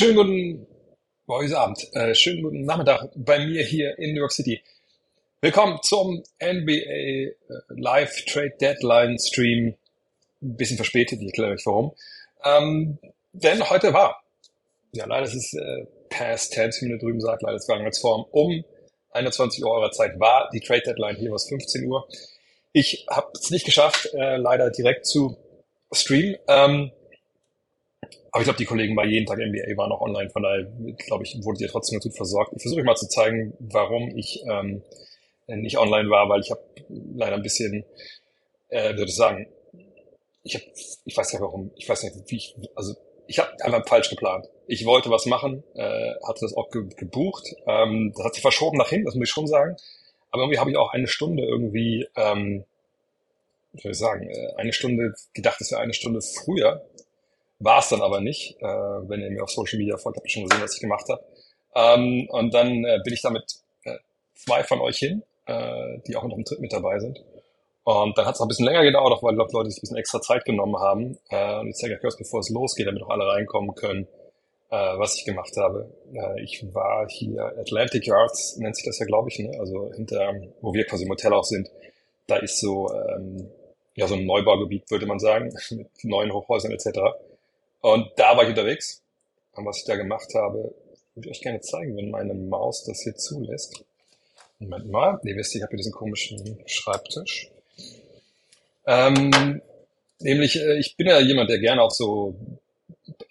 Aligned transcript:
Schönen 0.00 0.14
guten, 0.14 0.66
boah, 1.26 1.42
Abend, 1.56 1.88
äh, 1.92 2.14
schönen 2.14 2.44
guten 2.44 2.64
Nachmittag 2.64 3.10
bei 3.16 3.44
mir 3.44 3.64
hier 3.64 3.98
in 3.98 4.12
New 4.12 4.20
York 4.20 4.30
City. 4.30 4.62
Willkommen 5.40 5.80
zum 5.82 6.22
NBA 6.40 6.72
äh, 6.72 7.34
Live 7.70 8.24
Trade 8.26 8.54
Deadline 8.60 9.18
Stream. 9.18 9.74
Ein 10.40 10.56
bisschen 10.56 10.76
verspätet, 10.76 11.18
ich 11.20 11.26
erkläre 11.26 11.54
euch 11.54 11.66
warum. 11.66 11.96
Ähm, 12.44 13.00
denn 13.32 13.68
heute 13.68 13.92
war, 13.92 14.22
ja 14.92 15.04
leider 15.04 15.26
ist 15.26 15.34
es 15.34 15.54
äh, 15.54 15.86
past 16.10 16.52
10, 16.52 16.70
wie 16.82 16.90
man 16.90 17.00
drüben 17.00 17.20
sagt, 17.20 17.42
leider 17.42 17.56
ist 17.56 17.66
Vergangenheitsform, 17.66 18.24
um 18.30 18.64
21 19.10 19.64
Uhr 19.64 19.72
eurer 19.72 19.90
Zeit 19.90 20.20
war 20.20 20.48
die 20.52 20.60
Trade 20.60 20.82
Deadline, 20.82 21.16
hier 21.16 21.30
war 21.30 21.36
es 21.38 21.48
15 21.48 21.84
Uhr. 21.88 22.06
Ich 22.70 23.04
habe 23.10 23.32
es 23.34 23.50
nicht 23.50 23.64
geschafft, 23.64 24.08
äh, 24.14 24.36
leider 24.36 24.70
direkt 24.70 25.06
zu 25.06 25.36
streamen. 25.90 26.36
Ähm, 26.46 26.92
aber 28.38 28.42
ich 28.42 28.46
glaube, 28.46 28.58
die 28.58 28.66
Kollegen 28.66 28.94
bei 28.94 29.04
jeden 29.04 29.26
Tag 29.26 29.38
NBA 29.38 29.76
waren 29.76 29.90
auch 29.90 30.00
online, 30.00 30.30
von 30.30 30.44
daher, 30.44 30.64
glaube 31.08 31.24
ich, 31.24 31.36
wurdet 31.42 31.62
ihr 31.62 31.68
trotzdem 31.68 31.98
gut 31.98 32.16
versorgt. 32.16 32.52
Ich 32.54 32.62
versuche 32.62 32.84
mal 32.84 32.94
zu 32.94 33.08
zeigen, 33.08 33.52
warum 33.58 34.16
ich 34.16 34.44
ähm, 34.48 34.80
nicht 35.48 35.76
online 35.76 36.08
war, 36.08 36.28
weil 36.28 36.40
ich 36.40 36.52
habe 36.52 36.60
leider 36.88 37.34
ein 37.34 37.42
bisschen, 37.42 37.84
äh, 38.68 38.96
würde 38.96 39.10
sagen, 39.10 39.48
ich 40.44 40.54
habe, 40.54 40.64
ich 41.04 41.16
weiß 41.16 41.32
nicht 41.32 41.42
warum, 41.42 41.72
ich 41.74 41.88
weiß 41.88 42.04
nicht, 42.04 42.14
wie 42.28 42.36
ich, 42.36 42.54
also 42.76 42.94
ich 43.26 43.40
habe 43.40 43.50
einfach 43.64 43.88
falsch 43.88 44.08
geplant. 44.08 44.46
Ich 44.68 44.86
wollte 44.86 45.10
was 45.10 45.26
machen, 45.26 45.64
äh, 45.74 46.14
hatte 46.24 46.42
das 46.42 46.54
auch 46.54 46.70
ge 46.70 46.84
gebucht. 46.96 47.56
Ähm, 47.66 48.12
das 48.14 48.24
hat 48.24 48.34
sich 48.34 48.42
verschoben 48.42 48.78
nach 48.78 48.90
hinten, 48.90 49.06
das 49.06 49.16
muss 49.16 49.26
ich 49.26 49.34
schon 49.34 49.48
sagen. 49.48 49.74
Aber 50.30 50.42
irgendwie 50.44 50.60
habe 50.60 50.70
ich 50.70 50.76
auch 50.76 50.92
eine 50.92 51.08
Stunde 51.08 51.42
irgendwie, 51.42 52.06
ähm, 52.14 52.64
soll 53.72 53.90
ich 53.90 53.98
sagen, 53.98 54.30
äh, 54.30 54.54
eine 54.56 54.72
Stunde 54.72 55.14
gedacht, 55.34 55.60
es 55.60 55.72
wäre 55.72 55.80
eine 55.80 55.94
Stunde 55.94 56.20
früher. 56.20 56.88
War 57.60 57.80
es 57.80 57.88
dann 57.88 58.02
aber 58.02 58.20
nicht. 58.20 58.56
Äh, 58.60 58.64
wenn 58.64 59.20
ihr 59.20 59.30
mir 59.30 59.42
auf 59.42 59.50
Social 59.50 59.78
Media 59.78 59.96
folgt, 59.96 60.18
habt 60.18 60.26
ihr 60.26 60.30
schon 60.30 60.48
gesehen, 60.48 60.62
was 60.62 60.74
ich 60.74 60.80
gemacht 60.80 61.08
habe. 61.08 61.22
Ähm, 61.74 62.28
und 62.30 62.54
dann 62.54 62.84
äh, 62.84 63.00
bin 63.04 63.14
ich 63.14 63.22
damit 63.22 63.44
äh, 63.84 63.96
zwei 64.34 64.62
von 64.62 64.80
euch 64.80 64.98
hin, 64.98 65.22
äh, 65.46 65.98
die 66.06 66.16
auch 66.16 66.24
noch 66.24 66.36
im 66.36 66.44
Tritt 66.44 66.60
mit 66.60 66.72
dabei 66.72 66.98
sind. 67.00 67.18
Und 67.84 68.18
dann 68.18 68.26
hat 68.26 68.34
es 68.34 68.40
ein 68.40 68.48
bisschen 68.48 68.66
länger 68.66 68.82
gedauert, 68.82 69.14
auch 69.14 69.22
weil 69.22 69.34
glaub, 69.34 69.50
Leute 69.50 69.70
sich 69.70 69.78
ein 69.78 69.80
bisschen 69.80 69.96
extra 69.96 70.20
Zeit 70.20 70.44
genommen 70.44 70.76
haben. 70.76 71.18
Äh, 71.30 71.60
und 71.60 71.68
ich 71.68 71.76
zeige 71.76 71.94
euch 71.94 72.00
kurz, 72.00 72.16
bevor 72.16 72.40
es 72.40 72.50
losgeht, 72.50 72.86
damit 72.86 73.02
auch 73.02 73.08
alle 73.08 73.26
reinkommen 73.26 73.74
können, 73.74 74.06
äh, 74.70 74.76
was 74.98 75.16
ich 75.16 75.24
gemacht 75.24 75.56
habe. 75.56 75.90
Äh, 76.12 76.42
ich 76.42 76.62
war 76.74 77.08
hier 77.08 77.54
Atlantic 77.58 78.06
Yards, 78.06 78.58
nennt 78.58 78.76
sich 78.76 78.84
das 78.84 78.98
ja, 78.98 79.06
glaube 79.06 79.30
ich, 79.30 79.38
ne? 79.38 79.58
also 79.58 79.90
hinter, 79.94 80.34
wo 80.60 80.74
wir 80.74 80.84
quasi 80.84 81.04
im 81.04 81.10
Hotel 81.10 81.32
auch 81.32 81.44
sind. 81.44 81.70
Da 82.26 82.36
ist 82.36 82.60
so, 82.60 82.92
ähm, 82.92 83.48
ja, 83.94 84.06
so 84.06 84.16
ein 84.16 84.26
Neubaugebiet, 84.26 84.90
würde 84.90 85.06
man 85.06 85.18
sagen, 85.18 85.54
mit 85.70 85.88
neuen 86.04 86.32
Hochhäusern 86.32 86.72
etc. 86.72 86.98
Und 87.80 88.10
da 88.16 88.36
war 88.36 88.44
ich 88.44 88.50
unterwegs. 88.50 89.02
Und 89.52 89.66
was 89.66 89.78
ich 89.78 89.84
da 89.84 89.96
gemacht 89.96 90.34
habe, 90.34 90.74
würde 91.14 91.28
ich 91.28 91.36
euch 91.36 91.42
gerne 91.42 91.60
zeigen, 91.60 91.96
wenn 91.96 92.10
meine 92.10 92.34
Maus 92.34 92.84
das 92.84 93.02
hier 93.02 93.14
zulässt. 93.16 93.84
Moment 94.58 94.90
mal, 94.90 95.20
ihr 95.24 95.36
wisst, 95.36 95.54
ich 95.54 95.62
habe 95.62 95.70
hier 95.70 95.78
diesen 95.78 95.92
komischen 95.92 96.58
Schreibtisch. 96.66 97.50
Ähm, 98.86 99.60
nämlich, 100.20 100.56
äh, 100.56 100.78
ich 100.78 100.96
bin 100.96 101.06
ja 101.06 101.20
jemand, 101.20 101.50
der 101.50 101.58
gerne 101.58 101.82
auf 101.82 101.92
so 101.92 102.34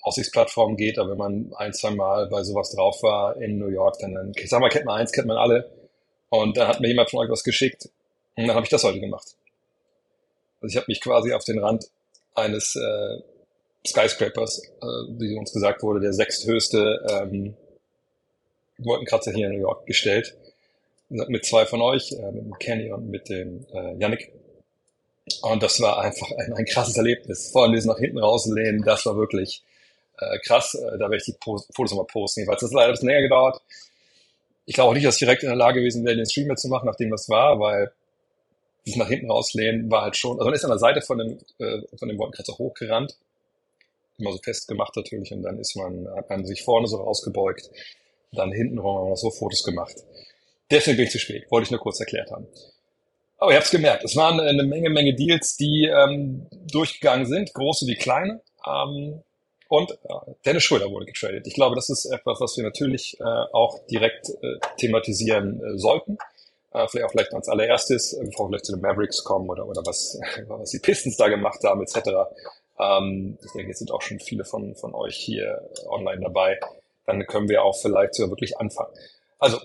Aussichtsplattformen 0.02 0.78
geht, 0.78 0.98
aber 1.00 1.12
wenn 1.12 1.18
man 1.18 1.54
ein, 1.56 1.74
zwei 1.74 1.92
Mal 1.92 2.28
bei 2.28 2.44
sowas 2.44 2.72
drauf 2.72 3.04
war 3.04 3.36
in 3.42 3.58
New 3.58 3.68
York, 3.68 3.98
dann, 4.00 4.14
dann 4.14 4.32
ich 4.36 4.50
sag 4.50 4.62
mal, 4.62 4.70
kennt 4.70 4.86
man 4.86 5.00
eins, 5.00 5.12
kennt 5.12 5.28
man 5.28 5.38
alle. 5.38 5.70
Und 6.30 6.56
dann 6.58 6.68
hat 6.68 6.80
mir 6.80 6.88
jemand 6.88 7.10
von 7.10 7.20
euch 7.20 7.30
was 7.30 7.44
geschickt. 7.44 7.90
Und 8.36 8.48
dann 8.48 8.56
habe 8.56 8.66
ich 8.66 8.70
das 8.70 8.84
heute 8.84 9.00
gemacht. 9.00 9.36
Also 10.62 10.72
ich 10.72 10.78
habe 10.78 10.86
mich 10.88 11.02
quasi 11.02 11.34
auf 11.34 11.44
den 11.44 11.60
Rand 11.60 11.90
eines 12.36 12.76
äh, 12.76 13.22
Skyscrapers, 13.88 14.62
äh, 14.82 14.86
wie 15.20 15.38
uns 15.38 15.54
gesagt 15.54 15.82
wurde, 15.84 16.00
der 16.00 16.14
sechsthöchste 16.14 17.06
ähm, 17.10 17.56
Wolkenkratzer 18.78 19.32
hier 19.32 19.48
in 19.48 19.54
New 19.54 19.62
York 19.62 19.86
gestellt. 19.86 20.36
Mit 21.10 21.46
zwei 21.46 21.66
von 21.66 21.82
euch, 21.82 22.12
äh, 22.12 22.32
mit 22.32 22.44
dem 22.44 22.60
Kenny 22.60 22.92
und 22.92 23.10
mit 23.10 23.30
dem 23.30 23.66
äh, 23.74 23.96
Yannick. 23.98 24.32
Und 25.42 25.64
das 25.64 25.80
war 25.80 26.00
einfach 26.02 26.30
ein, 26.32 26.54
ein 26.54 26.66
krasses 26.66 26.98
Erlebnis. 26.98 27.52
Vor 27.52 27.64
allem 27.64 27.72
dieses 27.72 27.86
nach 27.86 27.98
hinten 27.98 28.20
rauslehnen, 28.20 28.84
das 28.84 29.06
war 29.06 29.16
wirklich 29.16 29.64
äh, 30.20 30.38
krass. 30.40 30.76
Äh, 30.76 30.98
da 30.98 31.06
werde 31.06 31.18
ich 31.18 31.26
die 31.26 31.36
Post 31.40 31.70
Fotos 31.74 31.92
nochmal 31.92 32.08
posten. 32.08 32.42
Jedenfalls, 32.42 32.62
das 32.62 32.70
hat 32.70 32.76
leider 32.76 32.88
ein 32.88 32.94
bisschen 32.94 33.10
länger 33.10 33.22
gedauert. 33.22 33.62
Ich 34.66 34.76
glaube 34.76 34.90
auch 34.90 34.94
nicht, 34.94 35.06
dass 35.06 35.16
ich 35.16 35.20
direkt 35.20 35.44
in 35.44 35.50
der 35.50 35.58
Lage 35.58 35.80
gewesen 35.80 36.04
wäre, 36.06 36.18
den 36.18 36.26
Stream 36.26 36.56
zu 36.58 36.68
machen, 36.68 36.88
nachdem 36.88 37.10
das 37.10 37.30
war, 37.30 37.60
weil 37.60 37.92
dieses 38.86 38.98
nach 38.98 39.08
hinten 39.08 39.32
rauslehnen 39.32 39.90
war 39.90 40.04
halt 40.04 40.18
schon, 40.18 40.38
also 40.38 40.46
man 40.46 40.54
ist 40.54 40.64
an 40.64 40.72
der 40.72 40.80
Seite 40.80 41.02
von 41.02 41.18
dem, 41.18 41.38
äh, 41.60 41.82
von 41.98 42.10
dem 42.10 42.18
Wolkenkratzer 42.18 42.58
hochgerannt 42.58 43.18
immer 44.18 44.32
so 44.32 44.40
festgemacht 44.40 44.96
natürlich 44.96 45.32
und 45.32 45.44
dann 45.44 45.60
ist 45.60 45.76
man, 45.76 46.08
hat 46.16 46.30
man 46.30 46.46
sich 46.46 46.64
vorne 46.64 46.88
so 46.88 46.98
rausgebeugt, 46.98 47.70
dann 48.32 48.52
hinten 48.52 48.80
rum 48.80 48.98
haben 48.98 49.06
wir 49.06 49.10
noch 49.12 49.18
so 49.18 49.30
Fotos 49.30 49.64
gemacht. 49.64 49.96
Deswegen 50.70 50.98
bin 50.98 51.06
ich 51.06 51.12
zu 51.12 51.20
spät, 51.20 51.50
wollte 51.50 51.66
ich 51.66 51.72
nur 51.72 51.80
kurz 51.80 52.00
erklärt 52.00 52.32
haben. 52.32 52.48
Aber 53.38 53.52
ihr 53.52 53.58
habt 53.58 53.68
es 53.68 53.72
gemerkt, 53.72 54.04
es 54.04 54.16
waren 54.16 54.40
eine 54.40 54.64
Menge, 54.64 54.90
Menge 54.90 55.14
Deals, 55.14 55.58
die 55.58 55.86
ähm, 55.86 56.48
durchgegangen 56.72 57.28
sind, 57.28 57.54
große 57.54 57.86
wie 57.86 57.96
kleine. 57.96 58.42
Ähm, 58.66 59.22
und 59.70 59.92
äh, 59.92 59.96
Dennis 60.46 60.64
Schröder 60.64 60.90
wurde 60.90 61.06
getradet. 61.06 61.46
Ich 61.46 61.54
glaube, 61.54 61.76
das 61.76 61.90
ist 61.90 62.06
etwas, 62.06 62.40
was 62.40 62.58
wir 62.58 62.64
natürlich 62.64 63.20
äh, 63.20 63.24
auch 63.24 63.86
direkt 63.88 64.30
äh, 64.30 64.60
thematisieren 64.78 65.62
äh, 65.62 65.78
sollten. 65.78 66.18
Äh, 66.74 66.88
vielleicht 66.88 67.06
auch 67.06 67.12
vielleicht 67.12 67.34
als 67.34 67.50
allererstes, 67.50 68.14
äh, 68.14 68.26
bevor 68.26 68.46
wir 68.46 68.52
vielleicht 68.52 68.66
zu 68.66 68.72
den 68.74 68.82
Mavericks 68.82 69.24
kommen 69.24 69.50
oder, 69.50 69.68
oder 69.68 69.82
was, 69.86 70.20
was 70.48 70.72
die 70.72 70.80
Pistons 70.80 71.18
da 71.18 71.28
gemacht 71.28 71.64
haben, 71.64 71.82
etc. 71.82 72.10
Ähm, 72.80 73.38
ich 73.44 73.52
denke, 73.52 73.70
jetzt 73.70 73.80
sind 73.80 73.92
auch 73.92 74.02
schon 74.02 74.20
viele 74.20 74.46
von, 74.46 74.76
von 74.76 74.94
euch 74.94 75.16
hier 75.16 75.70
online 75.88 76.22
dabei. 76.22 76.60
Dann 77.06 77.26
können 77.26 77.50
wir 77.50 77.64
auch 77.64 77.76
vielleicht 77.76 78.16
sogar 78.16 78.32
wirklich 78.32 78.58
anfangen. 78.58 78.94
Also, 79.40 79.60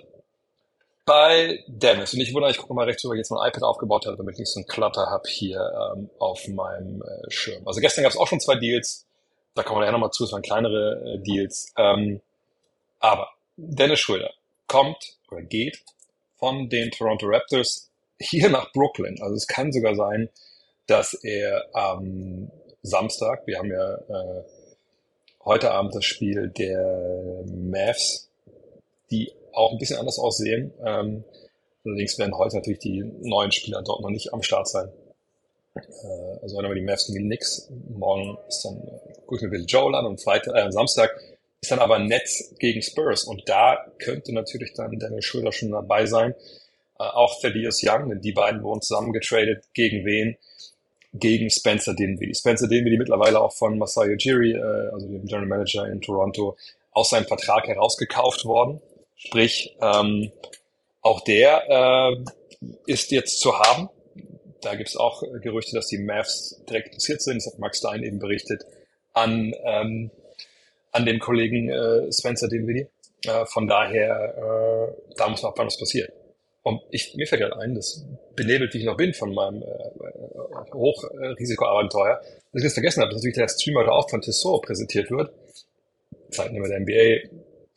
bei 1.05 1.65
Dennis, 1.67 2.15
und 2.15 2.21
ich 2.21 2.33
wundere, 2.33 2.53
ich 2.53 2.59
gucke 2.59 2.75
mal 2.75 2.85
rechts, 2.85 3.05
wo 3.05 3.13
ich 3.13 3.19
jetzt 3.19 3.31
mein 3.31 3.49
iPad 3.49 3.65
aufgebaut 3.65 4.07
habe, 4.07 4.17
damit 4.17 4.35
ich 4.35 4.41
nicht 4.41 4.53
so 4.53 4.61
ein 4.61 4.67
Clutter 4.67 5.07
habe 5.11 5.29
hier 5.29 5.93
ähm, 5.97 6.11
auf 6.19 6.47
meinem 6.47 7.03
äh, 7.03 7.31
Schirm. 7.31 7.67
Also 7.67 7.81
gestern 7.81 8.05
gab 8.05 8.13
es 8.13 8.19
auch 8.19 8.29
schon 8.29 8.41
zwei 8.41 8.55
Deals, 8.55 9.07
da 9.55 9.63
kommen 9.63 9.81
wir 9.81 9.87
ja 9.87 9.93
nochmal 9.93 10.13
zu, 10.13 10.25
es 10.25 10.33
waren 10.33 10.43
kleinere 10.43 11.03
äh, 11.05 11.19
Deals. 11.19 11.73
Ähm, 11.77 12.21
aber 13.01 13.31
Dennis 13.57 13.99
Schröder 13.99 14.31
kommt 14.69 15.17
oder 15.31 15.43
geht 15.43 15.83
von 16.37 16.69
den 16.69 16.91
Toronto 16.93 17.27
Raptors 17.27 17.91
hier 18.21 18.49
nach 18.49 18.73
Brooklyn. 18.73 19.21
Also 19.21 19.35
es 19.35 19.49
kann 19.49 19.73
sogar 19.73 19.97
sein, 19.97 20.29
dass 20.87 21.15
er 21.15 21.67
am 21.75 22.51
Samstag. 22.83 23.47
Wir 23.47 23.59
haben 23.59 23.71
ja 23.71 23.95
äh, 23.95 24.43
heute 25.45 25.71
Abend 25.71 25.95
das 25.95 26.05
Spiel 26.05 26.49
der 26.49 27.45
Mavs, 27.47 28.29
die 29.11 29.33
auch 29.53 29.73
ein 29.73 29.79
bisschen 29.79 29.99
anders 29.99 30.19
aussehen. 30.19 30.73
Ähm, 30.85 31.25
allerdings 31.85 32.19
werden 32.19 32.37
heute 32.37 32.57
natürlich 32.57 32.81
die 32.81 33.05
neuen 33.23 33.53
Spieler 33.53 33.83
dort 33.83 34.01
noch 34.03 34.11
nicht 34.11 34.33
am 34.33 34.43
Start 34.43 34.69
sein. 34.69 34.89
Äh, 35.75 36.39
also 36.43 36.59
wenn 36.59 36.69
wir 36.69 36.75
die 36.75 36.83
Mavs 36.83 37.07
gegen 37.07 37.19
die 37.19 37.25
Knicks, 37.25 37.71
morgen 37.89 38.37
ist 38.49 38.65
dann, 38.65 38.77
äh, 38.77 39.13
gucke 39.27 39.37
ich 39.37 39.43
mir 39.43 39.51
Bill 39.51 39.65
Joel 39.67 39.95
an 39.95 40.07
und 40.07 40.21
Freitag, 40.21 40.55
äh, 40.55 40.71
Samstag 40.73 41.11
ist 41.61 41.71
dann 41.71 41.79
aber 41.79 42.01
Nets 42.01 42.55
gegen 42.59 42.83
Spurs 42.83 43.23
und 43.23 43.49
da 43.49 43.87
könnte 43.99 44.35
natürlich 44.35 44.73
dann 44.75 44.99
Daniel 44.99 45.23
Schröder 45.23 45.53
schon 45.53 45.71
dabei 45.71 46.07
sein. 46.07 46.35
Äh, 46.99 47.05
auch 47.05 47.41
Thaddeus 47.41 47.81
Young, 47.85 48.09
denn 48.09 48.21
die 48.21 48.33
beiden 48.33 48.63
wurden 48.63 48.83
zusammen 48.83 49.13
getradet. 49.13 49.65
Gegen 49.73 50.05
wen? 50.05 50.37
Gegen 51.13 51.51
Spencer 51.51 51.95
Dinwiddie. 51.95 52.35
Spencer 52.35 52.69
Dinwiddie 52.69 52.99
mittlerweile 52.99 53.41
auch 53.41 53.53
von 53.53 53.79
Masai 53.79 54.15
Ujiri, 54.15 54.53
äh, 54.53 54.91
also 54.93 55.07
dem 55.07 55.27
General 55.27 55.47
Manager 55.47 55.87
in 55.87 56.01
Toronto, 56.01 56.57
aus 56.93 57.11
seinem 57.11 57.27
Vertrag 57.27 57.67
herausgekauft 57.67 58.45
worden. 58.45 58.81
Sprich, 59.17 59.77
ähm, 59.81 60.33
auch 61.01 61.21
der 61.21 61.65
äh, 61.69 62.25
ist 62.87 63.11
jetzt 63.11 63.41
zu 63.41 63.59
haben. 63.59 63.89
Da 64.61 64.75
gibt 64.75 64.89
es 64.89 64.97
auch 64.97 65.23
Gerüchte, 65.41 65.75
dass 65.75 65.89
die 65.89 65.99
Mavs 65.99 66.63
direkt 66.69 66.89
interessiert 66.89 67.21
sind. 67.21 67.37
Das 67.37 67.53
hat 67.53 67.59
Max 67.59 67.79
Stein 67.79 68.03
eben 68.05 68.19
berichtet 68.19 68.65
an, 69.13 69.53
ähm, 69.65 70.11
an 70.93 71.05
dem 71.05 71.19
Kollegen 71.19 71.69
äh, 71.69 72.13
Spencer 72.13 72.49
Dinwiddie. 72.49 72.87
Äh, 73.27 73.45
von 73.47 73.67
daher, 73.67 74.35
äh, 74.37 75.15
da 75.17 75.29
muss 75.29 75.43
man 75.43 75.51
abwarten, 75.51 75.69
was 75.69 75.79
passiert. 75.79 76.13
Und 76.63 76.81
ich, 76.91 77.15
mir 77.17 77.27
fällt 77.27 77.43
gerade 77.43 77.59
ein, 77.59 77.75
das 77.75 78.05
benebelt, 78.37 78.73
wie 78.73 78.79
ich 78.79 78.85
noch 78.85 78.97
bin 78.97 79.13
von 79.15 79.35
meinem 79.35 79.63
äh, 79.63 80.73
Hochrisikoabenteuer, 80.73 82.21
dass 82.53 82.63
ich 82.63 82.65
das 82.65 82.75
vergessen 82.75 83.03
habe, 83.03 83.11
dass 83.11 83.21
natürlich 83.21 83.37
der 83.37 83.49
Stream 83.49 83.77
heute 83.77 83.91
auch 83.91 84.09
von 84.09 84.21
Tessot 84.21 84.63
präsentiert 84.63 85.11
wird. 85.11 85.33
Zeitnehmer 86.31 86.69
der 86.69 86.81
NBA, 86.81 87.29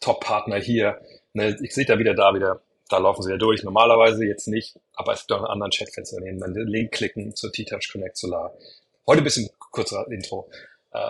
Top-Partner 0.01 0.57
hier. 0.57 1.01
Ne, 1.33 1.57
ich 1.61 1.73
sehe 1.73 1.85
da 1.85 1.97
wieder 1.97 2.13
da 2.13 2.33
wieder, 2.35 2.61
da 2.89 2.99
laufen 2.99 3.23
sie 3.23 3.31
ja 3.31 3.37
durch. 3.37 3.63
Normalerweise 3.63 4.23
jetzt 4.23 4.47
nicht, 4.47 4.77
aber 4.93 5.13
es 5.13 5.21
gibt 5.21 5.31
auch 5.31 5.43
einen 5.43 5.51
anderen 5.51 5.71
Chatfenster 5.71 6.21
nehmen. 6.21 6.39
Dann 6.39 6.53
den 6.53 6.67
Link 6.67 6.91
klicken 6.91 7.35
zur 7.35 7.51
T-Touch 7.51 7.89
Connect 7.91 8.17
Solar. 8.17 8.53
Heute 9.07 9.21
ein 9.21 9.23
bisschen 9.23 9.49
kurzer 9.57 10.05
Intro. 10.11 10.47
Äh, 10.93 11.09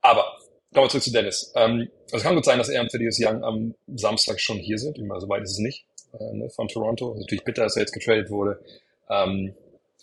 aber 0.00 0.38
wir 0.70 0.88
zurück 0.88 1.04
zu 1.04 1.12
Dennis. 1.12 1.52
Ähm, 1.54 1.90
also 2.04 2.16
es 2.16 2.22
kann 2.22 2.34
gut 2.34 2.44
sein, 2.46 2.56
dass 2.56 2.70
er 2.70 2.80
und 2.80 2.90
Thaddeus 2.90 3.18
Young 3.20 3.44
am 3.44 3.74
Samstag 3.86 4.40
schon 4.40 4.56
hier 4.56 4.78
sind. 4.78 4.98
Immer 4.98 5.20
so 5.20 5.28
weit 5.28 5.42
ist 5.42 5.52
es 5.52 5.58
nicht 5.58 5.84
äh, 6.18 6.32
ne, 6.32 6.50
von 6.50 6.68
Toronto. 6.68 7.14
Natürlich 7.14 7.44
bitter, 7.44 7.64
dass 7.64 7.76
er 7.76 7.82
jetzt 7.82 7.92
getradet 7.92 8.30
wurde. 8.30 8.60
Ähm, 9.08 9.54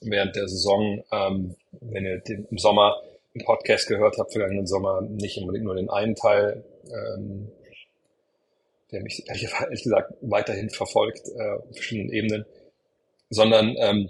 während 0.01 0.36
der 0.36 0.48
Saison, 0.48 1.04
ähm, 1.12 1.56
wenn 1.81 2.06
ihr 2.06 2.19
den, 2.19 2.48
im 2.50 2.57
Sommer 2.57 3.01
einen 3.33 3.45
Podcast 3.45 3.88
gehört 3.88 4.18
habe 4.18 4.30
vergangenen 4.30 4.68
Sommer, 4.68 5.01
nicht 5.01 5.38
unbedingt 5.38 5.65
nur 5.65 5.75
den 5.75 5.89
einen 5.89 6.15
Teil, 6.15 6.63
ähm, 6.86 7.51
der 8.92 9.01
mich 9.01 9.27
ehrlich 9.27 9.83
gesagt 9.83 10.13
weiterhin 10.21 10.69
verfolgt 10.69 11.27
äh, 11.36 11.57
auf 11.57 11.74
verschiedenen 11.74 12.12
Ebenen, 12.13 12.45
sondern 13.30 13.75
ähm, 13.77 14.09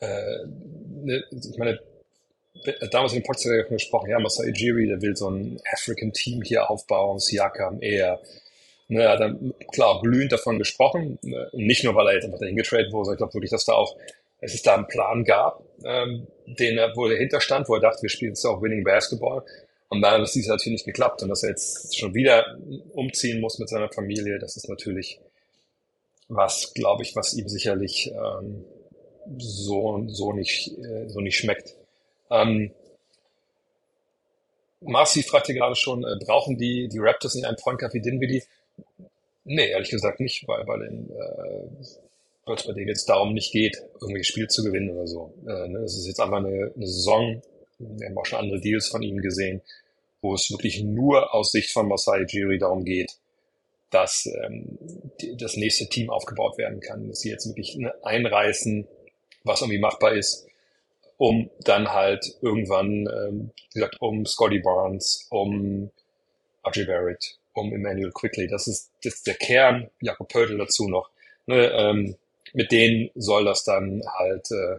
äh, 0.00 0.46
ne, 1.02 1.24
ich 1.30 1.58
meine, 1.58 1.80
damals 2.90 3.12
in 3.12 3.20
dem 3.20 3.26
Podcast 3.26 3.68
gesprochen, 3.68 4.10
ja, 4.10 4.18
Masai 4.18 4.48
Ujiri, 4.48 4.88
der 4.88 5.00
will 5.00 5.16
so 5.16 5.30
ein 5.30 5.60
African 5.72 6.12
Team 6.12 6.42
hier 6.42 6.70
aufbauen, 6.70 7.18
Siakam, 7.18 7.80
er, 7.80 8.20
ne, 8.88 9.08
hat 9.08 9.20
dann 9.20 9.54
klar 9.72 10.00
glühend 10.02 10.32
davon 10.32 10.58
gesprochen, 10.58 11.18
ne, 11.22 11.48
nicht 11.52 11.84
nur, 11.84 11.94
weil 11.94 12.08
er 12.08 12.14
jetzt 12.14 12.24
einfach 12.24 12.40
dahin 12.40 12.56
getradet 12.56 12.92
wurde, 12.92 13.06
sondern 13.06 13.14
ich 13.14 13.18
glaube 13.18 13.34
wirklich, 13.34 13.50
dass 13.50 13.64
da 13.64 13.74
auch, 13.74 13.96
es 14.40 14.62
da 14.62 14.76
einen 14.76 14.86
Plan 14.86 15.24
gab, 15.24 15.62
ähm, 15.84 16.26
den 16.46 16.78
er, 16.78 16.94
wo 16.94 17.06
er 17.06 17.14
dahinter 17.14 17.40
stand, 17.40 17.68
wo 17.68 17.74
er 17.74 17.80
dachte, 17.80 18.02
wir 18.02 18.08
spielen 18.08 18.32
jetzt 18.32 18.44
auch 18.44 18.62
Winning 18.62 18.84
Basketball. 18.84 19.42
Und 19.88 20.02
dann 20.02 20.22
ist 20.22 20.34
dies 20.34 20.46
natürlich 20.46 20.78
nicht 20.78 20.84
geklappt 20.84 21.22
und 21.22 21.30
dass 21.30 21.42
er 21.42 21.50
jetzt 21.50 21.98
schon 21.98 22.14
wieder 22.14 22.58
umziehen 22.92 23.40
muss 23.40 23.58
mit 23.58 23.68
seiner 23.68 23.88
Familie, 23.88 24.38
das 24.38 24.56
ist 24.56 24.68
natürlich 24.68 25.18
was, 26.28 26.74
glaube 26.74 27.02
ich, 27.02 27.16
was 27.16 27.34
ihm 27.34 27.48
sicherlich 27.48 28.12
ähm, 28.12 28.64
so, 29.38 30.04
so, 30.08 30.32
nicht, 30.32 30.76
äh, 30.78 31.08
so 31.08 31.20
nicht 31.20 31.38
schmeckt. 31.38 31.74
Ähm, 32.30 32.70
Marcy 34.80 35.22
fragte 35.22 35.54
gerade 35.54 35.74
schon, 35.74 36.04
äh, 36.04 36.16
brauchen 36.24 36.56
die, 36.58 36.88
die 36.88 36.98
Raptors 36.98 37.34
in 37.34 37.44
einem 37.44 37.56
Point 37.56 37.80
wie 37.92 38.00
Dinwiddie? 38.00 38.42
Nee, 39.44 39.70
ehrlich 39.70 39.90
gesagt 39.90 40.20
nicht, 40.20 40.46
weil 40.46 40.64
bei 40.64 40.78
den 40.78 41.10
äh, 41.10 41.86
weil 42.48 42.56
es 42.56 42.66
bei 42.66 42.72
denen 42.72 42.88
jetzt 42.88 43.08
darum 43.08 43.34
nicht 43.34 43.52
geht, 43.52 43.76
irgendwie 44.00 44.24
Spiel 44.24 44.48
zu 44.48 44.64
gewinnen 44.64 44.90
oder 44.90 45.06
so. 45.06 45.32
Äh, 45.46 45.68
ne? 45.68 45.80
Ist 45.84 46.06
jetzt 46.06 46.20
einfach 46.20 46.38
eine, 46.38 46.72
eine 46.74 46.86
Saison, 46.86 47.42
wir 47.78 48.08
haben 48.08 48.18
auch 48.18 48.26
schon 48.26 48.40
andere 48.40 48.60
Deals 48.60 48.88
von 48.88 49.02
ihnen 49.02 49.20
gesehen, 49.20 49.60
wo 50.20 50.34
es 50.34 50.50
wirklich 50.50 50.82
nur 50.82 51.34
aus 51.34 51.52
Sicht 51.52 51.70
von 51.70 51.88
Masai 51.88 52.24
Jiri 52.28 52.58
darum 52.58 52.84
geht, 52.84 53.12
dass 53.90 54.26
ähm, 54.26 54.78
die, 55.20 55.36
das 55.36 55.56
nächste 55.56 55.88
Team 55.88 56.10
aufgebaut 56.10 56.58
werden 56.58 56.80
kann, 56.80 57.08
dass 57.08 57.20
sie 57.20 57.30
jetzt 57.30 57.46
wirklich 57.46 57.76
ne, 57.76 57.94
einreißen, 58.02 58.86
was 59.44 59.60
irgendwie 59.60 59.78
machbar 59.78 60.14
ist, 60.14 60.46
um 61.16 61.50
dann 61.60 61.92
halt 61.92 62.36
irgendwann, 62.42 63.06
ähm, 63.06 63.50
wie 63.56 63.80
gesagt, 63.80 63.96
um 64.00 64.26
Scotty 64.26 64.58
Barnes, 64.58 65.26
um 65.30 65.90
RJ 66.66 66.84
Barrett, 66.84 67.37
um 67.58 67.72
Emmanuel 67.72 68.12
Quickly. 68.12 68.46
Das 68.46 68.66
ist, 68.66 68.90
das 69.02 69.14
ist 69.14 69.26
der 69.26 69.34
Kern, 69.34 69.90
Jakob 70.00 70.28
Pöttl 70.28 70.58
dazu 70.58 70.88
noch. 70.88 71.10
Ne, 71.46 71.70
ähm, 71.72 72.16
mit 72.52 72.72
denen 72.72 73.10
soll 73.14 73.44
das 73.44 73.64
dann 73.64 74.02
halt 74.18 74.50
äh, 74.50 74.78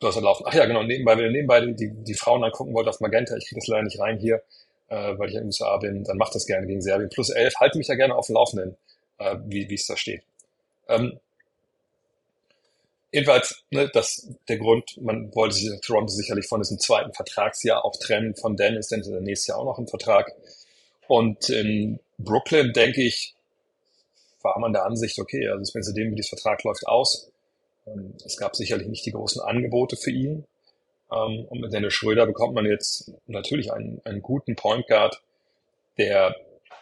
das 0.00 0.20
laufen. 0.20 0.44
Ach 0.46 0.54
ja, 0.54 0.66
genau, 0.66 0.82
nebenbei, 0.82 1.16
wenn 1.16 1.26
ihr 1.26 1.30
nebenbei 1.30 1.60
die, 1.60 1.90
die 1.90 2.14
Frauen 2.14 2.42
angucken 2.42 2.74
wollt 2.74 2.88
auf 2.88 3.00
Magenta, 3.00 3.36
ich 3.36 3.46
kriege 3.46 3.60
das 3.60 3.68
leider 3.68 3.84
nicht 3.84 4.00
rein 4.00 4.18
hier, 4.18 4.42
äh, 4.88 5.16
weil 5.18 5.28
ich 5.28 5.34
in 5.34 5.42
den 5.42 5.46
USA 5.46 5.76
bin, 5.76 6.04
dann 6.04 6.16
macht 6.16 6.34
das 6.34 6.46
gerne 6.46 6.66
gegen 6.66 6.82
Serbien. 6.82 7.08
Plus 7.08 7.30
elf, 7.30 7.54
halte 7.60 7.78
mich 7.78 7.86
da 7.86 7.94
gerne 7.94 8.16
auf 8.16 8.26
dem 8.26 8.34
Laufenden, 8.34 8.76
äh, 9.18 9.36
wie 9.46 9.72
es 9.72 9.86
da 9.86 9.96
steht. 9.96 10.22
Ähm, 10.88 11.20
Jedenfalls, 13.12 13.62
ne, 13.70 13.90
das 13.92 14.26
der 14.48 14.56
Grund, 14.56 14.98
man 15.02 15.34
wollte 15.34 15.54
sich 15.54 15.70
Toronto 15.82 16.08
sicherlich 16.08 16.46
von 16.46 16.60
diesem 16.60 16.78
zweiten 16.78 17.12
Vertragsjahr 17.12 17.84
auch 17.84 17.94
trennen 17.96 18.34
von 18.34 18.56
Dennis, 18.56 18.88
denn 18.88 19.00
ist 19.00 19.08
nächstes 19.08 19.48
Jahr 19.48 19.58
auch 19.58 19.66
noch 19.66 19.78
ein 19.78 19.86
Vertrag. 19.86 20.32
Und 21.08 21.48
in 21.48 22.00
Brooklyn, 22.18 22.72
denke 22.72 23.02
ich, 23.02 23.34
war 24.42 24.58
man 24.58 24.72
der 24.72 24.84
Ansicht, 24.84 25.18
okay, 25.18 25.48
also 25.48 25.64
Spencer 25.64 25.92
Dinwiddie's 25.92 26.28
Vertrag 26.28 26.62
läuft 26.64 26.86
aus. 26.86 27.30
Ähm, 27.86 28.14
es 28.24 28.36
gab 28.36 28.56
sicherlich 28.56 28.88
nicht 28.88 29.06
die 29.06 29.12
großen 29.12 29.40
Angebote 29.42 29.96
für 29.96 30.10
ihn. 30.10 30.44
Ähm, 31.10 31.46
und 31.48 31.60
mit 31.60 31.72
Dennis 31.72 31.94
Schröder 31.94 32.26
bekommt 32.26 32.54
man 32.54 32.66
jetzt 32.66 33.12
natürlich 33.26 33.72
einen, 33.72 34.00
einen 34.04 34.22
guten 34.22 34.56
Point 34.56 34.86
Guard, 34.86 35.22
der 35.98 36.36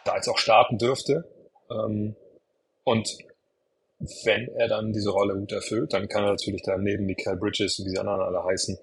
da 0.05 0.15
jetzt 0.15 0.27
auch 0.27 0.37
starten 0.37 0.77
dürfte. 0.77 1.25
Ähm, 1.69 2.15
und 2.83 3.17
wenn 4.23 4.47
er 4.55 4.67
dann 4.67 4.93
diese 4.93 5.11
Rolle 5.11 5.35
gut 5.35 5.51
erfüllt, 5.51 5.93
dann 5.93 6.07
kann 6.07 6.23
er 6.23 6.31
natürlich 6.31 6.63
dann 6.63 6.83
neben 6.83 7.05
Michael 7.05 7.37
Bridges 7.37 7.77
und 7.79 7.85
wie 7.85 7.91
die 7.91 7.99
anderen 7.99 8.21
alle 8.21 8.43
heißen, 8.43 8.77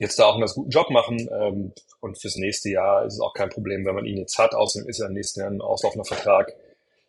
jetzt 0.00 0.18
da 0.18 0.24
auch 0.24 0.32
einen 0.32 0.40
ganz 0.40 0.54
guten 0.54 0.70
Job 0.70 0.90
machen. 0.90 1.28
Ähm, 1.30 1.72
und 2.00 2.20
fürs 2.20 2.36
nächste 2.36 2.70
Jahr 2.70 3.04
ist 3.04 3.14
es 3.14 3.20
auch 3.20 3.34
kein 3.34 3.50
Problem, 3.50 3.84
wenn 3.84 3.94
man 3.94 4.06
ihn 4.06 4.16
jetzt 4.16 4.38
hat. 4.38 4.54
Außerdem 4.54 4.88
ist 4.88 4.98
er 4.98 5.06
im 5.06 5.12
nächsten 5.12 5.40
Jahr 5.40 5.50
ein 5.50 5.60
auslaufender 5.60 6.04
Vertrag. 6.04 6.52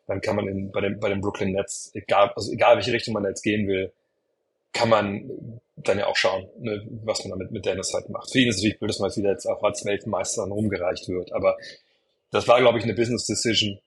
Dann 0.08 0.22
kann 0.22 0.36
man 0.36 0.48
in, 0.48 0.72
bei, 0.72 0.82
den, 0.82 1.00
bei 1.00 1.10
den 1.10 1.22
Brooklyn 1.22 1.54
Nets, 1.54 1.90
egal, 1.94 2.32
also 2.36 2.52
egal 2.52 2.76
welche 2.76 2.92
Richtung 2.92 3.14
man 3.14 3.24
jetzt 3.24 3.42
gehen 3.42 3.68
will, 3.68 3.92
kann 4.74 4.90
man 4.90 5.60
dann 5.78 5.98
ja 5.98 6.08
auch 6.08 6.16
schauen, 6.16 6.48
ne, 6.60 6.86
was 7.04 7.24
man 7.24 7.32
damit 7.32 7.52
mit 7.52 7.66
Dennis 7.66 7.94
halt 7.94 8.10
macht. 8.10 8.32
Für 8.32 8.40
ihn 8.40 8.50
ist 8.50 8.58
es 8.58 8.62
natürlich 8.62 8.80
blöd, 8.80 8.90
dass 8.90 9.00
man 9.00 9.10
jetzt 9.10 9.18
wieder 9.18 9.32
jetzt 9.32 9.46
auch 9.48 9.64
als 9.64 9.86
Weltmeister 9.86 10.44
rumgereicht 10.44 11.08
wird. 11.08 11.32
Aber 11.32 11.58
das 12.30 12.48
war, 12.48 12.60
glaube 12.60 12.78
ich, 12.78 12.84
eine 12.84 12.94
Business 12.94 13.26
Decision 13.26 13.80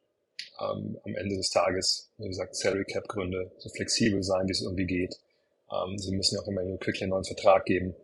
ähm, 0.60 0.98
am 1.04 1.14
Ende 1.14 1.36
des 1.36 1.50
Tages. 1.50 2.10
Wie 2.18 2.28
gesagt, 2.28 2.56
Salary 2.56 2.84
Cap 2.84 3.06
Gründe, 3.06 3.50
so 3.58 3.68
flexibel 3.68 4.22
sein, 4.22 4.48
wie 4.48 4.52
es 4.52 4.62
irgendwie 4.62 4.86
geht. 4.86 5.18
Ähm, 5.70 5.98
sie 5.98 6.14
müssen 6.14 6.36
ja 6.36 6.42
auch 6.42 6.48
immer 6.48 6.62
quickly 6.78 7.02
einen 7.02 7.10
neuen 7.10 7.24
Vertrag 7.24 7.64
geben. 7.66 7.94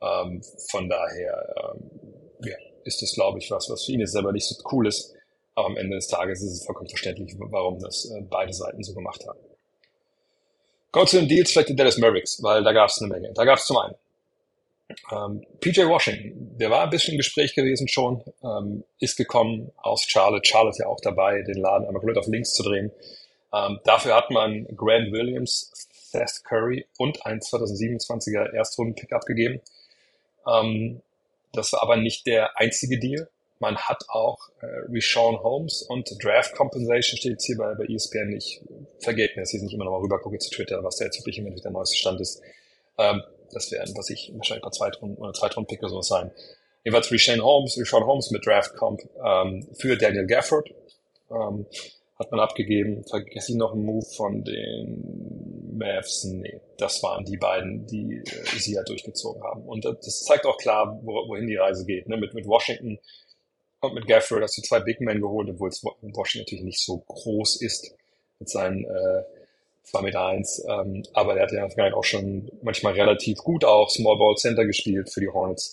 Ähm, 0.00 0.42
von 0.70 0.88
daher 0.88 1.74
ähm, 1.74 1.90
ja, 2.44 2.56
ist 2.84 3.02
das, 3.02 3.12
glaube 3.12 3.38
ich, 3.38 3.50
was, 3.50 3.68
was 3.70 3.84
für 3.84 3.92
ihn 3.92 4.00
jetzt 4.00 4.12
selber 4.12 4.32
nicht 4.32 4.46
so 4.46 4.56
cool 4.72 4.86
ist. 4.86 5.14
Aber 5.54 5.66
am 5.66 5.76
Ende 5.76 5.96
des 5.96 6.06
Tages 6.06 6.42
ist 6.42 6.52
es 6.52 6.64
vollkommen 6.64 6.88
verständlich, 6.88 7.34
warum 7.36 7.80
das 7.80 8.10
äh, 8.10 8.20
beide 8.22 8.52
Seiten 8.52 8.82
so 8.82 8.94
gemacht 8.94 9.26
haben. 9.26 9.38
Kommen 10.92 11.06
zu 11.06 11.18
den 11.18 11.28
Deals 11.28 11.50
vielleicht 11.50 11.68
die 11.68 11.76
Dallas 11.76 11.98
Mavericks, 11.98 12.42
weil 12.42 12.62
da 12.62 12.72
gab 12.72 12.88
es 12.88 13.00
eine 13.00 13.12
Menge. 13.12 13.32
Da 13.34 13.44
gab 13.44 13.58
es 13.58 13.66
zum 13.66 13.76
einen 13.76 13.94
ähm, 15.12 15.44
PJ 15.60 15.86
Washington, 15.86 16.56
der 16.58 16.70
war 16.70 16.82
ein 16.84 16.90
bisschen 16.90 17.12
im 17.12 17.18
Gespräch 17.18 17.54
gewesen 17.54 17.88
schon, 17.88 18.22
ähm, 18.42 18.84
ist 19.00 19.16
gekommen 19.16 19.70
aus 19.76 20.04
Charlotte. 20.04 20.46
Charlotte 20.48 20.78
ja 20.80 20.86
auch 20.86 21.00
dabei, 21.00 21.42
den 21.42 21.58
Laden 21.58 21.86
einmal 21.86 22.00
komplett 22.00 22.18
auf 22.18 22.26
links 22.26 22.54
zu 22.54 22.62
drehen. 22.62 22.90
Ähm, 23.52 23.80
dafür 23.84 24.14
hat 24.14 24.30
man 24.30 24.66
Grant 24.76 25.12
Williams, 25.12 25.70
Seth 25.92 26.42
Curry 26.44 26.86
und 26.98 27.24
ein 27.26 27.40
2027er 27.40 28.54
Erstrunden-Pickup 28.54 29.26
gegeben. 29.26 29.60
Ähm, 30.48 31.02
das 31.52 31.72
war 31.72 31.82
aber 31.82 31.96
nicht 31.96 32.26
der 32.26 32.58
einzige 32.58 32.98
Deal. 32.98 33.28
Man 33.60 33.76
hat 33.76 34.04
auch 34.08 34.38
äh, 34.60 34.66
Rishon 34.90 35.42
Holmes 35.42 35.82
und 35.82 36.22
Draft 36.22 36.54
Compensation 36.54 37.18
steht 37.18 37.32
jetzt 37.32 37.44
hier 37.44 37.56
bei, 37.56 37.74
bei 37.74 37.84
ESPN 37.86 38.28
nicht. 38.28 38.62
Vergeht 39.00 39.34
mir, 39.34 39.42
dass 39.42 39.52
ich 39.52 39.62
nicht 39.62 39.74
immer 39.74 39.84
noch 39.84 39.92
mal 39.92 40.00
rüber 40.00 40.20
gucke 40.20 40.38
zu 40.38 40.50
Twitter, 40.50 40.82
was 40.84 40.96
da 40.96 41.06
jetzt 41.06 41.18
wirklich 41.18 41.38
im 41.38 41.46
Endeffekt 41.46 41.64
der 41.64 41.72
neueste 41.72 41.96
Stand 41.96 42.20
ist. 42.20 42.40
Ähm, 42.98 43.22
das 43.52 43.72
werden, 43.72 43.94
was 43.96 44.10
ich, 44.10 44.30
wahrscheinlich 44.34 44.62
ein 44.62 44.62
paar 44.62 44.72
Zweitrunden 44.72 45.18
oder 45.18 45.32
Zweitrunden-Pick 45.32 45.80
oder 45.80 45.90
sowas 45.90 46.08
sein. 46.08 46.30
Jedenfalls 46.84 47.10
Rishon 47.10 47.42
Holmes, 47.42 47.76
Rishon 47.76 48.04
Holmes 48.04 48.30
mit 48.30 48.46
Draft 48.46 48.74
Comp 48.76 49.00
ähm, 49.24 49.66
für 49.74 49.96
Daniel 49.96 50.26
Gafford 50.26 50.70
ähm, 51.30 51.66
hat 52.18 52.30
man 52.30 52.40
abgegeben. 52.40 53.04
Vergesse 53.04 53.52
ich 53.52 53.58
noch 53.58 53.72
einen 53.72 53.84
Move 53.84 54.06
von 54.16 54.44
den 54.44 55.76
Mavs? 55.78 56.24
Nee, 56.24 56.60
das 56.76 57.02
waren 57.02 57.24
die 57.24 57.36
beiden, 57.36 57.86
die 57.86 58.16
äh, 58.16 58.58
sie 58.58 58.74
ja 58.74 58.82
durchgezogen 58.82 59.42
haben. 59.42 59.62
Und 59.62 59.84
das 59.84 60.24
zeigt 60.24 60.46
auch 60.46 60.58
klar, 60.58 60.98
wo, 61.02 61.28
wohin 61.28 61.46
die 61.46 61.56
Reise 61.56 61.86
geht. 61.86 62.08
Ne? 62.08 62.16
Mit, 62.16 62.34
mit 62.34 62.46
Washington 62.46 62.98
und 63.80 63.94
mit 63.94 64.08
Gafford 64.08 64.42
hast 64.42 64.58
du 64.58 64.62
zwei 64.62 64.80
Big 64.80 65.00
Men 65.00 65.20
geholt, 65.20 65.48
obwohl 65.50 65.68
es 65.68 65.84
Washington 65.84 66.44
natürlich 66.44 66.64
nicht 66.64 66.80
so 66.80 66.98
groß 66.98 67.62
ist 67.62 67.94
mit 68.40 68.48
seinen 68.48 68.84
äh, 68.84 69.22
2 69.84 70.02
Meter 70.02 70.26
eins, 70.26 70.62
ähm, 70.68 71.02
aber 71.14 71.34
der 71.34 71.44
hat 71.44 71.52
ja 71.52 71.64
in 71.64 71.94
auch 71.94 72.04
schon 72.04 72.50
manchmal 72.62 72.92
relativ 72.92 73.38
gut 73.38 73.64
auch 73.64 73.88
Small 73.88 74.18
Ball 74.18 74.34
Center 74.36 74.66
gespielt 74.66 75.10
für 75.10 75.20
die 75.20 75.28
Hornets. 75.28 75.72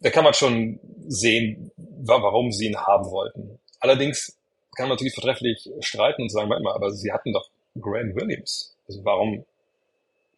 Da 0.00 0.10
kann 0.10 0.24
man 0.24 0.34
schon 0.34 0.80
sehen, 1.06 1.70
warum 1.76 2.52
sie 2.52 2.66
ihn 2.66 2.76
haben 2.76 3.10
wollten. 3.10 3.58
Allerdings 3.80 4.35
kann 4.76 4.88
man 4.88 4.96
natürlich 4.96 5.14
vertrefflich 5.14 5.70
streiten 5.80 6.22
und 6.22 6.30
sagen, 6.30 6.50
warte 6.50 6.62
mal, 6.62 6.74
aber 6.74 6.92
sie 6.92 7.12
hatten 7.12 7.32
doch 7.32 7.50
Graham 7.80 8.14
Williams. 8.14 8.76
Also 8.86 9.04
warum 9.04 9.44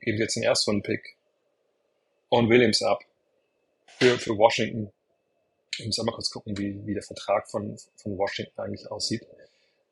geben 0.00 0.16
sie 0.16 0.22
jetzt 0.22 0.36
den 0.36 0.44
Erstrunden-Pick 0.44 1.16
und 2.28 2.48
Williams 2.48 2.82
ab 2.82 3.00
für, 3.98 4.18
für 4.18 4.36
Washington? 4.38 4.92
Ich 5.78 5.86
muss 5.86 5.98
einmal 5.98 6.14
kurz 6.14 6.30
gucken, 6.30 6.56
wie, 6.56 6.86
wie 6.86 6.94
der 6.94 7.02
Vertrag 7.02 7.48
von, 7.48 7.76
von 7.96 8.16
Washington 8.18 8.60
eigentlich 8.60 8.90
aussieht. 8.90 9.26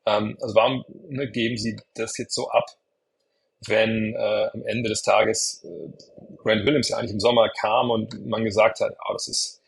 Ähm, 0.05 0.37
also 0.41 0.55
warum 0.55 0.85
ne, 1.09 1.29
geben 1.29 1.57
Sie 1.57 1.77
das 1.93 2.17
jetzt 2.17 2.33
so 2.33 2.49
ab, 2.49 2.65
wenn 3.65 4.13
äh, 4.15 4.49
am 4.53 4.65
Ende 4.65 4.89
des 4.89 5.01
Tages 5.01 5.63
äh, 5.63 6.37
Grant 6.37 6.65
Williams 6.65 6.89
ja 6.89 6.97
eigentlich 6.97 7.13
im 7.13 7.19
Sommer 7.19 7.49
kam 7.49 7.89
und 7.89 8.25
man 8.25 8.43
gesagt 8.43 8.79
hat, 8.79 8.95
oh, 9.07 9.13
das 9.13 9.27
ist 9.27 9.61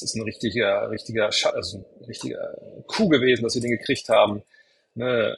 das 0.00 0.10
ist 0.10 0.16
ein 0.16 0.22
richtiger, 0.22 0.90
richtiger, 0.90 1.30
also 1.54 1.78
ein 1.78 2.04
richtiger 2.06 2.56
Coup 2.86 3.10
gewesen, 3.10 3.42
dass 3.42 3.54
wir 3.54 3.62
den 3.62 3.72
gekriegt 3.72 4.08
haben. 4.08 4.42
Ne, 4.94 5.36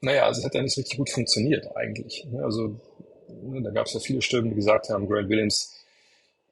naja, 0.00 0.26
also 0.26 0.40
es 0.40 0.44
hat 0.44 0.54
ja 0.54 0.62
nicht 0.62 0.76
richtig 0.76 0.98
gut 0.98 1.10
funktioniert 1.10 1.76
eigentlich. 1.76 2.24
Ne, 2.26 2.42
also 2.44 2.80
ne, 3.28 3.62
da 3.62 3.70
gab 3.70 3.86
es 3.86 3.94
ja 3.94 4.00
viele 4.00 4.22
Stimmen, 4.22 4.50
die 4.50 4.56
gesagt 4.56 4.88
haben, 4.88 5.08
Grant 5.08 5.28
Williams 5.28 5.74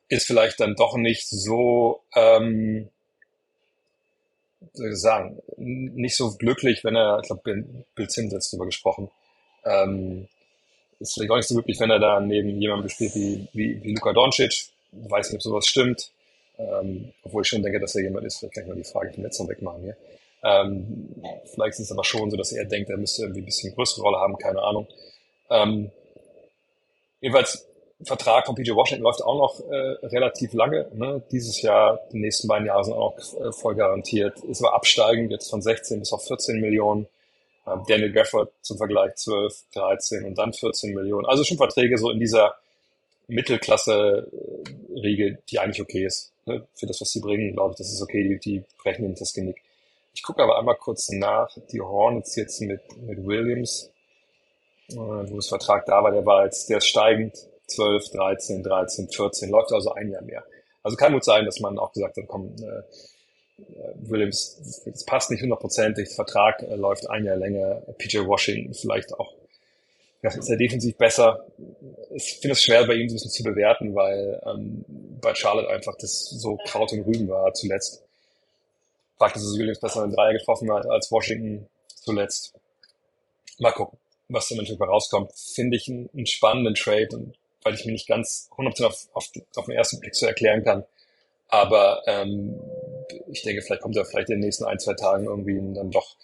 ist 0.09 0.26
vielleicht 0.26 0.61
dann 0.61 0.75
doch 0.75 0.97
nicht 0.97 1.29
so 1.29 2.02
ähm, 2.14 2.88
soll 4.73 4.93
ich 4.93 5.00
sagen, 5.00 5.43
nicht 5.57 6.17
so 6.17 6.35
glücklich, 6.37 6.85
wenn 6.85 6.97
er, 6.97 7.21
ich 7.21 7.26
glaube, 7.26 7.64
Bill 7.95 8.11
Sims 8.11 8.35
hat 8.35 8.43
darüber 8.50 8.67
gesprochen, 8.67 9.11
ähm, 9.64 10.29
ist 10.99 11.14
vielleicht 11.14 11.31
auch 11.31 11.37
nicht 11.37 11.49
so 11.49 11.55
glücklich, 11.55 11.81
wenn 11.81 11.91
er 11.91 11.99
da 11.99 12.21
neben 12.21 12.61
jemandem 12.61 12.88
spielt 12.88 13.14
wie, 13.14 13.49
wie, 13.52 13.83
wie 13.83 13.95
Luka 13.95 14.12
Doncic, 14.12 14.69
weiß 14.93 15.31
nicht, 15.31 15.37
ob 15.37 15.43
sowas 15.43 15.67
stimmt. 15.67 16.11
Ähm, 16.62 17.12
obwohl 17.23 17.42
ich 17.42 17.49
schon 17.49 17.62
denke, 17.62 17.81
dass 17.81 17.95
er 17.95 18.02
jemand 18.02 18.26
ist, 18.26 18.38
vielleicht 18.38 18.54
kann 18.54 18.64
ich 18.64 18.69
mal 18.69 18.76
die 18.76 18.85
Frage 18.85 19.12
vom 19.12 19.25
letzten 19.25 19.49
wegmachen 19.49 19.83
hier. 19.83 19.97
Ähm, 20.45 21.14
vielleicht 21.54 21.75
ist 21.75 21.87
es 21.87 21.92
aber 21.92 22.04
schon 22.04 22.31
so, 22.31 22.37
dass 22.37 22.52
er 22.52 22.64
denkt, 22.64 22.90
er 22.90 22.97
müsste 22.97 23.23
irgendwie 23.23 23.42
ein 23.42 23.47
bisschen 23.47 23.75
größere 23.75 24.02
Rolle 24.02 24.19
haben, 24.19 24.37
keine 24.38 24.61
Ahnung. 24.62 24.87
Ähm, 25.50 25.90
jedenfalls, 27.21 27.66
Vertrag 28.04 28.47
von 28.47 28.54
PJ 28.54 28.73
Washington 28.75 29.04
läuft 29.04 29.23
auch 29.23 29.37
noch 29.37 29.61
äh, 29.71 30.07
relativ 30.07 30.52
lange. 30.54 30.88
Ne? 30.95 31.23
Dieses 31.31 31.62
Jahr, 31.62 32.00
die 32.12 32.19
nächsten 32.19 32.49
beiden 32.49 32.66
Jahre 32.66 32.85
sind 32.85 32.95
auch 32.95 33.16
noch 33.16 33.40
äh, 33.40 33.52
voll 33.52 33.75
garantiert. 33.75 34.40
Ist 34.40 34.64
aber 34.64 34.75
absteigend, 34.75 35.31
jetzt 35.31 35.50
von 35.50 35.62
16 35.62 36.00
bis 36.00 36.12
auf 36.12 36.26
14 36.26 36.61
Millionen. 36.61 37.07
Ähm, 37.66 37.83
Daniel 37.87 38.12
Gafford 38.12 38.50
zum 38.62 38.76
Vergleich 38.76 39.14
12, 39.14 39.54
13 39.75 40.25
und 40.25 40.37
dann 40.37 40.52
14 40.52 40.95
Millionen. 40.95 41.26
Also 41.26 41.45
schon 41.45 41.59
Verträge 41.59 41.97
so 41.97 42.11
in 42.11 42.19
dieser 42.19 42.57
Mittelklasse-Riege, 44.93 45.39
die 45.49 45.59
eigentlich 45.59 45.83
okay 45.83 46.05
ist. 46.05 46.33
Ne? 46.47 46.67
Für 46.75 46.87
das, 46.87 47.01
was 47.01 47.11
sie 47.11 47.21
bringen, 47.21 47.53
glaube 47.53 47.73
ich, 47.73 47.79
das 47.79 47.93
ist 47.93 48.03
okay. 48.03 48.23
Die, 48.23 48.39
die 48.39 48.65
brechen 48.83 49.09
nicht 49.09 49.21
das 49.21 49.33
Genick. 49.33 49.63
Ich 50.15 50.23
gucke 50.23 50.43
aber 50.43 50.59
einmal 50.59 50.77
kurz 50.77 51.11
nach. 51.11 51.51
Die 51.73 51.81
Hornets 51.81 52.37
jetzt 52.37 52.61
mit, 52.61 52.81
mit 53.03 53.25
Williams, 53.25 53.91
äh, 54.91 54.97
wo 54.97 55.37
das 55.37 55.49
Vertrag 55.49 55.87
da 55.87 56.03
war, 56.03 56.11
der 56.11 56.27
war 56.27 56.45
jetzt, 56.45 56.69
der 56.69 56.79
ist 56.79 56.87
steigend. 56.87 57.37
12, 57.69 58.11
13, 58.11 58.63
13, 58.63 59.09
14, 59.09 59.51
läuft 59.51 59.73
also 59.73 59.93
ein 59.95 60.11
Jahr 60.11 60.21
mehr. 60.23 60.45
Also 60.83 60.97
kann 60.97 61.13
gut 61.13 61.25
sein, 61.25 61.47
dass 61.47 61.61
man 61.61 61.79
auch 61.79 61.93
gesagt 61.93 62.17
hat, 62.19 62.25
komm, 62.27 62.55
äh, 62.61 62.65
äh 62.65 63.95
Williams, 63.95 64.83
das 64.85 65.05
passt 65.05 65.31
nicht 65.31 65.43
hundertprozentig, 65.43 66.09
der 66.09 66.17
Vertrag 66.17 66.63
äh, 66.63 66.75
läuft 66.75 67.09
ein 67.09 67.25
Jahr 67.25 67.37
länger, 67.37 67.77
PJ 67.97 68.27
Washington 68.27 68.75
vielleicht 68.75 69.15
auch 69.15 69.33
ja, 70.23 70.31
ist 70.31 70.49
er 70.49 70.57
defensiv 70.57 70.97
besser. 70.97 71.45
Ich 72.14 72.38
finde 72.40 72.52
es 72.52 72.62
schwer, 72.62 72.87
bei 72.87 72.95
ihm 72.95 73.09
so 73.09 73.14
ein 73.14 73.16
bisschen 73.16 73.31
zu 73.31 73.42
bewerten, 73.42 73.95
weil 73.95 74.40
ähm, 74.47 74.85
bei 75.21 75.35
Charlotte 75.35 75.69
einfach 75.71 75.95
das 75.99 76.31
so 76.31 76.57
Kraut 76.66 76.92
und 76.92 77.07
Rüben 77.07 77.28
war 77.28 77.52
zuletzt. 77.54 78.02
Fakt 79.19 79.37
ist, 79.37 79.45
dass 79.45 79.59
Williams 79.59 79.81
besser 79.81 80.02
einen 80.02 80.12
Dreier 80.12 80.33
getroffen 80.33 80.71
hat 80.73 80.87
als 80.87 81.11
Washington 81.11 81.69
zuletzt. 81.87 82.54
Mal 83.59 83.73
gucken, 83.73 83.99
was 84.28 84.49
da 84.49 84.57
natürlich 84.57 84.81
rauskommt. 84.81 85.33
Finde 85.33 85.76
ich 85.76 85.88
einen, 85.88 86.11
einen, 86.12 86.26
spannenden 86.26 86.75
Trade 86.75 87.09
und 87.12 87.35
weil 87.62 87.75
ich 87.75 87.85
mir 87.85 87.92
nicht 87.92 88.09
ganz 88.09 88.50
100% 88.57 88.85
auf, 88.85 89.09
auf, 89.12 89.31
auf 89.54 89.66
den 89.66 89.76
ersten 89.76 90.00
Blick 90.00 90.14
so 90.14 90.26
erklären 90.26 90.64
kann. 90.64 90.85
Aber 91.49 92.02
ähm, 92.07 92.59
ich 93.31 93.42
denke, 93.42 93.62
vielleicht 93.62 93.83
kommt 93.83 93.97
er 93.97 94.04
vielleicht 94.04 94.31
in 94.31 94.37
den 94.37 94.47
nächsten 94.47 94.64
ein, 94.64 94.78
zwei 94.78 94.95
Tagen 94.95 95.26
irgendwie 95.26 95.61
dann 95.75 95.90
doch 95.90 96.16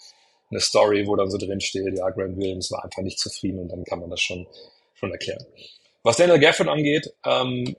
eine 0.51 0.61
Story, 0.61 1.07
wo 1.07 1.17
dann 1.17 1.31
so 1.31 1.39
drin 1.39 1.61
steht, 1.61 1.97
ja, 1.97 2.09
Grant 2.11 2.37
Williams 2.37 2.71
war 2.71 2.85
einfach 2.85 3.03
nicht 3.03 3.19
zufrieden 3.19 3.61
und 3.61 3.69
dann 3.69 3.85
kann 3.85 4.01
man 4.01 4.11
das 4.11 4.21
schon, 4.21 4.47
schon 4.95 5.13
erklären. 5.13 5.45
Was 6.09 6.17
Daniel 6.17 6.39
Gafford 6.39 6.71
angeht, 6.71 7.13
ähm, 7.23 7.77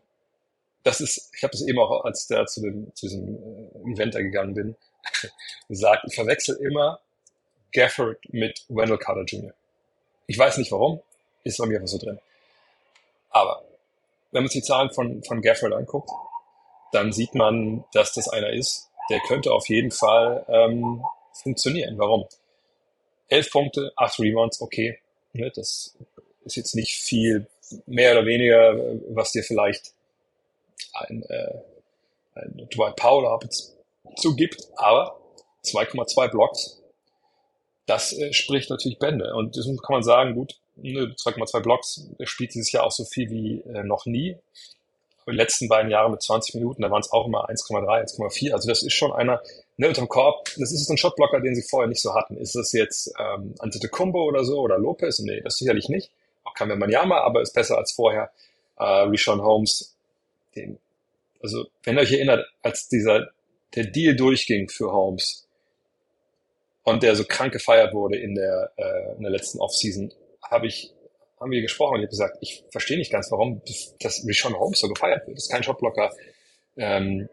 das 0.83 1.01
ist, 1.01 1.31
ich 1.35 1.41
habe 1.41 1.49
das 1.49 1.65
eben 1.65 1.79
auch, 1.79 2.05
als 2.05 2.27
der 2.27 2.45
zu, 2.45 2.61
dem, 2.61 2.93
zu 2.93 3.07
diesem 3.07 3.35
äh, 3.35 3.91
Event 3.91 4.13
da 4.13 4.21
gegangen 4.21 4.53
bin, 4.53 4.75
gesagt, 5.67 6.03
ich 6.07 6.13
verwechsel 6.13 6.55
immer 6.57 6.99
Gafford 7.73 8.19
mit 8.31 8.65
Wendell 8.69 8.99
Carter 8.99 9.23
Jr. 9.23 9.51
Ich 10.27 10.37
weiß 10.37 10.59
nicht 10.59 10.71
warum, 10.71 11.01
ist 11.43 11.57
bei 11.57 11.65
mir 11.65 11.77
einfach 11.77 11.87
so 11.87 11.97
drin. 11.97 12.19
Aber 13.31 13.63
wenn 14.31 14.43
man 14.43 14.51
sich 14.51 14.61
die 14.61 14.67
Zahlen 14.67 14.91
von, 14.91 15.23
von 15.23 15.41
Gafford 15.41 15.73
anguckt, 15.73 16.11
dann 16.91 17.11
sieht 17.11 17.33
man, 17.33 17.83
dass 17.93 18.13
das 18.13 18.29
einer 18.29 18.53
ist, 18.53 18.91
der 19.09 19.21
könnte 19.21 19.51
auf 19.51 19.67
jeden 19.69 19.89
Fall 19.89 20.45
ähm, 20.49 21.03
funktionieren. 21.33 21.97
Warum? 21.97 22.27
elf 23.27 23.49
Punkte, 23.49 23.91
acht 23.95 24.19
Rebounds, 24.19 24.61
okay. 24.61 24.99
Ne, 25.33 25.51
das 25.55 25.97
ist 26.45 26.57
jetzt 26.57 26.75
nicht 26.75 26.93
viel 26.93 27.47
mehr 27.85 28.13
oder 28.13 28.25
weniger, 28.25 28.75
was 29.09 29.31
dir 29.31 29.43
vielleicht 29.43 29.93
ein, 30.93 31.23
äh, 31.23 31.53
ein 32.35 32.67
Dwight 32.73 32.95
Powell 32.95 33.39
zugibt, 34.15 34.67
aber 34.75 35.19
2,2 35.65 36.29
Blocks, 36.29 36.81
das 37.85 38.13
äh, 38.13 38.33
spricht 38.33 38.69
natürlich 38.69 38.99
Bände. 38.99 39.33
Und 39.35 39.57
das 39.57 39.65
kann 39.65 39.93
man 39.93 40.03
sagen, 40.03 40.35
gut, 40.35 40.55
2,2 40.77 41.59
Blocks, 41.61 42.07
der 42.19 42.25
spielt 42.25 42.53
dieses 42.53 42.71
Jahr 42.71 42.85
auch 42.85 42.91
so 42.91 43.03
viel 43.05 43.29
wie 43.29 43.61
äh, 43.61 43.83
noch 43.83 44.05
nie 44.05 44.37
die 45.31 45.35
letzten 45.35 45.67
beiden 45.67 45.91
Jahre 45.91 46.09
mit 46.09 46.21
20 46.21 46.55
Minuten, 46.55 46.81
da 46.81 46.91
waren 46.91 47.01
es 47.01 47.11
auch 47.11 47.27
immer 47.27 47.49
1,3, 47.49 48.17
1,4. 48.17 48.53
Also 48.53 48.67
das 48.67 48.83
ist 48.83 48.93
schon 48.93 49.11
einer, 49.11 49.41
ne, 49.77 49.87
unterm 49.87 50.07
Korb, 50.07 50.45
das 50.57 50.71
ist 50.71 50.89
ein 50.89 50.97
Shotblocker, 50.97 51.39
den 51.41 51.55
sie 51.55 51.61
vorher 51.61 51.87
nicht 51.87 52.01
so 52.01 52.13
hatten. 52.13 52.37
Ist 52.37 52.55
das 52.55 52.71
jetzt 52.73 53.13
ähm, 53.19 53.55
Antetokounmpo 53.59 54.23
oder 54.23 54.43
so 54.43 54.59
oder 54.59 54.77
Lopez? 54.77 55.19
Nee, 55.19 55.41
das 55.41 55.57
sicherlich 55.57 55.89
nicht. 55.89 56.11
Auch 56.49 56.53
kein 56.53 56.69
Wembanyama, 56.69 57.19
aber 57.21 57.41
ist 57.41 57.53
besser 57.53 57.77
als 57.77 57.91
vorher. 57.91 58.31
Äh, 58.77 58.83
Rishon 58.83 59.41
Holmes, 59.41 59.95
den, 60.55 60.79
also 61.41 61.67
wenn 61.83 61.97
ihr 61.97 62.01
euch 62.01 62.11
erinnert, 62.11 62.47
als 62.61 62.87
dieser, 62.87 63.29
der 63.75 63.85
Deal 63.85 64.15
durchging 64.15 64.69
für 64.69 64.91
Holmes 64.91 65.47
und 66.83 67.03
der 67.03 67.15
so 67.15 67.23
krank 67.23 67.53
gefeiert 67.53 67.93
wurde 67.93 68.17
in 68.17 68.35
der, 68.35 68.71
äh, 68.77 69.15
in 69.15 69.21
der 69.21 69.31
letzten 69.31 69.59
Offseason, 69.59 70.11
habe 70.43 70.67
ich 70.67 70.93
haben 71.39 71.51
wir 71.51 71.61
gesprochen 71.61 71.95
und 71.95 71.99
ich 71.99 72.07
habe 72.07 72.09
gesagt, 72.09 72.37
ich 72.41 72.65
verstehe 72.69 72.97
nicht 72.97 73.11
ganz, 73.11 73.31
warum 73.31 73.61
das 74.01 74.25
Rishon 74.27 74.59
Holmes 74.59 74.79
so 74.79 74.89
gefeiert 74.89 75.25
wird. 75.25 75.37
Das 75.37 75.45
ist 75.45 75.51
kein 75.51 75.63
Shotblocker. 75.63 76.11
Ähm, 76.75 77.29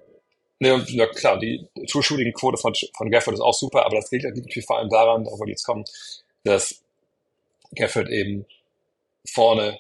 ne, 0.61 0.85
klar, 1.15 1.41
die 1.41 1.67
True 1.89 2.05
Shooting 2.05 2.33
Quote 2.33 2.57
von, 2.57 2.73
von 2.97 3.11
Gafford 3.11 3.35
ist 3.35 3.41
auch 3.41 3.55
super, 3.55 3.85
aber 3.85 3.97
das 3.97 4.11
liegt 4.13 4.25
natürlich 4.25 4.65
vor 4.65 4.79
allem 4.79 4.91
daran, 4.91 5.25
darauf 5.25 5.41
wir 5.41 5.49
jetzt 5.49 5.65
kommen, 5.65 5.85
dass 6.45 6.83
Gafford 7.75 8.09
eben 8.09 8.47
vorne 9.26 9.78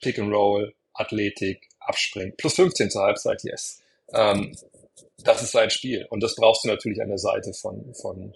Pick 0.00 0.18
and 0.18 0.32
Roll, 0.32 0.74
Athletik, 0.94 1.68
abspringt, 1.80 2.36
plus 2.36 2.54
15 2.54 2.90
zur 2.90 3.02
Halbzeit, 3.02 3.42
yes. 3.44 3.82
Ähm, 4.12 4.56
das 5.18 5.42
ist 5.42 5.52
sein 5.52 5.70
Spiel 5.70 6.06
und 6.10 6.22
das 6.22 6.34
brauchst 6.34 6.64
du 6.64 6.68
natürlich 6.68 7.00
an 7.00 7.08
der 7.08 7.18
Seite 7.18 7.52
von, 7.54 7.94
von, 7.94 8.34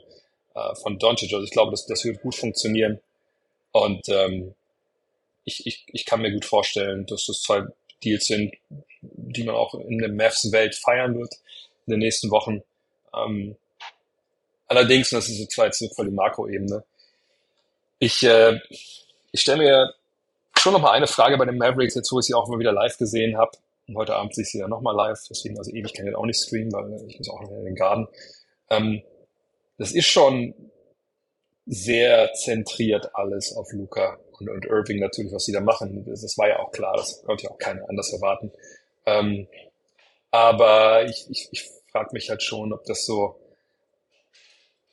äh, 0.54 0.74
von 0.76 0.98
Doncic. 0.98 1.32
Also 1.32 1.44
ich 1.44 1.50
glaube, 1.50 1.70
das, 1.70 1.86
das 1.86 2.04
wird 2.04 2.22
gut 2.22 2.34
funktionieren. 2.34 3.00
Und 3.72 4.08
ähm, 4.08 4.54
ich, 5.44 5.66
ich, 5.66 5.84
ich 5.88 6.06
kann 6.06 6.22
mir 6.22 6.32
gut 6.32 6.44
vorstellen, 6.44 7.06
dass 7.06 7.26
das 7.26 7.42
zwei 7.42 7.62
Deals 8.02 8.26
sind, 8.26 8.54
die 9.00 9.44
man 9.44 9.54
auch 9.54 9.74
in 9.74 9.98
der 9.98 10.10
Mavs-Welt 10.10 10.74
feiern 10.74 11.18
wird 11.18 11.34
in 11.86 11.92
den 11.92 12.00
nächsten 12.00 12.30
Wochen. 12.30 12.62
Ähm, 13.14 13.56
allerdings, 14.66 15.12
und 15.12 15.18
das 15.18 15.28
ist 15.28 15.38
jetzt 15.38 15.56
jetzt 15.56 15.94
voll 15.94 16.06
die 16.06 16.12
Makroebene, 16.12 16.84
ich, 17.98 18.22
äh, 18.22 18.60
ich 19.32 19.40
stelle 19.40 19.58
mir 19.58 19.94
schon 20.56 20.72
noch 20.72 20.80
mal 20.80 20.92
eine 20.92 21.06
Frage 21.06 21.36
bei 21.36 21.44
den 21.44 21.58
Mavericks, 21.58 21.94
jetzt 21.94 22.10
wo 22.12 22.18
ich 22.18 22.26
sie 22.26 22.34
auch 22.34 22.48
mal 22.48 22.58
wieder 22.58 22.72
live 22.72 22.96
gesehen 22.98 23.36
habe. 23.36 23.52
Und 23.86 23.96
heute 23.96 24.14
Abend 24.14 24.34
sehe 24.34 24.42
ich 24.42 24.50
sie 24.50 24.58
ja 24.58 24.68
nochmal 24.68 24.94
live, 24.94 25.18
deswegen, 25.30 25.56
also 25.58 25.70
ewig 25.70 25.94
kann 25.94 26.06
ich 26.06 26.14
auch 26.14 26.26
nicht 26.26 26.42
streamen, 26.42 26.72
weil 26.72 27.06
ich 27.06 27.18
muss 27.18 27.30
auch 27.30 27.40
noch 27.40 27.50
in 27.50 27.64
den 27.64 27.74
Garten. 27.74 28.08
Ähm, 28.70 29.02
das 29.78 29.92
ist 29.92 30.06
schon 30.06 30.54
sehr 31.66 32.32
zentriert 32.34 33.14
alles 33.14 33.56
auf 33.56 33.72
Luca 33.72 34.18
und, 34.38 34.48
und 34.48 34.66
Irving 34.66 35.00
natürlich, 35.00 35.32
was 35.32 35.44
sie 35.44 35.52
da 35.52 35.60
machen. 35.60 36.04
Das, 36.06 36.22
das 36.22 36.36
war 36.36 36.48
ja 36.48 36.58
auch 36.58 36.72
klar, 36.72 36.96
das 36.96 37.22
konnte 37.24 37.44
ja 37.44 37.50
auch 37.50 37.58
keiner 37.58 37.88
anders 37.88 38.12
erwarten. 38.12 38.52
Ähm, 39.06 39.46
aber 40.30 41.06
ich, 41.06 41.26
ich, 41.30 41.48
ich 41.52 41.70
frage 41.90 42.10
mich 42.12 42.28
halt 42.28 42.42
schon, 42.42 42.72
ob 42.72 42.84
das 42.84 43.06
so 43.06 43.36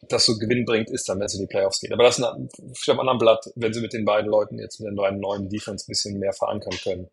das 0.09 0.25
so 0.25 0.37
Gewinn 0.37 0.65
bringt, 0.65 0.89
ist 0.89 1.07
dann, 1.07 1.19
wenn 1.19 1.25
es 1.25 1.33
in 1.33 1.41
die 1.41 1.47
Playoffs 1.47 1.79
geht. 1.79 1.91
Aber 1.91 2.03
das 2.03 2.17
ist 2.17 2.23
ein, 2.23 2.49
auf 2.71 2.87
einem 2.87 2.99
anderen 2.99 3.19
Blatt, 3.19 3.51
wenn 3.55 3.73
sie 3.73 3.81
mit 3.81 3.93
den 3.93 4.05
beiden 4.05 4.29
Leuten 4.29 4.59
jetzt 4.59 4.79
mit 4.79 4.89
den 4.89 4.95
beiden 4.95 5.19
neuen 5.19 5.49
Defense 5.49 5.85
ein 5.85 5.89
bisschen 5.89 6.19
mehr 6.19 6.33
verankern 6.33 6.77
können. 6.83 7.09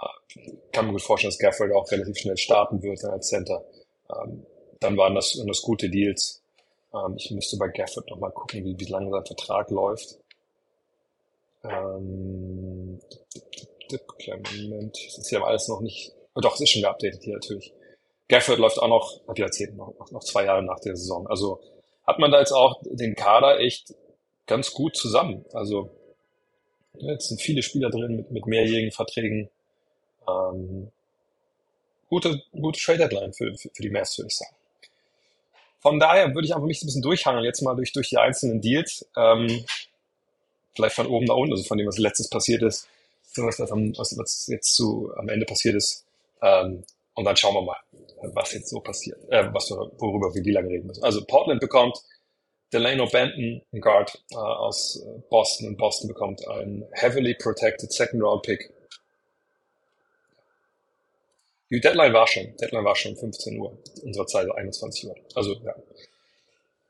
Äh, 0.00 0.50
kann 0.72 0.86
man 0.86 0.94
gut 0.94 1.02
vorstellen, 1.02 1.30
dass 1.30 1.38
Gafford 1.38 1.72
auch 1.72 1.90
relativ 1.90 2.16
schnell 2.16 2.36
starten 2.36 2.82
wird 2.82 3.04
als 3.04 3.28
Center. 3.28 3.64
Ähm, 4.10 4.44
dann 4.80 4.96
waren 4.96 5.14
das, 5.14 5.36
waren 5.38 5.48
das 5.48 5.62
gute 5.62 5.88
Deals. 5.88 6.42
Ähm, 6.92 7.14
ich 7.16 7.30
müsste 7.30 7.56
bei 7.56 7.68
Gafford 7.68 8.08
nochmal 8.10 8.32
gucken, 8.32 8.64
wie, 8.64 8.78
wie 8.78 8.90
lange 8.90 9.10
sein 9.10 9.26
Vertrag 9.26 9.70
läuft. 9.70 10.18
Ähm, 11.64 13.00
kleinen 14.18 14.42
Moment. 14.68 14.96
Das 15.06 15.18
ist 15.18 15.30
ja 15.30 15.42
alles 15.42 15.68
noch 15.68 15.80
nicht. 15.80 16.12
Oh 16.34 16.40
doch, 16.40 16.54
es 16.54 16.62
ist 16.62 16.70
schon 16.70 16.82
geupdatet 16.82 17.22
hier 17.22 17.34
natürlich. 17.34 17.72
Gafford 18.28 18.58
läuft 18.58 18.78
auch 18.78 18.88
noch, 18.88 19.20
hab 19.26 19.38
ich 19.38 19.44
erzählt, 19.44 19.76
noch, 19.76 19.94
noch 20.10 20.24
zwei 20.24 20.44
Jahre 20.44 20.62
nach 20.62 20.80
der 20.80 20.96
Saison. 20.96 21.26
Also 21.26 21.60
hat 22.06 22.18
man 22.18 22.30
da 22.30 22.38
jetzt 22.38 22.52
auch 22.52 22.80
den 22.84 23.14
Kader 23.14 23.60
echt 23.60 23.94
ganz 24.46 24.72
gut 24.72 24.96
zusammen. 24.96 25.44
Also 25.52 25.90
jetzt 26.98 27.28
sind 27.28 27.40
viele 27.40 27.62
Spieler 27.62 27.90
drin 27.90 28.16
mit, 28.16 28.30
mit 28.30 28.46
mehrjährigen 28.46 28.92
Verträgen. 28.92 29.48
Ähm, 30.28 30.90
gute, 32.08 32.42
gute 32.52 32.80
Trade 32.80 32.98
Deadline 32.98 33.32
für, 33.32 33.54
für, 33.56 33.70
für 33.72 33.82
die 33.82 33.90
Mavs, 33.90 34.18
würde 34.18 34.28
ich 34.28 34.36
sagen. 34.36 34.54
Von 35.80 36.00
daher 36.00 36.34
würde 36.34 36.46
ich 36.46 36.54
einfach 36.54 36.66
mich 36.66 36.82
ein 36.82 36.86
bisschen 36.86 37.02
durchhangeln, 37.02 37.44
jetzt 37.44 37.60
mal 37.60 37.74
durch, 37.74 37.92
durch 37.92 38.08
die 38.08 38.16
einzelnen 38.16 38.60
Deals. 38.60 39.06
Ähm, 39.16 39.64
vielleicht 40.74 40.96
von 40.96 41.06
oben 41.06 41.26
nach 41.26 41.36
unten, 41.36 41.52
also 41.52 41.64
von 41.64 41.78
dem, 41.78 41.86
was 41.86 41.98
letztes 41.98 42.28
passiert 42.28 42.62
ist, 42.62 42.88
was, 43.36 43.58
was, 43.58 44.18
was 44.18 44.46
jetzt 44.46 44.74
zu, 44.74 45.12
am 45.16 45.28
Ende 45.28 45.44
passiert 45.46 45.74
ist. 45.74 46.04
Ähm, 46.40 46.84
und 47.14 47.24
dann 47.24 47.36
schauen 47.36 47.54
wir 47.54 47.62
mal, 47.62 47.76
was 48.34 48.52
jetzt 48.52 48.68
so 48.68 48.80
passiert, 48.80 49.18
äh, 49.30 49.52
was 49.52 49.70
wir, 49.70 49.76
worüber 49.98 50.34
wir 50.34 50.44
wie 50.44 50.52
lange 50.52 50.68
reden 50.68 50.86
müssen. 50.86 51.04
Also 51.04 51.24
Portland 51.24 51.60
bekommt 51.60 51.98
Delano 52.72 53.06
Benton, 53.06 53.62
ein 53.72 53.80
Guard 53.80 54.20
äh, 54.32 54.36
aus 54.36 55.04
Boston, 55.30 55.68
und 55.68 55.76
Boston 55.76 56.08
bekommt 56.08 56.46
einen 56.48 56.84
heavily 56.92 57.34
protected 57.34 57.92
Second 57.92 58.22
Round 58.22 58.42
Pick. 58.42 58.72
Die 61.70 61.80
Deadline 61.80 62.12
war 62.12 62.26
schon. 62.26 62.56
Deadline 62.56 62.84
war 62.84 62.96
schon 62.96 63.16
15 63.16 63.58
Uhr. 63.58 63.78
Unserer 64.02 64.26
Zeit 64.26 64.50
21 64.50 65.08
Uhr. 65.08 65.16
Also, 65.34 65.54
ja. 65.64 65.74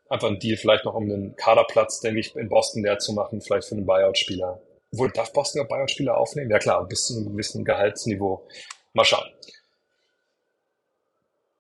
Einfach 0.09 0.29
ein 0.29 0.39
Deal 0.39 0.57
vielleicht 0.57 0.85
noch 0.85 0.95
um 0.95 1.05
einen 1.05 1.37
Kaderplatz, 1.37 2.01
denke 2.01 2.21
ich, 2.21 2.37
in 2.37 2.49
Boston 2.49 2.83
leer 2.83 2.99
zu 2.99 3.13
machen, 3.13 3.41
vielleicht 3.41 3.69
für 3.69 3.75
einen 3.75 3.87
Buyout-Spieler. 3.87 4.61
Wo 4.93 5.07
darf 5.09 5.33
Boston 5.33 5.63
ja 5.63 5.67
Buyout-Spieler 5.67 6.17
aufnehmen? 6.17 6.51
Ja 6.51 6.59
klar, 6.59 6.87
bis 6.87 7.07
zu 7.07 7.17
einem 7.17 7.33
gewissen 7.33 7.65
Gehaltsniveau. 7.65 8.47
Mal 8.93 9.05
schauen. 9.05 9.29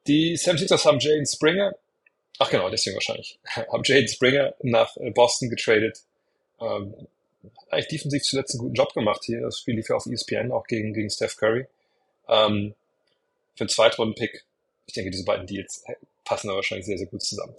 Die 0.06 0.36
Sam 0.36 0.58
Sixers 0.58 0.84
haben 0.84 0.98
Jaden 0.98 1.26
Springer, 1.26 1.74
ach 2.38 2.50
genau, 2.50 2.68
deswegen 2.68 2.94
wahrscheinlich, 2.94 3.38
haben 3.54 3.82
Jaden 3.84 4.08
Springer 4.08 4.54
nach 4.62 4.96
äh, 4.96 5.10
Boston 5.10 5.50
getradet. 5.50 6.02
Ähm, 6.60 6.94
eigentlich 7.70 7.88
defensiv 7.88 8.22
zuletzt 8.22 8.54
einen 8.54 8.60
guten 8.60 8.74
Job 8.74 8.94
gemacht 8.94 9.22
hier. 9.24 9.40
Das 9.40 9.58
Spiel 9.58 9.76
lief 9.76 9.88
ja 9.88 9.96
auf 9.96 10.06
ESPN, 10.06 10.52
auch 10.52 10.66
gegen, 10.66 10.94
gegen 10.94 11.10
Steph 11.10 11.36
Curry. 11.36 11.66
Ähm, 12.28 12.74
für 13.54 13.62
einen 13.62 13.68
Zweitrunden-Pick. 13.68 14.44
Ich 14.86 14.94
denke, 14.94 15.10
diese 15.10 15.24
beiden 15.24 15.46
Deals 15.46 15.84
passen 16.24 16.48
da 16.48 16.54
wahrscheinlich 16.54 16.86
sehr, 16.86 16.98
sehr 16.98 17.06
gut 17.06 17.22
zusammen. 17.22 17.54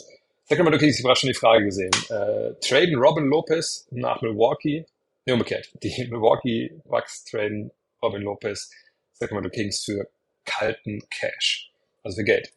Sacramento 0.46 0.78
Kings, 0.78 1.00
ich 1.00 1.06
habe 1.06 1.16
schon 1.16 1.30
die 1.30 1.36
Frage 1.36 1.66
gesehen. 1.66 1.92
Äh, 2.10 2.54
traden 2.62 2.96
Robin 2.96 3.25
Lopez 3.25 3.88
nach 3.92 4.22
Milwaukee. 4.22 4.86
Ne, 5.25 5.34
umgekehrt. 5.34 5.70
Die 5.82 5.90
Milwaukee 6.10 6.72
Bucks 6.86 7.24
traden 7.25 7.72
Robin 8.02 8.22
Lopez, 8.22 8.70
Sacramento 9.14 9.50
Kings 9.50 9.84
für 9.84 10.08
kalten 10.46 11.02
Cash. 11.10 11.72
Also 12.06 12.18
für 12.18 12.24
Geld. 12.24 12.54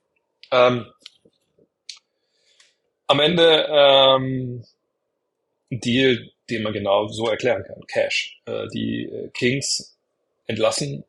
Ähm, 0.52 0.86
am 3.06 3.20
Ende 3.20 3.66
ähm, 3.70 4.64
Deal, 5.70 6.30
den 6.50 6.62
man 6.62 6.74
genau 6.74 7.08
so 7.08 7.28
erklären 7.28 7.64
kann. 7.64 7.86
Cash. 7.86 8.40
Äh, 8.44 8.68
die 8.68 9.04
äh, 9.04 9.28
Kings 9.30 9.96
entlassen 10.46 11.04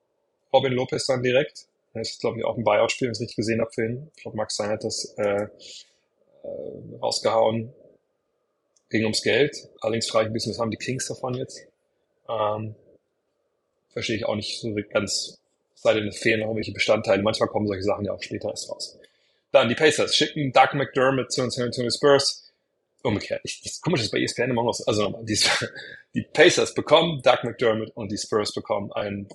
Robin 0.54 0.74
Lopez 0.74 1.06
dann 1.06 1.22
direkt. 1.22 1.68
Das 1.94 2.12
ist, 2.12 2.22
glaube 2.22 2.40
ich, 2.40 2.46
auch 2.46 2.58
ein 2.58 2.64
Buyout-Spiel, 2.64 3.08
wenn 3.08 3.12
ich 3.12 3.18
es 3.18 3.22
richtig 3.22 3.36
gesehen 3.36 3.62
habe 3.62 3.72
für 3.72 3.86
ihn. 3.86 4.10
Ich 4.16 4.22
glaube, 4.22 4.38
Max 4.38 4.54
Stein 4.54 4.70
hat 4.70 4.84
das 4.84 5.14
äh, 5.18 5.44
äh, 5.44 5.48
rausgehauen. 7.02 7.74
Ging 8.90 9.04
ums 9.04 9.22
Geld. 9.22 9.70
Allerdings 9.82 10.10
frage 10.10 10.26
ich 10.26 10.30
ein 10.30 10.34
bisschen, 10.34 10.54
was 10.54 10.60
haben 10.60 10.72
die 10.72 10.78
Kings 10.78 11.08
davon 11.08 11.34
jetzt? 11.34 11.68
Ähm, 12.30 12.76
verstehe 13.90 14.16
ich 14.16 14.26
auch 14.26 14.36
nicht 14.36 14.62
so 14.62 14.74
ganz, 14.92 15.39
sei 15.82 15.94
denn, 15.94 16.08
es 16.08 16.20
fehlen 16.20 16.42
noch 16.42 16.48
irgendwelche 16.48 16.74
Bestandteile. 16.74 17.22
Manchmal 17.24 17.50
kommen 17.50 17.68
solche 17.68 17.84
Sachen 17.84 18.06
ja 18.06 18.14
auch 18.14 18.22
später 18.22 18.50
erst 18.50 18.70
raus. 18.70 18.98
Dann 19.52 19.70
die 19.70 19.76
Pacers 19.76 20.16
schicken 20.16 20.52
Doug 20.52 20.74
McDermott 20.74 21.32
zu 21.32 21.42
den 21.42 21.50
San 21.50 21.66
Antonio 21.66 21.90
Spurs. 21.90 22.46
Umgekehrt. 23.02 23.42
Ich, 23.44 23.62
das 23.62 23.80
komisch 23.80 24.02
ist 24.02 24.12
bei 24.12 24.20
ESPN 24.20 24.52
immer 24.52 24.72
so. 24.74 24.84
Also 24.86 25.04
nochmal, 25.04 25.24
die, 25.24 25.40
die 26.14 26.22
Pacers 26.22 26.74
bekommen 26.74 27.22
Doug 27.22 27.44
McDermott 27.44 27.92
und 27.96 28.12
die 28.12 28.18
Spurs 28.18 28.54
bekommen 28.54 28.92
einen 28.92 29.28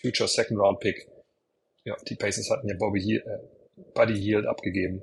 Future 0.00 0.28
Second 0.28 0.60
Round 0.60 0.80
Pick. 0.80 1.08
Ja, 1.84 1.96
die 2.08 2.14
Pacers 2.14 2.48
hatten 2.48 2.68
ja 2.68 2.76
Bobby 2.76 3.00
Yield, 3.00 3.26
äh, 3.26 3.38
Buddy 3.94 4.14
Yield 4.14 4.46
abgegeben. 4.46 5.02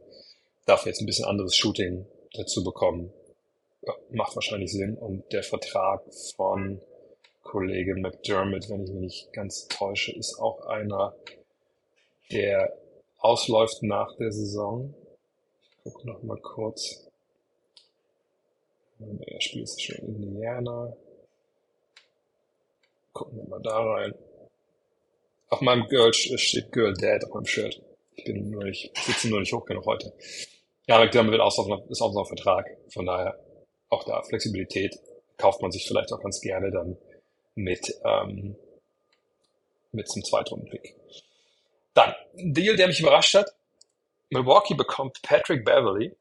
Dafür 0.66 0.92
jetzt 0.92 1.02
ein 1.02 1.06
bisschen 1.06 1.26
anderes 1.26 1.56
Shooting 1.56 2.06
dazu 2.34 2.64
bekommen. 2.64 3.12
Ja, 3.82 3.94
macht 4.12 4.36
wahrscheinlich 4.36 4.72
Sinn. 4.72 4.96
Und 4.96 5.32
der 5.34 5.44
Vertrag 5.44 6.04
von 6.36 6.82
Kollege 7.50 7.96
McDermott, 7.96 8.70
wenn 8.70 8.84
ich 8.84 8.92
mich 8.92 9.00
nicht 9.00 9.34
ganz 9.34 9.68
täusche, 9.68 10.12
ist 10.12 10.38
auch 10.40 10.68
einer, 10.68 11.16
der 12.32 12.78
ausläuft 13.18 13.82
nach 13.82 14.16
der 14.18 14.32
Saison. 14.32 14.94
Ich 15.64 15.84
gucke 15.84 16.08
noch 16.08 16.22
mal 16.22 16.40
kurz. 16.42 17.10
Er 19.00 19.42
spielt 19.42 19.82
schon 19.82 19.96
in 19.96 20.24
Indiana. 20.24 20.96
Gucken 23.14 23.40
wir 23.40 23.48
mal 23.48 23.62
da 23.64 23.80
rein. 23.80 24.14
Auf 25.50 25.62
meinem 25.62 25.88
Girl 25.88 26.14
steht 26.14 26.72
Girl 26.72 26.94
Dad 26.94 27.26
auf 27.26 27.34
meinem 27.34 27.48
Shirt. 27.48 27.82
Ich 28.16 28.26
bin 28.26 28.52
nur 28.52 28.64
nicht, 28.64 28.96
sitze 28.96 29.28
nur 29.28 29.40
nicht 29.40 29.54
hoch 29.54 29.66
genug 29.66 29.88
heute. 29.88 30.14
Ja, 30.86 31.00
McDermott 31.00 31.32
wird 31.32 31.52
so, 31.52 31.84
ist 31.90 31.98
so 31.98 32.20
ein 32.20 32.26
Vertrag. 32.28 32.78
Von 32.90 33.08
daher 33.08 33.40
auch 33.90 34.04
da 34.04 34.22
Flexibilität 34.22 35.00
kauft 35.38 35.64
man 35.64 35.72
sich 35.72 35.88
vielleicht 35.88 36.14
auch 36.14 36.22
ganz 36.22 36.42
gerne 36.42 36.70
dann 36.70 36.96
mit, 37.64 37.94
ähm, 38.06 38.56
mit 39.92 40.08
zum 40.10 40.24
Zweitrunden-Pick. 40.24 40.96
Dann, 41.94 42.14
ein 42.38 42.54
Deal, 42.54 42.76
der 42.76 42.88
mich 42.88 43.00
überrascht 43.00 43.36
hat. 43.36 43.54
Milwaukee 44.30 44.76
bekommt 44.76 45.22
Patrick 45.22 45.66
Beverly. 45.66 46.16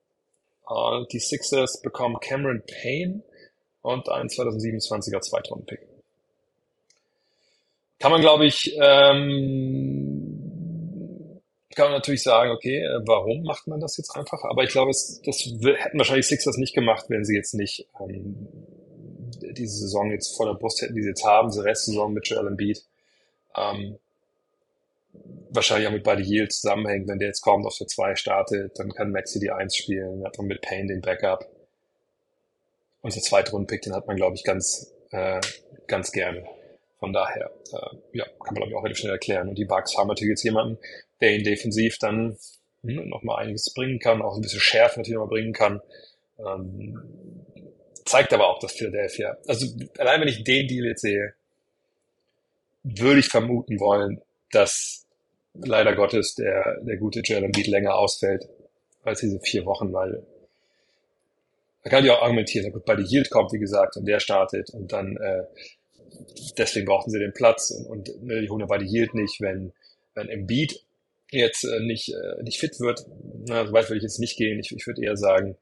Äh, 0.69 1.05
die 1.13 1.21
Sixers 1.21 1.81
bekommen 1.83 2.19
Cameron 2.21 2.63
Payne 2.67 3.23
und 3.83 4.09
einen 4.09 4.29
2027er 4.29 5.21
Zweitrunden-Pick. 5.21 5.81
Kann 7.99 8.13
man, 8.13 8.21
glaube 8.21 8.47
ich, 8.47 8.77
ähm, 8.81 10.39
kann 11.75 11.87
man 11.87 11.95
natürlich 11.95 12.23
sagen, 12.23 12.51
okay, 12.51 12.83
äh, 12.83 13.01
warum 13.07 13.43
macht 13.45 13.67
man 13.67 13.81
das 13.81 13.97
jetzt 13.97 14.15
einfach? 14.17 14.43
Aber 14.45 14.63
ich 14.65 14.71
glaube, 14.71 14.91
das 14.91 15.21
hätten 15.25 15.99
wahrscheinlich 15.99 16.27
Sixers 16.27 16.57
nicht 16.57 16.75
gemacht, 16.75 17.07
wenn 17.09 17.25
sie 17.25 17.37
jetzt 17.37 17.55
nicht 17.55 17.87
ähm, 18.01 18.49
diese 19.29 19.79
Saison 19.79 20.11
jetzt 20.11 20.37
vor 20.37 20.47
der 20.47 20.55
Brust 20.55 20.83
hätten, 20.83 20.95
die 20.95 21.03
sie 21.03 21.09
jetzt 21.09 21.25
haben, 21.25 21.51
diese 21.51 21.65
Restsaison 21.65 22.13
mit 22.13 22.27
Joel 22.29 22.49
Embiid. 22.49 22.85
Ähm, 23.57 23.99
wahrscheinlich 25.51 25.89
auch 25.89 25.93
mit 25.93 26.05
Buddy 26.05 26.23
Yield 26.23 26.53
zusammenhängt. 26.53 27.09
Wenn 27.09 27.19
der 27.19 27.29
jetzt 27.29 27.41
kommt, 27.41 27.67
auf 27.67 27.77
der 27.77 27.87
2 27.87 28.17
startet, 28.17 28.79
dann 28.79 28.93
kann 28.93 29.11
Maxi 29.11 29.41
die 29.41 29.51
1 29.51 29.75
spielen, 29.77 30.25
hat 30.25 30.39
man 30.39 30.47
mit 30.47 30.61
Payne 30.61 30.89
den 30.89 31.01
Backup. 31.01 31.49
Und 33.01 33.15
der 33.15 33.23
zweite 33.23 33.53
Rundpick, 33.53 33.83
den 33.83 33.95
hat 33.95 34.07
man, 34.07 34.17
glaube 34.17 34.37
ich, 34.37 34.45
ganz, 34.45 34.93
äh, 35.11 35.41
ganz 35.87 36.13
gerne. 36.13 36.45
Von 36.99 37.13
daher, 37.13 37.51
äh, 37.73 37.97
ja, 38.13 38.25
kann 38.25 38.55
man, 38.55 38.57
glaube 38.57 38.71
ich, 38.71 38.77
auch 38.77 38.83
relativ 38.83 38.99
schnell 38.99 39.13
erklären. 39.13 39.49
Und 39.49 39.57
die 39.57 39.65
Bugs 39.65 39.97
haben 39.97 40.09
natürlich 40.09 40.31
jetzt 40.31 40.43
jemanden, 40.43 40.79
der 41.21 41.35
ihn 41.35 41.45
defensiv 41.45 41.99
dann 41.99 42.37
hm, 42.83 43.09
nochmal 43.09 43.43
einiges 43.43 43.73
bringen 43.73 44.01
kann, 44.01 44.21
auch 44.21 44.35
ein 44.35 44.41
bisschen 44.41 44.61
Schärfe 44.61 44.99
natürlich 44.99 45.15
nochmal 45.15 45.31
bringen 45.31 45.53
kann. 45.53 45.81
Ähm, 46.39 47.01
zeigt 48.09 48.33
aber 48.33 48.49
auch, 48.49 48.59
dass 48.59 48.73
Philadelphia, 48.73 49.37
also 49.47 49.67
allein 49.99 50.21
wenn 50.21 50.29
ich 50.29 50.45
den 50.45 50.67
Deal 50.67 50.87
jetzt 50.87 51.03
sehe, 51.03 51.35
würde 52.83 53.21
ich 53.21 53.29
vermuten 53.29 53.79
wollen, 53.81 54.23
dass 54.51 55.07
leider 55.55 55.95
Gottes 55.95 56.35
der, 56.35 56.81
der 56.83 56.97
gute 56.97 57.23
Jalen 57.25 57.53
Beat 57.53 57.67
länger 57.67 57.95
ausfällt 57.95 58.49
als 59.05 59.21
diese 59.21 59.41
vier 59.41 59.65
Wochen, 59.67 59.93
weil 59.93 60.23
da 61.85 61.91
kann 61.91 62.05
ich 62.05 62.11
auch 62.11 62.23
argumentieren, 62.23 62.73
gut, 62.73 62.83
die 62.89 63.15
Yield 63.15 63.31
kommt, 63.31 63.53
wie 63.53 63.59
gesagt, 63.59 63.97
und 63.97 64.07
der 64.07 64.21
startet 64.21 64.71
und 64.71 64.93
dann 64.93 65.17
äh, 65.17 65.45
deswegen 66.57 66.87
brauchten 66.87 67.11
sie 67.11 67.19
den 67.19 67.33
Platz 67.33 67.71
und, 67.71 67.87
und 67.87 68.23
ne, 68.23 68.41
die 68.41 68.49
holen 68.49 68.67
die 68.81 68.87
Yield 68.87 69.15
nicht, 69.15 69.41
wenn, 69.41 69.73
wenn 70.15 70.29
Embiid 70.29 70.83
jetzt 71.31 71.65
äh, 71.65 71.81
nicht, 71.81 72.13
äh, 72.13 72.43
nicht 72.43 72.59
fit 72.59 72.79
wird, 72.81 73.05
na, 73.47 73.67
so 73.67 73.73
weit 73.73 73.89
würde 73.89 73.99
ich 73.99 74.03
jetzt 74.03 74.19
nicht 74.19 74.37
gehen. 74.37 74.59
Ich, 74.59 74.73
ich 74.73 74.87
würde 74.87 75.03
eher 75.03 75.17
sagen, 75.17 75.57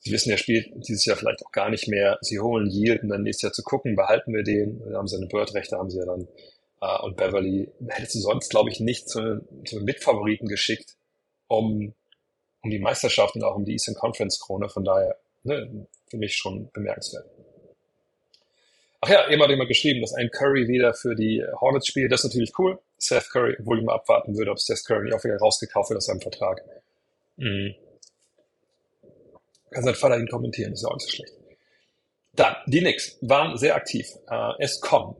Sie 0.00 0.12
wissen, 0.12 0.30
er 0.30 0.38
spielt 0.38 0.70
dieses 0.88 1.04
Jahr 1.04 1.16
vielleicht 1.16 1.44
auch 1.44 1.52
gar 1.52 1.68
nicht 1.68 1.86
mehr. 1.86 2.18
Sie 2.22 2.40
holen 2.40 2.70
Yield 2.70 3.02
und 3.02 3.10
dann 3.10 3.22
nächstes 3.22 3.42
Jahr 3.42 3.52
zu 3.52 3.62
gucken, 3.62 3.96
behalten 3.96 4.32
wir 4.32 4.42
den. 4.42 4.80
Da 4.90 4.98
haben 4.98 5.06
seine 5.06 5.26
Bird-Rechte, 5.26 5.76
haben 5.76 5.90
sie 5.90 5.98
ja 5.98 6.06
dann. 6.06 6.26
Äh, 6.80 7.02
und 7.04 7.16
Beverly 7.16 7.70
hättest 7.88 8.14
du 8.14 8.20
sonst, 8.20 8.48
glaube 8.48 8.70
ich, 8.70 8.80
nicht 8.80 9.08
zu, 9.08 9.46
zu 9.66 9.80
Mitfavoriten 9.80 10.48
geschickt, 10.48 10.96
um, 11.48 11.94
um 12.62 12.70
die 12.70 12.78
Meisterschaft 12.78 13.34
und 13.34 13.44
auch 13.44 13.56
um 13.56 13.66
die 13.66 13.72
Eastern 13.72 13.94
Conference 13.94 14.40
Krone. 14.40 14.70
Von 14.70 14.84
daher, 14.84 15.16
ne, 15.42 15.86
für 16.08 16.16
mich 16.16 16.34
schon 16.34 16.70
bemerkenswert. 16.72 17.26
Ach 19.02 19.08
ja, 19.08 19.30
eben 19.30 19.42
hat 19.42 19.50
jemand 19.50 19.68
geschrieben, 19.68 20.00
dass 20.00 20.14
ein 20.14 20.30
Curry 20.30 20.66
wieder 20.68 20.94
für 20.94 21.14
die 21.14 21.42
Hornets 21.60 21.86
spielt. 21.86 22.10
Das 22.10 22.20
ist 22.20 22.30
natürlich 22.30 22.52
cool. 22.58 22.78
Seth 22.96 23.30
Curry, 23.30 23.56
obwohl 23.58 23.78
ich 23.78 23.84
mal 23.84 23.94
abwarten 23.94 24.36
würde, 24.36 24.50
ob 24.50 24.58
Seth 24.58 24.84
Curry 24.84 25.04
nicht 25.04 25.14
auch 25.14 25.24
wieder 25.24 25.38
rausgekauft 25.38 25.90
wird 25.90 25.98
aus 25.98 26.06
seinem 26.06 26.20
Vertrag. 26.20 26.62
Mhm. 27.36 27.74
Kann 29.70 29.84
sein 29.84 29.94
Vater 29.94 30.18
ihn 30.18 30.28
kommentieren, 30.28 30.72
ist 30.72 30.82
ja 30.82 30.88
auch 30.88 30.94
nicht 30.94 31.06
so 31.06 31.16
schlecht. 31.16 31.34
Dann, 32.32 32.56
die 32.66 32.80
Knicks 32.80 33.18
waren 33.22 33.56
sehr 33.56 33.74
aktiv. 33.74 34.06
Äh, 34.28 34.52
es 34.58 34.80
kommen 34.80 35.16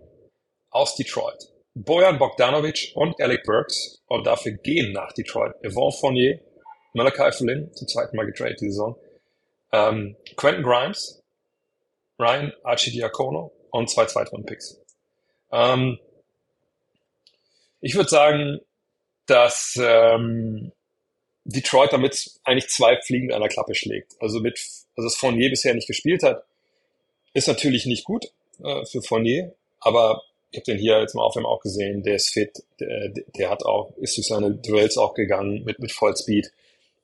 aus 0.70 0.96
Detroit 0.96 1.50
Bojan 1.74 2.18
Bogdanovic 2.18 2.92
und 2.94 3.20
Alec 3.20 3.44
Burks 3.44 4.02
und 4.06 4.26
dafür 4.26 4.52
gehen 4.52 4.92
nach 4.92 5.12
Detroit 5.12 5.54
Yvonne 5.64 5.92
Fournier, 5.92 6.40
Malachi 6.94 7.30
Flynn, 7.32 7.72
zum 7.74 7.86
zweiten 7.86 8.16
Mal 8.16 8.26
getradet 8.26 8.60
die 8.60 8.70
Saison, 8.70 8.96
ähm, 9.72 10.16
Quentin 10.36 10.64
Grimes, 10.64 11.22
Ryan 12.18 12.52
Archidiakono 12.64 13.52
und 13.70 13.88
zwei 13.88 14.04
Zweitrunden-Picks. 14.04 14.80
Ähm, 15.52 15.98
ich 17.80 17.94
würde 17.94 18.10
sagen, 18.10 18.58
dass 19.26 19.78
ähm, 19.80 20.72
Detroit 21.50 21.92
damit 21.92 22.30
eigentlich 22.44 22.68
zwei 22.68 23.00
Fliegen 23.00 23.30
in 23.30 23.34
einer 23.34 23.48
Klappe 23.48 23.74
schlägt. 23.74 24.12
Also 24.20 24.40
mit, 24.40 24.58
also 24.96 25.08
das 25.08 25.16
Fournier 25.16 25.50
bisher 25.50 25.74
nicht 25.74 25.86
gespielt 25.86 26.22
hat, 26.22 26.44
ist 27.32 27.48
natürlich 27.48 27.86
nicht 27.86 28.04
gut 28.04 28.32
äh, 28.62 28.84
für 28.84 29.02
Fournier, 29.02 29.54
aber 29.80 30.22
ich 30.50 30.58
habe 30.58 30.64
den 30.64 30.78
hier 30.78 31.00
jetzt 31.00 31.14
mal 31.14 31.22
auf 31.22 31.34
dem 31.34 31.46
auch 31.46 31.60
gesehen, 31.60 32.02
der 32.02 32.16
ist 32.16 32.30
fit, 32.30 32.62
der, 32.80 33.08
der 33.36 33.50
hat 33.50 33.64
auch, 33.64 33.96
ist 33.98 34.16
durch 34.16 34.26
seine 34.26 34.50
Duells 34.50 34.98
auch 34.98 35.14
gegangen 35.14 35.62
mit, 35.64 35.78
mit 35.78 35.92
Vollspeed. 35.92 36.52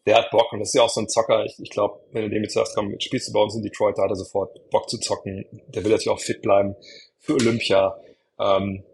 Der 0.04 0.16
hat 0.16 0.30
Bock 0.30 0.52
und 0.52 0.60
das 0.60 0.68
ist 0.68 0.74
ja 0.74 0.82
auch 0.82 0.90
so 0.90 1.00
ein 1.00 1.08
Zocker. 1.08 1.44
Ich, 1.44 1.58
ich 1.58 1.70
glaube, 1.70 2.00
wenn 2.12 2.22
du 2.22 2.30
dem 2.30 2.42
jetzt 2.42 2.54
sagst, 2.54 2.74
komm, 2.74 2.98
spielst 3.00 3.28
du 3.28 3.32
bei 3.32 3.40
uns 3.40 3.54
in 3.54 3.62
Detroit, 3.62 3.98
da 3.98 4.02
hat 4.02 4.10
er 4.10 4.16
sofort 4.16 4.70
Bock 4.70 4.88
zu 4.88 4.98
zocken. 4.98 5.44
Der 5.68 5.82
will 5.84 5.90
natürlich 5.90 6.10
auch 6.10 6.20
fit 6.20 6.42
bleiben 6.42 6.76
für 7.18 7.34
Olympia 7.34 8.00
ähm, 8.38 8.84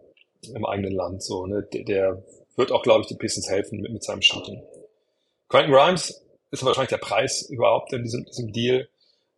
im 0.53 0.65
eigenen 0.65 0.93
Land. 0.93 1.23
So, 1.23 1.45
ne? 1.45 1.67
Der, 1.73 1.83
der 1.83 2.23
wird 2.55 2.71
auch, 2.71 2.83
glaube 2.83 3.01
ich, 3.01 3.07
den 3.07 3.17
Pistons 3.17 3.49
helfen 3.49 3.79
mit, 3.79 3.91
mit 3.91 4.03
seinem 4.03 4.21
Shooting. 4.21 4.61
Quentin 5.53 5.71
Grimes 5.71 6.25
ist 6.49 6.65
wahrscheinlich 6.65 6.89
der 6.89 6.97
Preis 6.97 7.43
überhaupt 7.43 7.93
in 7.93 8.01
diesem, 8.01 8.25
diesem 8.25 8.51
Deal. 8.51 8.89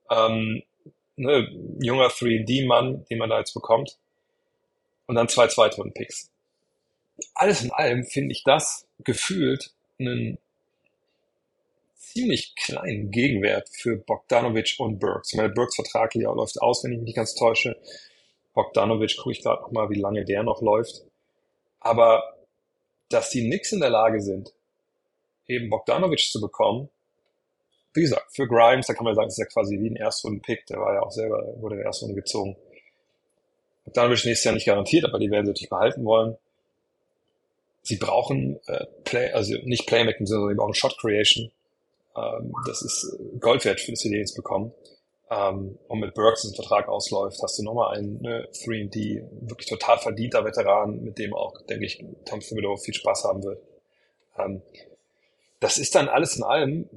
Ähm, 0.10 0.64
ne, 1.18 1.46
junger 1.82 2.08
3D-Mann, 2.08 3.06
den 3.10 3.18
man 3.18 3.30
da 3.30 3.40
jetzt 3.40 3.54
bekommt. 3.54 3.98
Und 5.08 5.16
dann 5.16 5.28
zwei 5.28 5.48
Zweitrunden-Picks. 5.48 6.32
Alles 7.34 7.64
in 7.64 7.72
allem 7.72 8.06
finde 8.06 8.32
ich 8.32 8.46
das 8.46 8.88
gefühlt 9.04 9.74
einen 10.00 10.38
ziemlich 11.98 12.56
kleinen 12.56 13.12
Gegenwert 13.12 13.68
für 13.68 13.98
Bogdanovic 13.98 14.76
und 14.78 15.00
Burks. 15.00 15.34
Ich 15.34 15.38
meine, 15.38 15.50
Burks 15.50 15.76
Vertrag 15.76 16.14
hier 16.14 16.34
läuft 16.34 16.62
aus, 16.62 16.82
wenn 16.86 16.94
ich 16.94 17.00
mich 17.00 17.08
nicht 17.08 17.18
ganz 17.18 17.36
täusche. 17.36 17.76
Bogdanovic 18.54 19.18
gucke 19.18 19.34
ich 19.34 19.44
gerade 19.44 19.64
noch 19.64 19.72
mal, 19.72 19.90
wie 19.90 20.00
lange 20.00 20.24
der 20.24 20.44
noch 20.44 20.62
läuft. 20.62 21.02
Aber 21.82 22.38
dass 23.10 23.32
die 23.32 23.46
nix 23.50 23.74
in 23.74 23.82
der 23.82 23.90
Lage 23.90 24.22
sind, 24.22 24.54
eben 25.48 25.70
Bogdanovic 25.70 26.20
zu 26.20 26.42
bekommen, 26.42 26.90
wie 27.94 28.02
gesagt, 28.02 28.36
für 28.36 28.48
Grimes, 28.48 28.88
da 28.88 28.94
kann 28.94 29.06
man 29.06 29.16
sagen, 29.16 29.28
das 29.28 29.36
ist 29.36 29.40
ja 29.40 29.46
quasi 29.46 29.80
wie 29.80 29.90
ein 29.90 29.96
Erstrunden-Pick, 29.96 30.66
der 30.68 30.80
war 30.80 30.94
ja 30.94 31.02
auch 31.02 31.12
selber, 31.12 31.42
wurde 31.62 31.76
in 31.76 31.80
der 31.80 31.88
ersten 31.88 32.06
Runde 32.06 32.22
gezogen. 32.22 32.58
Bogdanovic 33.86 34.26
nächstes 34.26 34.44
Jahr 34.44 34.54
nicht 34.54 34.66
garantiert, 34.66 35.06
aber 35.06 35.18
die 35.18 35.32
werden 35.32 35.46
sie 35.46 35.52
natürlich 35.52 35.70
behalten 35.70 36.04
wollen. 36.04 36.38
Sie 37.84 37.98
brauchen 37.98 38.60
äh, 38.66 38.86
Play, 39.04 39.32
also 39.32 39.56
nicht 39.64 39.88
Playmaking, 39.88 40.26
sondern 40.26 40.50
sie 40.50 40.56
brauchen 40.56 40.74
Shot 40.74 40.98
Creation. 40.98 41.52
Ähm, 42.18 42.54
das 42.66 42.82
ist 42.82 43.18
Gold 43.40 43.64
wert 43.64 43.80
für 43.80 43.92
das 43.92 44.00
sie 44.02 44.14
jetzt 44.14 44.36
bekommen. 44.36 44.74
Ähm, 45.30 45.78
und 45.88 46.00
mit 46.00 46.14
Burks 46.14 46.44
ein 46.44 46.54
Vertrag 46.54 46.88
ausläuft, 46.88 47.42
hast 47.42 47.58
du 47.58 47.64
nochmal 47.64 47.96
einen 47.96 48.22
ne, 48.22 48.48
3D, 48.52 49.24
wirklich 49.48 49.68
total 49.68 49.98
verdienter 49.98 50.44
Veteran, 50.44 51.02
mit 51.02 51.18
dem 51.18 51.34
auch, 51.34 51.62
denke 51.68 51.86
ich, 51.86 52.04
Tom 52.26 52.42
Thibodeau 52.42 52.76
viel 52.78 52.94
Spaß 52.94 53.24
haben 53.24 53.44
wird. 53.44 53.62
Ähm, 54.38 54.62
das 55.66 55.80
ist 55.80 55.96
dann 55.96 56.10
alles 56.10 56.36
in 56.36 56.44
allem 56.44 56.88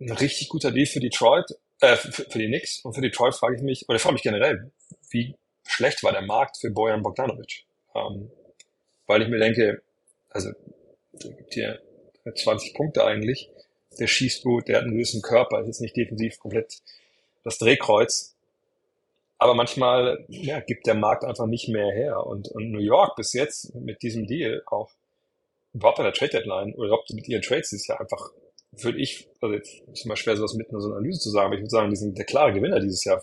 ein 0.00 0.12
richtig 0.12 0.50
guter 0.50 0.70
Deal 0.70 0.84
für 0.84 1.00
Detroit, 1.00 1.46
äh, 1.80 1.96
für, 1.96 2.12
für 2.12 2.38
die 2.38 2.46
Knicks. 2.46 2.84
Und 2.84 2.92
für 2.92 3.00
Detroit 3.00 3.34
frage 3.34 3.56
ich 3.56 3.62
mich, 3.62 3.88
oder 3.88 3.96
ich 3.96 4.02
frage 4.02 4.12
mich 4.12 4.22
generell, 4.22 4.70
wie 5.08 5.34
schlecht 5.66 6.02
war 6.02 6.12
der 6.12 6.20
Markt 6.20 6.58
für 6.58 6.70
Bojan 6.70 7.02
Bogdanovic? 7.02 7.64
Ähm, 7.94 8.30
weil 9.06 9.22
ich 9.22 9.28
mir 9.28 9.38
denke, 9.38 9.80
also, 10.28 10.50
der 11.14 11.32
gibt 11.32 11.54
hier 11.54 11.80
20 12.34 12.74
Punkte 12.74 13.02
eigentlich, 13.02 13.48
der 13.98 14.08
schießt 14.08 14.42
gut, 14.42 14.68
der 14.68 14.76
hat 14.76 14.82
einen 14.82 14.92
gewissen 14.92 15.22
Körper, 15.22 15.60
ist 15.60 15.68
jetzt 15.68 15.80
nicht 15.80 15.96
defensiv 15.96 16.38
komplett 16.38 16.82
das 17.44 17.56
Drehkreuz. 17.56 18.36
Aber 19.38 19.54
manchmal 19.54 20.26
ja, 20.28 20.60
gibt 20.60 20.86
der 20.86 20.96
Markt 20.96 21.24
einfach 21.24 21.46
nicht 21.46 21.70
mehr 21.70 21.90
her. 21.94 22.26
Und, 22.26 22.48
und 22.48 22.72
New 22.72 22.80
York 22.80 23.16
bis 23.16 23.32
jetzt 23.32 23.74
mit 23.74 24.02
diesem 24.02 24.26
Deal 24.26 24.62
auch 24.66 24.90
überhaupt 25.78 25.98
an 25.98 26.04
der 26.04 26.12
Trade 26.12 26.32
Deadline 26.32 26.74
oder 26.74 26.88
überhaupt 26.88 27.10
mit 27.10 27.28
ihren 27.28 27.42
Trades 27.42 27.72
ist 27.72 27.86
ja 27.86 27.98
einfach, 27.98 28.30
würde 28.72 28.98
ich, 28.98 29.28
also 29.40 29.54
jetzt 29.54 29.80
ist 29.92 30.04
immer 30.04 30.16
schwer, 30.16 30.36
sowas 30.36 30.54
mit 30.54 30.70
einer 30.70 30.80
so 30.80 30.88
einer 30.88 30.96
Analyse 30.96 31.20
zu 31.20 31.30
sagen, 31.30 31.46
aber 31.46 31.54
ich 31.54 31.60
würde 31.62 31.70
sagen, 31.70 31.90
die 31.90 31.96
sind 31.96 32.18
der 32.18 32.24
klare 32.24 32.52
Gewinner 32.52 32.80
dieses 32.80 33.04
Jahr, 33.04 33.22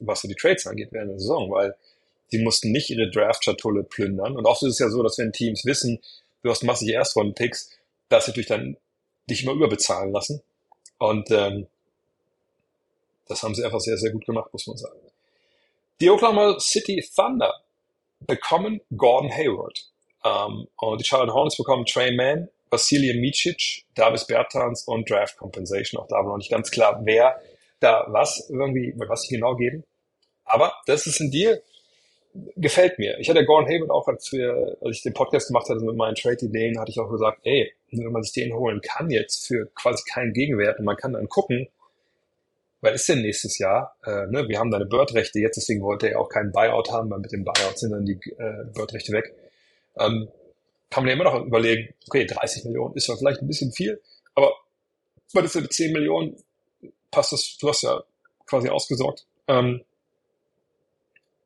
was 0.00 0.22
so 0.22 0.28
die 0.28 0.34
Trades 0.34 0.66
angeht 0.66 0.88
während 0.90 1.10
der 1.10 1.18
Saison, 1.18 1.50
weil 1.50 1.76
die 2.32 2.38
mussten 2.38 2.72
nicht 2.72 2.90
ihre 2.90 3.10
Draft-Schatulle 3.10 3.84
plündern. 3.84 4.36
Und 4.36 4.46
oft 4.46 4.62
ist 4.62 4.70
es 4.70 4.78
ja 4.78 4.88
so, 4.88 5.02
dass 5.02 5.18
wenn 5.18 5.32
Teams 5.32 5.64
wissen, 5.66 6.00
du 6.42 6.50
hast 6.50 6.64
massige 6.64 6.94
Erstrunden-Picks, 6.94 7.70
dass 8.08 8.26
sie 8.26 8.32
durch 8.32 8.46
dann 8.46 8.76
dich 9.28 9.42
immer 9.42 9.52
überbezahlen 9.52 10.12
lassen. 10.12 10.42
Und 10.98 11.30
ähm, 11.30 11.66
das 13.28 13.42
haben 13.42 13.54
sie 13.54 13.64
einfach 13.64 13.80
sehr, 13.80 13.98
sehr 13.98 14.12
gut 14.12 14.24
gemacht, 14.24 14.52
muss 14.52 14.66
man 14.66 14.78
sagen. 14.78 14.98
Die 16.00 16.10
Oklahoma 16.10 16.58
City 16.58 17.04
Thunder 17.14 17.52
bekommen 18.20 18.80
Gordon 18.96 19.30
Hayward. 19.30 19.91
Ähm, 20.24 20.68
und 20.76 21.00
die 21.00 21.04
Charlotte 21.04 21.32
Hornets 21.32 21.56
bekommen 21.56 21.84
Trey 21.86 22.14
Mann, 22.14 22.48
Vasilij 22.70 23.14
Micic, 23.14 23.84
Davis 23.94 24.26
Bertans 24.26 24.84
und 24.84 25.08
Draft 25.08 25.36
Compensation. 25.36 26.00
Auch 26.00 26.08
da 26.08 26.16
war 26.16 26.24
noch 26.24 26.38
nicht 26.38 26.50
ganz 26.50 26.70
klar, 26.70 27.00
wer 27.04 27.40
da 27.80 28.06
was 28.08 28.48
irgendwie, 28.48 28.94
was 28.96 29.22
sie 29.22 29.34
genau 29.34 29.56
geben. 29.56 29.84
Aber 30.44 30.72
das 30.86 31.06
ist 31.06 31.20
ein 31.20 31.30
Deal, 31.30 31.62
gefällt 32.56 32.98
mir. 32.98 33.18
Ich 33.18 33.28
hatte 33.28 33.44
Gordon 33.44 33.68
Hayward 33.68 33.90
auch, 33.90 34.08
als 34.08 34.32
wir, 34.32 34.76
als 34.80 34.96
ich 34.96 35.02
den 35.02 35.12
Podcast 35.12 35.48
gemacht 35.48 35.68
hatte 35.68 35.80
mit 35.80 35.96
meinen 35.96 36.14
Trade-Ideen, 36.14 36.78
hatte 36.78 36.90
ich 36.90 36.98
auch 36.98 37.10
gesagt, 37.10 37.40
ey, 37.44 37.72
wenn 37.90 38.12
man 38.12 38.22
sich 38.22 38.32
den 38.32 38.54
holen 38.54 38.80
kann 38.80 39.10
jetzt 39.10 39.46
für 39.46 39.66
quasi 39.74 40.02
keinen 40.10 40.32
Gegenwert 40.32 40.78
und 40.78 40.84
man 40.84 40.96
kann 40.96 41.12
dann 41.12 41.28
gucken, 41.28 41.68
weil 42.80 42.94
ist 42.94 43.08
denn 43.08 43.22
nächstes 43.22 43.58
Jahr? 43.58 43.96
Äh, 44.04 44.26
ne, 44.26 44.48
wir 44.48 44.58
haben 44.58 44.70
deine 44.70 44.86
Bird-Rechte 44.86 45.38
jetzt, 45.38 45.56
deswegen 45.56 45.82
wollte 45.82 46.10
er 46.10 46.20
auch 46.20 46.28
keinen 46.28 46.52
Buyout 46.52 46.90
haben, 46.90 47.10
weil 47.10 47.20
mit 47.20 47.32
dem 47.32 47.44
Buyout 47.44 47.78
sind 47.78 47.92
dann 47.92 48.04
die 48.04 48.18
äh, 48.38 48.64
Bird-Rechte 48.74 49.12
weg. 49.12 49.34
Ähm, 49.98 50.28
kann 50.90 51.04
man 51.04 51.08
ja 51.08 51.14
immer 51.14 51.24
noch 51.24 51.44
überlegen, 51.44 51.94
okay, 52.06 52.26
30 52.26 52.64
Millionen 52.64 52.94
ist 52.94 53.06
zwar 53.06 53.16
vielleicht 53.16 53.40
ein 53.40 53.48
bisschen 53.48 53.72
viel, 53.72 54.00
aber 54.34 54.52
bei 55.32 55.42
dieser 55.42 55.68
10 55.68 55.92
Millionen 55.92 56.36
passt 57.10 57.32
das, 57.32 57.56
du 57.58 57.68
hast 57.68 57.82
ja 57.82 58.02
quasi 58.46 58.68
ausgesorgt. 58.68 59.26
Ähm, 59.48 59.82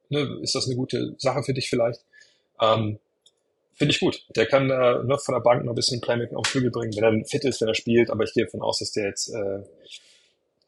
ne, 0.09 0.39
ist 0.43 0.55
das 0.55 0.67
eine 0.67 0.77
gute 0.77 1.15
Sache 1.19 1.43
für 1.43 1.55
dich 1.55 1.69
vielleicht? 1.69 2.05
Ähm, 2.61 2.99
Finde 3.75 3.93
ich 3.93 4.01
gut. 4.01 4.25
Der 4.35 4.47
kann 4.47 4.71
äh, 4.71 5.05
ne, 5.05 5.19
von 5.19 5.35
der 5.35 5.41
Bank 5.41 5.63
noch 5.65 5.73
ein 5.73 5.77
bisschen 5.77 6.01
Playmaking 6.01 6.37
auf 6.37 6.47
Flügel 6.47 6.71
bringen, 6.71 6.97
wenn 6.97 7.21
er 7.21 7.25
fit 7.27 7.45
ist, 7.45 7.61
wenn 7.61 7.69
er 7.69 7.75
spielt, 7.75 8.11
aber 8.11 8.25
ich 8.25 8.33
gehe 8.33 8.45
davon 8.45 8.63
aus, 8.63 8.79
dass 8.79 8.93
der 8.93 9.09
jetzt 9.09 9.29
äh, 9.29 9.63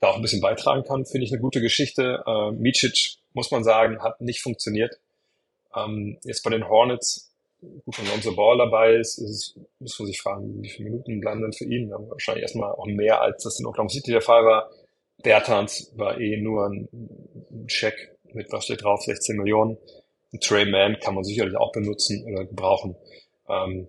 da 0.01 0.09
auch 0.09 0.17
ein 0.17 0.23
bisschen 0.23 0.43
beitragen 0.43 0.85
kann, 0.85 1.07
finde 1.07 1.25
ich 1.25 1.33
eine 1.33 1.41
gute 1.41 1.63
Geschichte. 1.63 2.23
Äh, 2.27 2.53
Micic, 2.53 3.17
muss 3.33 3.51
man 3.51 3.65
sagen, 3.65 4.03
hat 4.03 4.21
nicht 4.21 4.43
funktioniert. 4.43 5.01
Ähm, 5.75 6.19
jetzt 6.23 6.43
bei 6.45 6.51
den 6.51 6.69
Hornets, 6.69 7.28
gut, 7.61 7.99
wenn 7.99 8.09
Lonzo 8.09 8.35
Ball 8.35 8.59
dabei 8.59 8.95
ist, 8.95 9.19
ist 9.19 9.31
es, 9.31 9.61
muss 9.79 9.99
man 9.99 10.07
sich 10.07 10.21
fragen, 10.21 10.63
wie 10.63 10.69
viele 10.69 10.91
Minuten 10.91 11.21
bleiben 11.21 11.43
denn 11.43 11.53
für 11.53 11.65
ihn? 11.65 11.89
Ja, 11.89 11.97
wahrscheinlich 12.09 12.43
erstmal 12.43 12.73
auch 12.73 12.87
mehr, 12.87 13.21
als 13.21 13.43
das 13.43 13.59
in 13.59 13.67
Oklahoma 13.67 13.91
City 13.91 14.13
der 14.13 14.23
Fall 14.23 14.45
war. 14.45 14.71
Bertans 15.23 15.93
war 15.97 16.21
eh 16.21 16.37
nur 16.37 16.67
ein, 16.67 16.89
ein 16.93 17.67
Check 17.67 18.17
mit, 18.33 18.53
was 18.53 18.65
steht 18.65 18.83
drauf, 18.83 19.03
16 19.03 19.37
Millionen. 19.37 19.79
Trey 20.41 20.71
Mann 20.71 20.99
kann 21.01 21.15
man 21.15 21.25
sicherlich 21.25 21.57
auch 21.57 21.73
benutzen 21.73 22.25
oder 22.25 22.45
gebrauchen. 22.45 22.97
Ähm, 23.49 23.89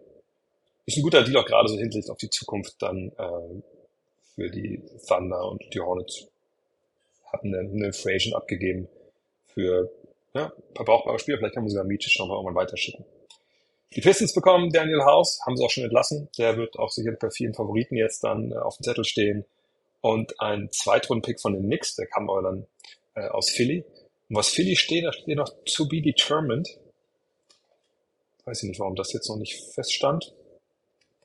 ist 0.85 0.97
ein 0.97 1.03
guter 1.03 1.23
Deal 1.23 1.37
auch 1.37 1.45
gerade 1.45 1.67
so 1.67 1.77
hinsichtlich 1.77 2.11
auf 2.11 2.17
die 2.17 2.29
Zukunft 2.29 2.81
dann 2.81 3.11
äh, 3.17 3.61
für 4.35 4.49
die 4.49 4.81
Thunder 5.07 5.47
und 5.49 5.61
die 5.73 5.79
Hornets 5.79 6.27
hatten 7.31 7.53
eine, 7.53 7.69
eine 7.69 7.87
Agent 7.87 8.35
abgegeben 8.35 8.87
für 9.53 9.91
ja, 10.33 10.45
ein 10.45 10.73
paar 10.73 10.85
brauchbare 10.85 11.19
Spieler. 11.19 11.37
Vielleicht 11.37 11.55
kann 11.55 11.63
man 11.63 11.69
sogar 11.69 11.85
Mietsch 11.85 12.17
noch 12.19 12.27
mal 12.27 12.35
irgendwann 12.35 12.55
weiterschicken. 12.55 13.05
Die 13.95 14.01
Pistons 14.01 14.33
bekommen 14.33 14.71
Daniel 14.71 15.03
House, 15.03 15.39
haben 15.45 15.57
sie 15.57 15.63
auch 15.63 15.69
schon 15.69 15.83
entlassen. 15.83 16.29
Der 16.37 16.57
wird 16.57 16.77
auch 16.77 16.91
sicherlich 16.91 17.19
bei 17.19 17.31
vielen 17.31 17.53
Favoriten 17.53 17.95
jetzt 17.95 18.23
dann 18.23 18.51
äh, 18.51 18.55
auf 18.55 18.77
dem 18.77 18.83
Zettel 18.83 19.03
stehen. 19.03 19.45
Und 20.01 20.39
ein 20.39 20.69
Zweitrunden-Pick 20.71 21.41
von 21.41 21.53
den 21.53 21.63
Knicks, 21.63 21.95
der 21.95 22.07
kam 22.07 22.29
aber 22.29 22.41
dann 22.41 22.67
äh, 23.15 23.27
aus 23.27 23.49
Philly. 23.49 23.83
Und 24.29 24.35
was 24.35 24.49
Philly 24.49 24.75
steht, 24.75 25.05
da 25.05 25.11
steht 25.11 25.35
noch 25.35 25.51
to 25.65 25.87
be 25.87 26.01
determined. 26.01 26.69
Weiß 28.45 28.63
ich 28.63 28.69
nicht, 28.69 28.79
warum 28.79 28.95
das 28.95 29.11
jetzt 29.11 29.27
noch 29.27 29.37
nicht 29.37 29.59
feststand 29.73 30.33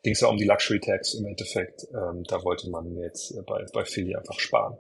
ging 0.05 0.13
es 0.13 0.21
ja 0.21 0.29
um 0.29 0.37
die 0.37 0.45
Luxury 0.45 0.79
Tax 0.79 1.15
im 1.15 1.27
Endeffekt. 1.27 1.89
Ähm, 1.93 2.23
da 2.25 2.45
wollte 2.45 2.69
man 2.71 2.97
jetzt 2.99 3.33
äh, 3.33 3.43
bei, 3.43 3.65
bei 3.73 3.85
Philly 3.85 4.15
einfach 4.15 4.39
sparen. 4.39 4.77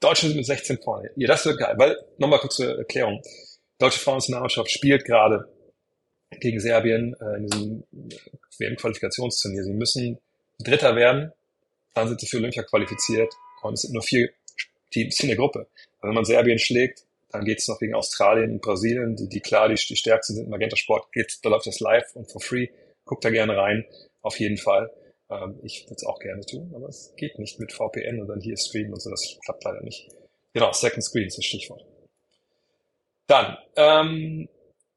Deutschland 0.00 0.30
sind 0.30 0.36
mit 0.36 0.46
16 0.46 0.78
vorne. 0.78 1.10
Ja, 1.16 1.26
das 1.26 1.44
wird 1.44 1.58
geil, 1.58 1.74
weil, 1.78 1.96
nochmal 2.18 2.38
kurz 2.38 2.56
zur 2.56 2.78
Erklärung. 2.78 3.20
Deutsche 3.78 3.98
Frauennationalmannschaft 3.98 4.70
spielt 4.70 5.04
gerade 5.04 5.48
gegen 6.30 6.60
Serbien 6.60 7.14
äh, 7.20 7.36
in 7.36 7.46
diesem 7.46 7.84
WM-Qualifikationsturnier. 8.58 9.64
Sie 9.64 9.72
müssen 9.72 10.18
Dritter 10.58 10.96
werden, 10.96 11.32
dann 11.94 12.08
sind 12.08 12.20
sie 12.20 12.26
für 12.26 12.38
Olympia 12.38 12.62
qualifiziert 12.62 13.32
und 13.62 13.74
es 13.74 13.82
sind 13.82 13.94
nur 13.94 14.02
vier 14.02 14.30
Teams 14.90 15.20
in 15.20 15.28
der 15.28 15.36
Gruppe. 15.36 15.68
Und 16.00 16.08
wenn 16.08 16.14
man 16.14 16.24
Serbien 16.24 16.58
schlägt, 16.58 17.04
dann 17.30 17.44
geht 17.44 17.58
es 17.58 17.68
noch 17.68 17.78
gegen 17.78 17.94
Australien 17.94 18.52
und 18.52 18.62
Brasilien, 18.62 19.16
die, 19.16 19.28
die 19.28 19.40
klar 19.40 19.68
die, 19.68 19.74
die 19.74 19.96
stärksten 19.96 20.34
sind. 20.34 20.48
Magenta 20.48 20.76
Sport 20.76 21.12
geht, 21.12 21.38
da 21.42 21.50
läuft 21.50 21.66
das 21.66 21.80
live 21.80 22.14
und 22.14 22.30
for 22.30 22.40
free. 22.40 22.68
Guckt 23.04 23.24
da 23.24 23.30
gerne 23.30 23.56
rein. 23.56 23.84
Auf 24.22 24.38
jeden 24.40 24.56
Fall. 24.56 24.90
Ähm, 25.30 25.58
ich 25.62 25.84
würde 25.84 25.96
es 25.96 26.04
auch 26.04 26.18
gerne 26.18 26.44
tun, 26.44 26.72
aber 26.74 26.88
es 26.88 27.12
geht 27.16 27.38
nicht 27.38 27.58
mit 27.60 27.72
VPN 27.72 28.20
und 28.20 28.28
dann 28.28 28.40
hier 28.40 28.56
streamen 28.56 28.94
und 28.94 29.00
so. 29.00 29.10
Das 29.10 29.38
klappt 29.44 29.64
leider 29.64 29.82
nicht. 29.82 30.08
Genau, 30.54 30.72
Second 30.72 31.04
Screen 31.04 31.26
ist 31.26 31.38
das 31.38 31.44
Stichwort. 31.44 31.84
Dann, 33.26 33.58
ähm, 33.76 34.48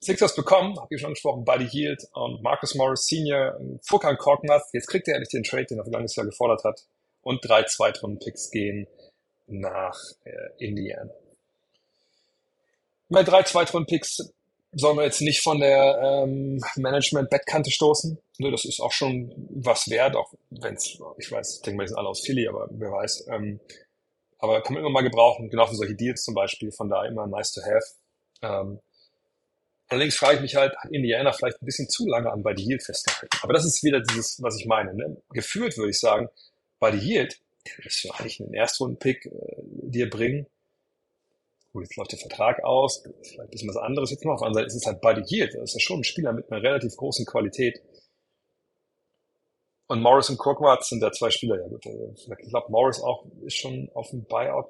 Sixers 0.04 0.36
bekommen, 0.36 0.80
habe 0.80 0.94
ich 0.96 1.00
schon 1.00 1.14
gesprochen, 1.14 1.46
Buddy 1.46 1.68
Yield 1.72 2.04
und 2.14 2.42
Marcus 2.42 2.74
Morris 2.74 3.06
Senior, 3.06 3.60
Furkan 3.84 4.18
Korkmaz. 4.18 4.70
Jetzt 4.74 4.88
kriegt 4.88 5.08
er 5.08 5.16
endlich 5.16 5.30
den 5.30 5.44
Trade, 5.44 5.66
den 5.66 5.78
er 5.78 5.84
vergangenes 5.84 6.16
Jahr 6.16 6.26
gefordert 6.26 6.64
hat. 6.64 6.84
Und 7.22 7.48
drei 7.48 7.64
Zweitrunden-Picks 7.64 8.50
gehen 8.50 8.88
nach 9.46 9.96
äh, 10.24 10.32
Indiana. 10.58 11.12
Bei 13.10 13.22
drei 13.22 13.44
Zweitrunden-Picks 13.44 14.34
sollen 14.74 14.98
wir 14.98 15.04
jetzt 15.04 15.22
nicht 15.22 15.44
von 15.44 15.60
der 15.60 16.00
ähm, 16.02 16.64
Management-Bettkante 16.78 17.70
stoßen. 17.70 18.18
Ne, 18.40 18.50
das 18.50 18.66
ist 18.66 18.80
auch 18.80 18.92
schon 18.92 19.32
was 19.50 19.88
wert, 19.90 20.16
auch 20.16 20.34
wenn 20.50 20.76
es, 20.76 20.98
ich 21.20 21.32
weiß, 21.32 21.58
ich 21.58 21.62
denke 21.62 21.78
mal, 21.78 21.84
die 21.84 21.90
sind 21.90 21.98
alle 21.98 22.08
aus 22.08 22.22
Philly, 22.26 22.48
aber 22.48 22.68
wer 22.72 22.92
weiß. 22.92 23.28
Ähm, 23.30 23.60
aber 24.40 24.62
kann 24.64 24.74
man 24.74 24.82
immer 24.82 24.90
mal 24.92 25.04
gebrauchen, 25.04 25.50
genau 25.50 25.68
für 25.68 25.76
solche 25.76 25.94
Deals 25.94 26.24
zum 26.24 26.34
Beispiel, 26.34 26.72
von 26.72 26.90
da 26.90 27.06
immer 27.06 27.28
nice 27.28 27.52
to 27.52 27.62
have. 27.62 27.86
Ähm, 28.42 28.80
Allerdings 29.92 30.16
frage 30.16 30.36
ich 30.36 30.42
mich 30.42 30.56
halt, 30.56 30.74
hat 30.78 30.90
Indiana 30.90 31.34
vielleicht 31.34 31.62
ein 31.62 31.66
bisschen 31.66 31.90
zu 31.90 32.08
lange 32.08 32.32
an 32.32 32.44
Buddy 32.44 32.64
Yield 32.64 32.82
festgehalten? 32.82 33.38
Aber 33.42 33.52
das 33.52 33.66
ist 33.66 33.84
wieder 33.84 34.00
dieses, 34.00 34.42
was 34.42 34.58
ich 34.58 34.66
meine. 34.66 34.94
Ne? 34.94 35.22
Gefühlt 35.32 35.78
würde 35.78 35.90
ich 35.90 36.00
sagen, 36.00 36.30
Buddy 36.80 36.98
Yield, 36.98 37.42
müsste 37.84 38.10
eigentlich 38.16 38.40
einen 38.40 38.54
Erstrunden-Pick 38.54 39.26
äh, 39.26 39.32
dir 39.62 40.10
bringen. 40.10 40.48
Gut, 41.74 41.84
jetzt 41.84 41.98
läuft 41.98 42.14
der 42.14 42.20
Vertrag 42.20 42.64
aus, 42.64 43.04
vielleicht 43.22 43.40
ein 43.40 43.50
bisschen 43.50 43.68
was 43.68 43.76
anderes. 43.76 44.12
Jetzt 44.12 44.24
noch 44.24 44.36
auf 44.36 44.40
der 44.40 44.48
anderen 44.48 44.64
Seite 44.64 44.78
ist 44.78 44.82
es 44.82 44.86
halt 44.86 45.02
Buddy 45.02 45.24
Yield. 45.28 45.56
Das 45.56 45.64
ist 45.64 45.74
ja 45.74 45.80
schon 45.82 46.00
ein 46.00 46.04
Spieler 46.06 46.32
mit 46.32 46.50
einer 46.50 46.64
relativ 46.64 46.96
großen 46.96 47.26
Qualität. 47.26 47.82
Und 49.88 50.02
Morris 50.02 50.30
und 50.30 50.38
Korkmaz 50.38 50.88
sind 50.88 51.02
da 51.02 51.12
zwei 51.12 51.32
Spieler. 51.32 51.60
Ja 51.60 51.68
gut, 51.68 51.86
äh, 51.86 52.14
ich 52.16 52.50
glaube, 52.50 52.72
Morris 52.72 53.02
auch 53.02 53.26
ist 53.46 53.58
schon 53.58 53.90
auf 53.94 54.10
dem 54.12 54.24
Buyout, 54.24 54.68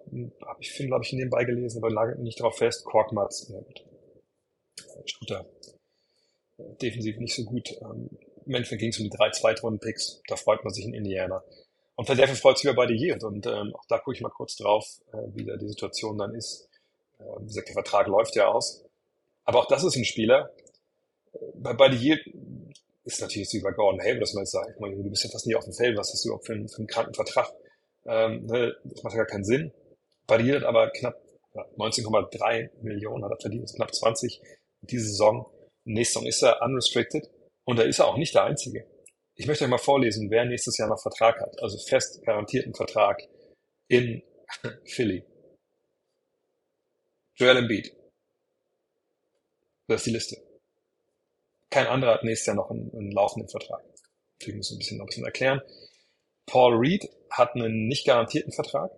habe 0.47 0.61
ich 0.61 0.71
Film, 0.71 0.89
glaube 0.89 1.05
ich, 1.05 1.13
nebenbei 1.13 1.43
gelesen, 1.43 1.77
aber 1.77 1.91
lag 1.93 2.17
nicht 2.17 2.39
darauf 2.39 2.57
fest. 2.57 2.83
Korkmaz, 2.85 3.47
ja 3.49 3.59
gut. 3.59 3.83
Shooter. 5.05 5.45
Defensiv 6.81 7.17
nicht 7.17 7.35
so 7.35 7.43
gut. 7.43 7.69
Ähm, 7.81 8.09
Im 8.45 8.55
Endeffekt 8.55 8.81
ging 8.81 8.89
es 8.89 8.99
um 8.99 9.05
die 9.05 9.15
drei 9.15 9.29
Zweitrunden-Picks. 9.29 10.21
Da 10.27 10.35
freut 10.35 10.63
man 10.63 10.73
sich 10.73 10.85
in 10.85 10.93
Indiana. 10.93 11.43
Und 11.95 12.05
Philadelphia 12.05 12.35
freut 12.35 12.57
sich 12.57 12.65
über 12.65 12.75
beide 12.75 12.93
Yield. 12.93 13.23
Und 13.23 13.45
ähm, 13.47 13.75
auch 13.75 13.85
da 13.87 13.97
gucke 13.99 14.15
ich 14.15 14.21
mal 14.21 14.29
kurz 14.29 14.55
drauf, 14.55 14.85
äh, 15.13 15.17
wie 15.33 15.45
da 15.45 15.57
die 15.57 15.67
Situation 15.67 16.17
dann 16.17 16.33
ist. 16.35 16.67
Äh, 17.19 17.23
wie 17.39 17.47
gesagt, 17.47 17.67
der 17.67 17.73
Vertrag 17.73 18.07
läuft 18.07 18.35
ja 18.35 18.47
aus. 18.47 18.83
Aber 19.45 19.59
auch 19.59 19.67
das 19.67 19.83
ist 19.83 19.95
ein 19.95 20.05
Spieler. 20.05 20.51
Äh, 21.33 21.37
bei 21.55 21.73
beide 21.73 21.95
Yield 21.95 22.21
ist 23.03 23.21
natürlich 23.21 23.49
so 23.49 23.59
bei 23.61 23.71
Gordon 23.71 24.01
Hayward, 24.01 24.21
dass 24.21 24.33
man 24.33 24.43
jetzt 24.43 24.51
sagt, 24.51 24.79
du 24.79 25.09
bist 25.09 25.23
ja 25.23 25.29
fast 25.29 25.47
nie 25.47 25.55
auf 25.55 25.63
dem 25.63 25.73
Feld, 25.73 25.97
was 25.97 26.11
hast 26.11 26.23
du 26.23 26.29
überhaupt 26.29 26.45
für 26.45 26.53
einen, 26.53 26.69
für 26.69 26.77
einen 26.77 26.87
kranken 26.87 27.13
Vertrag? 27.13 27.51
Ähm, 28.05 28.45
ne, 28.45 28.75
das 28.83 29.03
macht 29.03 29.13
ja 29.13 29.23
gar 29.23 29.27
keinen 29.27 29.43
Sinn. 29.43 29.71
Bei 30.27 30.41
hat 30.41 30.63
aber 30.63 30.89
knapp 30.91 31.21
19,3 31.77 32.69
Millionen 32.81 33.25
hat 33.25 33.31
er 33.31 33.39
verdient, 33.39 33.65
ist 33.65 33.75
knapp 33.75 33.93
20 33.93 34.41
diese 34.81 35.07
Saison. 35.07 35.45
Nächste 35.85 36.19
Saison 36.19 36.27
ist 36.27 36.41
er 36.43 36.61
unrestricted 36.61 37.29
und 37.65 37.77
da 37.77 37.83
ist 37.83 37.99
er 37.99 38.07
auch 38.07 38.17
nicht 38.17 38.33
der 38.35 38.43
Einzige. 38.45 38.87
Ich 39.35 39.47
möchte 39.47 39.63
euch 39.63 39.69
mal 39.69 39.77
vorlesen, 39.77 40.29
wer 40.29 40.45
nächstes 40.45 40.77
Jahr 40.77 40.89
noch 40.89 41.01
Vertrag 41.01 41.39
hat, 41.39 41.61
also 41.61 41.77
fest 41.77 42.21
garantierten 42.23 42.73
Vertrag 42.73 43.21
in 43.87 44.21
Philly. 44.85 45.23
Joel 47.35 47.57
Embiid. 47.57 47.95
Das 49.87 50.01
ist 50.01 50.05
die 50.05 50.11
Liste. 50.11 50.37
Kein 51.69 51.87
anderer 51.87 52.15
hat 52.15 52.23
nächstes 52.23 52.47
Jahr 52.47 52.55
noch 52.57 52.69
einen, 52.69 52.93
einen 52.93 53.11
laufenden 53.11 53.49
Vertrag. 53.49 53.83
Ich 54.39 54.53
muss 54.53 54.71
ein 54.71 54.77
bisschen, 54.77 54.97
noch 54.97 55.05
ein 55.05 55.07
bisschen 55.07 55.25
erklären. 55.25 55.61
Paul 56.45 56.75
Reed 56.75 57.09
hat 57.29 57.55
einen 57.55 57.87
nicht 57.87 58.05
garantierten 58.05 58.51
Vertrag. 58.51 58.91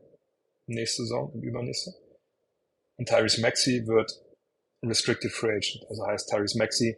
Nächste 0.65 1.04
Saison 1.04 1.32
und 1.32 1.43
übernächste. 1.43 1.93
Und 2.98 3.08
Tyrese 3.08 3.41
Maxey 3.41 3.86
wird 3.86 4.24
Restricted 4.84 5.32
Free 5.32 5.56
Agent. 5.56 5.86
Also 5.89 6.06
heißt 6.06 6.30
Tyrese 6.30 6.58
Maxey, 6.58 6.98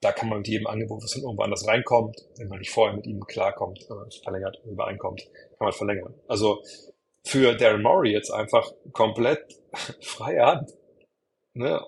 da 0.00 0.12
kann 0.12 0.28
man 0.28 0.38
mit 0.38 0.48
jedem 0.48 0.66
Angebot, 0.66 1.02
was 1.02 1.12
dann 1.12 1.22
irgendwo 1.22 1.42
anders 1.42 1.66
reinkommt, 1.66 2.16
wenn 2.36 2.48
man 2.48 2.60
nicht 2.60 2.70
vorher 2.70 2.94
mit 2.96 3.06
ihm 3.06 3.24
klarkommt, 3.26 3.80
äh, 3.82 4.22
verlängert, 4.22 4.60
übereinkommt, 4.64 5.22
kann 5.58 5.66
man 5.66 5.72
verlängern. 5.72 6.14
Also 6.28 6.62
für 7.24 7.54
Darren 7.56 7.82
Murray 7.82 8.12
jetzt 8.12 8.30
einfach 8.30 8.70
komplett 8.92 9.60
freie 10.00 10.44
Hand. 10.44 10.70
Ne? 11.54 11.84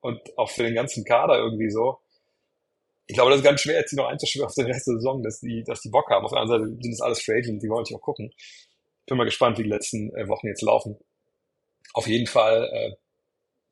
Und 0.00 0.20
auch 0.38 0.50
für 0.50 0.62
den 0.62 0.74
ganzen 0.74 1.04
Kader 1.04 1.38
irgendwie 1.38 1.70
so. 1.70 1.98
Ich 3.06 3.16
glaube, 3.16 3.30
das 3.30 3.40
ist 3.40 3.44
ganz 3.44 3.60
schwer, 3.60 3.80
jetzt 3.80 3.90
die 3.90 3.96
noch 3.96 4.06
einzuschwören 4.06 4.46
auf 4.46 4.54
den 4.54 4.66
Rest 4.66 4.86
der 4.86 4.94
Saison, 4.94 5.22
dass 5.22 5.40
die, 5.40 5.64
dass 5.64 5.80
die 5.80 5.90
Bock 5.90 6.08
haben. 6.10 6.24
Auf 6.24 6.30
der 6.30 6.42
anderen 6.42 6.62
Seite 6.62 6.82
sind 6.82 6.92
das 6.92 7.00
alles 7.00 7.22
Free 7.22 7.38
Agent, 7.38 7.62
die 7.62 7.68
wollen 7.68 7.84
sich 7.84 7.96
auch 7.96 8.00
gucken. 8.00 8.32
Bin 9.06 9.18
mal 9.18 9.24
gespannt, 9.24 9.58
wie 9.58 9.64
die 9.64 9.68
letzten 9.68 10.14
äh, 10.14 10.28
Wochen 10.28 10.46
jetzt 10.46 10.62
laufen. 10.62 10.96
Auf 11.92 12.06
jeden 12.06 12.28
Fall 12.28 12.70
äh, 12.72 12.92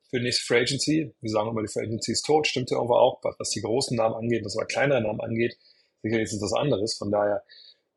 für 0.09 0.17
die 0.17 0.23
nächste 0.23 0.45
Free 0.45 0.61
Agency. 0.61 1.13
Wir 1.21 1.29
sagen 1.29 1.49
immer, 1.49 1.61
die 1.61 1.67
Free 1.67 1.83
Agency 1.83 2.11
ist 2.11 2.25
tot, 2.25 2.47
stimmt 2.47 2.71
ja 2.71 2.77
irgendwo 2.77 2.95
auch, 2.95 3.21
was 3.37 3.49
die 3.51 3.61
großen 3.61 3.95
Namen 3.95 4.15
angeht, 4.15 4.43
was 4.43 4.57
aber 4.57 4.65
kleinere 4.65 5.01
Namen 5.01 5.21
angeht. 5.21 5.57
Sicherlich 6.01 6.25
ist 6.25 6.33
es 6.33 6.41
was 6.41 6.53
anderes. 6.53 6.97
Von 6.97 7.11
daher, 7.11 7.43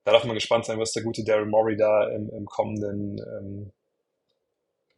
da 0.05 0.13
darf 0.13 0.25
man 0.25 0.35
gespannt 0.35 0.67
sein, 0.67 0.79
was 0.79 0.93
der 0.93 1.03
gute 1.03 1.25
Daryl 1.25 1.47
Morey 1.47 1.77
da 1.77 2.09
im, 2.09 2.29
im 2.31 2.45
kommenden 2.47 3.19
ähm, 3.19 3.73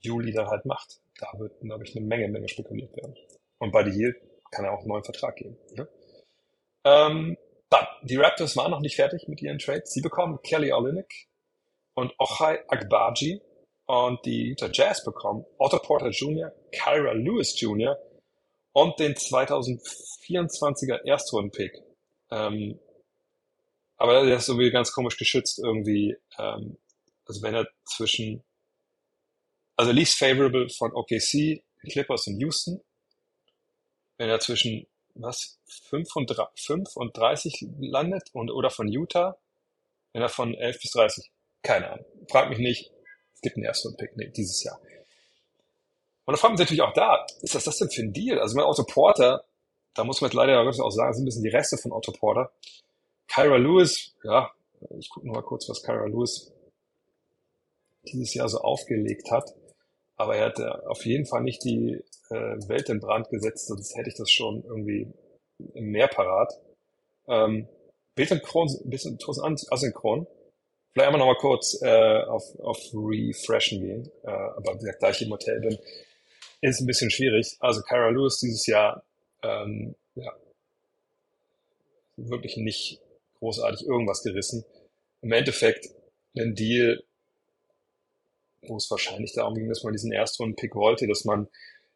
Juli 0.00 0.32
dann 0.32 0.48
halt 0.48 0.64
macht. 0.64 1.00
Da 1.18 1.28
wird, 1.38 1.60
glaube 1.60 1.84
ich, 1.84 1.96
eine 1.96 2.04
Menge, 2.04 2.28
Menge 2.28 2.48
spekuliert 2.48 2.96
werden. 2.96 3.14
Und 3.58 3.72
bei 3.72 3.84
The 3.84 3.96
Yield 3.96 4.16
kann 4.50 4.64
er 4.64 4.72
auch 4.72 4.80
einen 4.80 4.88
neuen 4.88 5.04
Vertrag 5.04 5.36
geben. 5.36 5.56
Ne? 5.74 5.88
Ähm, 6.84 7.36
dann, 7.70 7.86
die 8.02 8.16
Raptors 8.16 8.56
waren 8.56 8.70
noch 8.70 8.80
nicht 8.80 8.96
fertig 8.96 9.28
mit 9.28 9.40
ihren 9.40 9.58
Trades. 9.58 9.92
Sie 9.92 10.00
bekommen 10.00 10.40
Kelly 10.42 10.72
Olynyk 10.72 11.28
und 11.94 12.12
Ochai 12.18 12.60
Agbaji 12.68 13.40
und 13.86 14.24
die 14.24 14.50
Utah 14.50 14.70
Jazz 14.72 15.04
bekommen 15.04 15.44
Otto 15.58 15.78
Porter 15.78 16.10
Jr., 16.10 16.52
Kyra 16.72 17.12
Lewis 17.12 17.58
Jr. 17.60 17.98
und 18.72 18.98
den 18.98 19.14
2024er 19.14 21.04
Erstrunden-Pick. 21.04 21.82
Ähm, 22.30 22.80
aber 23.96 24.24
der 24.24 24.36
ist 24.36 24.48
irgendwie 24.48 24.70
ganz 24.70 24.92
komisch 24.92 25.16
geschützt 25.16 25.58
irgendwie. 25.58 26.16
Ähm, 26.38 26.78
also 27.26 27.42
wenn 27.42 27.54
er 27.54 27.68
zwischen, 27.84 28.42
also 29.76 29.92
least 29.92 30.18
favorable 30.18 30.68
von 30.68 30.92
OKC, 30.92 31.62
Clippers 31.90 32.26
und 32.26 32.40
Houston, 32.40 32.80
wenn 34.16 34.28
er 34.28 34.40
zwischen 34.40 34.86
was 35.14 35.60
5 35.90 36.16
und, 36.16 36.26
3, 36.26 36.46
5 36.56 36.96
und 36.96 37.16
30 37.16 37.66
landet 37.78 38.30
und 38.32 38.50
oder 38.50 38.70
von 38.70 38.88
Utah, 38.88 39.38
wenn 40.12 40.22
er 40.22 40.28
von 40.28 40.54
11 40.54 40.80
bis 40.80 40.90
30, 40.92 41.30
keine 41.62 41.90
Ahnung, 41.90 42.06
frag 42.30 42.48
mich 42.48 42.58
nicht, 42.58 42.93
gibt 43.44 43.56
einen 43.56 43.66
Erstrunden-Pick 43.66 44.16
nee, 44.16 44.30
dieses 44.30 44.64
Jahr. 44.64 44.80
Und 46.24 46.32
da 46.32 46.36
fragt 46.36 46.52
man 46.52 46.56
sich 46.56 46.66
natürlich 46.66 46.82
auch 46.82 46.94
da, 46.94 47.24
ist 47.42 47.54
das 47.54 47.64
das 47.64 47.78
denn 47.78 47.90
für 47.90 48.02
ein 48.02 48.12
Deal? 48.12 48.40
Also 48.40 48.56
mit 48.56 48.64
Otto 48.64 48.84
Porter, 48.84 49.44
da 49.94 50.04
muss 50.04 50.20
man 50.20 50.30
jetzt 50.30 50.36
leider 50.36 50.58
auch 50.60 50.90
sagen, 50.90 51.14
sind 51.14 51.22
ein 51.22 51.26
bisschen 51.26 51.44
die 51.44 51.50
Reste 51.50 51.76
von 51.76 51.92
Otto 51.92 52.12
Porter. 52.12 52.50
Kyra 53.28 53.56
Lewis, 53.56 54.14
ja, 54.24 54.50
ich 54.98 55.08
gucke 55.10 55.26
noch 55.26 55.34
mal 55.34 55.42
kurz, 55.42 55.68
was 55.68 55.82
Kyra 55.82 56.06
Lewis 56.06 56.52
dieses 58.04 58.34
Jahr 58.34 58.48
so 58.48 58.58
aufgelegt 58.58 59.30
hat. 59.30 59.54
Aber 60.16 60.36
er 60.36 60.46
hat 60.46 60.60
auf 60.86 61.04
jeden 61.04 61.26
Fall 61.26 61.42
nicht 61.42 61.62
die 61.64 62.02
äh, 62.30 62.68
Welt 62.68 62.88
in 62.88 63.00
Brand 63.00 63.28
gesetzt, 63.28 63.66
sonst 63.66 63.96
hätte 63.96 64.08
ich 64.08 64.16
das 64.16 64.30
schon 64.30 64.62
irgendwie 64.64 65.12
mehr 65.74 66.08
parat. 66.08 66.52
Ähm, 67.26 67.68
ein 68.16 68.90
bisschen 68.90 69.18
asynchron. 69.70 70.26
Vielleicht 70.94 71.08
einmal 71.08 71.18
noch 71.18 71.34
mal 71.34 71.40
kurz 71.40 71.82
äh, 71.82 72.22
auf, 72.22 72.44
auf 72.60 72.78
Refreshen 72.94 73.80
gehen, 73.80 74.10
äh, 74.22 74.30
aber 74.30 74.74
wie 74.74 74.78
gesagt, 74.78 75.02
da 75.02 75.10
ich 75.10 75.22
im 75.22 75.30
Hotel 75.30 75.60
bin, 75.60 75.76
ist 76.60 76.80
ein 76.80 76.86
bisschen 76.86 77.10
schwierig. 77.10 77.56
Also 77.58 77.82
Kyra 77.82 78.10
Lewis 78.10 78.38
dieses 78.38 78.64
Jahr 78.66 79.02
ähm, 79.42 79.96
ja, 80.14 80.32
wirklich 82.16 82.56
nicht 82.58 83.00
großartig 83.40 83.84
irgendwas 83.84 84.22
gerissen. 84.22 84.64
Im 85.20 85.32
Endeffekt 85.32 85.88
ein 86.38 86.54
Deal, 86.54 87.02
wo 88.62 88.76
es 88.76 88.88
wahrscheinlich 88.88 89.32
darum 89.34 89.56
ging, 89.56 89.68
dass 89.68 89.82
man 89.82 89.92
diesen 89.92 90.12
Erstrunden-Pick 90.12 90.76
wollte, 90.76 91.08
dass 91.08 91.24
man 91.24 91.48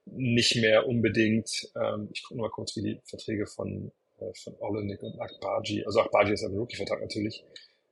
nicht 0.07 0.57
mehr 0.57 0.89
unbedingt, 0.89 1.71
ähm, 1.81 2.09
ich 2.13 2.25
gucke 2.25 2.41
mal 2.41 2.51
kurz, 2.51 2.75
wie 2.75 2.83
die 2.83 3.01
Verträge 3.05 3.47
von, 3.47 3.93
äh, 4.19 4.33
von 4.43 4.57
Olenek 4.59 5.05
und 5.05 5.21
Akbaji, 5.21 5.85
also 5.85 6.01
Akbaji 6.01 6.33
ist 6.33 6.43
ein 6.43 6.57
Rookie-Vertrag 6.57 7.01
natürlich, 7.01 7.45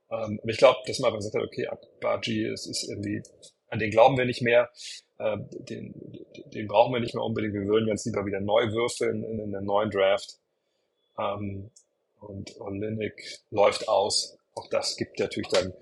ähm, 0.09 0.39
aber 0.41 0.51
ich 0.51 0.57
glaube, 0.57 0.79
dass 0.85 0.99
man 0.99 1.09
einfach 1.09 1.19
gesagt 1.19 1.35
hat, 1.35 1.43
okay, 1.43 1.67
Akbaji, 1.67 2.45
es 2.45 2.65
ist 2.65 2.89
irgendwie, 2.89 3.21
an 3.69 3.79
den 3.79 3.91
glauben 3.91 4.17
wir 4.17 4.25
nicht 4.25 4.41
mehr, 4.41 4.69
äh, 5.17 5.37
den, 5.51 5.93
den 6.53 6.67
brauchen 6.67 6.93
wir 6.93 6.99
nicht 6.99 7.13
mehr 7.13 7.23
unbedingt, 7.23 7.53
wir 7.53 7.65
würden 7.65 7.87
jetzt 7.87 8.05
lieber 8.05 8.25
wieder 8.25 8.39
neu 8.39 8.71
würfeln 8.71 9.23
in, 9.23 9.39
in, 9.39 9.53
in 9.53 9.65
neuen 9.65 9.89
Draft. 9.89 10.37
Ähm, 11.19 11.71
und 12.19 12.59
Olinik 12.59 13.41
läuft 13.51 13.87
aus. 13.87 14.37
Auch 14.55 14.67
das 14.69 14.95
gibt 14.95 15.19
natürlich 15.19 15.49
dann 15.49 15.73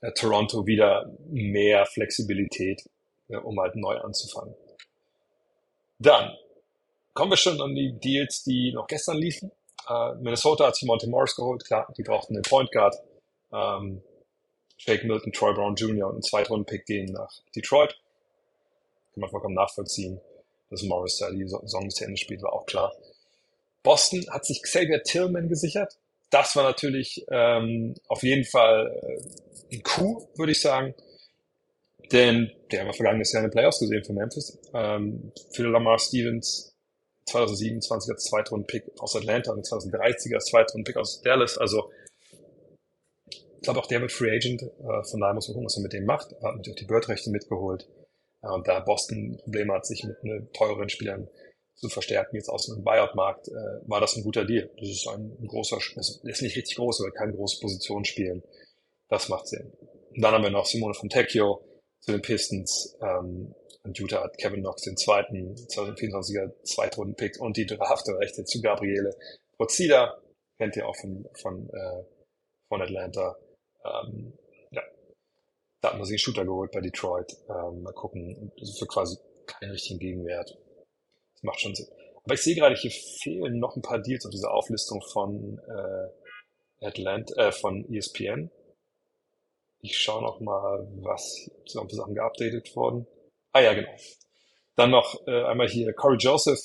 äh, 0.00 0.12
Toronto 0.12 0.66
wieder 0.66 1.10
mehr 1.28 1.86
Flexibilität, 1.86 2.82
ja, 3.28 3.38
um 3.40 3.58
halt 3.58 3.74
neu 3.74 3.96
anzufangen. 3.98 4.54
Dann 5.98 6.36
kommen 7.14 7.32
wir 7.32 7.36
schon 7.36 7.60
an 7.60 7.74
die 7.74 7.98
Deals, 7.98 8.44
die 8.44 8.72
noch 8.72 8.86
gestern 8.86 9.16
liefen. 9.16 9.50
Äh, 9.88 10.14
Minnesota 10.16 10.66
hat 10.66 10.76
sich 10.76 10.86
Monte 10.86 11.08
Morris 11.08 11.34
geholt, 11.34 11.64
klar, 11.64 11.92
die 11.96 12.02
brauchten 12.02 12.34
einen 12.34 12.42
Point 12.42 12.70
Guard 12.70 12.94
ähm, 13.56 14.02
Jake 14.78 15.06
Milton, 15.06 15.32
Troy 15.32 15.54
Brown 15.54 15.74
Jr. 15.74 16.06
und 16.08 16.14
einen 16.14 16.22
Zweitrunden-Pick 16.22 16.84
gehen 16.86 17.12
nach 17.12 17.32
Detroit. 17.54 17.96
Kann 19.12 19.22
man 19.22 19.30
vollkommen 19.30 19.54
nachvollziehen, 19.54 20.20
dass 20.70 20.82
Morris 20.82 21.16
da 21.18 21.30
die 21.30 21.48
Saison 21.48 21.90
zu 21.90 22.04
Ende 22.04 22.18
spielt, 22.18 22.42
war 22.42 22.52
auch 22.52 22.66
klar. 22.66 22.92
Boston 23.82 24.26
hat 24.30 24.44
sich 24.44 24.62
Xavier 24.62 25.02
Tillman 25.02 25.48
gesichert. 25.48 25.96
Das 26.30 26.56
war 26.56 26.64
natürlich 26.64 27.24
ähm, 27.30 27.94
auf 28.08 28.22
jeden 28.22 28.44
Fall 28.44 28.92
äh, 29.02 29.76
ein 29.76 29.82
Coup, 29.82 30.28
würde 30.36 30.52
ich 30.52 30.60
sagen. 30.60 30.94
Denn 32.12 32.52
der 32.70 32.84
wir 32.84 32.92
vergangenes 32.92 33.32
Jahr 33.32 33.42
in 33.42 33.48
den 33.48 33.52
Playoffs 33.52 33.80
gesehen 33.80 34.04
für 34.04 34.12
Memphis. 34.12 34.58
Ähm, 34.74 35.32
für 35.52 35.68
Lamar 35.68 35.98
Stevens 35.98 36.74
2027er 37.28 38.16
Zweitrunden-Pick 38.16 38.84
aus 38.98 39.16
Atlanta 39.16 39.52
und 39.52 39.64
2030er 39.64 40.38
Zweitrunden-Pick 40.38 40.96
aus 40.96 41.22
Dallas. 41.22 41.56
Also 41.58 41.90
glaube 43.62 43.80
auch 43.80 43.86
der 43.86 44.00
wird 44.00 44.12
Free 44.12 44.30
Agent, 44.30 44.62
äh, 44.62 45.02
von 45.04 45.20
daher 45.20 45.34
muss 45.34 45.48
man 45.48 45.54
gucken, 45.54 45.66
was 45.66 45.76
er 45.76 45.82
mit 45.82 45.92
dem 45.92 46.04
macht. 46.04 46.32
Er 46.32 46.48
hat 46.48 46.56
natürlich 46.56 46.76
auch 46.76 46.80
die 46.80 46.86
Bird-Rechte 46.86 47.30
mitgeholt. 47.30 47.88
Und 48.40 48.68
da 48.68 48.80
Boston 48.80 49.38
Probleme 49.42 49.74
hat, 49.74 49.86
sich 49.86 50.04
mit 50.04 50.22
ne, 50.22 50.48
teureren 50.52 50.88
Spielern 50.88 51.28
zu 51.74 51.88
verstärken, 51.88 52.36
jetzt 52.36 52.48
aus 52.48 52.70
einem 52.70 52.84
Buyout-Markt, 52.84 53.48
äh, 53.48 53.52
war 53.86 54.00
das 54.00 54.16
ein 54.16 54.22
guter 54.22 54.44
Deal. 54.44 54.70
Das 54.78 54.88
ist 54.88 55.06
ein, 55.08 55.36
großer, 55.46 55.78
also 55.96 56.20
ist 56.22 56.42
nicht 56.42 56.56
richtig 56.56 56.76
groß, 56.76 57.00
aber 57.00 57.10
keine 57.10 57.34
große 57.34 57.60
Position 57.60 58.04
spielen. 58.04 58.42
Das 59.08 59.28
macht 59.28 59.48
Sinn. 59.48 59.72
Und 60.14 60.22
dann 60.22 60.32
haben 60.32 60.44
wir 60.44 60.50
noch 60.50 60.66
Simone 60.66 60.94
Fontecchio 60.94 61.62
zu 62.00 62.12
den 62.12 62.22
Pistons. 62.22 62.96
Ähm, 63.00 63.54
und 63.82 63.98
Utah 63.98 64.24
hat 64.24 64.38
Kevin 64.38 64.60
Knox 64.60 64.82
den 64.82 64.96
zweiten 64.96 65.54
2024er 65.54 66.50
Zweitrunden-Pick 66.64 67.40
und 67.40 67.56
die 67.56 67.66
Draftrechte 67.66 68.44
zu 68.44 68.60
Gabriele 68.60 69.14
Prozida. 69.56 70.20
Kennt 70.58 70.76
ihr 70.76 70.88
auch 70.88 70.96
von, 70.96 71.28
von, 71.34 71.68
äh, 71.70 72.04
von 72.68 72.82
Atlanta. 72.82 73.36
Ähm, 74.04 74.32
ja, 74.70 74.82
da 75.80 75.90
hat 75.90 75.96
man 75.96 76.04
sich 76.04 76.14
einen 76.14 76.18
Shooter 76.18 76.44
geholt 76.44 76.72
bei 76.72 76.80
Detroit. 76.80 77.36
Ähm, 77.48 77.82
mal 77.82 77.92
gucken. 77.92 78.52
Also 78.58 78.72
für 78.78 78.86
quasi 78.86 79.16
keinen 79.46 79.72
richtigen 79.72 79.98
Gegenwert. 79.98 80.58
Das 81.34 81.42
macht 81.42 81.60
schon 81.60 81.74
Sinn. 81.74 81.86
Aber 82.24 82.34
ich 82.34 82.42
sehe 82.42 82.56
gerade, 82.56 82.74
hier 82.74 82.90
fehlen 82.90 83.58
noch 83.58 83.76
ein 83.76 83.82
paar 83.82 84.00
Deals 84.00 84.26
auf 84.26 84.32
dieser 84.32 84.52
Auflistung 84.52 85.00
von 85.12 85.60
äh, 85.68 86.84
Atlanta, 86.84 87.34
äh, 87.48 87.52
von 87.52 87.84
ESPN. 87.92 88.50
Ich 89.80 89.96
schaue 89.98 90.22
noch 90.22 90.40
mal, 90.40 90.88
was 91.02 91.48
so 91.66 91.80
ein 91.80 91.86
paar 91.86 91.96
Sachen 91.96 92.14
geupdatet 92.14 92.74
worden. 92.74 93.06
Ah 93.52 93.60
ja, 93.60 93.74
genau. 93.74 93.94
Dann 94.74 94.90
noch 94.90 95.26
äh, 95.26 95.44
einmal 95.44 95.68
hier 95.68 95.92
Corey 95.92 96.18
Joseph 96.18 96.60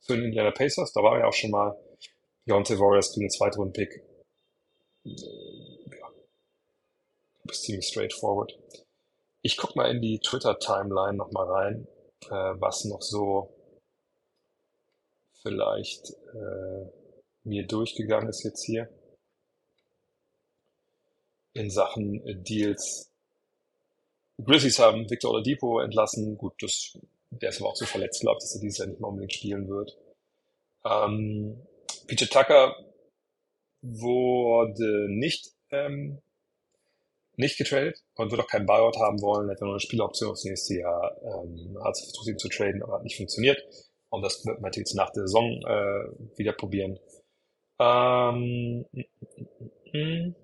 zu 0.00 0.14
den 0.14 0.24
Indiana 0.24 0.50
Pacers. 0.50 0.92
Da 0.92 1.02
war 1.02 1.14
er 1.14 1.20
ja 1.20 1.26
auch 1.26 1.34
schon 1.34 1.50
mal. 1.50 1.78
Deontay 2.46 2.78
Warriors 2.78 3.12
kriegen 3.12 3.24
einen 3.24 3.30
Zweitrunden-Pick. 3.30 4.02
Äh, 5.04 5.10
ja. 7.44 7.48
Das 7.48 7.58
ist 7.58 7.64
ziemlich 7.64 7.86
straightforward. 7.86 8.58
Ich 9.42 9.56
guck 9.56 9.76
mal 9.76 9.90
in 9.90 10.00
die 10.00 10.18
Twitter-Timeline 10.20 11.18
noch 11.18 11.30
mal 11.32 11.46
rein, 11.46 11.86
äh, 12.26 12.60
was 12.60 12.84
noch 12.84 13.02
so 13.02 13.54
vielleicht 15.42 16.10
äh, 16.10 16.90
mir 17.44 17.66
durchgegangen 17.66 18.28
ist 18.30 18.42
jetzt 18.44 18.64
hier 18.64 18.88
in 21.52 21.70
Sachen 21.70 22.26
äh, 22.26 22.34
Deals. 22.34 23.10
Grizzlies 24.42 24.78
haben 24.78 25.08
Victor 25.08 25.30
Oladipo 25.30 25.80
entlassen. 25.80 26.36
Gut, 26.36 26.54
das, 26.60 26.98
der 27.30 27.50
ist 27.50 27.60
aber 27.60 27.70
auch 27.70 27.76
so 27.76 27.86
verletzt, 27.86 28.20
glaube 28.20 28.38
dass 28.40 28.54
er 28.54 28.60
dieses 28.60 28.78
Jahr 28.78 28.88
nicht 28.88 29.00
mehr 29.00 29.08
unbedingt 29.08 29.32
spielen 29.32 29.68
wird. 29.68 29.96
Ähm, 30.84 31.66
PJ 32.06 32.24
Tucker 32.24 32.74
wurde 33.82 35.06
nicht, 35.08 35.52
ähm, 35.70 36.20
nicht 37.36 37.58
getradet 37.58 38.02
und 38.14 38.30
wird 38.30 38.40
auch 38.40 38.48
keinen 38.48 38.66
Buyout 38.66 38.96
haben 38.98 39.20
wollen. 39.22 39.48
Er 39.48 39.52
hat 39.52 39.60
nur 39.60 39.70
eine 39.70 39.80
Spieloption 39.80 40.30
aufs 40.30 40.44
nächste 40.44 40.78
Jahr. 40.78 41.16
Ähm, 41.22 41.78
hat 41.82 41.98
versucht, 41.98 42.28
ihn 42.28 42.38
zu 42.38 42.48
traden, 42.48 42.82
aber 42.82 42.94
hat 42.94 43.04
nicht 43.04 43.16
funktioniert. 43.16 43.62
Und 44.10 44.22
das 44.22 44.44
wird 44.46 44.60
man 44.60 44.72
jetzt 44.72 44.94
nach 44.94 45.10
der 45.10 45.26
Saison 45.26 45.60
äh, 45.66 46.38
wieder 46.38 46.52
probieren. 46.52 46.98
Ähm, 47.80 48.86
mm, 48.92 49.00
mm, 49.92 49.98
mm, 49.98 50.34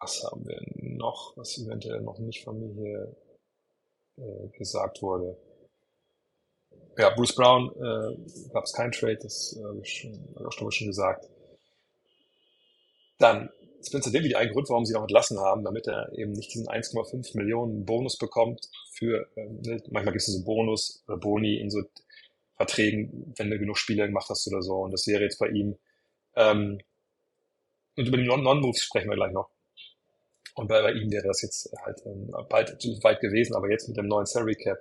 was 0.00 0.22
haben 0.24 0.46
wir 0.46 0.60
noch, 0.96 1.36
was 1.36 1.58
eventuell 1.58 2.00
noch 2.00 2.18
nicht 2.18 2.44
von 2.44 2.58
mir 2.58 2.72
hier 2.74 3.16
äh, 4.24 4.48
gesagt 4.58 5.02
wurde? 5.02 5.36
Ja, 6.98 7.10
Bruce 7.10 7.34
Brown 7.34 7.70
äh, 7.76 8.50
gab 8.52 8.64
es 8.64 8.72
kein 8.72 8.92
Trade, 8.92 9.18
das 9.22 9.54
äh, 9.58 9.64
habe 9.64 9.80
ich 9.82 9.92
schon, 10.00 10.34
hab 10.36 10.46
ich 10.50 10.74
schon 10.74 10.86
gesagt. 10.86 11.28
Dann 13.18 13.50
Spencer 13.86 14.10
Dinwiddie, 14.10 14.36
ein 14.36 14.50
Grund, 14.50 14.68
warum 14.68 14.84
sie 14.84 14.92
ihn 14.92 14.96
auch 14.96 15.02
entlassen 15.02 15.38
haben, 15.38 15.64
damit 15.64 15.86
er 15.86 16.12
eben 16.12 16.32
nicht 16.32 16.52
diesen 16.52 16.66
1,5 16.66 17.36
Millionen 17.36 17.84
Bonus 17.84 18.18
bekommt 18.18 18.68
für, 18.90 19.28
ähm, 19.36 19.60
ne, 19.62 19.82
manchmal 19.90 20.12
gibt 20.12 20.22
es 20.22 20.26
so 20.26 20.44
Bonus 20.44 21.04
oder 21.06 21.18
Boni 21.18 21.56
in 21.56 21.70
so 21.70 21.82
Verträgen, 22.56 23.34
wenn 23.36 23.50
du 23.50 23.58
genug 23.58 23.78
Spiele 23.78 24.06
gemacht 24.06 24.28
hast 24.28 24.46
oder 24.48 24.62
so. 24.62 24.76
Und 24.76 24.92
das 24.92 25.06
wäre 25.06 25.22
jetzt 25.22 25.38
bei 25.38 25.48
ihm. 25.48 25.76
Ähm, 26.34 26.80
und 27.96 28.08
über 28.08 28.16
die 28.16 28.26
Non-Moves 28.26 28.82
sprechen 28.82 29.08
wir 29.08 29.16
gleich 29.16 29.32
noch. 29.32 29.50
Und 30.54 30.68
bei, 30.68 30.80
bei 30.82 30.92
ihm 30.92 31.10
wäre 31.10 31.26
das 31.28 31.42
jetzt 31.42 31.70
halt 31.84 32.02
ähm, 32.06 32.34
bald 32.48 32.70
weit 33.02 33.20
gewesen, 33.20 33.54
aber 33.54 33.70
jetzt 33.70 33.88
mit 33.88 33.96
dem 33.96 34.08
neuen 34.08 34.26
Salary 34.26 34.54
Cap 34.54 34.78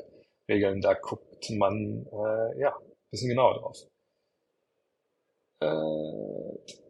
Regeln, 0.47 0.79
da 0.79 0.93
guckt 0.93 1.49
man 1.49 2.05
äh, 2.11 2.59
ja 2.59 2.75
ein 2.77 3.09
bisschen 3.11 3.29
genauer 3.29 3.59
drauf. 3.59 3.77
Äh, 5.59 6.84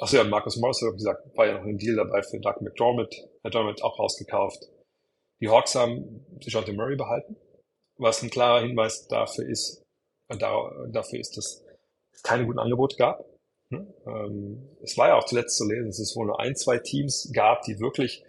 Achso, 0.00 0.16
ja, 0.16 0.24
Marcus 0.24 0.56
Morris, 0.56 0.82
wie 0.82 0.96
gesagt, 0.96 1.36
war 1.36 1.46
ja 1.46 1.58
noch 1.58 1.64
ein 1.64 1.78
Deal 1.78 1.96
dabei 1.96 2.22
für 2.22 2.38
Doug 2.40 2.60
McDermott, 2.60 3.14
McDermott 3.42 3.82
auch 3.82 3.98
rausgekauft. 3.98 4.64
Die 5.40 5.48
Hawks 5.48 5.74
haben 5.74 6.26
DeJounte 6.44 6.72
Murray 6.72 6.96
behalten, 6.96 7.36
was 7.96 8.22
ein 8.22 8.30
klarer 8.30 8.60
Hinweis 8.60 9.08
dafür 9.08 9.48
ist, 9.48 9.82
äh, 10.28 10.36
dafür 10.36 11.18
ist, 11.18 11.36
dass 11.36 11.64
es 12.12 12.22
keine 12.22 12.44
guten 12.44 12.58
Angebote 12.58 12.96
gab. 12.96 13.24
Ne? 13.70 13.86
Ähm, 14.06 14.76
es 14.82 14.98
war 14.98 15.08
ja 15.08 15.14
auch 15.16 15.24
zuletzt 15.24 15.56
zu 15.56 15.66
lesen, 15.66 15.86
dass 15.86 15.98
es 15.98 16.14
wohl 16.16 16.26
nur 16.26 16.40
ein, 16.40 16.56
zwei 16.56 16.78
Teams 16.78 17.30
gab, 17.32 17.62
die 17.62 17.80
wirklich 17.80 18.22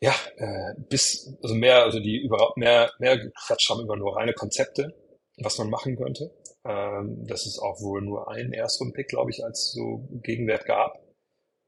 ja, 0.00 0.14
äh, 0.36 0.74
bis, 0.88 1.36
also 1.42 1.54
mehr, 1.54 1.84
also 1.84 2.00
die 2.00 2.22
überhaupt 2.22 2.56
mehr, 2.56 2.90
mehr 2.98 3.18
gequatscht 3.18 3.68
haben 3.68 3.82
über 3.82 3.96
nur 3.96 4.16
reine 4.16 4.32
Konzepte, 4.32 4.94
was 5.40 5.58
man 5.58 5.70
machen 5.70 5.96
könnte. 5.96 6.30
Ähm, 6.64 7.26
dass 7.26 7.46
es 7.46 7.58
auch 7.58 7.80
wohl 7.80 8.02
nur 8.02 8.30
einen 8.30 8.52
Erstrunden-Pick, 8.52 9.08
glaube 9.08 9.30
ich, 9.30 9.42
als 9.44 9.72
so 9.72 10.06
Gegenwert 10.22 10.66
gab. 10.66 11.00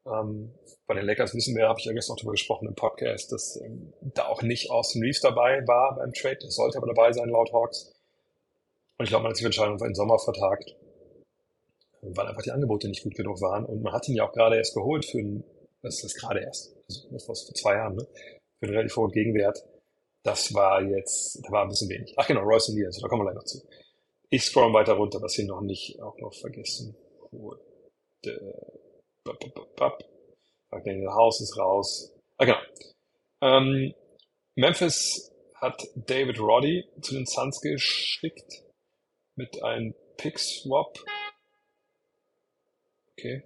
Ähm, 0.06 0.52
bei 0.86 0.94
den 0.94 1.06
Lakers 1.06 1.34
wissen 1.34 1.56
wir, 1.56 1.68
habe 1.68 1.78
ich 1.80 1.86
ja 1.86 1.92
gestern 1.92 2.14
auch 2.14 2.18
darüber 2.18 2.32
gesprochen 2.32 2.68
im 2.68 2.74
Podcast, 2.74 3.32
dass 3.32 3.56
ähm, 3.56 3.94
da 4.00 4.26
auch 4.26 4.42
nicht 4.42 4.70
Austin 4.70 5.02
Reeves 5.02 5.20
dabei 5.20 5.66
war 5.66 5.96
beim 5.96 6.12
Trade. 6.12 6.38
Das 6.42 6.54
sollte 6.54 6.76
aber 6.76 6.88
dabei 6.88 7.12
sein, 7.12 7.30
laut 7.30 7.52
Hawks. 7.52 7.92
Und 8.98 9.04
ich 9.04 9.10
glaube, 9.10 9.22
man 9.22 9.30
hat 9.30 9.36
sich 9.36 9.46
Entscheidung 9.46 9.78
für 9.78 9.86
den 9.86 9.94
Sommer 9.94 10.18
vertagt 10.18 10.76
weil 12.02 12.26
einfach 12.26 12.42
die 12.42 12.50
Angebote 12.50 12.88
nicht 12.88 13.02
gut 13.02 13.14
genug 13.14 13.40
waren. 13.40 13.64
Und 13.64 13.82
man 13.82 13.92
hat 13.92 14.08
ihn 14.08 14.16
ja 14.16 14.28
auch 14.28 14.32
gerade 14.32 14.56
erst 14.56 14.74
geholt 14.74 15.04
für 15.04 15.18
ein, 15.18 15.44
das 15.82 16.02
ist 16.02 16.14
gerade 16.14 16.40
erst, 16.40 16.74
also 16.88 17.08
das 17.10 17.28
war 17.28 17.34
vor 17.34 17.54
zwei 17.54 17.74
Jahren, 17.74 17.96
ne? 17.96 18.06
für 18.58 18.66
einen 18.66 18.74
relativ 18.74 18.96
hohen 18.96 19.12
Gegenwert. 19.12 19.64
Das 20.22 20.54
war 20.54 20.82
jetzt, 20.82 21.40
da 21.44 21.50
war 21.50 21.62
ein 21.62 21.68
bisschen 21.68 21.88
wenig. 21.88 22.14
Ach 22.16 22.26
genau, 22.26 22.42
Royce 22.42 22.70
O'Neill, 22.70 23.00
da 23.00 23.08
kommen 23.08 23.22
wir 23.22 23.32
gleich 23.32 23.36
noch 23.36 23.44
zu. 23.44 23.62
Ich 24.30 24.44
scroll 24.44 24.72
weiter 24.72 24.94
runter, 24.94 25.20
was 25.20 25.34
hier 25.34 25.46
noch 25.46 25.60
nicht 25.60 26.00
auch 26.00 26.16
noch 26.18 26.32
vergessen 26.34 26.96
wurde. 27.30 27.60
Daniel 30.84 31.10
House 31.10 31.40
ist 31.40 31.58
raus. 31.58 32.14
Ah, 32.38 32.44
genau. 32.44 32.58
Ähm, 33.40 33.94
Memphis 34.54 35.32
hat 35.56 35.82
David 35.94 36.38
Roddy 36.40 36.88
zu 37.00 37.14
den 37.14 37.26
Suns 37.26 37.60
geschickt 37.60 38.64
mit 39.36 39.62
einem 39.62 39.94
Pick-Swap 40.16 40.98
Okay. 43.22 43.44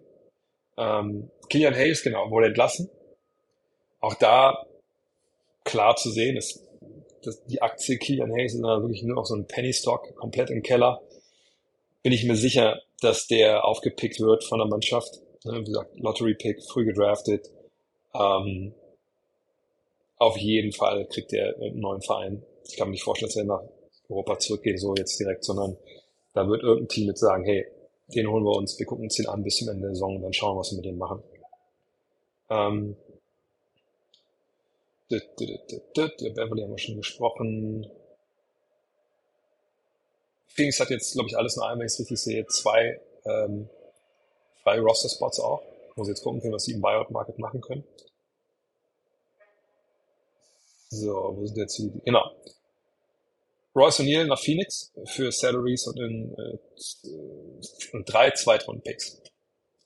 Ähm, 0.79 1.31
Kilian 1.49 1.75
Hayes, 1.75 2.03
genau, 2.03 2.31
wurde 2.31 2.47
entlassen. 2.47 2.91
Auch 4.01 4.15
da 4.15 4.67
klar 5.65 5.97
zu 5.97 6.11
sehen, 6.11 6.37
ist, 6.37 6.66
dass 7.27 7.45
die 7.45 7.63
Aktie 7.63 7.99
Kilian 7.99 8.33
Hayes 8.33 8.55
ist 8.55 8.63
wirklich 8.63 9.03
nur 9.03 9.17
noch 9.17 9.27
so 9.27 9.35
ein 9.35 9.47
Penny 9.47 9.73
Stock, 9.73 10.15
komplett 10.17 10.51
im 10.51 10.63
Keller. 10.63 11.03
Bin 12.03 12.13
ich 12.13 12.25
mir 12.25 12.37
sicher, 12.37 12.81
dass 13.01 13.27
der 13.27 13.65
aufgepickt 13.65 14.21
wird 14.21 14.45
von 14.45 14.59
der 14.59 14.69
Mannschaft. 14.69 15.21
Ne, 15.45 15.61
wie 15.61 15.65
gesagt, 15.65 15.99
Lottery 15.99 16.35
Pick, 16.35 16.63
früh 16.63 16.85
gedraftet. 16.85 17.51
Ähm, 18.15 18.75
auf 20.19 20.37
jeden 20.39 20.73
Fall 20.73 21.07
kriegt 21.07 21.33
er 21.33 21.57
einen 21.57 21.81
neuen 21.81 22.03
Verein. 22.03 22.43
Ich 22.65 22.77
kann 22.77 22.89
mir 22.89 22.93
nicht 22.93 23.03
vorstellen, 23.03 23.29
dass 23.29 23.37
er 23.37 23.45
nach 23.45 23.63
Europa 24.09 24.39
zurückgeht, 24.39 24.81
so 24.81 24.95
jetzt 24.95 25.19
direkt, 25.19 25.45
sondern 25.45 25.77
da 26.33 26.49
wird 26.49 26.63
irgendein 26.63 26.89
Team 26.89 27.07
mit 27.07 27.19
sagen, 27.19 27.45
hey, 27.45 27.67
den 28.15 28.29
holen 28.29 28.45
wir 28.45 28.57
uns, 28.57 28.79
wir 28.79 28.87
gucken 28.87 29.05
uns 29.05 29.17
den 29.17 29.27
an 29.27 29.43
bis 29.43 29.57
zum 29.57 29.69
Ende 29.69 29.83
der 29.83 29.95
Saison 29.95 30.17
und 30.17 30.23
dann 30.23 30.33
schauen 30.33 30.55
wir, 30.55 30.61
was 30.61 30.71
wir 30.71 30.77
mit 30.77 30.85
dem 30.85 30.99
machen. 30.99 31.23
Ähm, 32.49 32.97
der 35.11 36.31
Beverly 36.31 36.63
haben 36.63 36.71
wir 36.71 36.79
schon 36.79 36.97
gesprochen. 36.97 37.91
Phoenix 40.49 40.81
hat 40.81 40.91
jetzt, 40.91 41.13
glaube 41.13 41.29
ich, 41.29 41.37
alles 41.37 41.57
in 41.57 41.63
allem, 41.63 41.79
wenn 41.79 41.87
ich 41.87 41.93
es 41.93 42.01
richtig 42.01 42.19
sehe, 42.19 42.47
zwei 42.47 43.01
ähm, 43.25 43.69
freie 44.63 44.81
Roster-Spots 44.81 45.41
auch, 45.41 45.63
sie 45.97 46.11
jetzt 46.11 46.23
gucken 46.23 46.41
können, 46.41 46.55
was 46.55 46.65
sie 46.65 46.73
im 46.73 46.81
Buyout-Market 46.81 47.39
machen 47.39 47.61
können. 47.61 47.85
So, 50.89 51.35
wo 51.37 51.47
sind 51.47 51.57
jetzt 51.57 51.79
die? 51.79 51.93
Genau. 52.05 52.31
Royce 53.75 54.01
O'Neill 54.01 54.27
nach 54.27 54.39
Phoenix 54.39 54.93
für 55.07 55.31
Salaries 55.31 55.87
und 55.87 55.99
in 55.99 56.35
äh, 56.39 58.03
drei 58.05 58.31
Zweitrunden-Picks. 58.31 59.21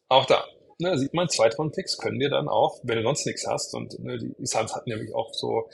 Auch 0.08 0.26
da 0.26 0.44
ne, 0.80 0.98
sieht 0.98 1.14
man, 1.14 1.28
Zweitrunden-Picks 1.28 1.98
können 1.98 2.18
dir 2.18 2.30
dann 2.30 2.48
auch, 2.48 2.80
wenn 2.82 2.96
du 2.96 3.02
sonst 3.02 3.26
nichts 3.26 3.46
hast, 3.46 3.74
und 3.74 3.98
ne, 4.00 4.18
die 4.18 4.46
Suns 4.46 4.74
hatten 4.74 4.90
nämlich 4.90 5.14
auch 5.14 5.32
so 5.32 5.68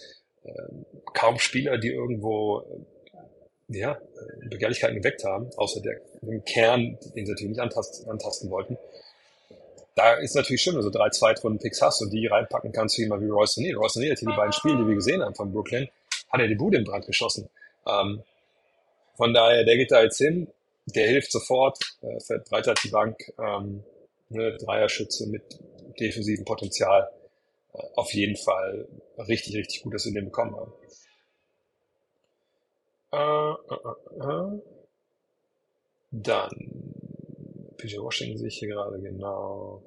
äh, 0.45 0.53
kaum 1.15 1.39
Spieler, 1.39 1.79
die 1.79 1.93
irgendwo 1.93 2.61
äh, 2.61 3.79
ja, 3.79 3.99
Begehrlichkeiten 4.49 4.97
geweckt 4.97 5.25
haben, 5.25 5.51
außer 5.57 5.81
der, 5.81 6.01
dem 6.21 6.45
Kern, 6.45 6.99
den 7.17 7.27
sie 7.27 7.33
natürlich 7.33 7.51
nicht 7.51 7.61
antasten, 7.61 8.09
antasten 8.09 8.51
wollten. 8.51 8.79
Da 9.95 10.15
ist 10.15 10.35
natürlich 10.35 10.61
schön, 10.61 10.75
wenn 10.75 10.83
du 10.83 10.85
so 10.85 10.91
drei 10.91 11.09
Zweitrunden-Picks 11.09 11.81
hast 11.81 12.03
und 12.03 12.11
die 12.13 12.27
reinpacken 12.27 12.71
kannst, 12.71 12.99
wie 12.99 13.03
jemand 13.03 13.23
wie 13.23 13.29
Royce 13.29 13.57
O'Neill. 13.57 13.77
Royce 13.77 13.97
O'Neill 13.97 14.11
hat 14.11 14.19
hier 14.19 14.29
die 14.29 14.37
beiden 14.37 14.53
Spiele, 14.53 14.77
die 14.77 14.87
wir 14.87 14.95
gesehen 14.95 15.23
haben 15.23 15.35
von 15.35 15.53
Brooklyn, 15.53 15.89
hat 16.31 16.41
er 16.41 16.49
die 16.49 16.55
Bude 16.55 16.77
in 16.77 16.85
Brand 16.85 17.07
geschossen. 17.07 17.49
Ähm, 17.87 18.23
von 19.17 19.33
daher, 19.33 19.65
der 19.65 19.77
geht 19.77 19.91
da 19.91 20.03
jetzt 20.03 20.19
hin, 20.19 20.49
der 20.85 21.09
hilft 21.09 21.33
sofort, 21.33 21.79
äh, 22.03 22.21
verbreitert 22.21 22.79
die 22.85 22.91
Bank, 22.91 23.33
ähm, 23.39 23.83
ne, 24.29 24.57
Dreierschütze 24.57 25.29
mit 25.29 25.59
defensivem 26.01 26.45
Potenzial. 26.45 27.11
Äh, 27.73 27.83
auf 27.95 28.13
jeden 28.13 28.37
Fall 28.37 28.89
richtig, 29.19 29.57
richtig 29.57 29.83
gut, 29.83 29.95
dass 29.95 30.07
wir 30.07 30.13
den 30.13 30.27
bekommen 30.27 30.57
haben. 30.57 30.73
Äh, 33.13 33.53
äh. 34.25 34.61
Dann 36.13 36.51
PJ 37.77 37.99
Washington 37.99 38.39
sehe 38.39 38.49
ich 38.49 38.59
hier 38.59 38.69
gerade 38.69 39.01
genau. 39.01 39.83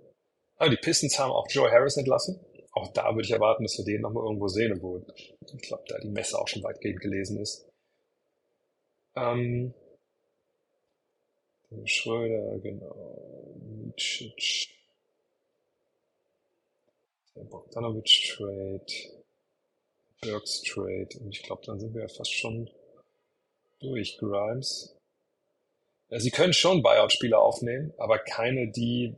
Aber 0.58 0.70
die 0.70 0.78
Pistons 0.78 1.18
haben 1.18 1.32
auch 1.32 1.48
Joe 1.50 1.72
Harris 1.72 1.98
entlassen. 1.98 2.40
Auch 2.74 2.92
da 2.94 3.14
würde 3.16 3.26
ich 3.26 3.32
erwarten, 3.32 3.64
dass 3.64 3.78
wir 3.78 3.86
den 3.86 4.02
nochmal 4.02 4.24
irgendwo 4.24 4.48
sehen, 4.48 4.74
obwohl 4.74 5.06
ich 5.16 5.62
glaube, 5.62 5.84
da 5.88 5.98
die 6.00 6.10
Messe 6.10 6.38
auch 6.38 6.48
schon 6.48 6.64
weitgehend 6.64 7.02
gelesen 7.02 7.40
ist. 7.40 7.68
Ähm, 9.16 9.74
Schröder, 11.86 12.60
genau. 12.60 13.56
Micic. 13.60 14.70
Der 17.36 17.44
Bogdanovic 17.44 18.36
Trade. 18.36 18.86
Burks 20.22 20.62
Trade. 20.64 21.10
Und 21.20 21.36
ich 21.36 21.44
glaube, 21.44 21.62
dann 21.66 21.80
sind 21.80 21.94
wir 21.94 22.02
ja 22.02 22.08
fast 22.08 22.34
schon 22.34 22.70
durch. 23.80 24.18
Grimes. 24.18 24.96
Ja, 26.10 26.20
sie 26.20 26.32
können 26.32 26.54
schon 26.54 26.82
Buyout-Spieler 26.82 27.40
aufnehmen, 27.40 27.94
aber 28.00 28.18
keine, 28.18 28.72
die, 28.72 29.16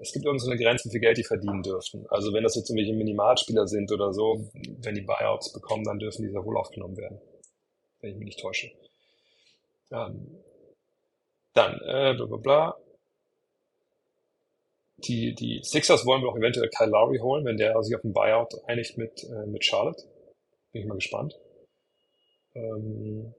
es 0.00 0.12
gibt 0.12 0.24
irgendeine 0.24 0.56
Grenze, 0.56 0.88
wie 0.88 0.92
viel 0.92 1.00
Geld 1.00 1.18
die 1.18 1.24
verdienen 1.24 1.62
dürfen. 1.62 2.06
Also 2.08 2.32
wenn 2.32 2.42
das 2.42 2.56
jetzt 2.56 2.70
irgendwelche 2.70 2.94
Minimalspieler 2.94 3.66
sind 3.66 3.92
oder 3.92 4.14
so, 4.14 4.50
wenn 4.78 4.94
die 4.94 5.02
Buyouts 5.02 5.52
bekommen, 5.52 5.84
dann 5.84 5.98
dürfen 5.98 6.22
die 6.22 6.30
sehr 6.30 6.42
wohl 6.42 6.56
aufgenommen 6.56 6.96
werden. 6.96 7.20
Wenn 8.00 8.12
ich 8.12 8.16
mich 8.16 8.24
nicht 8.24 8.40
täusche. 8.40 8.70
Ähm, 9.90 10.42
dann, 11.58 11.74
äh, 11.82 12.14
bla, 12.14 12.26
bla, 12.26 12.36
bla. 12.36 12.76
Die, 14.98 15.34
die 15.34 15.60
Sixers 15.62 16.04
wollen 16.06 16.22
wir 16.22 16.28
auch 16.28 16.36
eventuell 16.36 16.68
Kyle 16.70 16.90
Lowry 16.90 17.18
holen, 17.18 17.44
wenn 17.44 17.56
der 17.56 17.80
sich 17.82 17.94
auf 17.94 18.04
ein 18.04 18.12
Buyout 18.12 18.54
einigt 18.66 18.98
mit, 18.98 19.24
äh, 19.24 19.46
mit 19.46 19.64
Charlotte. 19.64 20.02
Bin 20.72 20.82
ich 20.82 20.88
mal 20.88 20.94
gespannt. 20.94 21.38
Ähm, 22.54 23.34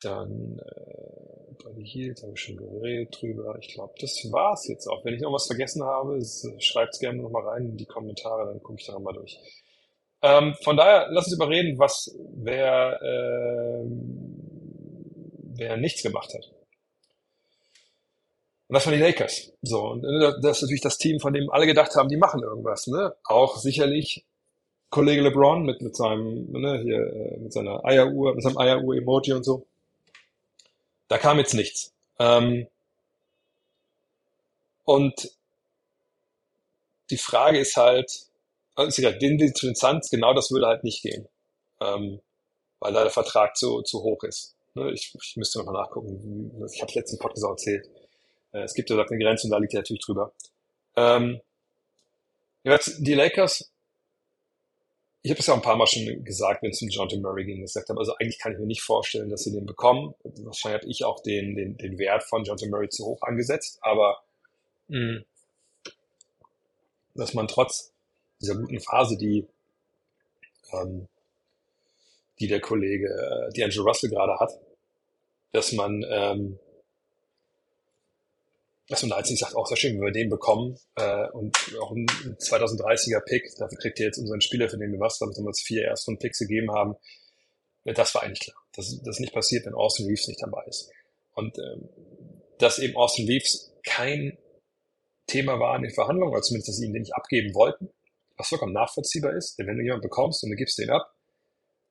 Dann 0.00 0.60
äh, 0.60 1.54
Buddy 1.62 1.84
Heels 1.84 2.22
habe 2.22 2.32
ich 2.34 2.40
schon 2.40 2.56
geredet 2.56 3.20
drüber. 3.20 3.58
Ich 3.60 3.74
glaube, 3.74 3.94
das 4.00 4.14
war's 4.30 4.68
jetzt 4.68 4.86
auch. 4.86 5.04
Wenn 5.04 5.14
ich 5.14 5.20
noch 5.20 5.32
was 5.32 5.46
vergessen 5.46 5.82
habe, 5.82 6.20
schreibt 6.60 6.94
es 6.94 7.00
gerne 7.00 7.20
nochmal 7.20 7.48
rein 7.48 7.66
in 7.66 7.76
die 7.76 7.86
Kommentare, 7.86 8.46
dann 8.46 8.62
gucke 8.62 8.78
ich 8.80 8.86
da 8.86 8.92
nochmal 8.92 9.14
durch. 9.14 9.38
Ähm, 10.22 10.54
von 10.62 10.76
daher, 10.76 11.08
lass 11.10 11.26
uns 11.26 11.34
überreden, 11.34 11.78
was 11.78 12.16
wer, 12.34 13.00
äh, 13.02 13.84
wer 15.58 15.76
nichts 15.76 16.02
gemacht 16.02 16.32
hat. 16.34 16.50
Und 18.68 18.74
das 18.74 18.86
waren 18.86 18.94
die 18.94 19.00
Lakers. 19.00 19.52
So, 19.62 19.82
und 19.82 20.04
äh, 20.04 20.32
das 20.42 20.58
ist 20.58 20.62
natürlich 20.62 20.82
das 20.82 20.98
Team, 20.98 21.20
von 21.20 21.32
dem 21.32 21.50
alle 21.50 21.66
gedacht 21.66 21.94
haben, 21.94 22.08
die 22.08 22.16
machen 22.16 22.42
irgendwas. 22.42 22.86
Ne? 22.86 23.14
Auch 23.24 23.56
sicherlich 23.56 24.24
Kollege 24.90 25.22
LeBron 25.22 25.64
mit, 25.64 25.80
mit 25.80 25.96
seinem, 25.96 26.50
ne, 26.52 26.80
hier, 26.82 26.98
äh, 26.98 27.38
mit 27.38 27.52
seiner 27.52 27.84
Eieruhr, 27.84 28.34
mit 28.34 28.42
seinem 28.42 28.58
Eieruhr-Emoji 28.58 29.32
und 29.32 29.44
so. 29.44 29.66
Da 31.08 31.18
kam 31.18 31.38
jetzt 31.38 31.54
nichts. 31.54 31.92
Ähm, 32.18 32.66
und 34.84 35.30
die 37.10 37.18
Frage 37.18 37.58
ist 37.58 37.76
halt, 37.76 38.26
also 38.74 38.88
ist 38.88 38.98
egal, 38.98 39.18
den 39.18 39.38
Suns, 39.74 40.10
genau 40.10 40.34
das 40.34 40.50
würde 40.50 40.66
halt 40.66 40.84
nicht 40.84 41.02
gehen, 41.02 41.26
ähm, 41.80 42.20
weil 42.80 42.92
da 42.92 43.02
der 43.02 43.10
Vertrag 43.10 43.56
zu, 43.56 43.82
zu 43.82 44.02
hoch 44.02 44.22
ist. 44.24 44.57
Ne, 44.78 44.92
ich, 44.92 45.14
ich 45.14 45.36
müsste 45.36 45.58
nochmal 45.58 45.82
nachgucken. 45.82 46.52
Ich 46.72 46.80
habe 46.80 46.92
letzten 46.94 47.18
Podcast 47.18 47.44
auch 47.44 47.50
erzählt. 47.50 47.88
Äh, 48.52 48.62
es 48.62 48.74
gibt 48.74 48.90
ja 48.90 48.96
eine 48.96 49.18
Grenze 49.18 49.46
und 49.46 49.50
da 49.50 49.58
liegt 49.58 49.74
er 49.74 49.80
natürlich 49.80 50.04
drüber. 50.04 50.32
Ähm, 50.96 51.40
die 52.64 53.14
Lakers 53.14 53.70
ich 55.22 55.30
habe 55.30 55.40
es 55.40 55.46
ja 55.46 55.54
ein 55.54 55.62
paar 55.62 55.76
Mal 55.76 55.86
schon 55.86 56.24
gesagt, 56.24 56.62
wenn 56.62 56.70
es 56.70 56.80
um 56.80 56.88
John. 56.88 57.20
Murray 57.20 57.44
ging, 57.44 57.60
gesagt 57.60 57.88
habe, 57.90 57.98
also 57.98 58.14
eigentlich 58.16 58.38
kann 58.38 58.52
ich 58.52 58.58
mir 58.58 58.66
nicht 58.66 58.82
vorstellen, 58.82 59.28
dass 59.28 59.42
sie 59.42 59.52
den 59.52 59.66
bekommen. 59.66 60.14
Wahrscheinlich 60.22 60.82
habe 60.82 60.90
ich 60.90 61.04
auch 61.04 61.22
den, 61.22 61.54
den, 61.54 61.76
den 61.76 61.98
Wert 61.98 62.22
von 62.22 62.44
John. 62.44 62.56
Murray 62.70 62.88
zu 62.88 63.04
hoch 63.04 63.20
angesetzt, 63.22 63.78
aber 63.82 64.22
mh, 64.88 65.16
hm, 65.16 65.24
dass 67.14 67.34
man 67.34 67.48
trotz 67.48 67.92
dieser 68.40 68.54
guten 68.54 68.80
Phase, 68.80 69.18
die, 69.18 69.46
ähm, 70.72 71.08
die 72.38 72.46
der 72.46 72.60
Kollege 72.60 73.08
äh, 73.08 73.52
D'Angelo 73.52 73.82
Russell 73.82 74.10
gerade 74.10 74.38
hat, 74.38 74.58
dass 75.52 75.72
man 75.72 76.04
ähm, 76.08 76.58
dass 78.88 79.02
man 79.02 79.10
da 79.10 79.18
jetzt 79.18 79.30
nicht 79.30 79.40
sagt, 79.40 79.54
auch 79.54 79.66
sehr 79.66 79.76
schön, 79.76 79.96
wenn 79.96 80.06
wir 80.06 80.12
den 80.12 80.30
bekommen 80.30 80.78
äh, 80.96 81.28
und 81.32 81.56
auch 81.80 81.92
ein 81.92 82.06
2030er 82.06 83.20
Pick, 83.20 83.54
dafür 83.58 83.78
kriegt 83.78 84.00
ihr 84.00 84.06
jetzt 84.06 84.18
unseren 84.18 84.40
Spieler, 84.40 84.68
für 84.68 84.78
den 84.78 84.92
wir 84.92 85.00
was, 85.00 85.18
damit 85.18 85.36
wir 85.36 85.44
uns 85.44 85.60
vier 85.60 85.84
erst 85.84 86.06
von 86.06 86.18
Picks 86.18 86.38
gegeben 86.38 86.72
haben. 86.72 86.96
Das 87.84 88.14
war 88.14 88.22
eigentlich 88.22 88.40
klar. 88.40 88.56
Das, 88.74 88.98
das 89.04 89.16
ist 89.16 89.20
nicht 89.20 89.34
passiert, 89.34 89.66
wenn 89.66 89.74
Austin 89.74 90.06
Reeves 90.06 90.26
nicht 90.28 90.42
dabei 90.42 90.64
ist. 90.66 90.90
Und 91.34 91.58
ähm, 91.58 91.88
dass 92.58 92.78
eben 92.78 92.96
Austin 92.96 93.26
Reeves 93.26 93.72
kein 93.84 94.38
Thema 95.26 95.60
war 95.60 95.76
in 95.76 95.82
den 95.82 95.92
Verhandlungen, 95.92 96.32
oder 96.32 96.42
zumindest, 96.42 96.68
dass 96.68 96.76
sie 96.76 96.86
ihn 96.86 96.92
nicht 96.92 97.14
abgeben 97.14 97.54
wollten, 97.54 97.90
was 98.36 98.48
vollkommen 98.48 98.72
nachvollziehbar 98.72 99.34
ist, 99.34 99.58
denn 99.58 99.66
wenn 99.66 99.76
du 99.76 99.84
jemanden 99.84 100.02
bekommst 100.02 100.42
und 100.42 100.50
du 100.50 100.56
gibst 100.56 100.78
den 100.78 100.90
ab, 100.90 101.14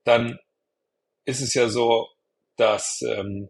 dann 0.03 0.39
ist 1.25 1.41
es 1.41 1.53
ja 1.53 1.69
so, 1.69 2.07
dass 2.57 3.01
ähm, 3.01 3.49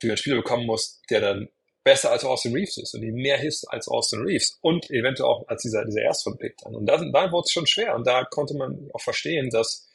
du 0.00 0.08
einen 0.08 0.16
Spieler 0.16 0.36
bekommen 0.36 0.66
musst, 0.66 1.02
der 1.10 1.20
dann 1.20 1.48
besser 1.84 2.10
als 2.10 2.24
Austin 2.24 2.54
Reeves 2.54 2.78
ist 2.78 2.94
und 2.94 3.02
die 3.02 3.12
mehr 3.12 3.36
Hits 3.36 3.66
als 3.66 3.88
Austin 3.88 4.22
Reeves 4.22 4.58
und 4.62 4.90
eventuell 4.90 5.28
auch 5.28 5.46
als 5.48 5.62
dieser, 5.62 5.84
dieser 5.84 6.00
Erstrunden-Pick 6.00 6.56
dann. 6.58 6.74
Und 6.74 6.86
da, 6.86 6.96
da 6.96 7.30
wurde 7.30 7.44
es 7.44 7.52
schon 7.52 7.66
schwer 7.66 7.94
und 7.94 8.06
da 8.06 8.24
konnte 8.24 8.54
man 8.54 8.90
auch 8.94 9.02
verstehen, 9.02 9.50
dass, 9.50 9.86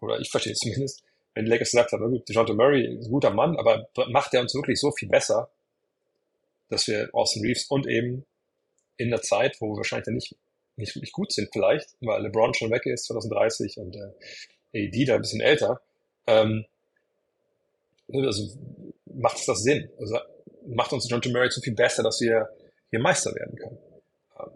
oder 0.00 0.18
ich 0.18 0.30
verstehe 0.30 0.52
es 0.52 0.58
zumindest, 0.60 1.04
wenn 1.34 1.44
die 1.44 1.50
Lakers 1.50 1.70
gesagt 1.70 1.92
haben, 1.92 2.10
gut, 2.10 2.28
DeJounte 2.28 2.54
Murray 2.54 2.98
ist 2.98 3.06
ein 3.06 3.12
guter 3.12 3.30
Mann, 3.30 3.56
aber 3.56 3.88
macht 4.08 4.34
er 4.34 4.40
uns 4.40 4.54
wirklich 4.54 4.80
so 4.80 4.90
viel 4.90 5.08
besser, 5.08 5.48
dass 6.68 6.88
wir 6.88 7.08
Austin 7.12 7.44
Reeves 7.44 7.66
und 7.66 7.86
eben 7.86 8.26
in 8.96 9.10
der 9.10 9.22
Zeit, 9.22 9.60
wo 9.60 9.68
wir 9.68 9.76
wahrscheinlich 9.76 10.06
dann 10.06 10.14
nicht, 10.14 10.34
nicht 10.76 10.94
wirklich 10.96 11.12
gut 11.12 11.32
sind 11.32 11.50
vielleicht, 11.52 11.88
weil 12.00 12.22
LeBron 12.22 12.52
schon 12.52 12.70
weg 12.70 12.84
ist, 12.86 13.06
2030 13.06 13.78
und 13.78 13.96
äh, 13.96 14.86
AD 14.88 15.04
da 15.04 15.14
ein 15.14 15.22
bisschen 15.22 15.40
älter, 15.40 15.80
ähm, 16.26 16.64
also 18.12 18.48
macht 19.14 19.38
es 19.38 19.46
das 19.46 19.62
Sinn. 19.62 19.90
Also 19.98 20.18
macht 20.66 20.92
uns 20.92 21.08
John 21.08 21.22
T. 21.22 21.30
Murray 21.30 21.48
zu 21.50 21.60
viel 21.60 21.74
besser, 21.74 22.02
dass 22.02 22.20
wir 22.20 22.48
hier 22.90 23.00
Meister 23.00 23.34
werden 23.34 23.56
können. 23.56 23.78
Ähm, 24.38 24.50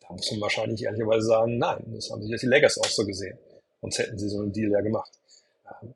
da 0.00 0.12
muss 0.12 0.30
man 0.30 0.40
wahrscheinlich 0.40 0.82
ehrlicherweise 0.82 1.26
sagen, 1.26 1.58
nein, 1.58 1.84
das 1.94 2.10
haben 2.10 2.22
sich 2.22 2.40
die 2.40 2.46
Lakers 2.46 2.78
auch 2.78 2.88
so 2.88 3.04
gesehen. 3.04 3.38
Sonst 3.80 3.98
hätten 3.98 4.18
sie 4.18 4.28
so 4.28 4.40
einen 4.40 4.52
Deal 4.52 4.70
ja 4.70 4.80
gemacht. 4.80 5.12
Ähm, 5.82 5.94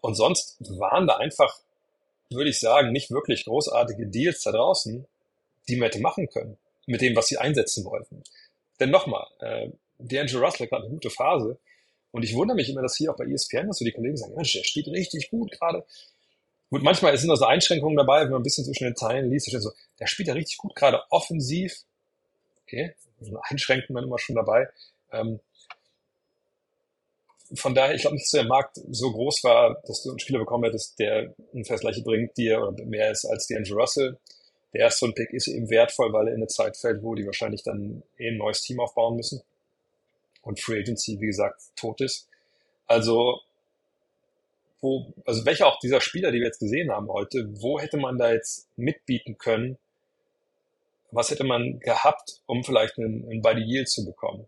und 0.00 0.14
sonst 0.14 0.56
waren 0.78 1.06
da 1.06 1.16
einfach, 1.16 1.60
würde 2.30 2.50
ich 2.50 2.60
sagen, 2.60 2.92
nicht 2.92 3.10
wirklich 3.10 3.44
großartige 3.44 4.06
Deals 4.06 4.42
da 4.42 4.52
draußen, 4.52 5.06
die 5.68 5.76
man 5.76 5.86
hätte 5.86 6.00
machen 6.00 6.28
können, 6.28 6.56
mit 6.86 7.00
dem, 7.00 7.14
was 7.16 7.28
sie 7.28 7.38
einsetzen 7.38 7.84
wollten. 7.84 8.22
Denn 8.80 8.90
nochmal, 8.90 9.26
äh, 9.40 9.70
D'Angelo 10.00 10.44
Russell 10.44 10.70
hat 10.70 10.80
eine 10.80 10.90
gute 10.90 11.10
Phase. 11.10 11.58
Und 12.10 12.22
ich 12.22 12.34
wundere 12.34 12.56
mich 12.56 12.70
immer, 12.70 12.82
dass 12.82 12.96
hier 12.96 13.12
auch 13.12 13.16
bei 13.16 13.26
ESPN, 13.26 13.68
dass 13.68 13.78
so 13.78 13.84
die 13.84 13.92
Kollegen 13.92 14.16
sagen, 14.16 14.34
Mensch, 14.34 14.52
der 14.52 14.64
spielt 14.64 14.88
richtig 14.88 15.30
gut 15.30 15.50
gerade. 15.52 15.84
Gut, 16.70 16.82
manchmal 16.82 17.16
sind 17.16 17.28
da 17.28 17.36
so 17.36 17.46
Einschränkungen 17.46 17.96
dabei, 17.96 18.22
wenn 18.22 18.30
man 18.30 18.40
ein 18.40 18.44
bisschen 18.44 18.64
zwischen 18.64 18.84
den 18.84 18.96
Zeilen 18.96 19.30
liest, 19.30 19.50
so, 19.50 19.70
der 19.98 20.06
spielt 20.06 20.28
ja 20.28 20.34
richtig 20.34 20.58
gut, 20.58 20.74
gerade 20.74 21.00
offensiv. 21.10 21.74
Okay, 22.62 22.94
so 23.20 23.40
Einschränkungen 23.48 24.04
immer 24.04 24.18
schon 24.18 24.36
dabei. 24.36 24.68
Ähm, 25.12 25.40
von 27.54 27.74
daher, 27.74 27.94
ich 27.94 28.02
glaube 28.02 28.16
nicht, 28.16 28.26
dass 28.26 28.32
der 28.32 28.44
Markt 28.44 28.78
so 28.90 29.10
groß 29.10 29.44
war, 29.44 29.80
dass 29.86 30.02
du 30.02 30.10
einen 30.10 30.18
Spieler 30.18 30.40
bekommen 30.40 30.64
hättest, 30.64 30.98
der 30.98 31.34
ungefähr 31.52 31.76
das 31.76 31.80
gleiche 31.80 32.02
bringt 32.02 32.36
dir 32.36 32.60
oder 32.60 32.84
mehr 32.84 33.10
ist 33.10 33.24
als 33.24 33.48
D'Angelo 33.48 33.80
Russell. 33.80 34.18
Der 34.74 34.82
erste 34.82 35.10
Pick 35.12 35.32
ist 35.32 35.48
eben 35.48 35.70
wertvoll, 35.70 36.12
weil 36.12 36.28
er 36.28 36.34
in 36.34 36.40
eine 36.40 36.48
Zeit 36.48 36.76
fällt, 36.76 37.02
wo 37.02 37.14
die 37.14 37.24
wahrscheinlich 37.24 37.62
dann 37.62 38.02
eh 38.18 38.28
ein 38.28 38.36
neues 38.36 38.60
Team 38.60 38.80
aufbauen 38.80 39.16
müssen. 39.16 39.40
Und 40.48 40.58
Free 40.58 40.80
Agency, 40.80 41.20
wie 41.20 41.26
gesagt, 41.26 41.60
tot 41.76 42.00
ist. 42.00 42.26
Also 42.86 43.42
wo, 44.80 45.12
also 45.26 45.44
welcher 45.44 45.66
auch 45.66 45.78
dieser 45.78 46.00
Spieler, 46.00 46.32
die 46.32 46.38
wir 46.38 46.46
jetzt 46.46 46.60
gesehen 46.60 46.90
haben 46.90 47.08
heute, 47.08 47.46
wo 47.60 47.78
hätte 47.78 47.98
man 47.98 48.16
da 48.16 48.32
jetzt 48.32 48.66
mitbieten 48.76 49.36
können? 49.36 49.76
Was 51.10 51.30
hätte 51.30 51.44
man 51.44 51.80
gehabt, 51.80 52.40
um 52.46 52.64
vielleicht 52.64 52.96
einen, 52.96 53.28
einen 53.28 53.42
Buddy 53.42 53.60
Yield 53.60 53.90
zu 53.90 54.06
bekommen? 54.06 54.46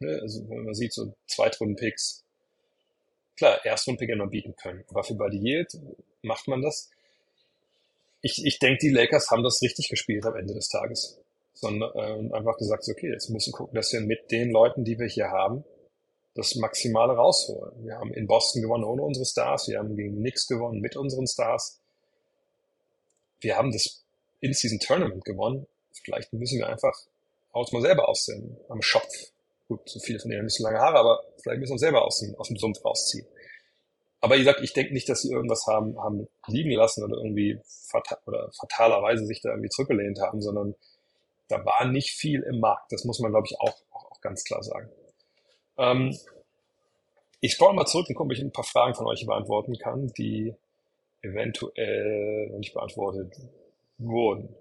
Ne? 0.00 0.18
Also 0.20 0.48
wenn 0.48 0.64
man 0.64 0.74
sieht, 0.74 0.92
so 0.92 1.14
Zweitrunden-Picks. 1.28 2.24
Klar, 3.36 3.64
Erstrunden-Pick 3.64 4.08
hätte 4.08 4.18
man 4.18 4.30
bieten 4.30 4.56
können. 4.56 4.84
Aber 4.88 5.04
für 5.04 5.14
Buddy 5.14 5.38
Yield 5.38 5.78
macht 6.22 6.48
man 6.48 6.62
das. 6.62 6.90
Ich, 8.22 8.44
ich 8.44 8.58
denke, 8.58 8.78
die 8.82 8.90
Lakers 8.90 9.30
haben 9.30 9.44
das 9.44 9.62
richtig 9.62 9.88
gespielt 9.88 10.26
am 10.26 10.34
Ende 10.34 10.54
des 10.54 10.68
Tages. 10.68 11.21
Sondern 11.62 11.92
äh, 11.94 12.34
einfach 12.34 12.58
gesagt, 12.58 12.84
okay, 12.90 13.10
jetzt 13.12 13.30
müssen 13.30 13.52
gucken, 13.52 13.76
dass 13.76 13.92
wir 13.92 14.00
mit 14.00 14.30
den 14.32 14.50
Leuten, 14.50 14.84
die 14.84 14.98
wir 14.98 15.06
hier 15.06 15.30
haben, 15.30 15.64
das 16.34 16.56
Maximale 16.56 17.12
rausholen. 17.12 17.84
Wir 17.84 17.96
haben 17.96 18.12
in 18.12 18.26
Boston 18.26 18.62
gewonnen 18.62 18.84
ohne 18.84 19.02
unsere 19.02 19.24
Stars, 19.24 19.68
wir 19.68 19.78
haben 19.78 19.94
gegen 19.94 20.16
Knicks 20.16 20.48
gewonnen 20.48 20.80
mit 20.80 20.96
unseren 20.96 21.26
Stars. 21.26 21.80
Wir 23.40 23.56
haben 23.56 23.70
das 23.70 24.04
In-Season 24.40 24.80
Tournament 24.80 25.24
gewonnen. 25.24 25.66
Vielleicht 26.04 26.32
müssen 26.32 26.58
wir 26.58 26.68
einfach 26.68 26.94
aus 27.52 27.70
mal 27.70 27.82
selber 27.82 28.08
aussehen, 28.08 28.56
am 28.68 28.82
Schopf. 28.82 29.12
Gut, 29.68 29.88
so 29.88 30.00
viele 30.00 30.18
von 30.18 30.30
denen 30.30 30.40
haben 30.40 30.46
nicht 30.46 30.56
so 30.56 30.64
lange 30.64 30.78
Haare, 30.78 30.98
aber 30.98 31.22
vielleicht 31.42 31.60
müssen 31.60 31.70
wir 31.70 31.74
uns 31.74 31.80
selber 31.80 32.04
aus 32.04 32.18
dem, 32.18 32.34
aus 32.36 32.48
dem 32.48 32.56
Sumpf 32.56 32.84
rausziehen. 32.84 33.26
Aber 34.20 34.36
wie 34.36 34.40
gesagt, 34.40 34.60
ich 34.62 34.72
denke 34.72 34.92
nicht, 34.94 35.08
dass 35.08 35.22
sie 35.22 35.32
irgendwas 35.32 35.66
haben, 35.66 35.98
haben 35.98 36.28
liegen 36.46 36.70
lassen 36.70 37.02
oder 37.04 37.16
irgendwie 37.16 37.60
fata 37.90 38.18
oder 38.26 38.50
fatalerweise 38.52 39.26
sich 39.26 39.40
da 39.42 39.50
irgendwie 39.50 39.68
zurückgelehnt 39.68 40.20
haben, 40.20 40.40
sondern 40.40 40.74
da 41.48 41.64
war 41.64 41.86
nicht 41.86 42.10
viel 42.10 42.42
im 42.42 42.60
Markt. 42.60 42.92
Das 42.92 43.04
muss 43.04 43.18
man, 43.20 43.30
glaube 43.30 43.46
ich, 43.48 43.58
auch, 43.60 43.74
auch, 43.90 44.10
auch 44.10 44.20
ganz 44.20 44.44
klar 44.44 44.62
sagen. 44.62 44.90
Ähm, 45.78 46.16
ich 47.40 47.54
scroll 47.54 47.74
mal 47.74 47.86
zurück 47.86 48.08
und 48.08 48.14
gucke, 48.14 48.28
ob 48.28 48.32
ich 48.32 48.40
ein 48.40 48.52
paar 48.52 48.64
Fragen 48.64 48.94
von 48.94 49.06
euch 49.06 49.26
beantworten 49.26 49.76
kann, 49.76 50.08
die 50.16 50.54
eventuell 51.22 52.48
noch 52.50 52.58
nicht 52.58 52.74
beantwortet 52.74 53.34
wurden. 53.98 54.54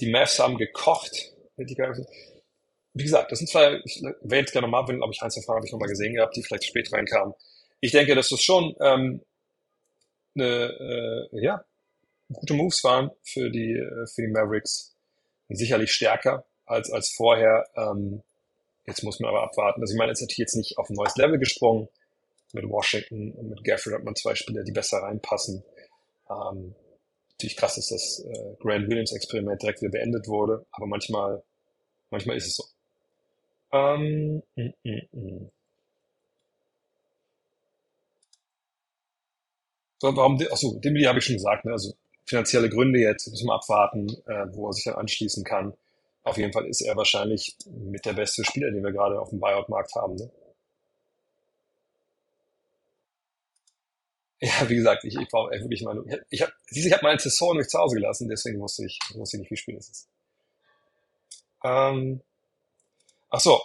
Die 0.00 0.10
Mavs 0.10 0.38
haben 0.38 0.58
gekocht. 0.58 1.32
Wie 1.56 3.02
gesagt, 3.02 3.32
das 3.32 3.38
sind 3.38 3.48
zwei, 3.48 3.80
ich 3.84 4.02
werde 4.02 4.36
jetzt 4.36 4.52
gerne 4.52 4.66
nochmal, 4.66 4.86
wenn, 4.88 4.98
glaube 4.98 5.12
ich, 5.12 5.22
ein, 5.22 5.30
zwei 5.30 5.42
Fragen 5.42 5.58
habe 5.58 5.66
ich 5.66 5.72
nochmal 5.72 5.88
gesehen 5.88 6.14
gehabt, 6.14 6.36
die 6.36 6.42
vielleicht 6.42 6.64
spät 6.64 6.92
reinkamen. 6.92 7.34
Ich 7.80 7.92
denke, 7.92 8.14
dass 8.14 8.28
das 8.28 8.42
schon 8.42 8.74
ähm, 8.80 9.22
eine, 10.34 11.28
äh, 11.32 11.42
ja, 11.42 11.64
gute 12.32 12.54
Moves 12.54 12.82
waren 12.84 13.10
für 13.22 13.50
die, 13.50 13.72
äh, 13.72 14.06
für 14.06 14.22
die 14.22 14.28
Mavericks. 14.28 14.95
Sicherlich 15.48 15.92
stärker 15.92 16.44
als, 16.66 16.90
als 16.90 17.12
vorher. 17.16 17.64
Ähm, 17.76 18.22
Jetzt 18.86 19.02
muss 19.02 19.18
man 19.18 19.30
aber 19.30 19.42
abwarten. 19.42 19.80
Also 19.80 19.94
ich 19.94 19.98
meine, 19.98 20.12
jetzt 20.12 20.22
hat 20.22 20.32
jetzt 20.36 20.54
nicht 20.54 20.78
auf 20.78 20.88
ein 20.88 20.94
neues 20.94 21.16
Level 21.16 21.38
gesprungen. 21.38 21.88
Mit 22.52 22.68
Washington 22.68 23.32
und 23.32 23.50
mit 23.50 23.64
Gafford 23.64 23.94
hat 23.94 24.04
man 24.04 24.14
zwei 24.14 24.34
Spieler, 24.36 24.62
die 24.62 24.72
besser 24.72 24.98
reinpassen. 24.98 25.64
Ähm, 26.30 26.74
natürlich 27.32 27.56
krass, 27.56 27.74
dass 27.74 27.88
das 27.88 28.24
äh, 28.24 28.54
Grant 28.60 28.88
Williams 28.88 29.12
Experiment 29.12 29.60
direkt 29.60 29.82
wieder 29.82 29.90
beendet 29.90 30.28
wurde, 30.28 30.64
aber 30.70 30.86
manchmal, 30.86 31.42
manchmal 32.10 32.36
ist 32.36 32.46
es 32.46 32.54
so. 32.54 32.64
Ähm, 33.72 34.42
mm, 34.54 34.68
mm, 34.84 35.00
mm. 35.12 35.50
So, 39.98 40.16
warum, 40.16 40.40
achso, 40.50 40.78
dem 40.78 40.94
habe 41.06 41.18
ich 41.18 41.24
schon 41.24 41.36
gesagt, 41.36 41.64
ne? 41.64 41.72
also 41.72 41.94
finanzielle 42.26 42.68
Gründe 42.68 42.98
jetzt, 42.98 43.28
müssen 43.28 43.46
wir 43.46 43.54
abwarten, 43.54 44.08
äh, 44.26 44.46
wo 44.52 44.68
er 44.68 44.72
sich 44.72 44.84
dann 44.84 44.94
anschließen 44.94 45.44
kann. 45.44 45.74
Auf 46.24 46.36
jeden 46.38 46.52
Fall 46.52 46.66
ist 46.66 46.80
er 46.80 46.96
wahrscheinlich 46.96 47.56
mit 47.66 48.04
der 48.04 48.14
beste 48.14 48.44
Spieler, 48.44 48.70
den 48.72 48.82
wir 48.82 48.92
gerade 48.92 49.20
auf 49.20 49.30
dem 49.30 49.38
Buyout-Markt 49.38 49.94
haben. 49.94 50.16
Ne? 50.16 50.30
Ja, 54.40 54.68
wie 54.68 54.76
gesagt, 54.76 55.04
ich, 55.04 55.16
ich 55.16 55.28
brauche 55.28 55.50
wirklich 55.52 55.82
mal. 55.82 56.02
Ich 56.28 56.42
habe 56.42 56.52
ich 56.68 56.92
hab 56.92 57.02
meine 57.02 57.18
Saison 57.18 57.56
nicht 57.56 57.70
zu 57.70 57.78
Hause 57.78 57.96
gelassen, 57.96 58.28
deswegen 58.28 58.60
wusste 58.60 58.84
ich, 58.84 58.98
wusste 59.14 59.36
ich 59.36 59.40
nicht, 59.42 59.50
wie 59.50 59.56
viel 59.56 59.76
es 59.76 59.88
ist. 59.88 60.08
Ähm, 61.64 62.20
ach 63.30 63.40
so, 63.40 63.60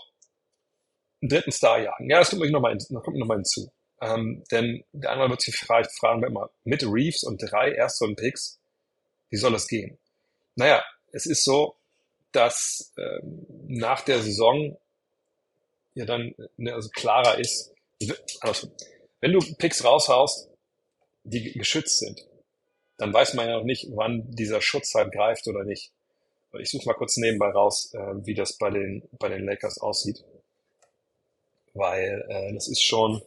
einen 1.22 1.30
dritten 1.30 1.51
Star 1.51 1.80
jagen. 1.80 2.09
Ja, 2.09 2.20
das 2.20 2.30
kommt 2.30 2.49
noch 2.49 2.62
mal, 2.62 2.78
noch 2.89 3.03
kommt 3.03 3.18
noch 3.18 3.28
mal 3.28 3.36
hinzu. 3.36 3.72
Ähm, 4.02 4.43
denn 4.52 4.84
der 4.91 5.12
andere 5.12 5.30
wird 5.30 5.41
sich 5.41 5.56
vielleicht 5.56 5.91
fragen, 5.91 6.22
wenn 6.22 6.34
man 6.34 6.49
mit 6.64 6.84
Reeves 6.84 7.24
und 7.24 7.38
drei 7.38 7.72
Erstrunden-Picks, 7.72 8.60
wie 9.30 9.38
soll 9.38 9.52
das 9.52 9.68
gehen? 9.68 9.97
Naja, 10.56 10.84
es 11.12 11.26
ist 11.26 11.43
so, 11.43 11.76
dass 12.32 12.93
ähm, 12.97 13.45
nach 13.68 14.02
der 14.02 14.22
Saison 14.22 14.78
ja 15.93 16.06
dann 16.06 16.34
ne, 16.58 16.74
also 16.74 16.89
klarer 16.89 17.38
ist, 17.38 17.74
also, 18.41 18.72
wenn 19.20 19.34
du 19.34 19.39
Picks 19.58 19.84
raushaust, 19.84 20.49
die 21.24 21.52
geschützt 21.54 21.99
sind, 21.99 22.26
dann 22.97 23.14
weiß 23.14 23.36
man 23.36 23.47
ja 23.47 23.58
noch 23.58 23.64
nicht, 23.64 23.88
wann 23.91 24.30
dieser 24.32 24.62
Schutz 24.62 24.93
halt 24.95 25.12
greift 25.12 25.47
oder 25.47 25.64
nicht. 25.64 25.91
Ich 26.60 26.70
suche 26.70 26.86
mal 26.86 26.93
kurz 26.93 27.18
nebenbei 27.18 27.49
raus, 27.49 27.93
äh, 27.93 28.26
wie 28.26 28.34
das 28.34 28.58
bei 28.58 28.70
den, 28.70 29.08
bei 29.20 29.30
den 29.30 29.45
Lakers 29.45 29.80
aussieht. 29.80 30.24
Weil 31.74 32.26
äh, 32.30 32.54
das 32.54 32.68
ist 32.68 32.82
schon, 32.84 33.22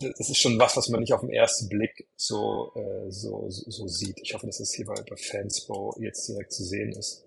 das 0.00 0.30
ist 0.30 0.38
schon 0.38 0.58
was, 0.58 0.76
was 0.76 0.88
man 0.88 1.00
nicht 1.00 1.12
auf 1.12 1.20
den 1.20 1.30
ersten 1.30 1.68
Blick 1.68 2.08
so, 2.16 2.72
äh, 2.74 3.10
so, 3.10 3.46
so, 3.48 3.86
sieht. 3.86 4.18
Ich 4.22 4.34
hoffe, 4.34 4.46
dass 4.46 4.58
das 4.58 4.72
hier 4.72 4.86
bei, 4.86 4.94
bei 5.08 5.16
Fanspo 5.16 5.94
jetzt 6.00 6.28
direkt 6.28 6.52
zu 6.52 6.64
sehen 6.64 6.92
ist. 6.92 7.26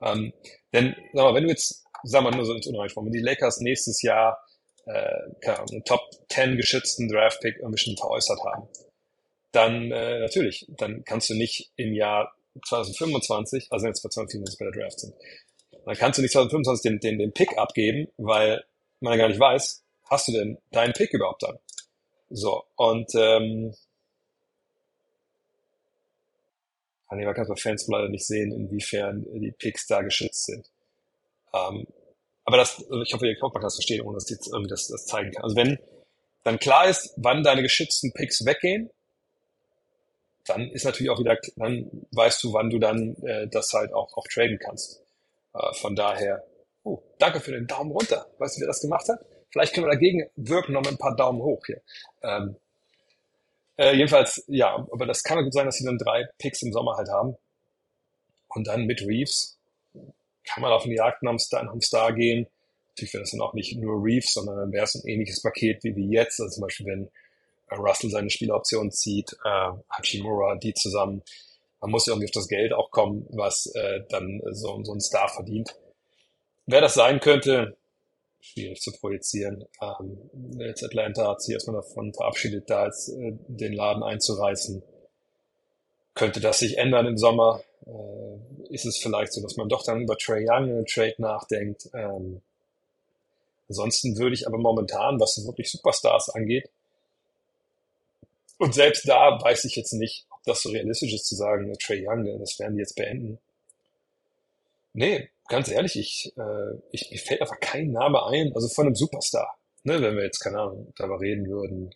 Ähm, 0.00 0.32
denn, 0.72 0.94
sag 1.12 1.24
mal, 1.24 1.34
wenn 1.34 1.44
du 1.44 1.50
jetzt, 1.50 1.84
sag 2.04 2.22
mal 2.22 2.30
nur 2.30 2.44
so 2.44 2.54
ins 2.54 2.66
Unreich 2.66 2.94
wenn 2.96 3.12
die 3.12 3.20
Lakers 3.20 3.60
nächstes 3.60 4.02
Jahr 4.02 4.38
äh, 4.86 5.50
einen 5.70 5.84
Top 5.84 6.00
10 6.30 6.56
geschützten 6.56 7.08
Draft-Pick 7.08 7.56
irgendwie 7.58 7.96
veräußert 7.96 8.40
haben, 8.44 8.68
dann 9.52 9.90
äh, 9.90 10.20
natürlich, 10.20 10.66
dann 10.76 11.04
kannst 11.04 11.30
du 11.30 11.34
nicht 11.34 11.72
im 11.76 11.92
Jahr 11.92 12.34
2025, 12.66 13.68
also 13.70 13.86
jetzt 13.86 14.02
bei 14.02 14.08
2024 14.08 14.58
bei 14.58 14.64
der 14.66 14.82
Draft 14.82 15.00
sind, 15.00 15.14
dann 15.84 15.96
kannst 15.96 16.18
du 16.18 16.22
nicht 16.22 16.32
2025 16.32 16.82
den, 16.82 17.00
den, 17.00 17.18
den 17.18 17.32
Pick 17.32 17.56
abgeben, 17.58 18.08
weil 18.16 18.64
man 19.00 19.12
ja 19.12 19.18
gar 19.18 19.28
nicht 19.28 19.40
weiß, 19.40 19.85
hast 20.06 20.28
du 20.28 20.32
denn 20.32 20.58
deinen 20.70 20.92
Pick 20.92 21.12
überhaupt 21.12 21.42
dann? 21.42 21.58
So, 22.30 22.64
und 22.76 23.14
ähm, 23.14 23.74
Ah, 27.08 27.14
nee, 27.14 27.24
man 27.24 27.34
kann 27.34 27.44
es 27.44 27.48
bei 27.48 27.56
Fans 27.56 27.86
leider 27.86 28.08
nicht 28.08 28.26
sehen, 28.26 28.52
inwiefern 28.52 29.24
die 29.34 29.52
Picks 29.52 29.86
da 29.86 30.02
geschützt 30.02 30.46
sind. 30.46 30.68
Ähm, 31.54 31.86
aber 32.44 32.56
das, 32.56 32.78
also 32.78 33.02
ich 33.02 33.12
hoffe, 33.14 33.26
ihr 33.26 33.36
könnt 33.36 33.54
das 33.62 33.76
verstehen, 33.76 34.02
ohne 34.02 34.16
dass 34.16 34.24
ich 34.30 34.36
jetzt 34.36 34.48
irgendwie 34.48 34.70
das, 34.70 34.88
das 34.88 35.06
zeigen 35.06 35.30
kann. 35.32 35.44
Also 35.44 35.56
wenn 35.56 35.78
dann 36.42 36.58
klar 36.58 36.88
ist, 36.88 37.12
wann 37.16 37.42
deine 37.42 37.62
geschützten 37.62 38.12
Picks 38.12 38.44
weggehen, 38.44 38.90
dann 40.46 40.70
ist 40.70 40.84
natürlich 40.84 41.10
auch 41.10 41.18
wieder, 41.18 41.38
dann 41.56 42.06
weißt 42.12 42.42
du, 42.44 42.52
wann 42.52 42.70
du 42.70 42.78
dann 42.78 43.16
äh, 43.24 43.48
das 43.48 43.72
halt 43.72 43.92
auch, 43.92 44.16
auch 44.16 44.26
traden 44.32 44.58
kannst. 44.58 45.02
Äh, 45.54 45.74
von 45.74 45.96
daher, 45.96 46.44
oh, 46.84 47.02
danke 47.18 47.40
für 47.40 47.52
den 47.52 47.66
Daumen 47.66 47.90
runter. 47.90 48.26
Weißt 48.38 48.56
du, 48.56 48.60
wer 48.60 48.68
das 48.68 48.80
gemacht 48.80 49.08
hat? 49.08 49.18
Vielleicht 49.50 49.74
können 49.74 49.86
wir 49.86 49.92
dagegen 49.92 50.28
wirken 50.36 50.72
noch 50.72 50.82
mit 50.82 50.92
ein 50.92 50.98
paar 50.98 51.16
Daumen 51.16 51.40
hoch 51.40 51.64
hier. 51.66 51.80
Ähm, 52.22 52.56
äh, 53.78 53.94
jedenfalls, 53.94 54.44
ja, 54.48 54.74
aber 54.74 55.06
das 55.06 55.22
kann 55.22 55.42
gut 55.44 55.52
sein, 55.52 55.66
dass 55.66 55.76
sie 55.76 55.84
dann 55.84 55.98
drei 55.98 56.26
Picks 56.38 56.62
im 56.62 56.72
Sommer 56.72 56.96
halt 56.96 57.08
haben. 57.08 57.36
Und 58.48 58.66
dann 58.66 58.86
mit 58.86 59.02
Reeves 59.02 59.58
kann 60.44 60.62
man 60.62 60.72
auf 60.72 60.84
den 60.84 60.92
Jagd 60.92 61.22
nach 61.22 61.30
einem 61.30 61.80
Star 61.80 62.12
gehen. 62.12 62.46
Natürlich 62.88 63.12
wäre 63.12 63.22
das 63.22 63.32
dann 63.32 63.42
auch 63.42 63.52
nicht 63.52 63.76
nur 63.76 64.02
Reeves, 64.02 64.32
sondern 64.32 64.56
dann 64.56 64.72
wäre 64.72 64.84
es 64.84 64.94
ein 64.94 65.06
ähnliches 65.06 65.42
Paket 65.42 65.84
wie, 65.84 65.94
wie 65.94 66.08
jetzt. 66.10 66.40
Also 66.40 66.54
zum 66.54 66.62
Beispiel, 66.62 66.86
wenn 66.86 67.10
äh, 67.68 67.74
Russell 67.74 68.10
seine 68.10 68.30
Spieleroption 68.30 68.90
zieht, 68.90 69.36
äh, 69.44 69.72
Hachimura, 69.90 70.56
die 70.56 70.72
zusammen. 70.72 71.22
Man 71.80 71.90
muss 71.90 72.06
ja 72.06 72.12
irgendwie 72.12 72.28
auf 72.28 72.32
das 72.32 72.48
Geld 72.48 72.72
auch 72.72 72.90
kommen, 72.90 73.26
was 73.30 73.66
äh, 73.74 74.00
dann 74.08 74.40
so, 74.52 74.82
so 74.82 74.94
ein 74.94 75.00
Star 75.00 75.28
verdient. 75.28 75.76
Wer 76.64 76.80
das 76.80 76.94
sein 76.94 77.20
könnte, 77.20 77.76
schwierig 78.40 78.80
zu 78.80 78.92
projizieren. 78.92 79.64
Ähm, 79.80 80.30
jetzt 80.58 80.84
Atlanta 80.84 81.28
hat 81.28 81.42
sich 81.42 81.54
erstmal 81.54 81.76
davon 81.76 82.12
verabschiedet, 82.14 82.70
da 82.70 82.86
jetzt 82.86 83.08
äh, 83.08 83.32
den 83.48 83.72
Laden 83.72 84.02
einzureißen. 84.02 84.82
Könnte 86.14 86.40
das 86.40 86.60
sich 86.60 86.78
ändern 86.78 87.06
im 87.06 87.18
Sommer? 87.18 87.62
Äh, 87.86 88.74
ist 88.74 88.86
es 88.86 88.98
vielleicht 88.98 89.32
so, 89.32 89.42
dass 89.42 89.56
man 89.56 89.68
doch 89.68 89.84
dann 89.84 90.02
über 90.02 90.16
Trey 90.16 90.46
Young 90.48 90.64
einen 90.64 90.86
Trade 90.86 91.16
nachdenkt? 91.18 91.88
Ähm, 91.94 92.42
ansonsten 93.68 94.16
würde 94.16 94.34
ich 94.34 94.46
aber 94.46 94.58
momentan, 94.58 95.20
was 95.20 95.44
wirklich 95.46 95.70
Superstars 95.70 96.30
angeht, 96.30 96.70
und 98.58 98.74
selbst 98.74 99.06
da 99.06 99.38
weiß 99.40 99.64
ich 99.64 99.76
jetzt 99.76 99.92
nicht, 99.92 100.26
ob 100.30 100.42
das 100.44 100.62
so 100.62 100.70
realistisch 100.70 101.12
ist 101.12 101.26
zu 101.26 101.34
sagen, 101.34 101.72
Trey 101.78 102.06
Young, 102.06 102.38
das 102.38 102.58
werden 102.58 102.76
die 102.76 102.80
jetzt 102.80 102.96
beenden. 102.96 103.38
Nee, 104.94 105.28
ganz 105.48 105.70
ehrlich, 105.70 105.96
ich, 105.96 106.32
äh, 106.36 106.78
ich, 106.90 107.10
mir 107.10 107.18
fällt 107.18 107.40
einfach 107.40 107.60
kein 107.60 107.90
Name 107.90 108.24
ein, 108.26 108.52
also 108.54 108.68
von 108.68 108.86
einem 108.86 108.94
Superstar. 108.94 109.58
Ne, 109.84 110.02
wenn 110.02 110.16
wir 110.16 110.24
jetzt, 110.24 110.40
keine 110.40 110.58
Ahnung, 110.58 110.92
darüber 110.96 111.20
reden 111.20 111.46
würden, 111.46 111.94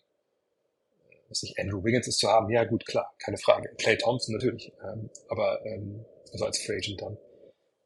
was 1.27 1.43
nicht, 1.43 1.59
Andrew 1.59 1.83
Wiggins 1.83 2.07
ist 2.07 2.19
zu 2.19 2.29
haben, 2.29 2.49
ja 2.49 2.63
gut, 2.63 2.85
klar, 2.85 3.13
keine 3.19 3.37
Frage. 3.37 3.69
Clay 3.77 3.97
Thompson 3.97 4.35
natürlich, 4.35 4.71
ähm, 4.83 5.09
aber 5.29 5.65
ähm, 5.65 6.05
also 6.31 6.45
als 6.45 6.59
Free 6.59 6.77
Agent 6.77 7.01
dann. 7.01 7.17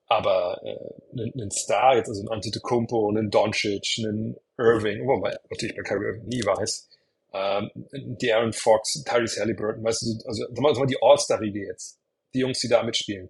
Aber 0.07 0.61
äh, 0.63 1.19
einen, 1.19 1.49
Star, 1.49 1.95
jetzt 1.95 2.09
also 2.09 2.21
ein 2.21 2.29
Antetokounmpo, 2.29 3.09
einen 3.09 3.31
Doncic, 3.31 3.95
einen 3.97 4.35
Irving, 4.57 5.07
wobei 5.07 5.35
natürlich 5.49 5.75
bei 5.75 5.81
Kyrie 5.81 6.05
Irving 6.05 6.27
nie 6.27 6.45
weiß, 6.45 6.89
ähm, 7.33 7.71
die 7.91 8.31
Aaron 8.31 8.53
Fox, 8.53 9.03
Tyrese 9.03 9.41
Halliburton, 9.41 9.83
weißt 9.83 10.03
du, 10.03 10.27
also 10.27 10.45
sag 10.47 10.59
mal 10.59 10.85
die 10.85 11.01
All-Star-Riege 11.01 11.65
jetzt, 11.65 11.99
die 12.33 12.39
Jungs, 12.39 12.59
die 12.59 12.67
da 12.67 12.83
mitspielen 12.83 13.29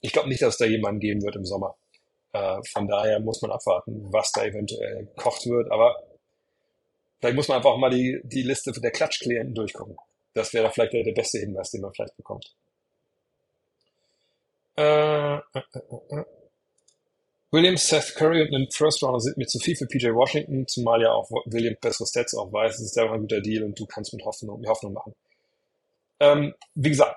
ich 0.00 0.12
glaube 0.12 0.28
nicht, 0.28 0.42
dass 0.42 0.54
es 0.54 0.58
da 0.58 0.66
jemanden 0.66 1.00
geben 1.00 1.22
wird 1.22 1.36
im 1.36 1.44
Sommer. 1.44 1.76
Äh, 2.32 2.58
von 2.72 2.86
daher 2.86 3.20
muss 3.20 3.40
man 3.42 3.50
abwarten, 3.50 4.12
was 4.12 4.32
da 4.32 4.44
eventuell 4.44 5.06
gekocht 5.06 5.46
wird. 5.46 5.70
Aber 5.70 5.96
vielleicht 7.18 7.36
muss 7.36 7.48
man 7.48 7.58
einfach 7.58 7.76
mal 7.76 7.90
die, 7.90 8.20
die 8.24 8.42
Liste 8.42 8.72
der 8.72 8.90
Klatschklienten 8.90 9.54
durchgucken. 9.54 9.96
Das 10.34 10.52
wäre 10.52 10.70
vielleicht 10.70 10.92
der, 10.92 11.02
der 11.02 11.12
beste 11.12 11.38
Hinweis, 11.38 11.70
den 11.70 11.80
man 11.80 11.94
vielleicht 11.94 12.16
bekommt. 12.16 12.54
Äh, 14.76 15.36
äh, 15.36 15.40
äh, 15.54 15.78
äh. 16.10 16.20
äh. 16.20 16.24
Williams, 17.52 17.88
Seth 17.88 18.14
Curry 18.16 18.42
und 18.42 18.54
ein 18.54 18.68
First 18.70 19.02
Rounder 19.02 19.20
sind 19.20 19.38
mir 19.38 19.46
zu 19.46 19.58
viel 19.58 19.76
für 19.76 19.86
PJ 19.86 20.08
Washington, 20.08 20.66
zumal 20.66 21.00
ja 21.00 21.12
auch 21.12 21.30
Williams 21.46 21.78
bessere 21.80 22.06
Stats 22.06 22.34
auch 22.34 22.52
weiß. 22.52 22.74
Es 22.74 22.80
ist 22.82 22.94
selber 22.94 23.14
ein 23.14 23.20
guter 23.20 23.40
Deal 23.40 23.62
und 23.62 23.78
du 23.78 23.86
kannst 23.86 24.12
mit 24.12 24.24
Hoffnung, 24.24 24.60
mit 24.60 24.68
Hoffnung 24.68 24.92
machen. 24.92 25.14
Ähm, 26.20 26.54
wie 26.74 26.90
gesagt, 26.90 27.16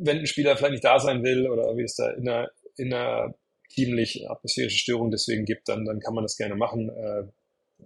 wenn 0.00 0.18
ein 0.18 0.26
Spieler 0.26 0.56
vielleicht 0.56 0.72
nicht 0.72 0.84
da 0.84 0.98
sein 0.98 1.22
will 1.22 1.48
oder 1.48 1.76
wie 1.76 1.82
es 1.82 1.94
da 1.94 2.10
in 2.10 2.28
einer, 2.28 2.50
in 2.76 2.92
einer 2.92 3.34
teamlich 3.68 4.28
atmosphärische 4.28 4.78
Störung 4.78 5.10
deswegen 5.10 5.44
gibt, 5.44 5.68
dann, 5.68 5.84
dann 5.84 6.00
kann 6.00 6.14
man 6.14 6.24
das 6.24 6.36
gerne 6.36 6.56
machen. 6.56 6.88
Äh, 6.90 7.24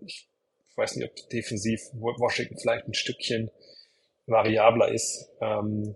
ich 0.04 0.28
weiß 0.76 0.96
nicht, 0.96 1.08
ob 1.08 1.28
defensiv 1.30 1.80
Washington 1.92 2.58
vielleicht 2.58 2.86
ein 2.86 2.94
Stückchen 2.94 3.50
variabler 4.26 4.92
ist. 4.92 5.28
Ähm, 5.40 5.94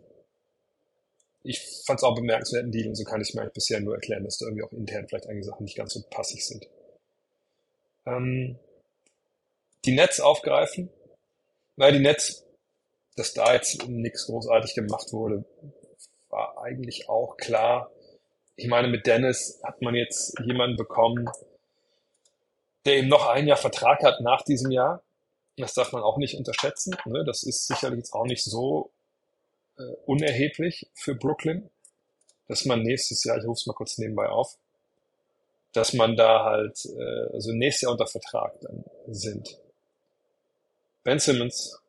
ich 1.43 1.61
fand 1.87 2.01
es 2.01 2.05
auch 2.05 2.15
bemerkenswerten 2.15 2.73
Deal 2.73 2.89
und 2.89 2.95
so 2.95 3.05
kann 3.05 3.21
ich 3.21 3.33
mir 3.35 3.43
eigentlich 3.43 3.55
bisher 3.55 3.81
nur 3.81 3.95
erklären, 3.95 4.25
dass 4.25 4.39
da 4.39 4.47
irgendwie 4.47 4.65
auch 4.65 4.73
intern 4.73 5.07
vielleicht 5.09 5.29
einige 5.29 5.47
Sachen 5.47 5.65
nicht 5.65 5.77
ganz 5.77 5.95
so 5.95 6.03
passig 6.11 6.45
sind. 6.45 6.69
Ähm, 8.07 8.59
die 9.85 9.93
Nets 9.93 10.21
aufgreifen, 10.21 10.91
weil 11.77 11.93
die 11.93 12.01
Nets, 12.01 12.45
dass 13.17 13.33
da 13.33 13.55
jetzt 13.55 13.89
nichts 13.89 14.27
großartig 14.27 14.75
gemacht 14.75 15.13
wurde, 15.13 15.45
war 16.39 16.63
eigentlich 16.63 17.09
auch 17.09 17.37
klar. 17.37 17.91
Ich 18.55 18.69
meine, 18.69 18.89
mit 18.89 19.07
Dennis 19.07 19.61
hat 19.65 19.83
man 19.83 19.95
jetzt 19.95 20.39
jemanden 20.45 20.77
bekommen, 20.77 21.29
der 22.85 22.99
eben 22.99 23.09
noch 23.09 23.27
ein 23.27 23.49
Jahr 23.49 23.57
Vertrag 23.57 24.03
hat 24.05 24.21
nach 24.21 24.43
diesem 24.43 24.71
Jahr. 24.71 25.03
Das 25.57 25.75
darf 25.75 25.93
man 25.93 26.03
auch 26.03 26.17
nicht 26.17 26.37
unterschätzen. 26.37 26.97
Ne? 27.07 27.25
Das 27.25 27.43
ist 27.43 27.67
sicherlich 27.67 27.99
jetzt 27.99 28.13
auch 28.13 28.25
nicht 28.25 28.45
so 28.45 28.93
äh, 29.79 29.83
unerheblich 30.07 30.89
für 30.95 31.17
Brooklyn, 31.17 31.71
dass 32.47 32.65
man 32.65 32.83
nächstes 32.83 33.25
Jahr, 33.25 33.39
ich 33.39 33.45
rufe 33.45 33.59
es 33.59 33.67
mal 33.67 33.75
kurz 33.75 33.99
nebenbei 33.99 34.29
auf, 34.29 34.57
dass 35.73 35.93
man 35.93 36.17
da 36.17 36.45
halt, 36.45 36.85
äh, 36.87 37.33
also 37.33 37.53
nächstes 37.53 37.83
Jahr 37.83 37.93
unter 37.93 38.07
Vertrag 38.07 38.61
dann 38.61 38.85
sind. 39.09 39.59
Ben 41.03 41.19
Simmons, 41.19 41.81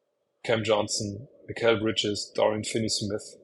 Cam 0.44 0.64
Johnson, 0.64 1.28
Michael 1.48 1.80
Bridges, 1.80 2.34
Dorian 2.34 2.64
Finney-Smith, 2.64 3.40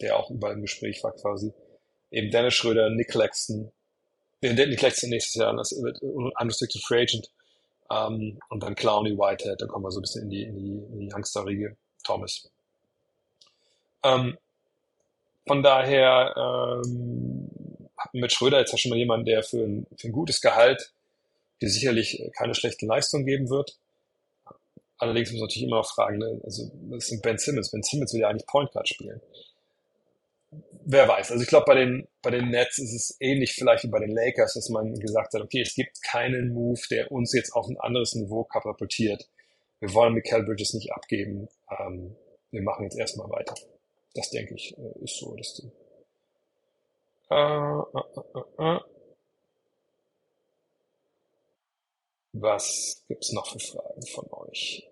der 0.00 0.16
auch 0.16 0.30
überall 0.30 0.54
im 0.54 0.62
Gespräch 0.62 1.02
war 1.02 1.12
quasi, 1.12 1.52
eben 2.10 2.30
Dennis 2.30 2.54
Schröder, 2.54 2.90
Nick 2.90 3.08
Claxton, 3.08 3.70
äh, 4.42 4.52
Nick 4.52 4.78
Claxton 4.78 5.10
nächstes 5.10 5.36
Jahr, 5.36 5.54
wird 5.54 6.02
unrestricted 6.02 6.82
free 6.82 7.02
agent, 7.02 7.30
ähm, 7.90 8.38
und 8.48 8.62
dann 8.62 8.74
Clowny, 8.74 9.16
Whitehead, 9.16 9.60
da 9.60 9.66
kommen 9.66 9.84
wir 9.84 9.90
so 9.90 9.98
ein 9.98 10.02
bisschen 10.02 10.24
in 10.24 10.30
die, 10.30 10.42
in 10.44 10.56
die, 10.56 10.78
in 10.92 11.00
die 11.00 11.12
Youngster-Riege, 11.12 11.76
Thomas. 12.04 12.50
Ähm, 14.02 14.38
von 15.46 15.62
daher 15.62 16.34
ähm, 16.36 17.50
mit 18.12 18.32
Schröder 18.32 18.60
jetzt 18.60 18.72
ja 18.72 18.78
schon 18.78 18.90
mal 18.90 18.96
jemanden, 18.96 19.26
der 19.26 19.42
für 19.42 19.64
ein, 19.64 19.86
für 19.96 20.08
ein 20.08 20.12
gutes 20.12 20.40
Gehalt 20.40 20.92
dir 21.60 21.68
sicherlich 21.68 22.30
keine 22.36 22.54
schlechten 22.54 22.86
Leistungen 22.86 23.26
geben 23.26 23.50
wird. 23.50 23.76
Allerdings 24.96 25.30
muss 25.30 25.40
man 25.40 25.48
natürlich 25.48 25.66
immer 25.66 25.76
noch 25.76 25.92
fragen, 25.92 26.18
ne? 26.18 26.40
also 26.44 26.70
das 26.90 27.10
ist 27.10 27.22
Ben 27.22 27.38
Simmons. 27.38 27.70
Ben 27.70 27.82
Simmons 27.82 28.12
will 28.12 28.20
ja 28.20 28.28
eigentlich 28.28 28.46
Point 28.46 28.70
Guard 28.72 28.88
spielen. 28.88 29.20
Wer 30.84 31.08
weiß. 31.08 31.30
Also 31.32 31.42
ich 31.42 31.48
glaube, 31.48 31.66
bei 31.66 31.74
den, 31.74 32.08
bei 32.22 32.30
den 32.30 32.50
Nets 32.50 32.78
ist 32.78 32.94
es 32.94 33.16
ähnlich 33.20 33.54
vielleicht 33.54 33.84
wie 33.84 33.88
bei 33.88 34.00
den 34.00 34.10
Lakers, 34.10 34.54
dass 34.54 34.68
man 34.70 34.94
gesagt 34.94 35.34
hat, 35.34 35.40
okay, 35.42 35.60
es 35.60 35.74
gibt 35.74 36.02
keinen 36.02 36.52
Move, 36.52 36.80
der 36.90 37.10
uns 37.12 37.32
jetzt 37.32 37.52
auf 37.52 37.68
ein 37.68 37.78
anderes 37.78 38.14
Niveau 38.14 38.44
katapultiert. 38.44 39.28
Wir 39.80 39.92
wollen 39.94 40.14
Michael 40.14 40.44
Bridges 40.44 40.74
nicht 40.74 40.92
abgeben. 40.92 41.48
Ähm, 41.78 42.16
wir 42.50 42.62
machen 42.62 42.84
jetzt 42.84 42.98
erstmal 42.98 43.30
weiter. 43.30 43.54
Das 44.14 44.30
denke 44.30 44.54
ich, 44.54 44.76
äh, 44.76 45.04
ist 45.04 45.18
so 45.18 45.34
das 45.36 45.54
Ding. 45.54 45.72
Äh, 47.30 47.36
äh, 47.36 48.76
äh, 48.76 48.80
Was 52.32 53.04
gibt's 53.08 53.32
noch 53.32 53.46
für 53.50 53.58
Fragen 53.58 54.06
von 54.06 54.26
euch? 54.32 54.88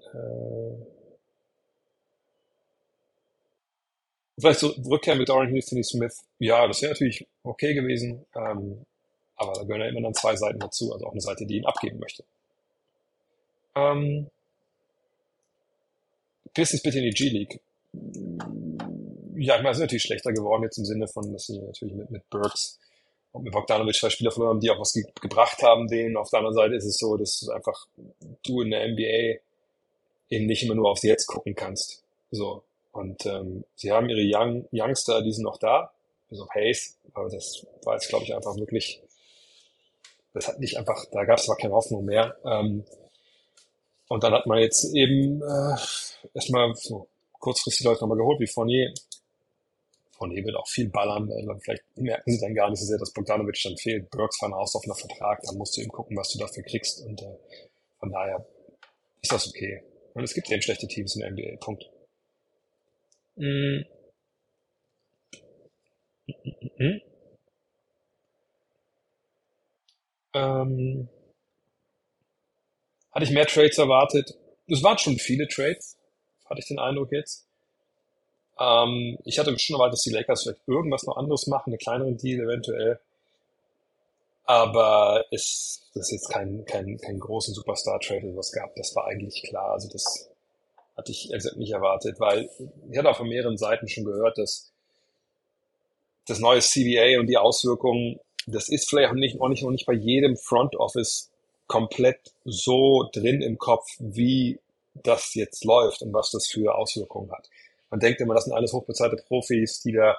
Vielleicht 4.38 4.60
so 4.60 4.68
Rückkehr 4.68 5.16
mit 5.16 5.28
Dorian 5.28 5.54
Houston 5.54 5.82
Smith. 5.82 6.24
Ja, 6.38 6.66
das 6.66 6.82
wäre 6.82 6.92
natürlich 6.92 7.26
okay 7.42 7.74
gewesen. 7.74 8.24
Ähm, 8.34 8.84
aber 9.36 9.52
da 9.52 9.62
gehören 9.62 9.82
ja 9.82 9.88
immer 9.88 10.02
dann 10.02 10.14
zwei 10.14 10.34
Seiten 10.34 10.58
dazu, 10.58 10.92
also 10.92 11.06
auch 11.06 11.12
eine 11.12 11.20
Seite, 11.20 11.46
die 11.46 11.58
ihn 11.58 11.66
abgeben 11.66 11.98
möchte. 11.98 12.24
Ähm, 13.76 14.28
Pistons 16.54 16.82
bitte 16.82 16.98
in 16.98 17.04
die 17.04 17.10
G-League 17.10 17.60
ja, 19.38 19.56
ich 19.56 19.62
meine, 19.62 19.70
es 19.70 19.78
ist 19.78 19.82
natürlich 19.82 20.02
schlechter 20.02 20.32
geworden 20.32 20.64
jetzt 20.64 20.78
im 20.78 20.84
Sinne 20.84 21.06
von, 21.06 21.32
dass 21.32 21.46
sie 21.46 21.58
natürlich 21.58 21.94
mit, 21.94 22.10
mit 22.10 22.28
Burks 22.28 22.78
und 23.32 23.44
mit 23.44 23.52
Bogdanovic 23.52 23.94
zwei 23.94 24.10
Spieler 24.10 24.30
verloren 24.30 24.54
haben, 24.54 24.60
die 24.60 24.70
auch 24.70 24.80
was 24.80 24.92
ge 24.92 25.04
gebracht 25.20 25.62
haben, 25.62 25.86
denen. 25.86 26.16
Auf 26.16 26.30
der 26.30 26.40
anderen 26.40 26.56
Seite 26.56 26.74
ist 26.74 26.84
es 26.84 26.98
so, 26.98 27.16
dass 27.16 27.48
einfach 27.48 27.86
du 28.44 28.62
in 28.62 28.70
der 28.70 28.88
NBA 28.88 29.40
eben 30.30 30.46
nicht 30.46 30.64
immer 30.64 30.74
nur 30.74 30.90
aufs 30.90 31.02
Jetzt 31.02 31.26
gucken 31.26 31.54
kannst. 31.54 32.02
So. 32.30 32.62
Und 32.98 33.24
ähm, 33.26 33.64
sie 33.76 33.92
haben 33.92 34.08
ihre 34.08 34.24
Young, 34.24 34.66
Youngster, 34.72 35.22
die 35.22 35.32
sind 35.32 35.44
noch 35.44 35.58
da, 35.58 35.92
bis 36.28 36.40
auf 36.40 36.50
Hayes, 36.52 36.98
aber 37.14 37.28
das 37.30 37.64
war 37.84 37.94
jetzt, 37.94 38.08
glaube 38.08 38.24
ich, 38.24 38.34
einfach 38.34 38.56
wirklich, 38.56 39.00
das 40.34 40.48
hat 40.48 40.58
nicht 40.58 40.76
einfach, 40.76 41.04
da 41.12 41.24
gab 41.24 41.38
es 41.38 41.44
zwar 41.44 41.56
keine 41.56 41.74
Hoffnung 41.74 42.04
mehr. 42.04 42.36
Ähm, 42.44 42.84
und 44.08 44.24
dann 44.24 44.32
hat 44.32 44.46
man 44.46 44.58
jetzt 44.58 44.92
eben 44.96 45.40
äh, 45.42 45.76
erstmal 46.34 46.74
so 46.74 47.06
kurzfristig 47.38 47.86
Leute 47.86 48.00
nochmal 48.00 48.18
geholt, 48.18 48.40
wie 48.40 48.48
Fournier, 48.48 48.92
von 50.16 50.32
hier 50.32 50.44
wird 50.44 50.56
auch 50.56 50.66
viel 50.66 50.88
ballern. 50.88 51.30
Vielleicht 51.60 51.84
merken 51.94 52.32
sie 52.32 52.40
dann 52.40 52.52
gar 52.52 52.68
nicht 52.68 52.80
so 52.80 52.86
sehr, 52.86 52.98
dass 52.98 53.12
Bogdanovic 53.12 53.60
dann 53.62 53.76
fehlt. 53.76 54.10
Burks 54.10 54.42
war 54.42 54.48
ein 54.48 54.54
auslaufender 54.54 54.96
Vertrag, 54.96 55.40
dann 55.42 55.56
musst 55.56 55.76
du 55.76 55.82
eben 55.82 55.92
gucken, 55.92 56.16
was 56.16 56.32
du 56.32 56.38
dafür 56.40 56.64
kriegst. 56.64 57.04
Und 57.06 57.22
äh, 57.22 57.36
von 58.00 58.10
daher 58.10 58.44
ist 59.22 59.30
das 59.30 59.46
okay. 59.46 59.84
Und 60.14 60.24
es 60.24 60.34
gibt 60.34 60.50
eben 60.50 60.60
schlechte 60.60 60.88
Teams 60.88 61.14
in 61.14 61.20
der 61.20 61.30
NBA. 61.30 61.58
Punkt. 61.60 61.88
Mm. 63.38 63.84
Mhm. 66.78 67.00
Ähm, 70.34 71.08
hatte 73.12 73.24
ich 73.24 73.30
mehr 73.30 73.46
Trades 73.46 73.78
erwartet? 73.78 74.34
Es 74.66 74.82
waren 74.82 74.98
schon 74.98 75.16
viele 75.18 75.48
Trades, 75.48 75.96
hatte 76.46 76.60
ich 76.60 76.68
den 76.68 76.78
Eindruck 76.78 77.12
jetzt. 77.12 77.46
Ähm, 78.58 79.18
ich 79.24 79.38
hatte 79.38 79.56
schon 79.58 79.74
erwartet, 79.74 79.94
dass 79.94 80.02
die 80.02 80.10
Lakers 80.10 80.42
vielleicht 80.42 80.66
irgendwas 80.66 81.04
noch 81.04 81.16
anderes 81.16 81.46
machen, 81.46 81.70
einen 81.70 81.78
kleineren 81.78 82.16
Deal 82.18 82.40
eventuell. 82.44 83.00
Aber 84.44 85.24
es, 85.30 85.82
das 85.94 86.06
ist 86.06 86.12
jetzt 86.12 86.28
kein, 86.30 86.64
kein, 86.64 86.98
kein 86.98 87.20
großen 87.20 87.54
Superstar-Trade 87.54 88.26
oder 88.26 88.38
was 88.38 88.52
gab. 88.52 88.74
Das 88.76 88.94
war 88.96 89.06
eigentlich 89.06 89.42
klar. 89.42 89.72
Also 89.72 89.88
das 89.88 90.27
hatte 90.98 91.12
ich 91.12 91.30
ehrlich 91.30 91.44
gesagt 91.44 91.56
nicht 91.56 91.72
erwartet, 91.72 92.18
weil 92.18 92.50
ich 92.90 92.98
hatte 92.98 93.08
auch 93.08 93.16
von 93.16 93.28
mehreren 93.28 93.56
Seiten 93.56 93.88
schon 93.88 94.04
gehört, 94.04 94.36
dass 94.36 94.72
das 96.26 96.40
neue 96.40 96.60
CBA 96.60 97.20
und 97.20 97.28
die 97.28 97.38
Auswirkungen, 97.38 98.18
das 98.46 98.68
ist 98.68 98.88
vielleicht 98.90 99.10
auch 99.10 99.14
nicht, 99.14 99.40
auch 99.40 99.48
nicht, 99.48 99.64
auch 99.64 99.70
nicht 99.70 99.86
bei 99.86 99.94
jedem 99.94 100.36
Front 100.36 100.74
Office 100.76 101.30
komplett 101.68 102.18
so 102.44 103.08
drin 103.12 103.42
im 103.42 103.58
Kopf, 103.58 103.86
wie 104.00 104.58
das 104.94 105.34
jetzt 105.34 105.64
läuft 105.64 106.02
und 106.02 106.12
was 106.12 106.32
das 106.32 106.48
für 106.48 106.74
Auswirkungen 106.74 107.30
hat. 107.30 107.48
Man 107.90 108.00
denkt 108.00 108.20
immer, 108.20 108.34
das 108.34 108.44
sind 108.44 108.52
alles 108.52 108.72
hochbezahlte 108.72 109.22
Profis, 109.28 109.80
die 109.80 109.92
da, 109.92 110.18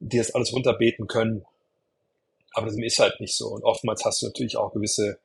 die 0.00 0.18
das 0.18 0.34
alles 0.34 0.52
runterbeten 0.52 1.06
können. 1.06 1.44
Aber 2.54 2.66
das 2.66 2.76
ist 2.76 2.98
halt 2.98 3.20
nicht 3.20 3.36
so. 3.36 3.48
Und 3.48 3.62
oftmals 3.62 4.04
hast 4.04 4.20
du 4.22 4.26
natürlich 4.26 4.56
auch 4.56 4.72
gewisse, 4.72 5.18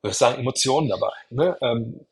würde 0.00 0.12
ich 0.12 0.16
sagen, 0.16 0.40
Emotionen 0.40 0.88
dabei. 0.88 1.12
Ne? 1.28 1.58
Ähm, 1.60 2.06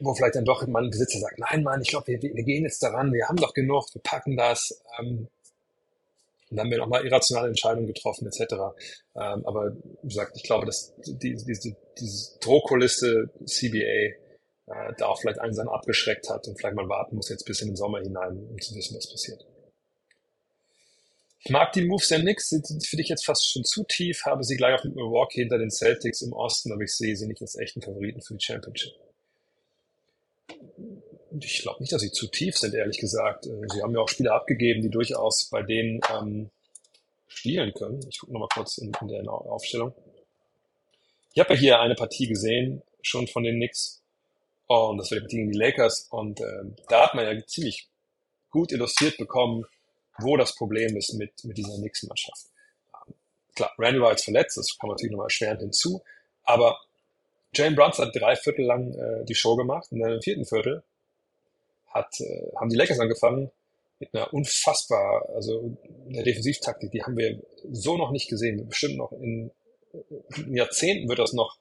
wo 0.00 0.14
vielleicht 0.14 0.36
dann 0.36 0.44
doch 0.44 0.66
mal 0.66 0.84
ein 0.84 0.90
Besitzer 0.90 1.18
sagt, 1.18 1.38
nein, 1.38 1.62
Mann, 1.62 1.80
ich 1.80 1.88
glaube, 1.88 2.06
wir, 2.08 2.22
wir 2.22 2.42
gehen 2.44 2.64
jetzt 2.64 2.82
daran, 2.82 3.12
wir 3.12 3.28
haben 3.28 3.36
doch 3.36 3.54
genug, 3.54 3.86
wir 3.94 4.02
packen 4.02 4.36
das. 4.36 4.82
Ähm, 4.98 5.28
und 6.50 6.56
dann 6.58 6.66
haben 6.66 6.70
wir 6.70 6.78
nochmal 6.78 7.04
irrationale 7.04 7.48
Entscheidungen 7.48 7.86
getroffen, 7.86 8.26
etc. 8.26 8.54
Ähm, 9.16 9.44
aber 9.46 9.76
wie 10.02 10.08
gesagt, 10.08 10.36
ich 10.36 10.42
glaube, 10.42 10.66
dass 10.66 10.94
die, 10.98 11.34
diese, 11.34 11.76
diese 11.98 12.38
Drohkulisse 12.40 13.30
CBA 13.44 13.78
äh, 14.66 14.94
da 14.98 15.06
auch 15.06 15.20
vielleicht 15.20 15.40
einen 15.40 15.68
abgeschreckt 15.68 16.28
hat 16.30 16.46
und 16.46 16.58
vielleicht 16.58 16.76
mal 16.76 16.88
warten 16.88 17.16
muss 17.16 17.28
jetzt 17.28 17.44
bis 17.44 17.60
in 17.60 17.68
den 17.68 17.76
Sommer 17.76 18.00
hinein, 18.00 18.46
um 18.50 18.60
zu 18.60 18.74
wissen, 18.74 18.96
was 18.96 19.10
passiert. 19.10 19.44
Ich 21.46 21.50
mag 21.50 21.72
die 21.72 21.84
Moves 21.84 22.08
der 22.08 22.20
Knicks, 22.20 22.48
sind 22.48 22.86
für 22.86 22.96
dich 22.96 23.08
jetzt 23.08 23.26
fast 23.26 23.50
schon 23.50 23.64
zu 23.64 23.84
tief, 23.84 24.24
habe 24.24 24.44
sie 24.44 24.56
gleich 24.56 24.78
auch 24.78 24.84
mit 24.84 24.94
Milwaukee 24.94 25.42
hinter 25.42 25.58
den 25.58 25.70
Celtics 25.70 26.22
im 26.22 26.32
Osten, 26.32 26.72
aber 26.72 26.82
ich 26.82 26.96
sehe 26.96 27.14
sie 27.16 27.26
nicht 27.26 27.42
als 27.42 27.56
echten 27.56 27.82
Favoriten 27.82 28.22
für 28.22 28.34
die 28.34 28.44
Championship. 28.44 28.92
Ich 31.40 31.62
glaube 31.62 31.80
nicht, 31.80 31.92
dass 31.92 32.02
sie 32.02 32.12
zu 32.12 32.28
tief 32.28 32.56
sind, 32.56 32.74
ehrlich 32.74 32.98
gesagt. 32.98 33.46
Äh, 33.46 33.66
sie 33.72 33.82
haben 33.82 33.92
ja 33.92 34.00
auch 34.00 34.08
Spieler 34.08 34.34
abgegeben, 34.34 34.82
die 34.82 34.90
durchaus 34.90 35.48
bei 35.50 35.62
denen 35.62 36.00
ähm, 36.12 36.50
spielen 37.26 37.72
können. 37.74 38.00
Ich 38.08 38.18
gucke 38.18 38.32
nochmal 38.32 38.48
kurz 38.52 38.78
in, 38.78 38.92
in 39.00 39.08
der 39.08 39.28
Aufstellung. 39.30 39.94
Ich 41.32 41.40
habe 41.40 41.54
ja 41.54 41.60
hier 41.60 41.80
eine 41.80 41.96
Partie 41.96 42.28
gesehen, 42.28 42.82
schon 43.02 43.26
von 43.26 43.42
den 43.42 43.56
Knicks. 43.56 44.02
Und 44.66 44.98
das 44.98 45.10
war 45.10 45.16
die 45.16 45.22
Partie 45.22 45.36
gegen 45.36 45.50
die 45.50 45.58
Lakers. 45.58 46.08
Und 46.10 46.40
äh, 46.40 46.64
da 46.88 47.06
hat 47.06 47.14
man 47.14 47.24
ja 47.24 47.46
ziemlich 47.46 47.88
gut 48.50 48.70
illustriert 48.70 49.16
bekommen, 49.16 49.64
wo 50.18 50.36
das 50.36 50.54
Problem 50.54 50.96
ist 50.96 51.14
mit, 51.14 51.44
mit 51.44 51.58
dieser 51.58 51.76
Knicks-Mannschaft. 51.76 52.46
klar, 53.56 53.72
Randall 53.78 54.02
war 54.02 54.10
jetzt 54.12 54.24
verletzt, 54.24 54.56
das 54.56 54.78
kam 54.78 54.90
natürlich 54.90 55.10
nochmal 55.10 55.26
erschwerend 55.26 55.60
hinzu, 55.60 56.02
aber 56.44 56.78
Jalen 57.54 57.74
Brunson 57.74 58.06
hat 58.06 58.16
drei 58.16 58.36
Viertel 58.36 58.64
lang 58.64 58.92
äh, 58.94 59.24
die 59.24 59.34
Show 59.34 59.56
gemacht 59.56 59.88
und 59.90 60.00
dann 60.00 60.12
im 60.12 60.22
vierten 60.22 60.44
Viertel 60.44 60.82
hat, 61.86 62.20
äh, 62.20 62.52
haben 62.56 62.68
die 62.68 62.76
Lakers 62.76 63.00
angefangen 63.00 63.50
mit 64.00 64.14
einer 64.14 64.32
unfassbar, 64.32 65.28
also 65.34 65.76
eine 66.08 66.22
Defensivtaktik, 66.22 66.90
die 66.90 67.02
haben 67.02 67.16
wir 67.16 67.40
so 67.70 67.96
noch 67.96 68.10
nicht 68.10 68.28
gesehen. 68.28 68.66
Bestimmt 68.68 68.96
noch 68.96 69.12
in, 69.12 69.50
in 70.36 70.56
Jahrzehnten 70.56 71.08
wird 71.08 71.20
das 71.20 71.32
noch 71.32 71.56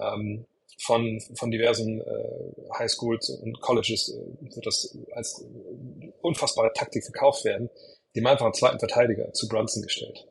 ähm, 0.00 0.46
von, 0.80 1.20
von 1.34 1.50
diversen 1.50 2.00
äh, 2.00 2.74
Highschools 2.78 3.30
und 3.30 3.60
Colleges 3.60 4.08
äh, 4.10 4.54
wird 4.54 4.66
das 4.66 4.96
als 5.12 5.44
unfassbare 6.22 6.72
Taktik 6.72 7.04
verkauft 7.04 7.44
werden. 7.44 7.68
Die 8.14 8.20
haben 8.20 8.28
einfach 8.28 8.46
einen 8.46 8.54
zweiten 8.54 8.78
Verteidiger 8.78 9.32
zu 9.32 9.48
Brunson 9.48 9.82
gestellt. 9.82 10.26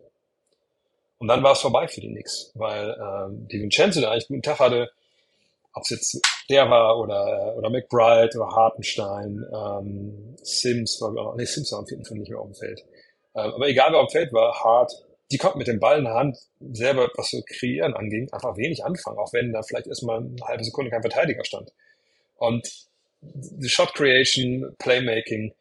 Und 1.19 1.27
dann 1.27 1.43
war 1.43 1.53
es 1.53 1.61
vorbei 1.61 1.87
für 1.87 2.01
die 2.01 2.09
Knicks, 2.09 2.51
weil 2.53 2.95
ähm, 2.99 3.47
die 3.47 3.61
Vincenzo, 3.61 3.99
der 3.99 4.11
eigentlich 4.11 4.29
einen 4.29 4.41
guten 4.41 4.49
Tag 4.49 4.59
hatte, 4.59 4.91
ob 5.73 5.83
es 5.83 5.89
jetzt 5.89 6.21
der 6.49 6.69
war 6.69 6.97
oder, 6.99 7.55
oder 7.57 7.69
McBride 7.69 8.37
oder 8.37 8.55
Hartenstein, 8.55 9.45
ähm, 9.53 10.35
Sims 10.41 11.01
war, 11.01 11.13
oh, 11.13 11.35
nee, 11.35 11.45
Sims 11.45 11.71
war 11.71 11.79
am 11.79 11.87
vierten 11.87 12.05
Film 12.05 12.19
nicht 12.19 12.29
mehr 12.29 12.39
auf 12.39 12.47
dem 12.47 12.55
Feld. 12.55 12.83
Ähm, 13.35 13.53
aber 13.53 13.67
egal 13.67 13.91
wer 13.91 13.99
auf 13.99 14.07
dem 14.07 14.19
Feld 14.19 14.33
war, 14.33 14.63
Hart, 14.63 14.91
die 15.31 15.37
konnten 15.37 15.57
mit 15.57 15.67
dem 15.67 15.79
Ball 15.79 15.99
in 15.99 16.05
der 16.05 16.13
Hand 16.13 16.37
selber, 16.59 17.09
was 17.15 17.31
so 17.31 17.41
kreieren 17.45 17.93
anging, 17.93 18.31
einfach 18.31 18.55
wenig 18.57 18.85
anfangen, 18.85 19.17
auch 19.17 19.33
wenn 19.33 19.51
da 19.51 19.61
vielleicht 19.61 19.87
erstmal 19.87 20.19
eine 20.19 20.35
halbe 20.43 20.63
Sekunde 20.63 20.89
kein 20.89 21.01
Verteidiger 21.01 21.43
stand. 21.43 21.71
Und 22.37 22.67
die 23.21 23.69
Shot 23.69 23.93
Creation, 23.93 24.75
Playmaking, 24.77 25.53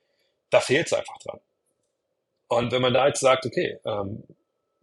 da 0.50 0.60
fehlt 0.60 0.86
es 0.86 0.92
einfach 0.92 1.18
dran. 1.18 1.40
Und 2.48 2.70
wenn 2.70 2.82
man 2.82 2.94
da 2.94 3.08
jetzt 3.08 3.20
sagt, 3.20 3.44
okay, 3.44 3.78
ähm, 3.84 4.22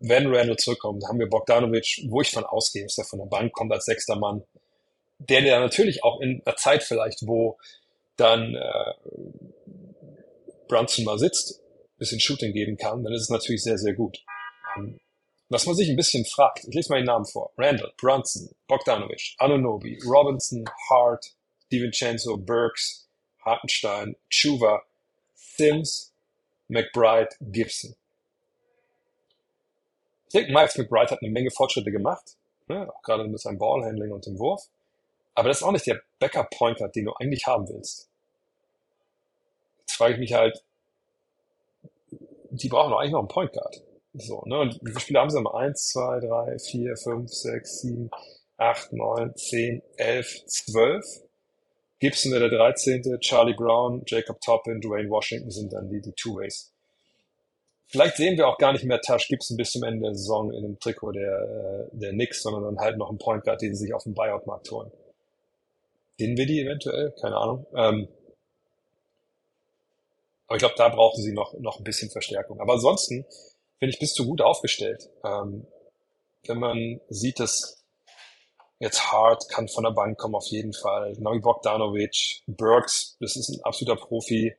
wenn 0.04 0.28
Randall 0.28 0.58
zurückkommt, 0.58 1.04
haben 1.08 1.20
wir 1.20 1.30
Bogdanovic, 1.30 2.06
wo 2.10 2.22
ich 2.22 2.32
von 2.32 2.43
ausgehe, 2.43 2.84
dass 2.84 2.95
der 2.95 3.06
von 3.06 3.20
der 3.20 3.26
Bank 3.26 3.54
kommt 3.54 3.72
als 3.72 3.86
sechster 3.86 4.18
Mann, 4.18 4.43
der 5.18 5.41
ja 5.41 5.60
natürlich 5.60 6.04
auch 6.04 6.20
in 6.20 6.41
einer 6.45 6.56
Zeit 6.58 6.84
vielleicht, 6.84 7.26
wo 7.26 7.58
dann 8.18 8.54
äh, 8.54 8.93
Brunson 10.68 11.06
mal 11.06 11.18
sitzt, 11.18 11.62
bisschen 11.97 12.20
Shooting 12.20 12.51
geben 12.51 12.76
kann, 12.76 13.04
dann 13.04 13.14
ist 13.14 13.22
es 13.22 13.30
natürlich 13.30 13.64
sehr, 13.64 13.78
sehr 13.78 13.93
gut. 13.93 14.18
Ähm, 14.76 14.99
was 15.49 15.66
man 15.66 15.76
sich 15.76 15.89
ein 15.89 15.95
bisschen 15.95 16.26
fragt, 16.26 16.66
ich 16.68 16.74
lese 16.74 16.91
mal 16.91 16.97
den 16.97 17.06
Namen 17.06 17.26
vor. 17.26 17.54
Randall, 17.58 17.93
Brunson, 17.97 18.49
Bogdanovic, 18.68 19.36
Anunobi, 19.38 19.99
Robinson, 20.06 20.66
Hart, 20.89 21.26
DiVincenzo, 21.72 22.38
Burks, 22.38 23.08
Hartenstein, 23.39 24.16
Chuva, 24.30 24.82
Sims, 25.34 26.14
McBride, 26.68 27.30
Gibson. 27.39 27.95
Denke, 30.34 30.51
Miles 30.51 30.77
McBride 30.77 31.11
hat 31.11 31.21
eine 31.21 31.31
Menge 31.31 31.51
Fortschritte 31.51 31.91
gemacht, 31.91 32.36
ne, 32.67 32.91
auch 32.93 33.01
gerade 33.01 33.25
mit 33.25 33.39
seinem 33.39 33.57
Ballhandling 33.57 34.11
und 34.11 34.25
dem 34.25 34.39
Wurf. 34.39 34.67
Aber 35.36 35.47
das 35.47 35.57
ist 35.57 35.63
auch 35.63 35.71
nicht 35.71 35.88
der 35.88 36.01
Backup-Point 36.19 36.77
Guard, 36.77 36.95
den 36.95 37.05
du 37.05 37.13
eigentlich 37.13 37.47
haben 37.47 37.67
willst. 37.67 38.09
Jetzt 39.79 39.95
frage 39.95 40.13
ich 40.13 40.19
mich 40.19 40.34
halt, 40.34 40.63
die 42.51 42.69
brauchen 42.69 42.91
doch 42.91 42.99
eigentlich 42.99 43.13
noch 43.13 43.19
einen 43.19 43.27
Point 43.27 43.51
Guard. 43.51 43.81
So, 44.13 44.43
ne? 44.45 44.59
Und 44.59 44.79
wie 44.81 44.91
viele 44.91 44.99
Spieler 44.99 45.21
haben 45.21 45.29
sie 45.31 45.41
mal? 45.41 45.55
Eins, 45.55 45.88
zwei, 45.88 46.19
drei, 46.19 46.59
vier, 46.59 46.95
fünf, 46.97 47.31
sechs, 47.31 47.81
sieben, 47.81 48.11
acht, 48.57 48.93
neun, 48.93 49.36
zehn, 49.36 49.81
elf, 49.97 50.45
zwölf. 50.45 51.05
Gibson 51.99 52.31
wäre 52.31 52.49
der 52.49 52.59
13., 52.59 53.19
Charlie 53.21 53.55
Brown, 53.55 54.03
Jacob 54.05 54.39
Toppin, 54.41 54.81
Dwayne 54.81 55.09
Washington 55.09 55.49
sind 55.49 55.73
dann 55.73 55.89
die, 55.89 56.01
die 56.01 56.11
Two-Ways. 56.11 56.72
Vielleicht 57.94 58.18
sehen 58.18 58.38
wir 58.38 58.48
auch 58.48 58.58
gar 58.58 58.74
nicht 58.74 58.86
mehr 58.86 59.00
Tash 59.02 59.28
Gibson 59.28 59.56
bis 59.56 59.70
zum 59.70 59.84
Ende 59.84 60.02
der 60.02 60.16
Saison 60.16 60.52
in 60.52 60.64
dem 60.64 60.80
Trikot 60.80 61.12
der, 61.12 61.89
äh, 61.91 61.96
der 61.96 62.10
Knicks, 62.10 62.41
sondern 62.41 62.64
dann 62.64 62.80
halt 62.80 62.98
noch 62.98 63.10
einen 63.10 63.20
Point 63.20 63.44
Guard, 63.44 63.62
den 63.62 63.76
sie 63.76 63.86
sich 63.86 63.94
auf 63.94 64.02
dem 64.02 64.16
Buyout-Markt 64.16 64.72
holen. 64.72 64.91
Kennen 66.18 66.36
wir 66.36 66.48
die 66.48 66.60
eventuell? 66.60 67.14
Keine 67.22 67.38
Ahnung. 67.38 67.68
Ähm, 67.76 68.08
aber 70.48 70.56
ich 70.56 70.60
glaube, 70.60 70.74
da 70.76 70.89
brauchen 70.89 71.22
sie 71.22 71.34
noch, 71.34 71.54
noch 71.60 71.78
ein 71.78 71.84
bisschen 71.84 72.10
Verstärkung. 72.10 72.60
Aber 72.62 72.74
ansonsten, 72.74 73.28
finde 73.78 73.94
ich, 73.94 74.00
bist 74.00 74.18
du 74.18 74.26
gut 74.26 74.41
aufgestellt. 74.41 75.12
Ähm, 75.24 75.68
wenn 76.48 76.58
man 76.58 77.00
sieht, 77.10 77.39
dass 77.39 77.86
jetzt 78.80 79.12
Hart 79.12 79.48
kann 79.50 79.68
von 79.68 79.84
der 79.84 79.91
Bank 79.91 80.18
kommen 80.18 80.34
auf 80.34 80.48
jeden 80.48 80.74
Fall. 80.74 81.14
Novi 81.20 81.41
Bogdanovic, 81.41 82.41
Burks, 82.48 83.18
das 83.20 83.36
ist 83.36 83.50
ein 83.50 83.64
absoluter 83.64 84.02
Profi. 84.02 84.56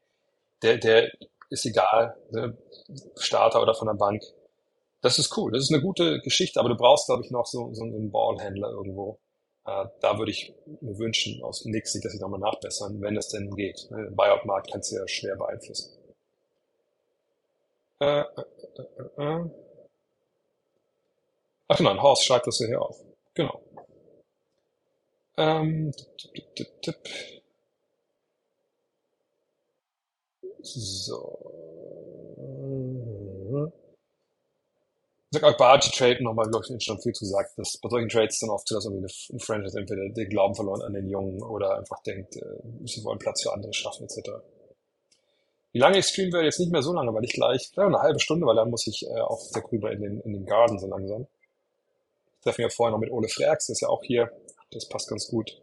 Der, 0.63 0.79
der 0.79 1.11
ist 1.51 1.67
egal, 1.67 2.17
ne? 2.31 2.57
Starter 3.17 3.63
oder 3.63 3.75
von 3.75 3.89
der 3.89 3.95
Bank. 3.95 4.23
Das 5.01 5.19
ist 5.19 5.37
cool, 5.37 5.53
das 5.53 5.65
ist 5.65 5.73
eine 5.73 5.83
gute 5.83 6.21
Geschichte, 6.21 6.59
aber 6.61 6.71
du 6.71 6.77
brauchst, 6.77 7.07
glaube 7.07 7.25
ich, 7.25 7.31
noch 7.31 7.47
so, 7.47 7.73
so 7.75 7.85
einen 7.85 8.11
Ballhändler 8.11 8.71
irgendwo. 8.71 9.19
Äh, 9.67 9.87
da 10.01 10.19
würde 10.19 10.31
ich 10.31 10.55
mir 10.81 10.99
wünschen, 10.99 11.43
aus 11.43 11.65
Nix 11.65 11.93
dass 11.93 12.13
sie 12.13 12.19
nochmal 12.19 12.41
nachbessern, 12.41 13.01
wenn 13.01 13.17
es 13.17 13.29
denn 13.29 13.55
geht. 13.55 13.87
Ne? 13.91 14.11
Buyout-Markt 14.11 14.71
kannst 14.71 14.93
du 14.93 14.97
ja 14.97 15.09
schwer 15.09 15.37
beeinflussen. 15.37 15.91
Äh, 18.01 18.21
äh, 18.21 18.25
äh, 18.77 19.23
äh. 19.23 19.51
Ach 21.69 21.77
genau, 21.79 21.91
ein 21.91 22.03
Horst 22.03 22.25
schreibt 22.25 22.47
das 22.47 22.59
hier 22.59 22.81
auf. 22.81 22.99
Genau. 23.35 23.61
Ähm, 25.37 25.93
tipp, 26.17 26.55
tipp, 26.55 26.83
tipp, 26.83 27.43
So. 30.65 31.45
Ich 35.31 35.41
sag 35.41 35.53
auch 35.53 35.57
bei 35.57 35.79
Trade 35.79 36.23
nochmal, 36.23 36.47
glaube 36.49 36.65
ich, 36.69 36.85
schon 36.85 37.01
viel 37.01 37.13
zu 37.13 37.25
gesagt, 37.25 37.59
dass 37.59 37.77
bei 37.79 37.89
solchen 37.89 38.09
Trades 38.09 38.39
dann 38.39 38.51
oft 38.51 38.69
so, 38.69 38.77
dass 38.77 38.85
irgendwie 38.85 39.13
ein 39.33 39.41
Franchise 39.41 39.79
entweder 39.79 40.09
den 40.09 40.29
Glauben 40.29 40.55
verloren 40.55 40.83
an 40.83 40.95
den 40.95 41.09
Jungen 41.09 41.43
oder 41.43 41.77
einfach 41.77 42.01
denkt, 42.05 42.37
äh, 42.37 42.41
sie 42.85 43.03
wollen 43.05 43.19
Platz 43.19 43.43
für 43.43 43.53
andere 43.53 43.73
schaffen, 43.73 44.05
etc. 44.05 44.31
Wie 45.73 45.81
lange 45.81 45.99
ich 45.99 46.07
streamen 46.07 46.33
werde, 46.33 46.47
jetzt 46.47 46.61
nicht 46.61 46.71
mehr 46.71 46.83
so 46.83 46.93
lange, 46.93 47.13
weil 47.13 47.25
ich 47.25 47.33
gleich, 47.33 47.73
ja, 47.77 47.85
eine 47.85 47.99
halbe 47.99 48.21
Stunde, 48.21 48.47
weil 48.47 48.55
dann 48.55 48.71
muss 48.71 48.87
ich 48.87 49.05
äh, 49.07 49.21
auch 49.21 49.43
darüber 49.53 49.91
in 49.91 50.03
den, 50.03 50.21
in 50.21 50.33
den 50.33 50.47
Garden 50.47 50.79
so 50.79 50.87
langsam. 50.87 51.27
Ich 52.39 52.45
treffe 52.45 52.63
mich 52.63 52.71
ja 52.71 52.77
vorher 52.77 52.93
noch 52.93 53.01
mit 53.01 53.11
Ole 53.11 53.29
Freaks, 53.29 53.67
der 53.67 53.73
ist 53.73 53.81
ja 53.81 53.89
auch 53.89 54.05
hier. 54.05 54.31
Das 54.71 54.89
passt 54.89 55.09
ganz 55.09 55.27
gut. 55.27 55.61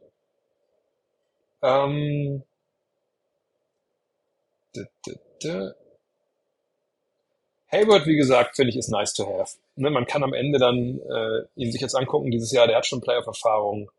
Ähm, 1.61 2.43
Hayward, 7.71 8.05
wie 8.05 8.17
gesagt, 8.17 8.55
finde 8.55 8.71
ich, 8.71 8.77
ist 8.77 8.89
nice 8.89 9.13
to 9.13 9.25
have. 9.25 9.57
Ne, 9.75 9.89
man 9.89 10.05
kann 10.05 10.23
am 10.23 10.33
Ende 10.33 10.59
dann 10.59 10.99
äh, 10.99 11.45
ihn 11.55 11.71
sich 11.71 11.81
jetzt 11.81 11.95
angucken, 11.95 12.31
dieses 12.31 12.51
Jahr, 12.51 12.67
der 12.67 12.77
hat 12.77 12.85
schon 12.85 13.01
Playoff-Erfahrung. 13.01 13.89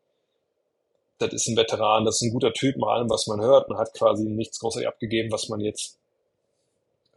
Das 1.19 1.33
ist 1.33 1.47
ein 1.49 1.57
Veteran, 1.57 2.05
das 2.05 2.17
ist 2.17 2.23
ein 2.23 2.33
guter 2.33 2.53
Typ, 2.53 2.77
mal 2.77 2.97
allem, 2.97 3.09
was 3.09 3.27
man 3.27 3.41
hört. 3.41 3.69
Man 3.69 3.79
hat 3.79 3.95
quasi 3.95 4.25
nichts 4.25 4.59
großartig 4.59 4.89
abgegeben, 4.89 5.33
was 5.33 5.49
man 5.49 5.61
jetzt 5.61 5.99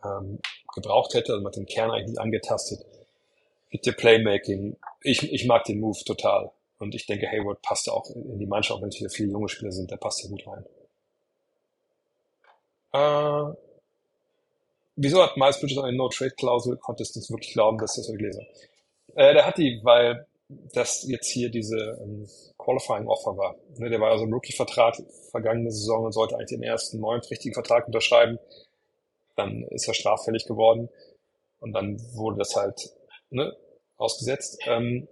ähm, 0.03 0.39
gebraucht 0.73 1.13
hätte. 1.13 1.33
Also 1.33 1.43
man 1.43 1.51
hat 1.51 1.57
den 1.57 1.65
Kern 1.65 1.91
eigentlich 1.91 2.09
nicht 2.09 2.19
angetastet. 2.19 2.85
Gibt 3.69 3.85
dir 3.85 3.93
Playmaking. 3.93 4.77
Ich, 5.01 5.23
ich 5.33 5.45
mag 5.47 5.65
den 5.65 5.79
Move 5.79 5.99
total. 6.05 6.51
Und 6.77 6.93
ich 6.95 7.05
denke, 7.05 7.27
Hayward 7.27 7.61
passt 7.61 7.89
auch 7.89 8.09
in 8.09 8.39
die 8.39 8.45
Mannschaft, 8.45 8.81
wenn 8.81 8.89
es 8.89 8.99
wieder 8.99 9.09
viele 9.09 9.31
junge 9.31 9.49
Spieler 9.49 9.71
sind, 9.71 9.91
der 9.91 9.97
passt 9.97 10.21
hier 10.21 10.29
gut 10.29 10.45
rein. 10.47 10.65
Äh, 12.95 13.53
wieso 14.95 15.21
hat 15.21 15.35
Miles 15.35 15.59
Bridges 15.59 15.77
eine 15.77 15.97
No-Trade-Klausel? 15.97 16.77
Konntest 16.77 17.15
du 17.15 17.19
es 17.19 17.29
wirklich 17.29 17.53
glauben, 17.53 17.77
dass 17.77 17.95
das 17.95 18.09
ich 18.09 18.19
lese? 18.19 18.41
Äh, 19.15 19.33
der 19.33 19.45
hat 19.45 19.57
die, 19.57 19.81
weil 19.83 20.25
das 20.47 21.03
jetzt 21.07 21.29
hier 21.29 21.49
diese 21.49 21.99
ähm, 22.01 22.27
Qualifying-Offer 22.57 23.37
war. 23.37 23.55
Ne, 23.77 23.89
der 23.89 23.99
war 23.99 24.11
also 24.11 24.25
im 24.25 24.33
Rookie-Vertrag 24.33 24.95
vergangene 25.31 25.71
Saison 25.71 26.05
und 26.05 26.11
sollte 26.11 26.35
eigentlich 26.35 26.49
den 26.49 26.63
ersten 26.63 26.99
neuen 26.99 27.21
richtigen 27.21 27.53
Vertrag 27.53 27.87
unterschreiben. 27.87 28.39
Dann 29.35 29.63
ist 29.71 29.87
er 29.87 29.93
straffällig 29.93 30.45
geworden 30.45 30.89
und 31.59 31.73
dann 31.73 31.99
wurde 32.13 32.37
das 32.37 32.55
halt 32.55 32.91
ne, 33.29 33.53
ausgesetzt. 33.97 34.59
Ähm, 34.67 35.07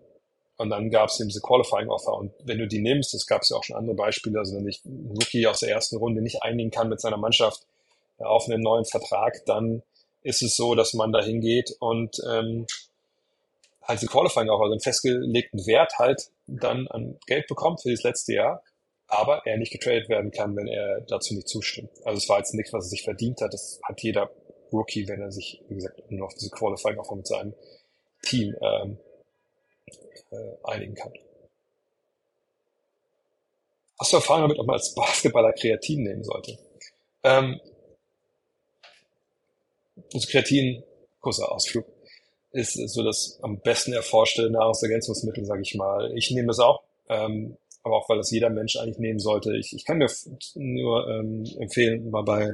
und 0.57 0.69
dann 0.69 0.91
gab 0.91 1.09
es 1.09 1.19
eben 1.19 1.29
diese 1.29 1.41
Qualifying-Offer. 1.41 2.15
Und 2.15 2.31
wenn 2.43 2.59
du 2.59 2.67
die 2.67 2.81
nimmst, 2.81 3.13
das 3.13 3.25
gab 3.25 3.41
es 3.41 3.49
ja 3.49 3.57
auch 3.57 3.63
schon 3.63 3.75
andere 3.75 3.95
Beispiele, 3.95 4.39
also 4.39 4.55
wenn 4.55 4.65
sich 4.65 4.85
ein 4.85 5.09
Rookie 5.09 5.47
aus 5.47 5.61
der 5.61 5.69
ersten 5.69 5.97
Runde 5.97 6.21
nicht 6.21 6.43
einigen 6.43 6.69
kann 6.69 6.89
mit 6.89 7.01
seiner 7.01 7.17
Mannschaft, 7.17 7.65
auf 8.17 8.47
einen 8.47 8.61
neuen 8.61 8.85
Vertrag, 8.85 9.45
dann 9.45 9.83
ist 10.21 10.41
es 10.41 10.55
so, 10.55 10.75
dass 10.75 10.93
man 10.93 11.11
da 11.11 11.21
hingeht 11.21 11.75
und 11.79 12.17
ähm, 12.29 12.65
halt 13.81 14.01
die 14.01 14.07
Qualifying 14.07 14.49
auch, 14.49 14.61
also 14.61 14.71
einen 14.71 14.81
festgelegten 14.81 15.65
Wert 15.65 15.93
halt 15.99 16.29
dann 16.47 16.87
an 16.87 17.17
Geld 17.27 17.47
bekommt 17.47 17.81
für 17.81 17.91
das 17.91 18.03
letzte 18.03 18.33
Jahr, 18.33 18.63
aber 19.07 19.45
er 19.45 19.57
nicht 19.57 19.71
getradet 19.71 20.09
werden 20.09 20.31
kann, 20.31 20.55
wenn 20.55 20.67
er 20.67 21.01
dazu 21.01 21.33
nicht 21.33 21.47
zustimmt. 21.47 21.91
Also 22.05 22.17
es 22.17 22.29
war 22.29 22.39
jetzt 22.39 22.53
nichts, 22.53 22.73
was 22.73 22.85
er 22.85 22.89
sich 22.89 23.03
verdient 23.03 23.41
hat. 23.41 23.53
Das 23.53 23.79
hat 23.83 24.01
jeder 24.01 24.29
Rookie, 24.71 25.07
wenn 25.07 25.21
er 25.21 25.31
sich, 25.31 25.61
wie 25.67 25.75
gesagt, 25.75 25.99
nur 26.09 26.27
auf 26.27 26.33
diese 26.33 26.49
Qualifying 26.49 26.97
auch 26.99 27.13
mit 27.13 27.27
seinem 27.27 27.53
Team 28.23 28.55
ähm, 28.61 28.97
äh, 30.31 30.35
einigen 30.63 30.95
kann. 30.95 31.11
Hast 33.99 34.11
du 34.11 34.17
Erfahrung 34.17 34.43
damit, 34.43 34.59
ob 34.59 34.65
man 34.65 34.75
als 34.75 34.93
Basketballer 34.95 35.53
Kreatin 35.53 36.03
nehmen 36.03 36.23
sollte? 36.23 36.57
Ähm, 37.23 37.59
also 40.13 40.27
Kreatin, 40.29 40.83
kurzer 41.19 41.51
Ausflug. 41.51 41.85
ist 42.51 42.73
so 42.73 43.03
das 43.03 43.39
am 43.41 43.59
besten 43.61 43.93
erforschte 43.93 44.49
Nahrungsergänzungsmittel, 44.49 45.45
sage 45.45 45.61
ich 45.61 45.75
mal. 45.75 46.11
Ich 46.15 46.31
nehme 46.31 46.51
es 46.51 46.59
auch, 46.59 46.83
ähm, 47.09 47.57
aber 47.83 47.97
auch 47.97 48.09
weil 48.09 48.17
das 48.17 48.31
jeder 48.31 48.49
Mensch 48.49 48.75
eigentlich 48.77 48.99
nehmen 48.99 49.19
sollte. 49.19 49.55
Ich, 49.57 49.73
ich 49.73 49.85
kann 49.85 49.97
mir 49.97 50.09
nur 50.55 51.07
ähm, 51.07 51.45
empfehlen, 51.59 52.09
mal 52.09 52.23
bei, 52.23 52.53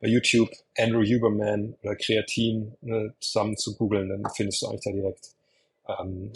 bei 0.00 0.08
YouTube 0.08 0.50
Andrew 0.76 1.02
Huberman 1.02 1.76
oder 1.82 1.96
Kreatin 1.96 2.74
ne, 2.80 3.14
zusammen 3.20 3.56
zu 3.56 3.76
googeln, 3.76 4.08
dann 4.08 4.24
findest 4.34 4.62
du 4.62 4.68
eigentlich 4.68 4.84
da 4.84 4.92
direkt 4.92 5.34
ähm, 5.88 6.32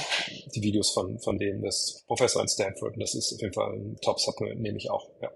die 0.55 0.63
Videos 0.63 0.91
von, 0.91 1.19
von 1.19 1.39
dem, 1.39 1.63
das 1.63 2.05
Professor 2.07 2.43
in 2.43 2.49
Stanford. 2.49 2.95
Und 2.95 3.01
das 3.01 3.15
ist 3.15 3.33
auf 3.33 3.41
jeden 3.41 3.55
Fall 3.55 3.73
ein 3.73 3.97
Top-Supplement, 4.03 4.61
nehme 4.61 4.79
ich 4.79 4.91
auch. 4.91 5.09
Ja. 5.23 5.31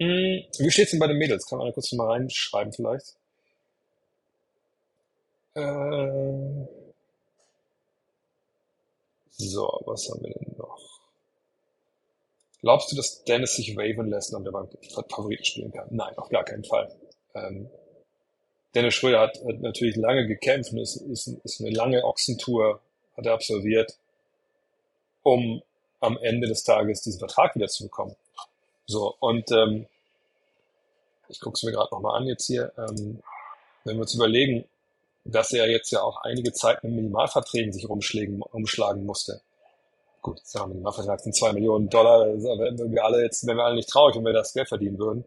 Hm, 0.00 0.44
wie 0.58 0.70
steht's 0.72 0.90
denn 0.90 0.98
bei 1.00 1.06
den 1.06 1.18
Mädels? 1.18 1.46
Kann 1.46 1.58
man 1.58 1.68
da 1.68 1.72
kurz 1.72 1.92
mal 1.92 2.10
reinschreiben 2.10 2.72
vielleicht? 2.72 3.16
Äh, 5.54 6.66
so, 9.30 9.80
was 9.86 10.08
haben 10.10 10.22
wir 10.22 10.34
denn 10.34 10.54
noch? 10.56 10.78
Glaubst 12.60 12.90
du, 12.92 12.96
dass 12.96 13.24
Dennis 13.24 13.54
sich 13.56 13.76
waven 13.76 14.08
lässt 14.08 14.34
und 14.34 14.44
der 14.44 14.50
Bank 14.52 14.70
Favoriten 14.92 15.44
spielen 15.44 15.72
kann? 15.72 15.88
Nein, 15.90 16.16
auf 16.16 16.28
gar 16.28 16.44
keinen 16.44 16.64
Fall. 16.64 16.92
Ähm, 17.34 17.68
Dennis 18.74 18.94
Schröder 18.94 19.20
hat, 19.20 19.36
hat 19.44 19.60
natürlich 19.60 19.96
lange 19.96 20.26
gekämpft 20.26 20.72
und 20.72 20.78
ist, 20.78 20.96
ist, 20.96 21.28
ist 21.44 21.60
eine 21.60 21.70
lange 21.70 22.04
Ochsentour 22.04 22.80
hat 23.16 23.26
er 23.26 23.32
absolviert, 23.34 23.98
um 25.22 25.62
am 26.00 26.16
Ende 26.18 26.46
des 26.46 26.62
Tages 26.62 27.02
diesen 27.02 27.18
Vertrag 27.18 27.54
wieder 27.56 27.68
zu 27.68 27.84
bekommen. 27.84 28.14
So, 28.90 29.14
und 29.20 29.50
ähm, 29.52 29.86
ich 31.28 31.40
gucke 31.40 31.56
es 31.56 31.62
mir 31.62 31.72
gerade 31.72 31.94
nochmal 31.94 32.16
an 32.16 32.26
jetzt 32.26 32.46
hier, 32.46 32.72
ähm, 32.78 33.22
wenn 33.84 33.96
wir 33.96 34.00
uns 34.00 34.14
überlegen, 34.14 34.64
dass 35.24 35.52
er 35.52 35.68
jetzt 35.68 35.90
ja 35.90 36.00
auch 36.00 36.22
einige 36.22 36.54
Zeit 36.54 36.82
mit 36.82 36.94
Minimalverträgen 36.94 37.70
sich 37.70 37.86
rumschlagen, 37.86 38.40
umschlagen 38.40 39.04
musste. 39.04 39.42
Gut, 40.22 40.40
sagen 40.42 40.70
wir, 40.70 40.74
Minimalvertrag 40.76 41.20
sind 41.20 41.36
zwei 41.36 41.52
Millionen 41.52 41.90
Dollar, 41.90 42.28
wenn 42.28 42.90
wir 42.90 43.04
alle 43.04 43.22
jetzt, 43.22 43.46
wenn 43.46 43.58
wir 43.58 43.64
alle 43.64 43.74
nicht 43.76 43.90
traurig, 43.90 44.16
wenn 44.16 44.24
wir 44.24 44.32
das 44.32 44.54
Geld 44.54 44.68
verdienen 44.68 44.98
würden. 44.98 45.26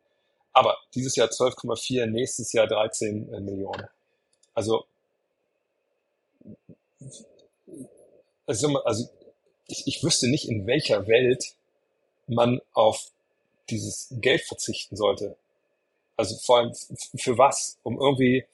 Aber 0.53 0.77
dieses 0.95 1.15
Jahr 1.15 1.27
12,4, 1.27 2.07
nächstes 2.07 2.51
Jahr 2.53 2.65
13 2.65 3.31
äh, 3.31 3.39
Millionen. 3.41 3.87
Also, 4.55 4.85
also, 8.47 8.79
also 8.79 9.09
ich, 9.67 9.85
ich 9.85 10.03
wüsste 10.03 10.27
nicht, 10.27 10.49
in 10.49 10.65
welcher 10.65 11.07
Welt 11.07 11.53
man 12.25 12.59
auf 12.73 13.11
dieses 13.69 14.07
Geld 14.11 14.41
verzichten 14.41 14.95
sollte. 14.95 15.35
Also 16.17 16.35
vor 16.37 16.57
allem 16.57 16.73
für 17.17 17.37
was? 17.37 17.77
Um 17.83 17.99
irgendwie, 17.99 18.45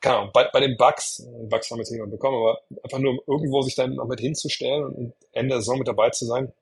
keine 0.00 0.18
Ahnung, 0.18 0.30
bei, 0.32 0.48
bei 0.52 0.60
den 0.60 0.76
Bugs, 0.76 1.26
Bugs 1.48 1.70
haben 1.70 1.78
jetzt 1.78 1.90
niemand 1.90 2.10
bekommen, 2.10 2.36
aber 2.36 2.60
einfach 2.82 2.98
nur 2.98 3.12
um 3.12 3.20
irgendwo 3.26 3.62
sich 3.62 3.74
dann 3.74 3.94
noch 3.94 4.06
mit 4.06 4.20
hinzustellen 4.20 4.84
und 4.84 5.12
Ende 5.32 5.54
der 5.54 5.60
Saison 5.60 5.78
mit 5.78 5.88
dabei 5.88 6.10
zu 6.10 6.24
sein. 6.24 6.52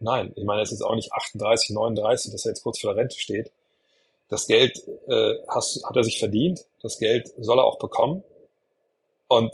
Nein, 0.00 0.32
ich 0.34 0.44
meine, 0.44 0.62
es 0.62 0.72
ist 0.72 0.82
auch 0.82 0.94
nicht 0.94 1.12
38, 1.12 1.70
39, 1.70 2.32
dass 2.32 2.44
er 2.46 2.52
jetzt 2.52 2.62
kurz 2.62 2.80
vor 2.80 2.94
der 2.94 3.02
Rente 3.02 3.18
steht. 3.18 3.50
Das 4.28 4.46
Geld 4.46 4.82
äh, 5.08 5.34
has, 5.48 5.82
hat 5.84 5.96
er 5.96 6.04
sich 6.04 6.18
verdient, 6.18 6.64
das 6.82 6.98
Geld 6.98 7.32
soll 7.38 7.58
er 7.58 7.64
auch 7.64 7.78
bekommen. 7.78 8.22
Und 9.28 9.52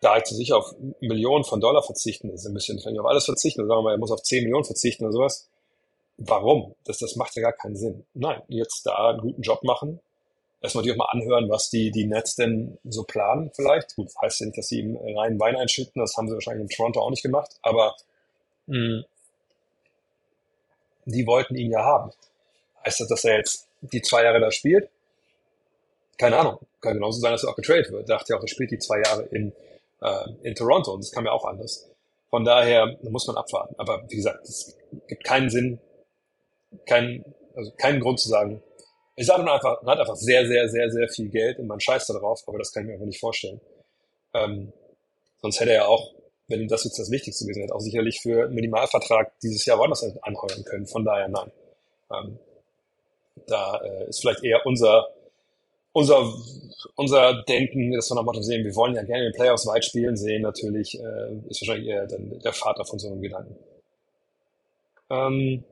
da 0.00 0.16
jetzt 0.16 0.30
sich 0.30 0.52
auf 0.52 0.74
Millionen 1.00 1.44
von 1.44 1.60
Dollar 1.60 1.82
verzichten, 1.82 2.30
ist 2.30 2.46
ein 2.46 2.54
bisschen, 2.54 2.78
ich 2.78 2.98
auf 2.98 3.06
alles 3.06 3.24
verzichten, 3.24 3.66
sagen 3.66 3.78
wir 3.78 3.82
mal, 3.82 3.94
er 3.94 3.98
muss 3.98 4.10
auf 4.10 4.22
10 4.22 4.44
Millionen 4.44 4.64
verzichten 4.64 5.04
oder 5.04 5.12
sowas, 5.12 5.48
Warum? 6.16 6.74
Das, 6.84 6.98
das 6.98 7.16
macht 7.16 7.34
ja 7.36 7.42
gar 7.42 7.52
keinen 7.52 7.76
Sinn. 7.76 8.04
Nein, 8.14 8.42
jetzt 8.48 8.86
da 8.86 9.10
einen 9.10 9.20
guten 9.20 9.42
Job 9.42 9.64
machen. 9.64 10.00
Erstmal 10.60 10.82
natürlich 10.82 11.00
auch 11.00 11.06
mal 11.06 11.10
anhören, 11.10 11.50
was 11.50 11.68
die, 11.70 11.90
die 11.90 12.06
Nets 12.06 12.36
denn 12.36 12.78
so 12.84 13.02
planen 13.02 13.50
vielleicht. 13.54 13.96
Gut, 13.96 14.10
heißt 14.22 14.40
ja 14.40 14.46
nicht, 14.46 14.56
dass 14.56 14.68
sie 14.68 14.80
ihm 14.80 14.96
reinen 14.96 15.38
Wein 15.38 15.56
einschütten. 15.56 16.00
Das 16.00 16.16
haben 16.16 16.28
sie 16.28 16.34
wahrscheinlich 16.34 16.62
in 16.62 16.68
Toronto 16.68 17.00
auch 17.00 17.10
nicht 17.10 17.22
gemacht. 17.22 17.50
Aber 17.62 17.94
mh, 18.66 18.76
hm, 18.76 19.04
die 21.06 21.26
wollten 21.26 21.56
ihn 21.56 21.70
ja 21.70 21.84
haben. 21.84 22.12
Heißt 22.84 23.00
das, 23.00 23.08
dass 23.08 23.24
er 23.24 23.38
jetzt 23.38 23.68
die 23.80 24.00
zwei 24.00 24.24
Jahre 24.24 24.40
da 24.40 24.50
spielt? 24.50 24.88
Keine 26.16 26.38
Ahnung. 26.38 26.58
Kann 26.80 26.94
genauso 26.94 27.20
sein, 27.20 27.32
dass 27.32 27.44
er 27.44 27.50
auch 27.50 27.56
getradet 27.56 27.90
wird. 27.90 28.08
Dachte 28.08 28.32
ja 28.32 28.38
auch, 28.38 28.42
er 28.42 28.48
spielt 28.48 28.70
die 28.70 28.78
zwei 28.78 29.00
Jahre 29.00 29.24
in, 29.24 29.52
äh, 30.00 30.28
in 30.42 30.54
Toronto 30.54 30.92
und 30.92 31.02
das 31.02 31.10
kam 31.10 31.26
ja 31.26 31.32
auch 31.32 31.44
anders. 31.44 31.90
Von 32.30 32.44
daher 32.44 32.96
muss 33.02 33.26
man 33.26 33.36
abwarten. 33.36 33.74
Aber 33.78 34.02
wie 34.08 34.16
gesagt, 34.16 34.48
es 34.48 34.76
gibt 35.08 35.24
keinen 35.24 35.50
Sinn, 35.50 35.78
kein, 36.86 37.24
also 37.54 37.70
keinen 37.76 38.00
Grund 38.00 38.20
zu 38.20 38.28
sagen, 38.28 38.62
ich 39.16 39.26
sage 39.26 39.40
einfach, 39.50 39.82
man 39.82 39.92
hat 39.92 40.00
einfach 40.00 40.16
sehr, 40.16 40.46
sehr, 40.46 40.68
sehr, 40.68 40.90
sehr 40.90 41.08
viel 41.08 41.28
Geld 41.28 41.58
und 41.58 41.68
man 41.68 41.80
scheißt 41.80 42.10
da 42.10 42.14
drauf, 42.14 42.42
aber 42.46 42.58
das 42.58 42.72
kann 42.72 42.82
ich 42.82 42.88
mir 42.88 42.94
einfach 42.94 43.06
nicht 43.06 43.20
vorstellen. 43.20 43.60
Ähm, 44.34 44.72
sonst 45.40 45.60
hätte 45.60 45.70
er 45.70 45.76
ja 45.76 45.86
auch, 45.86 46.12
wenn 46.48 46.60
ihm 46.60 46.68
das 46.68 46.84
jetzt 46.84 46.98
das 46.98 47.10
Wichtigste 47.10 47.44
gewesen 47.44 47.62
wäre, 47.62 47.74
auch 47.74 47.80
sicherlich 47.80 48.20
für 48.20 48.44
einen 48.44 48.54
Minimalvertrag 48.54 49.32
dieses 49.40 49.64
Jahr 49.64 49.78
woanders 49.78 50.02
anheuern 50.22 50.64
können. 50.64 50.86
Von 50.86 51.04
daher 51.04 51.28
nein. 51.28 51.52
Ähm, 52.12 52.38
da 53.46 53.80
äh, 53.82 54.08
ist 54.08 54.20
vielleicht 54.20 54.42
eher 54.42 54.64
unser, 54.66 55.08
unser, 55.92 56.32
unser 56.96 57.42
Denken, 57.44 57.92
dass 57.92 58.10
wir 58.10 58.16
nach 58.16 58.24
Motto 58.24 58.42
sehen, 58.42 58.64
wir 58.64 58.74
wollen 58.74 58.94
ja 58.94 59.02
gerne 59.02 59.24
den 59.24 59.32
Playoffs 59.32 59.66
weit 59.66 59.84
spielen 59.84 60.16
sehen, 60.16 60.42
natürlich, 60.42 60.98
äh, 60.98 61.34
ist 61.48 61.62
wahrscheinlich 61.62 61.88
eher 61.88 62.06
dann 62.06 62.38
der 62.40 62.52
Vater 62.52 62.84
von 62.84 62.98
so 62.98 63.08
einem 63.08 63.22
Gedanken. 63.22 63.56
Ähm, 65.10 65.64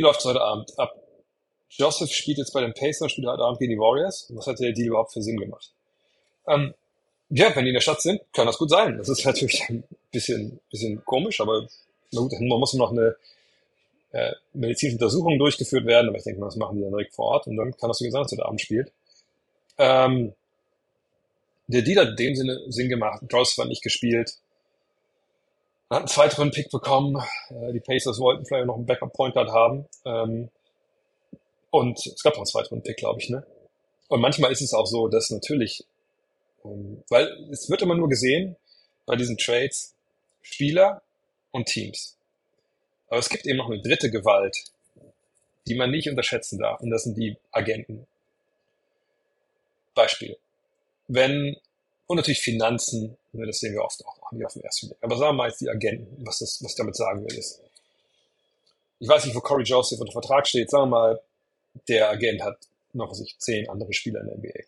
wie 0.00 0.02
läuft 0.02 0.20
es 0.20 0.24
heute 0.24 0.40
Abend 0.40 0.78
ab? 0.78 0.94
Joseph 1.68 2.10
spielt 2.10 2.38
jetzt 2.38 2.54
bei 2.54 2.62
den 2.62 2.72
Pacers, 2.72 3.12
spielt 3.12 3.26
heute 3.26 3.42
Abend 3.42 3.58
gegen 3.58 3.72
die 3.72 3.78
Warriors. 3.78 4.32
Was 4.34 4.46
hat 4.46 4.58
der 4.58 4.72
Deal 4.72 4.88
überhaupt 4.88 5.12
für 5.12 5.20
Sinn 5.20 5.36
gemacht? 5.36 5.74
Ähm, 6.48 6.72
ja, 7.28 7.54
wenn 7.54 7.64
die 7.64 7.68
in 7.68 7.74
der 7.74 7.82
Stadt 7.82 8.00
sind, 8.00 8.22
kann 8.32 8.46
das 8.46 8.56
gut 8.56 8.70
sein. 8.70 8.96
Das 8.96 9.10
ist 9.10 9.22
natürlich 9.26 9.62
ein 9.68 9.84
bisschen, 10.10 10.58
bisschen 10.70 11.04
komisch, 11.04 11.42
aber 11.42 11.68
na 12.12 12.20
gut, 12.22 12.32
man 12.32 12.58
muss 12.58 12.72
noch 12.72 12.92
eine 12.92 13.14
äh, 14.12 14.32
medizinische 14.54 14.96
Untersuchung 14.96 15.38
durchgeführt 15.38 15.84
werden, 15.84 16.08
aber 16.08 16.16
ich 16.16 16.24
denke 16.24 16.40
mal, 16.40 16.46
das 16.46 16.56
machen 16.56 16.78
die 16.78 16.82
dann 16.82 16.92
direkt 16.92 17.12
vor 17.12 17.26
Ort 17.26 17.46
und 17.46 17.58
dann 17.58 17.76
kann 17.76 17.90
das 17.90 17.98
so 17.98 18.06
gesagt, 18.06 18.24
dass 18.24 18.32
heute 18.32 18.46
Abend 18.46 18.62
spielt. 18.62 18.90
Ähm, 19.76 20.32
der 21.66 21.82
Deal 21.82 22.00
hat 22.00 22.08
in 22.08 22.16
dem 22.16 22.36
Sinne 22.36 22.58
Sinn 22.68 22.88
gemacht. 22.88 23.20
Draws 23.28 23.58
war 23.58 23.66
nicht 23.66 23.82
gespielt. 23.82 24.32
Hat 25.90 25.98
einen 25.98 26.08
zweiten 26.08 26.50
Pick 26.52 26.70
bekommen. 26.70 27.20
Äh, 27.48 27.72
die 27.72 27.80
Pacers 27.80 28.18
wollten 28.20 28.46
vielleicht 28.46 28.66
noch 28.66 28.76
einen 28.76 28.86
Backup-Point 28.86 29.34
Guard 29.34 29.50
haben. 29.50 29.88
Ähm, 30.04 30.50
und 31.70 31.98
es 31.98 32.22
gab 32.22 32.34
noch 32.34 32.40
einen 32.40 32.46
zweiten 32.46 32.82
Pick, 32.82 32.98
glaube 32.98 33.20
ich, 33.20 33.28
ne? 33.28 33.44
Und 34.08 34.20
manchmal 34.20 34.50
ist 34.50 34.60
es 34.60 34.72
auch 34.72 34.86
so, 34.86 35.08
dass 35.08 35.30
natürlich, 35.30 35.84
ähm, 36.64 37.02
weil 37.08 37.28
es 37.50 37.68
wird 37.70 37.82
immer 37.82 37.94
nur 37.94 38.08
gesehen 38.08 38.56
bei 39.06 39.16
diesen 39.16 39.36
Trades 39.36 39.94
Spieler 40.42 41.02
und 41.50 41.66
Teams. 41.66 42.16
Aber 43.08 43.18
es 43.18 43.28
gibt 43.28 43.46
eben 43.46 43.58
noch 43.58 43.70
eine 43.70 43.80
dritte 43.82 44.10
Gewalt, 44.10 44.56
die 45.66 45.74
man 45.74 45.90
nicht 45.90 46.08
unterschätzen 46.08 46.58
darf, 46.58 46.80
und 46.80 46.90
das 46.90 47.04
sind 47.04 47.16
die 47.16 47.36
Agenten. 47.50 48.06
Beispiel. 49.94 50.36
Wenn 51.08 51.56
und 52.06 52.16
natürlich 52.16 52.40
Finanzen, 52.40 53.16
das 53.32 53.60
sehen 53.60 53.74
wir 53.74 53.82
oft 53.82 54.04
auch, 54.04 54.32
wir 54.32 54.46
auf 54.46 54.52
den 54.52 54.62
ersten 54.62 54.88
Blick. 54.88 54.98
Aber 55.02 55.16
sagen 55.16 55.30
wir 55.30 55.42
mal 55.42 55.48
jetzt 55.48 55.60
die 55.60 55.68
Agenten, 55.68 56.26
was, 56.26 56.38
das, 56.38 56.62
was 56.62 56.72
ich 56.72 56.76
damit 56.76 56.96
sagen 56.96 57.24
will, 57.24 57.38
ist. 57.38 57.60
Ich 58.98 59.08
weiß 59.08 59.24
nicht, 59.24 59.34
wo 59.34 59.40
Corey 59.40 59.64
Joseph 59.64 60.00
unter 60.00 60.12
Vertrag 60.12 60.46
steht. 60.46 60.70
Sagen 60.70 60.84
wir 60.84 60.98
mal, 60.98 61.20
der 61.88 62.10
Agent 62.10 62.42
hat 62.42 62.58
noch 62.92 63.14
sich 63.14 63.36
zehn 63.38 63.68
andere 63.68 63.92
Spieler 63.92 64.20
in 64.20 64.26
der 64.26 64.36
NBA. 64.38 64.60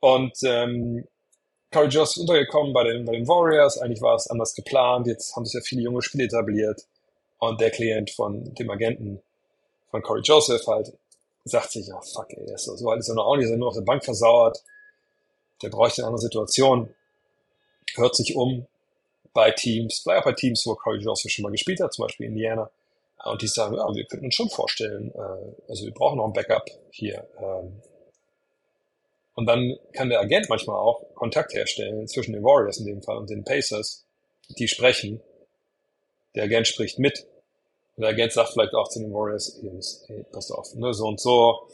Und 0.00 0.32
ähm, 0.42 1.06
Corey 1.70 1.88
Joseph 1.88 2.16
ist 2.16 2.22
untergekommen 2.22 2.72
bei 2.72 2.84
den, 2.84 3.04
bei 3.04 3.12
den 3.12 3.28
Warriors. 3.28 3.78
Eigentlich 3.78 4.00
war 4.00 4.16
es 4.16 4.28
anders 4.28 4.54
geplant. 4.54 5.06
Jetzt 5.06 5.36
haben 5.36 5.44
sich 5.44 5.54
ja 5.54 5.60
viele 5.60 5.82
junge 5.82 6.02
Spiele 6.02 6.24
etabliert. 6.24 6.86
Und 7.38 7.60
der 7.60 7.70
Klient 7.70 8.10
von 8.10 8.54
dem 8.54 8.70
Agenten 8.70 9.22
von 9.90 10.02
Corey 10.02 10.22
Joseph 10.22 10.66
halt 10.66 10.92
sagt 11.44 11.70
sich, 11.70 11.86
ja, 11.86 12.00
fuck, 12.00 12.32
ey, 12.32 12.56
so, 12.56 12.74
so 12.74 12.90
alt 12.90 13.00
ist 13.00 13.08
er 13.08 13.14
noch 13.14 13.26
auch 13.26 13.36
nicht, 13.36 13.44
ist 13.44 13.52
er 13.52 13.58
nur 13.58 13.68
auf 13.68 13.74
der 13.74 13.82
Bank 13.82 14.04
versauert 14.04 14.64
der 15.62 15.70
bräuchte 15.70 16.02
eine 16.02 16.08
andere 16.08 16.22
Situation, 16.22 16.94
hört 17.96 18.14
sich 18.14 18.36
um 18.36 18.66
bei 19.32 19.50
Teams, 19.50 20.00
vielleicht 20.02 20.20
auch 20.20 20.24
bei 20.24 20.32
Teams, 20.32 20.66
wo 20.66 20.74
Corey 20.74 20.98
Joseph 20.98 21.30
schon 21.30 21.42
mal 21.42 21.52
gespielt 21.52 21.80
hat, 21.80 21.92
zum 21.92 22.06
Beispiel 22.06 22.26
Indiana, 22.26 22.70
und 23.24 23.42
die 23.42 23.48
sagen, 23.48 23.76
ja, 23.76 23.94
wir 23.94 24.04
könnten 24.04 24.26
uns 24.26 24.34
schon 24.34 24.48
vorstellen, 24.48 25.12
äh, 25.14 25.68
also 25.68 25.84
wir 25.84 25.92
brauchen 25.92 26.18
noch 26.18 26.26
ein 26.26 26.32
Backup 26.32 26.64
hier. 26.90 27.26
Ähm. 27.38 27.82
Und 29.34 29.46
dann 29.46 29.76
kann 29.92 30.08
der 30.08 30.20
Agent 30.20 30.48
manchmal 30.48 30.76
auch 30.76 31.02
Kontakt 31.14 31.52
herstellen 31.52 32.08
zwischen 32.08 32.32
den 32.32 32.42
Warriors 32.42 32.78
in 32.78 32.86
dem 32.86 33.02
Fall 33.02 33.18
und 33.18 33.28
den 33.28 33.44
Pacers, 33.44 34.04
die 34.58 34.68
sprechen. 34.68 35.20
Der 36.34 36.44
Agent 36.44 36.66
spricht 36.68 36.98
mit. 36.98 37.26
Und 37.96 38.02
der 38.02 38.10
Agent 38.10 38.32
sagt 38.32 38.52
vielleicht 38.52 38.74
auch 38.74 38.88
zu 38.88 39.00
den 39.00 39.12
Warriors, 39.12 39.60
hey, 40.06 40.24
passt 40.32 40.52
auf, 40.52 40.74
ne, 40.74 40.94
so 40.94 41.06
und 41.06 41.20
so, 41.20 41.68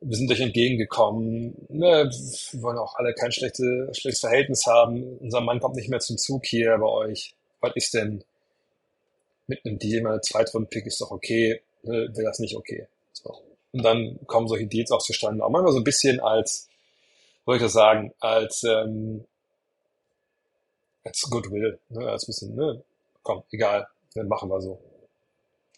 wir 0.00 0.16
sind 0.16 0.30
euch 0.30 0.40
entgegengekommen. 0.40 1.66
Ne, 1.68 2.10
wir 2.52 2.62
wollen 2.62 2.78
auch 2.78 2.94
alle 2.96 3.14
kein 3.14 3.32
schlechte, 3.32 3.88
schlechtes 3.92 4.20
Verhältnis 4.20 4.66
haben. 4.66 5.18
Unser 5.18 5.40
Mann 5.40 5.60
kommt 5.60 5.76
nicht 5.76 5.88
mehr 5.88 6.00
zum 6.00 6.18
Zug 6.18 6.46
hier 6.46 6.76
bei 6.78 6.86
euch. 6.86 7.34
Was 7.60 7.72
ist 7.74 7.94
denn 7.94 8.24
mit 9.46 9.64
einem 9.64 9.78
Deal? 9.78 10.02
Meine 10.02 10.20
Zweitrunden-Pick 10.20 10.86
ist 10.86 11.00
doch 11.00 11.10
okay. 11.10 11.60
Ne, 11.82 12.08
Wäre 12.12 12.26
das 12.26 12.38
nicht 12.38 12.56
okay? 12.56 12.86
So. 13.12 13.42
Und 13.72 13.84
dann 13.84 14.18
kommen 14.26 14.48
solche 14.48 14.66
Deals 14.66 14.90
auch 14.90 15.02
zustande. 15.02 15.44
Auch 15.44 15.50
manchmal 15.50 15.72
so 15.72 15.78
ein 15.78 15.84
bisschen 15.84 16.20
als, 16.20 16.68
soll 17.44 17.56
ich 17.56 17.62
das 17.62 17.72
sagen, 17.72 18.14
als, 18.20 18.62
ähm, 18.64 19.24
als 21.04 21.22
Goodwill, 21.22 21.78
ne? 21.88 22.08
als 22.08 22.26
bisschen, 22.26 22.54
ne? 22.54 22.82
komm, 23.22 23.42
egal, 23.50 23.86
dann 24.14 24.28
machen 24.28 24.48
wir 24.48 24.60
so. 24.60 24.78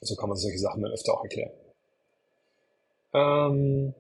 So 0.03 0.15
kann 0.17 0.29
man 0.29 0.39
solche 0.39 0.59
Sachen 0.59 0.83
dann 0.83 0.93
öfter 0.93 1.15
auch 1.15 1.23
erklären. 1.25 1.51
Ähm, 3.13 3.95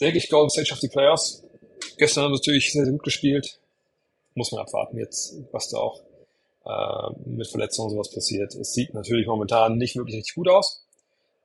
Denke 0.00 0.18
ich, 0.18 0.28
Golden 0.28 0.50
State 0.50 0.66
schafft 0.66 0.82
die 0.82 0.88
Playoffs. 0.88 1.42
Gestern 1.96 2.24
haben 2.24 2.34
sie 2.34 2.40
natürlich 2.40 2.72
sehr, 2.72 2.84
sehr 2.84 2.92
gut 2.92 3.02
gespielt. 3.02 3.58
Muss 4.34 4.50
man 4.52 4.62
abwarten 4.62 4.98
jetzt, 4.98 5.36
was 5.52 5.68
da 5.68 5.78
auch 5.78 6.00
äh, 6.64 7.10
mit 7.26 7.46
Verletzungen 7.46 7.88
und 7.88 7.94
sowas 7.94 8.10
passiert. 8.10 8.54
Es 8.54 8.72
sieht 8.72 8.94
natürlich 8.94 9.26
momentan 9.26 9.76
nicht 9.76 9.96
wirklich 9.96 10.16
richtig 10.16 10.34
gut 10.34 10.48
aus. 10.48 10.82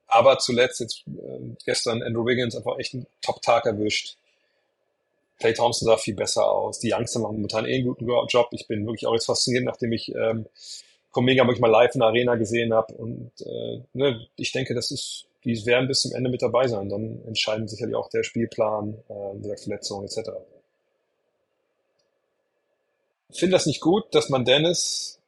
Aber 0.08 0.40
zuletzt 0.40 0.80
jetzt 0.80 1.04
äh, 1.08 1.56
gestern 1.66 2.02
Andrew 2.02 2.26
Wiggins 2.26 2.56
einfach 2.56 2.80
echt 2.80 2.96
einen 2.96 3.06
Top-Tag 3.22 3.66
erwischt. 3.66 4.18
Clay 5.38 5.54
Thompson 5.54 5.86
sah 5.86 5.98
viel 5.98 6.16
besser 6.16 6.50
aus. 6.50 6.80
Die 6.80 6.92
Youngster 6.94 7.20
machen 7.20 7.36
momentan 7.36 7.66
eh 7.66 7.76
einen 7.76 7.88
guten 7.88 8.08
Job. 8.28 8.50
Ich 8.52 8.68
bin 8.68 8.86
wirklich 8.86 9.06
auch 9.06 9.14
jetzt 9.14 9.28
fasziniert, 9.28 9.66
nachdem 9.66 9.92
ich 9.94 10.14
ähm, 10.16 10.48
Komega 11.12 11.44
wirklich 11.44 11.62
mal 11.62 11.72
live 11.72 11.94
in 11.94 12.00
der 12.00 12.10
Arena 12.10 12.36
gesehen 12.36 12.74
habe. 12.74 12.94
Und 12.94 13.32
äh, 13.42 13.82
ne, 13.94 14.28
ich 14.36 14.52
denke, 14.52 14.76
das 14.76 14.92
ist, 14.92 15.26
die 15.44 15.66
werden 15.66 15.88
bis 15.88 16.02
zum 16.02 16.14
Ende 16.14 16.30
mit 16.30 16.42
dabei 16.42 16.68
sein. 16.68 16.90
Dann 16.90 17.24
entscheiden 17.26 17.68
sicherlich 17.68 17.96
auch 17.96 18.10
der 18.10 18.24
Spielplan, 18.24 18.96
äh, 19.10 19.58
Verletzungen 19.58 20.06
etc. 20.06 20.30
Ich 23.30 23.40
finde 23.40 23.56
das 23.56 23.66
nicht 23.66 23.82
gut, 23.82 24.14
dass 24.14 24.30
man 24.30 24.46
Dennis, 24.46 25.20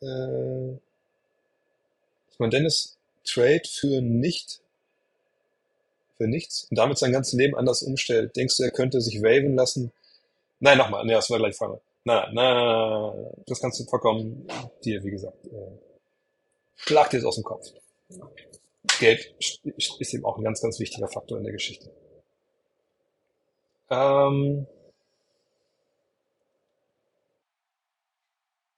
äh, 0.00 0.76
dass 2.28 2.38
man 2.38 2.50
Dennis 2.50 2.96
Trade 3.24 3.62
für 3.64 4.00
nicht 4.00 4.62
für 6.22 6.28
nichts 6.28 6.66
und 6.70 6.78
damit 6.78 6.98
sein 6.98 7.12
ganzes 7.12 7.34
Leben 7.34 7.56
anders 7.56 7.82
umstellt. 7.82 8.36
Denkst 8.36 8.56
du, 8.56 8.62
er 8.62 8.70
könnte 8.70 9.00
sich 9.00 9.22
waven 9.22 9.56
lassen? 9.56 9.92
Nein, 10.60 10.78
nochmal, 10.78 11.04
nee, 11.04 11.12
das 11.12 11.30
war 11.30 11.38
gleich 11.38 11.56
Frage. 11.56 11.80
Nein, 12.04 12.34
nein, 12.34 13.32
das 13.46 13.60
kannst 13.60 13.80
du 13.80 13.84
vollkommen 13.84 14.46
dir, 14.84 15.02
wie 15.04 15.10
gesagt, 15.10 15.46
äh, 15.46 15.78
schlag 16.74 17.10
dir 17.10 17.18
das 17.18 17.26
aus 17.26 17.36
dem 17.36 17.44
Kopf. 17.44 17.66
Geld 18.98 19.34
ist 19.98 20.14
eben 20.14 20.24
auch 20.24 20.36
ein 20.36 20.44
ganz, 20.44 20.60
ganz 20.60 20.80
wichtiger 20.80 21.08
Faktor 21.08 21.38
in 21.38 21.44
der 21.44 21.52
Geschichte. 21.52 21.90
Ähm, 23.90 24.66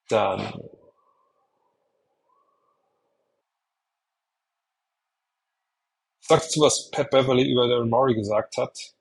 dann 0.09 0.61
Sag 6.27 6.41
dazu, 6.41 6.61
was 6.62 6.91
Pat 6.91 7.11
Beverly 7.11 7.51
über 7.51 7.68
Daryl 7.68 7.85
Morey 7.85 8.14
gesagt 8.14 8.57
hat. 8.57 8.95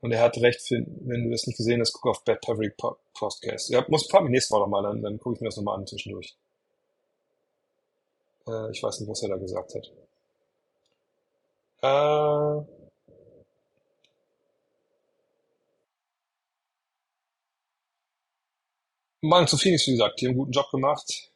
Und 0.00 0.12
er 0.12 0.22
hat 0.22 0.36
recht, 0.38 0.60
wenn 0.70 1.24
du 1.24 1.30
das 1.30 1.46
nicht 1.46 1.56
gesehen 1.56 1.80
hast, 1.80 1.92
guck 1.92 2.06
auf 2.06 2.24
Pat 2.24 2.40
Beverly 2.40 2.70
Podcast. 2.70 3.68
Ja, 3.70 3.84
muss 3.88 4.06
frag 4.08 4.22
mich 4.22 4.30
nächstes 4.30 4.50
Mal 4.50 4.60
nochmal, 4.60 4.82
dann, 4.84 5.02
dann 5.02 5.18
gucke 5.18 5.36
ich 5.36 5.40
mir 5.40 5.48
das 5.48 5.56
nochmal 5.56 5.78
an 5.78 5.86
zwischendurch. 5.86 6.36
Äh, 8.46 8.70
ich 8.70 8.82
weiß 8.82 9.00
nicht, 9.00 9.08
was 9.10 9.22
er 9.22 9.30
da 9.30 9.36
gesagt 9.36 9.74
hat. 9.74 9.90
Äh, 11.82 12.64
Meinung 19.20 19.48
zu 19.48 19.58
Phoenix, 19.58 19.86
wie 19.86 19.92
gesagt, 19.92 20.20
die 20.20 20.26
haben 20.26 20.30
einen 20.30 20.38
guten 20.38 20.52
Job 20.52 20.70
gemacht. 20.70 21.30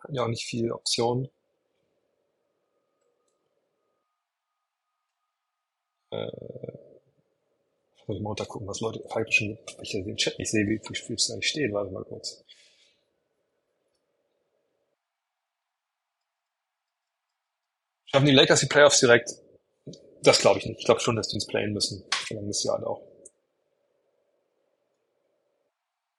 Hatten 0.00 0.14
ja 0.14 0.22
auch 0.22 0.28
nicht 0.28 0.44
viel 0.44 0.70
Optionen. 0.70 1.30
Äh, 6.10 6.26
muss 8.06 8.16
ich 8.18 8.22
mal 8.22 8.28
runtergucken, 8.30 8.68
was 8.68 8.80
Leute 8.80 9.02
faktisch 9.08 9.38
schon, 9.38 9.58
weil 9.76 9.82
ich 9.82 9.92
ja 9.92 10.02
den 10.02 10.16
Chat 10.16 10.38
nicht 10.38 10.50
sehe, 10.50 10.66
wie 10.66 10.78
viel 10.78 11.16
es 11.16 11.30
eigentlich 11.30 11.48
steht. 11.48 11.72
Warte 11.72 11.90
mal 11.90 12.04
kurz. 12.04 12.44
Schaffen 18.06 18.26
die 18.26 18.32
Lakers 18.32 18.60
die 18.60 18.66
Playoffs 18.66 19.00
direkt? 19.00 19.34
Das 20.22 20.38
glaube 20.38 20.60
ich 20.60 20.66
nicht. 20.66 20.78
Ich 20.78 20.84
glaube 20.84 21.00
schon, 21.00 21.16
dass 21.16 21.28
die 21.28 21.34
ins 21.34 21.46
Playen 21.46 21.72
müssen. 21.72 22.04
Vergangenes 22.10 22.62
Jahr 22.62 22.76
halt 22.76 22.86
auch. 22.86 23.02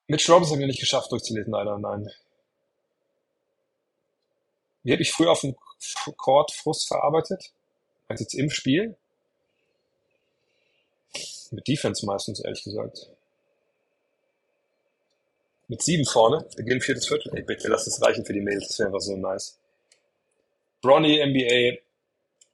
Mitch 0.07 0.31
Robinson 0.31 0.55
haben 0.55 0.59
wir 0.59 0.67
nicht 0.67 0.79
geschafft 0.79 1.11
durchzulesen, 1.11 1.51
leider, 1.51 1.77
nein. 1.77 2.09
Wie 4.83 4.93
habe 4.93 5.01
ich 5.01 5.11
früher 5.11 5.31
auf 5.31 5.41
dem 5.41 5.55
Court 6.15 6.51
Frust 6.51 6.87
verarbeitet? 6.87 7.51
Als 8.07 8.21
jetzt 8.21 8.33
im 8.33 8.49
Spiel? 8.49 8.97
Mit 11.51 11.67
Defense 11.67 12.05
meistens, 12.05 12.39
ehrlich 12.39 12.63
gesagt. 12.63 13.09
Mit 15.67 15.81
sieben 15.81 16.05
vorne, 16.05 16.45
beginnen 16.55 16.81
viertes 16.81 17.07
Viertel. 17.07 17.31
Ey, 17.35 17.43
bitte, 17.43 17.67
lass 17.67 17.85
das 17.85 18.01
reichen 18.01 18.25
für 18.25 18.33
die 18.33 18.41
Mails, 18.41 18.67
das 18.67 18.79
wäre 18.79 18.87
einfach 18.87 19.01
so 19.01 19.17
nice. 19.17 19.59
Bronny, 20.81 21.19
NBA, 21.25 21.79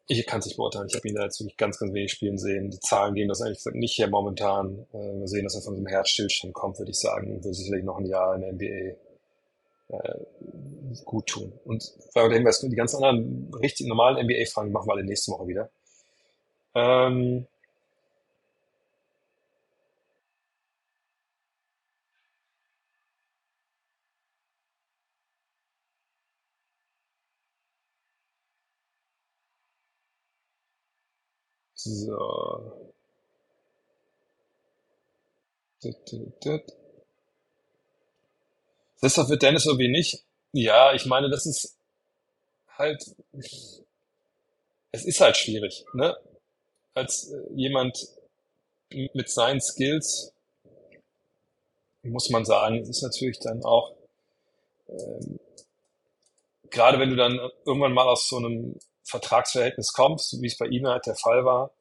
ich 0.08 0.26
kann 0.26 0.40
es 0.40 0.48
nicht 0.48 0.58
beurteilen. 0.58 0.88
Ich 0.90 0.96
habe 0.96 1.08
ihn 1.08 1.16
da 1.16 1.24
jetzt 1.24 1.40
wirklich 1.40 1.58
ganz, 1.58 1.80
ganz 1.80 1.94
wenig 1.94 2.12
spielen 2.12 2.38
sehen. 2.38 2.70
Die 2.70 2.80
Zahlen 2.80 3.16
gehen 3.16 3.30
das 3.30 3.40
gesagt 3.40 3.76
nicht 3.76 3.98
her 3.98 4.10
momentan. 4.10 4.86
Äh, 4.94 5.20
wir 5.20 5.28
sehen, 5.28 5.44
dass 5.44 5.56
er 5.56 5.62
von 5.62 5.74
so 5.74 5.78
einem 5.78 5.88
Herzstillstand 5.88 6.54
kommt, 6.54 6.80
würde 6.80 6.92
ich 6.92 7.00
sagen. 7.00 7.44
Würde 7.44 7.54
sicherlich 7.54 7.86
noch 7.86 7.98
ein 7.98 8.06
Jahr 8.06 8.36
in 8.36 8.42
der 8.42 8.54
NBA 8.54 8.98
äh, 9.90 10.20
gut 11.06 11.28
tun. 11.28 11.54
Und 11.66 11.94
weil 12.14 12.30
wir 12.30 12.38
denken, 12.38 12.70
die 12.70 12.76
ganzen 12.76 13.04
anderen 13.04 13.54
richtig 13.62 13.88
normalen 13.88 14.26
NBA-Fragen 14.26 14.72
machen 14.72 14.88
wir 14.88 14.94
alle 14.94 15.04
nächste 15.04 15.32
Woche 15.32 15.48
wieder. 15.48 15.70
Ähm, 16.76 17.48
So. 31.86 32.94
Deshalb 39.02 39.30
wird 39.30 39.42
Dennis 39.42 39.66
irgendwie 39.66 39.90
nicht. 39.90 40.24
Ja, 40.54 40.94
ich 40.94 41.06
meine, 41.06 41.30
das 41.30 41.46
ist 41.46 41.78
halt, 42.78 43.04
es 44.92 45.06
ist 45.06 45.20
halt 45.20 45.36
schwierig, 45.36 45.84
ne? 45.94 46.16
Als 46.94 47.32
äh, 47.32 47.54
jemand 47.54 48.08
mit 49.14 49.30
seinen 49.30 49.60
Skills 49.60 50.32
muss 52.04 52.30
man 52.30 52.46
sagen, 52.46 52.80
es 52.82 52.90
ist 52.90 53.02
natürlich 53.02 53.40
dann 53.40 53.64
auch, 53.64 53.94
ähm, 54.88 55.40
gerade 56.70 57.00
wenn 57.00 57.10
du 57.10 57.16
dann 57.16 57.40
irgendwann 57.66 57.94
mal 57.94 58.08
aus 58.08 58.28
so 58.30 58.38
einem 58.38 58.78
Vertragsverhältnis 59.04 59.94
kommst, 59.94 60.42
wie 60.42 60.48
es 60.48 60.58
bei 60.58 60.68
ihm 60.68 60.88
halt 60.88 61.06
der 61.06 61.16
Fall 61.16 61.46
war, 61.46 61.72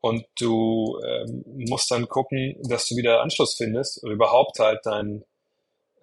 und 0.00 0.24
du 0.38 0.98
ähm, 1.04 1.44
musst 1.46 1.90
dann 1.90 2.08
gucken, 2.08 2.56
dass 2.62 2.88
du 2.88 2.96
wieder 2.96 3.20
Anschluss 3.20 3.54
findest 3.54 4.02
oder 4.02 4.12
überhaupt 4.12 4.58
halt 4.58 4.84
deinen 4.86 5.24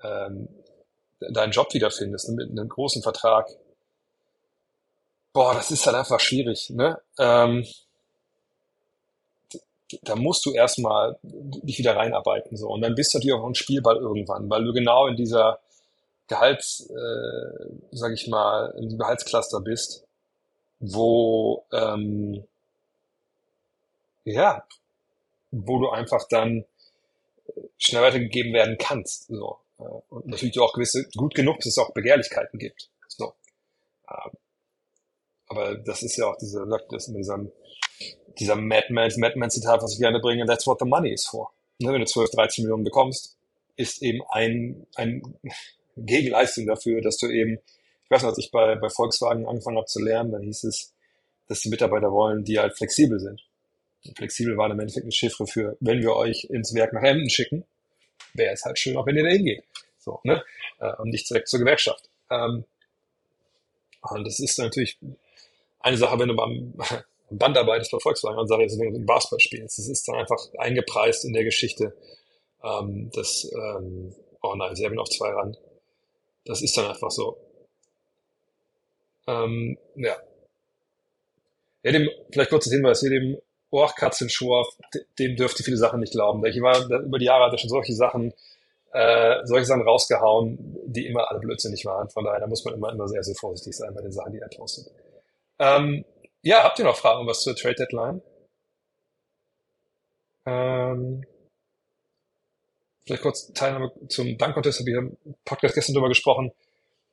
ähm, 0.03 0.49
deinen 1.19 1.51
Job 1.51 1.73
wiederfindest 1.73 2.29
mit 2.29 2.51
einem 2.51 2.69
großen 2.69 3.01
Vertrag. 3.01 3.49
Boah, 5.33 5.55
das 5.55 5.71
ist 5.71 5.85
halt 5.85 5.95
einfach 5.95 6.19
schwierig, 6.19 6.69
ne? 6.69 7.01
Ähm, 7.17 7.65
da 10.03 10.15
musst 10.15 10.45
du 10.45 10.51
erstmal 10.51 11.17
dich 11.23 11.79
wieder 11.79 11.95
reinarbeiten 11.95 12.57
so 12.57 12.67
und 12.67 12.81
dann 12.81 12.93
bist 12.93 13.13
du 13.13 13.17
natürlich 13.17 13.33
auch 13.33 13.47
ein 13.47 13.55
Spielball 13.55 13.97
irgendwann, 13.97 14.49
weil 14.49 14.63
du 14.63 14.73
genau 14.73 15.07
in 15.07 15.15
dieser 15.15 15.59
Gehalts, 16.27 16.89
äh, 16.89 17.69
sag 17.91 18.11
ich 18.11 18.27
mal, 18.27 18.75
im 18.77 18.97
Gehaltscluster 18.97 19.61
bist, 19.61 20.06
wo 20.79 21.65
ähm, 21.71 22.43
ja, 24.23 24.65
wo 25.51 25.79
du 25.79 25.89
einfach 25.89 26.27
dann 26.29 26.65
schnell 27.77 28.01
weitergegeben 28.01 28.53
werden 28.53 28.77
kannst. 28.77 29.27
So. 29.27 29.57
Äh, 29.79 29.83
und 30.09 30.27
natürlich 30.27 30.59
auch 30.59 30.73
gewisse, 30.73 31.07
gut 31.15 31.35
genug, 31.35 31.57
dass 31.57 31.67
es 31.67 31.77
auch 31.77 31.93
Begehrlichkeiten 31.93 32.59
gibt. 32.59 32.89
So. 33.07 33.33
Ähm, 34.09 34.31
aber 35.47 35.77
das 35.77 36.03
ist 36.03 36.17
ja 36.17 36.27
auch 36.27 36.37
diese, 36.37 36.67
das 36.91 37.07
mit 37.07 37.19
diesem, 37.19 37.51
dieser 38.37 38.55
Madman, 38.55 39.11
Madman-Zitat, 39.15 39.81
was 39.81 39.93
ich 39.93 39.99
gerne 39.99 40.19
bringe, 40.19 40.45
that's 40.45 40.67
what 40.67 40.79
the 40.79 40.85
money 40.85 41.13
is 41.13 41.25
for. 41.25 41.51
Ne, 41.79 41.93
wenn 41.93 42.01
du 42.01 42.07
12, 42.07 42.31
13 42.31 42.63
Millionen 42.63 42.83
bekommst, 42.83 43.37
ist 43.75 44.01
eben 44.01 44.21
ein, 44.29 44.87
ein 44.95 45.21
Gegenleistung 45.95 46.65
dafür, 46.65 47.01
dass 47.01 47.17
du 47.17 47.27
eben, 47.27 47.59
ich 48.07 48.11
weiß 48.11 48.21
noch, 48.21 48.29
als 48.29 48.37
ich 48.37 48.51
bei, 48.51 48.75
bei 48.75 48.89
Volkswagen 48.89 49.45
angefangen 49.45 49.75
habe 49.75 49.87
zu 49.87 50.01
lernen, 50.01 50.31
dann 50.31 50.41
hieß 50.41 50.63
es, 50.63 50.93
dass 51.49 51.59
die 51.59 51.69
Mitarbeiter 51.69 52.09
wollen, 52.09 52.45
die 52.45 52.57
halt 52.57 52.77
flexibel 52.77 53.19
sind. 53.19 53.45
Und 54.05 54.17
flexibel 54.17 54.55
war 54.55 54.71
im 54.71 54.79
Endeffekt 54.79 55.03
eine 55.03 55.11
Chiffre 55.11 55.45
für, 55.45 55.75
wenn 55.81 55.99
wir 55.99 56.15
euch 56.15 56.45
ins 56.45 56.73
Werk 56.73 56.93
nach 56.93 57.03
Emden 57.03 57.29
schicken, 57.29 57.65
wäre 58.33 58.53
es 58.53 58.63
halt 58.63 58.79
schön, 58.79 58.95
auch 58.95 59.05
wenn 59.05 59.17
ihr 59.17 59.23
da 59.23 59.29
hingeht. 59.29 59.63
So, 59.99 60.21
ne? 60.23 60.41
Äh, 60.79 60.95
und 60.99 61.09
nicht 61.09 61.29
direkt 61.29 61.49
zur 61.49 61.59
Gewerkschaft. 61.59 62.09
Ähm, 62.31 62.63
und 64.01 64.25
das 64.25 64.39
ist 64.39 64.57
natürlich 64.57 64.97
eine 65.81 65.97
Sache, 65.97 66.17
wenn 66.17 66.29
du 66.29 66.35
beim 66.35 66.73
Band 67.29 67.57
arbeitest 67.57 67.91
bei 67.91 67.99
Volkswagen 67.99 68.39
und 68.39 68.47
sagst, 68.47 68.79
wenn 68.79 68.93
du 68.93 69.05
Basketball 69.05 69.41
spielst. 69.41 69.79
Das 69.79 69.89
ist 69.89 70.07
dann 70.07 70.15
einfach 70.15 70.39
eingepreist 70.59 71.25
in 71.25 71.33
der 71.33 71.43
Geschichte. 71.43 71.93
Ähm, 72.63 73.11
das, 73.13 73.51
ähm, 73.53 74.15
oh 74.41 74.55
nein, 74.55 74.75
sie 74.75 74.85
haben 74.85 74.97
auf 74.97 75.09
zwei 75.09 75.29
ran. 75.29 75.57
Das 76.45 76.61
ist 76.61 76.77
dann 76.77 76.87
einfach 76.87 77.11
so. 77.11 77.37
Ähm, 79.27 79.77
ja. 79.95 80.15
Ja, 81.83 81.91
dem, 81.91 82.09
vielleicht 82.31 82.49
kurzes 82.49 82.73
Hinweis, 82.73 83.01
hier 83.01 83.09
dem 83.09 83.37
Oachkatzenschorf, 83.69 84.67
dem 85.19 85.35
dürfte 85.35 85.63
viele 85.63 85.77
Sachen 85.77 85.99
nicht 85.99 86.13
glauben. 86.13 86.45
Ich 86.45 86.61
war, 86.61 86.85
über 86.89 87.19
die 87.19 87.25
Jahre 87.25 87.45
hat 87.45 87.51
er 87.51 87.57
schon 87.57 87.69
solche 87.69 87.93
Sachen, 87.93 88.33
äh, 88.93 89.45
solche 89.45 89.65
Sachen 89.65 89.81
rausgehauen, 89.83 90.57
die 90.85 91.05
immer 91.05 91.29
alle 91.29 91.39
blödsinnig 91.39 91.85
waren. 91.85 92.09
Von 92.09 92.23
daher, 92.23 92.39
da 92.39 92.47
muss 92.47 92.63
man 92.63 92.73
immer, 92.73 92.91
immer 92.91 93.07
sehr, 93.07 93.23
sehr 93.23 93.35
vorsichtig 93.35 93.75
sein 93.75 93.93
bei 93.93 94.01
den 94.01 94.11
Sachen, 94.11 94.31
die 94.31 94.39
er 94.39 94.49
postet. 94.49 94.91
Ähm, 95.59 96.05
ja, 96.41 96.63
habt 96.63 96.79
ihr 96.79 96.85
noch 96.85 96.95
Fragen 96.95 97.27
was 97.27 97.41
zur 97.41 97.55
Trade 97.55 97.75
Deadline? 97.75 98.21
Ähm, 100.45 101.25
vielleicht 103.05 103.23
kurz 103.23 103.51
Teilnahme 103.53 103.91
zum 104.07 104.37
Dank-Contest, 104.37 104.79
habe 104.79 104.89
ich 104.89 104.95
im 104.95 105.17
Podcast 105.43 105.75
gestern 105.75 105.93
drüber 105.93 106.07
gesprochen. 106.07 106.53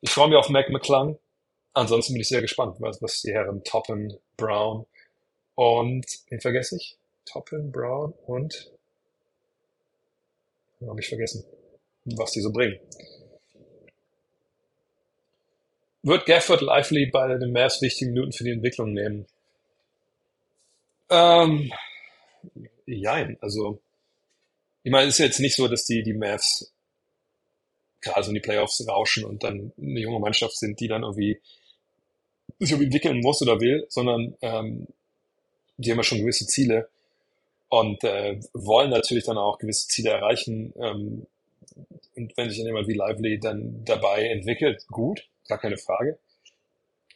Ich 0.00 0.10
freue 0.10 0.28
mich 0.28 0.36
auf 0.36 0.50
Mac 0.50 0.70
McClung. 0.70 1.18
Ansonsten 1.74 2.14
bin 2.14 2.22
ich 2.22 2.28
sehr 2.28 2.40
gespannt, 2.40 2.76
was, 2.78 3.02
was 3.02 3.20
die 3.22 3.32
Herren 3.32 3.64
Toppen, 3.64 4.16
Brown 4.36 4.86
und, 5.56 6.06
wen 6.28 6.40
vergesse 6.40 6.76
ich? 6.76 6.96
Toppen, 7.26 7.72
Brown 7.72 8.14
und, 8.26 8.70
habe 10.86 11.00
ich 11.00 11.08
vergessen, 11.08 11.44
was 12.04 12.32
die 12.32 12.40
so 12.40 12.52
bringen. 12.52 12.78
Wird 16.02 16.26
Gafford 16.26 16.60
Lively 16.60 17.06
bei 17.06 17.38
den 17.38 17.52
Mavs 17.52 17.80
wichtigen 17.80 18.12
Minuten 18.12 18.32
für 18.32 18.44
die 18.44 18.50
Entwicklung 18.50 18.92
nehmen? 18.92 19.26
Ähm, 21.08 21.72
jein, 22.86 23.38
also, 23.40 23.80
ich 24.82 24.92
meine, 24.92 25.08
es 25.08 25.14
ist 25.14 25.24
jetzt 25.24 25.40
nicht 25.40 25.56
so, 25.56 25.66
dass 25.66 25.86
die, 25.86 26.02
die 26.02 26.12
Mavs 26.12 26.72
gerade 28.00 28.22
so 28.22 28.28
in 28.28 28.34
die 28.34 28.40
Playoffs 28.40 28.86
rauschen 28.86 29.24
und 29.24 29.42
dann 29.42 29.72
eine 29.78 30.00
junge 30.00 30.20
Mannschaft 30.20 30.56
sind, 30.56 30.78
die 30.78 30.88
dann 30.88 31.02
irgendwie 31.02 31.40
sich 32.59 32.72
entwickeln 32.72 33.20
muss 33.20 33.42
oder 33.42 33.61
will, 33.61 33.86
sondern 33.88 34.36
ähm, 34.42 34.86
die 35.76 35.90
haben 35.90 35.99
ja 35.99 36.05
schon 36.05 36.18
gewisse 36.18 36.47
Ziele 36.47 36.88
und 37.68 38.05
äh, 38.05 38.40
wollen 38.53 38.90
natürlich 38.90 39.24
dann 39.24 39.38
auch 39.38 39.59
gewisse 39.59 39.88
Ziele 39.88 40.11
erreichen. 40.11 40.72
Ähm, 40.76 41.26
und 42.16 42.36
wenn 42.36 42.49
sich 42.49 42.59
dann 42.59 42.68
jemand 42.68 42.88
wie 42.88 42.95
Lively 42.95 43.40
dann 43.40 43.84
dabei 43.84 44.28
entwickelt, 44.28 44.86
gut, 44.88 45.26
gar 45.49 45.59
keine 45.59 45.76
Frage. 45.76 46.18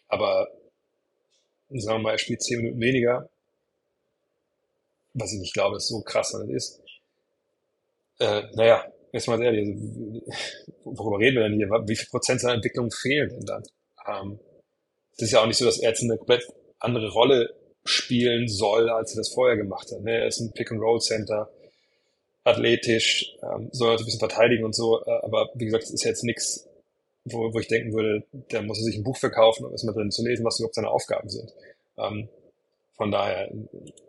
Aber 0.09 0.49
sagen 1.71 1.99
wir 1.99 2.03
mal, 2.03 2.13
er 2.13 2.19
spielt 2.19 2.43
zehn 2.43 2.59
Minuten 2.59 2.81
weniger, 2.81 3.29
was 5.15 5.33
ich 5.33 5.41
nicht 5.41 5.55
glaube, 5.55 5.77
dass 5.77 5.89
so 5.89 6.01
krass 6.01 6.33
dann 6.33 6.49
ist. 6.51 6.81
Äh, 8.19 8.43
naja, 8.55 8.85
jetzt 9.13 9.29
mal 9.29 9.41
ehrlich, 9.41 9.69
also, 9.69 10.23
worüber 10.85 11.19
reden 11.19 11.37
wir 11.37 11.49
denn 11.49 11.55
hier? 11.55 11.69
Wie 11.87 11.97
viel 11.97 12.09
Prozent 12.09 12.41
seiner 12.41 12.55
Entwicklung 12.55 12.91
fehlen 12.91 13.29
denn 13.29 13.47
dann? 13.47 13.63
Ähm, 14.07 14.41
es 15.19 15.25
ist 15.25 15.33
ja 15.33 15.43
auch 15.43 15.47
nicht 15.47 15.59
so, 15.59 15.65
dass 15.65 15.79
er 15.79 15.91
jetzt 15.91 16.03
eine 16.03 16.17
komplett 16.17 16.47
andere 16.79 17.11
Rolle 17.11 17.55
spielen 17.85 18.49
soll, 18.49 18.89
als 18.89 19.13
er 19.13 19.19
das 19.19 19.31
vorher 19.31 19.57
gemacht 19.57 19.91
hat. 19.91 20.01
Ne? 20.03 20.13
Er 20.13 20.27
ist 20.29 20.41
ein 20.41 20.53
Pick-and-Roll-Center, 20.53 21.51
athletisch, 22.45 23.37
ähm, 23.43 23.69
soll 23.73 23.97
ein 23.97 24.05
bisschen 24.05 24.21
verteidigen 24.21 24.65
und 24.65 24.75
so, 24.75 25.03
äh, 25.05 25.11
aber 25.23 25.51
wie 25.55 25.65
gesagt, 25.65 25.85
es 25.85 25.91
ist 25.91 26.05
jetzt 26.05 26.23
nichts, 26.23 26.69
wo, 27.25 27.53
wo 27.53 27.59
ich 27.59 27.67
denken 27.67 27.93
würde, 27.93 28.25
da 28.49 28.63
muss 28.63 28.79
er 28.79 28.85
sich 28.85 28.97
ein 28.97 29.05
Buch 29.05 29.17
verkaufen, 29.17 29.65
um 29.65 29.73
erstmal 29.73 29.95
drin 29.95 30.11
zu 30.11 30.25
lesen, 30.25 30.45
was 30.45 30.59
überhaupt 30.59 30.77
seine 30.77 30.91
Aufgaben 30.91 31.29
sind. 31.29 31.53
Ähm, 31.99 32.29
von 32.97 33.11
daher, 33.11 33.51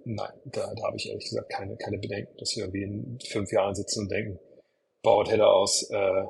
nein, 0.05 0.32
da, 0.45 0.74
da 0.74 0.84
habe 0.84 0.97
ich 0.97 1.10
ehrlich 1.10 1.26
gesagt 1.26 1.49
keine, 1.49 1.76
keine 1.78 1.97
Bedenken, 1.97 2.36
dass 2.38 2.55
wir 2.55 2.64
irgendwie 2.64 2.84
in 2.84 3.20
fünf 3.28 3.51
Jahren 3.51 3.76
sitzen 3.76 4.01
und 4.01 4.12
denken, 4.12 4.39
baut 5.01 5.30
hätte 5.30 5.47
aus, 5.47 5.89
äh, 5.89 6.24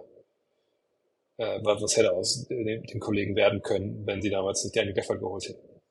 äh, 1.39 1.59
was 1.63 1.95
hätte 1.95 2.11
aus 2.11 2.45
den, 2.47 2.83
den 2.83 2.99
Kollegen 2.99 3.35
werden 3.35 3.61
können, 3.61 4.05
wenn 4.05 4.21
sie 4.21 4.29
damals 4.29 4.63
nicht 4.63 4.75
Danny 4.75 4.93
Gafford 4.93 5.19
geholt 5.19 5.45
hätten. 5.47 5.81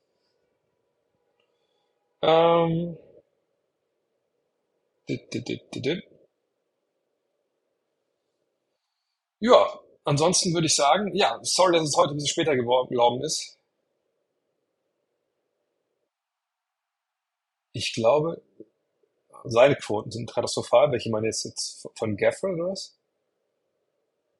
Ähm, 2.22 2.98
dit, 5.08 5.32
dit, 5.32 5.46
dit. 5.74 6.04
Ja, 9.40 9.80
ansonsten 10.04 10.52
würde 10.52 10.66
ich 10.66 10.74
sagen, 10.74 11.14
ja, 11.14 11.38
sorry, 11.42 11.72
dass 11.74 11.88
es 11.88 11.96
heute 11.96 12.10
ein 12.10 12.16
bisschen 12.16 12.28
später 12.28 12.56
geworden 12.56 13.22
ist. 13.22 13.58
Ich 17.72 17.94
glaube, 17.94 18.42
seine 19.44 19.76
Quoten 19.76 20.10
sind 20.10 20.30
katastrophal. 20.30 20.92
Welche 20.92 21.10
meine 21.10 21.26
jetzt, 21.28 21.44
jetzt 21.44 21.88
von 21.96 22.16
Gafford 22.16 22.54
oder 22.54 22.72
was? 22.72 22.97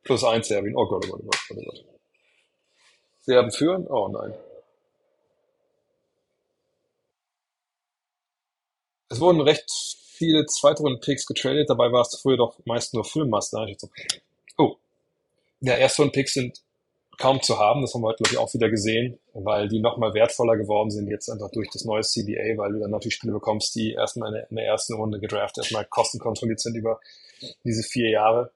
Plus 0.09 0.25
eins 0.25 0.49
Serbien. 0.49 0.75
Oh 0.75 0.87
Gott, 0.87 1.05
oh 1.07 1.11
Gott, 1.11 1.21
oh 1.23 1.29
Gott, 1.29 1.59
oh 1.59 1.63
Gott. 1.67 1.85
Serben 3.21 3.53
führen? 3.53 3.87
Oh 3.89 4.09
nein. 4.09 4.33
Es 9.11 9.21
wurden 9.21 9.43
recht 9.43 9.71
viele 9.71 10.47
Zweitrunden-Picks 10.47 11.27
getradet, 11.27 11.69
dabei 11.69 11.93
war 11.93 12.01
es 12.01 12.19
früher 12.23 12.39
doch 12.39 12.59
meist 12.65 12.95
nur 12.95 13.05
Füllmaster. 13.05 13.67
Oh. 14.57 14.77
Ja, 15.61 15.75
Erstrunden-Picks 15.75 16.33
sind 16.33 16.63
kaum 17.19 17.43
zu 17.43 17.59
haben, 17.59 17.83
das 17.83 17.93
haben 17.93 18.01
wir 18.01 18.09
heute, 18.09 18.23
glaube 18.23 18.33
ich, 18.33 18.39
auch 18.39 18.55
wieder 18.55 18.71
gesehen, 18.71 19.19
weil 19.35 19.69
die 19.69 19.81
nochmal 19.81 20.15
wertvoller 20.15 20.57
geworden 20.57 20.91
sind 20.91 21.09
jetzt 21.09 21.29
einfach 21.29 21.51
durch 21.51 21.69
das 21.71 21.85
neue 21.85 22.01
CBA, 22.01 22.57
weil 22.57 22.73
du 22.73 22.81
dann 22.81 22.93
natürlich 22.93 23.17
Spiele 23.17 23.35
bekommst, 23.35 23.75
die 23.75 23.93
erstmal 23.93 24.47
in 24.49 24.57
der 24.57 24.65
ersten 24.65 24.95
Runde 24.95 25.21
gedraftet, 25.21 25.65
erstmal 25.65 25.85
kostenkontrolliert 25.85 26.61
sind 26.61 26.77
über 26.77 26.99
diese 27.63 27.83
vier 27.83 28.09
Jahre. 28.09 28.53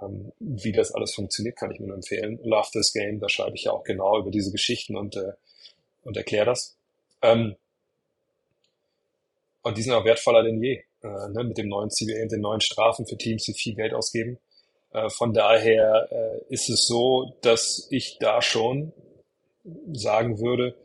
Ähm, 0.00 0.32
wie 0.38 0.72
das 0.72 0.92
alles 0.92 1.14
funktioniert, 1.14 1.56
kann 1.56 1.70
ich 1.70 1.80
mir 1.80 1.86
nur 1.86 1.96
empfehlen. 1.96 2.38
Love 2.42 2.68
this 2.72 2.92
Game, 2.92 3.18
da 3.20 3.28
schreibe 3.28 3.56
ich 3.56 3.64
ja 3.64 3.72
auch 3.72 3.84
genau 3.84 4.18
über 4.18 4.30
diese 4.30 4.52
Geschichten 4.52 4.96
und, 4.96 5.16
äh, 5.16 5.32
und 6.04 6.16
erkläre 6.16 6.46
das. 6.46 6.76
Ähm, 7.22 7.56
und 9.62 9.76
die 9.76 9.82
sind 9.82 9.94
auch 9.94 10.04
wertvoller 10.04 10.44
denn 10.44 10.62
je, 10.62 10.82
äh, 11.02 11.28
ne, 11.32 11.44
mit 11.44 11.58
dem 11.58 11.68
neuen 11.68 11.90
CBA 11.90 12.22
und 12.22 12.32
den 12.32 12.40
neuen 12.40 12.60
Strafen 12.60 13.06
für 13.06 13.16
Teams, 13.16 13.44
die 13.44 13.54
viel 13.54 13.74
Geld 13.74 13.94
ausgeben. 13.94 14.38
Äh, 14.92 15.10
von 15.10 15.32
daher 15.32 16.08
äh, 16.10 16.54
ist 16.54 16.68
es 16.68 16.86
so, 16.86 17.36
dass 17.40 17.88
ich 17.90 18.18
da 18.20 18.42
schon 18.42 18.92
sagen 19.92 20.38
würde, 20.38 20.76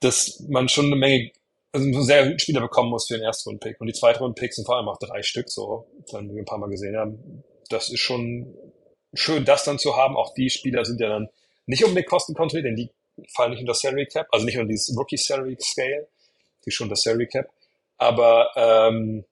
dass 0.00 0.40
man 0.48 0.68
schon 0.68 0.86
eine 0.86 0.96
Menge, 0.96 1.30
also 1.72 1.86
einen 1.86 2.02
sehr 2.02 2.24
guten 2.24 2.38
Spieler 2.38 2.60
bekommen 2.60 2.90
muss 2.90 3.06
für 3.06 3.14
den 3.14 3.24
Erstrunden-Pick. 3.24 3.80
Und 3.80 3.88
die 3.88 3.92
Zweitrunden-Picks 3.92 4.56
sind 4.56 4.64
vor 4.64 4.76
allem 4.76 4.88
auch 4.88 4.98
drei 4.98 5.22
Stück, 5.22 5.50
so, 5.50 5.86
dann 6.10 6.32
wir 6.34 6.40
ein 6.40 6.46
paar 6.46 6.58
Mal 6.58 6.70
gesehen 6.70 6.96
haben. 6.96 7.44
Das 7.70 7.88
ist 7.88 8.00
schon 8.00 8.54
schön, 9.14 9.44
das 9.44 9.64
dann 9.64 9.78
zu 9.78 9.96
haben. 9.96 10.16
Auch 10.16 10.34
die 10.34 10.50
Spieler 10.50 10.84
sind 10.84 11.00
ja 11.00 11.08
dann 11.08 11.28
nicht 11.66 11.84
unbedingt 11.84 12.08
kostenkontrolliert, 12.08 12.66
denn 12.66 12.76
die 12.76 12.90
fallen 13.34 13.52
nicht 13.52 13.60
unter 13.60 13.74
Salary 13.74 14.06
Cap, 14.06 14.28
also 14.30 14.44
nicht 14.44 14.58
unter 14.58 14.68
dieses 14.68 14.96
Rookie 14.96 15.16
Salary 15.16 15.56
Scale, 15.60 16.08
die 16.64 16.70
schon 16.70 16.88
das 16.88 17.02
Salary 17.02 17.26
Cap. 17.26 17.50
Aber 17.96 18.50
ähm, 18.56 19.24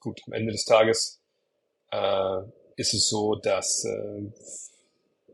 gut, 0.00 0.20
am 0.26 0.32
Ende 0.34 0.52
des 0.52 0.64
Tages 0.64 1.20
äh, 1.90 2.40
ist 2.76 2.94
es 2.94 3.08
so, 3.08 3.36
dass 3.36 3.84
äh, 3.84 4.22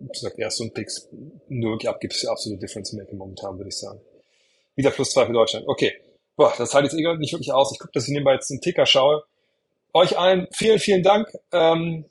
gesagt, 0.09 0.39
erst 0.39 0.60
und 0.60 0.74
Picks 0.74 1.09
nur 1.48 1.78
abgibt 1.86 2.14
es 2.14 2.27
absolute 2.27 2.60
Difference 2.60 2.93
Making 2.93 3.18
momentan, 3.18 3.59
würde 3.59 3.68
ich 3.68 3.78
sagen. 3.78 4.01
Wieder 4.77 4.90
plus 4.90 5.10
zwei 5.10 5.27
für 5.27 5.32
Deutschland. 5.32 5.66
Okay. 5.68 5.93
Boah, 6.36 6.55
das 6.56 6.72
halte 6.72 6.86
jetzt 6.86 6.98
eh 6.98 7.16
nicht 7.18 7.32
wirklich 7.32 7.52
aus. 7.52 7.72
Ich 7.72 7.78
gucke, 7.78 7.93
dass 7.93 8.05
ich 8.05 8.10
nebenbei 8.10 8.35
jetzt 8.35 8.51
einen 8.51 8.62
Ticker 8.62 8.86
schaue. 8.86 9.24
Euch 9.93 10.17
allen 10.19 10.47
vielen, 10.53 10.79
vielen 10.79 11.03
Dank. 11.03 11.29
Ähm, 11.53 12.05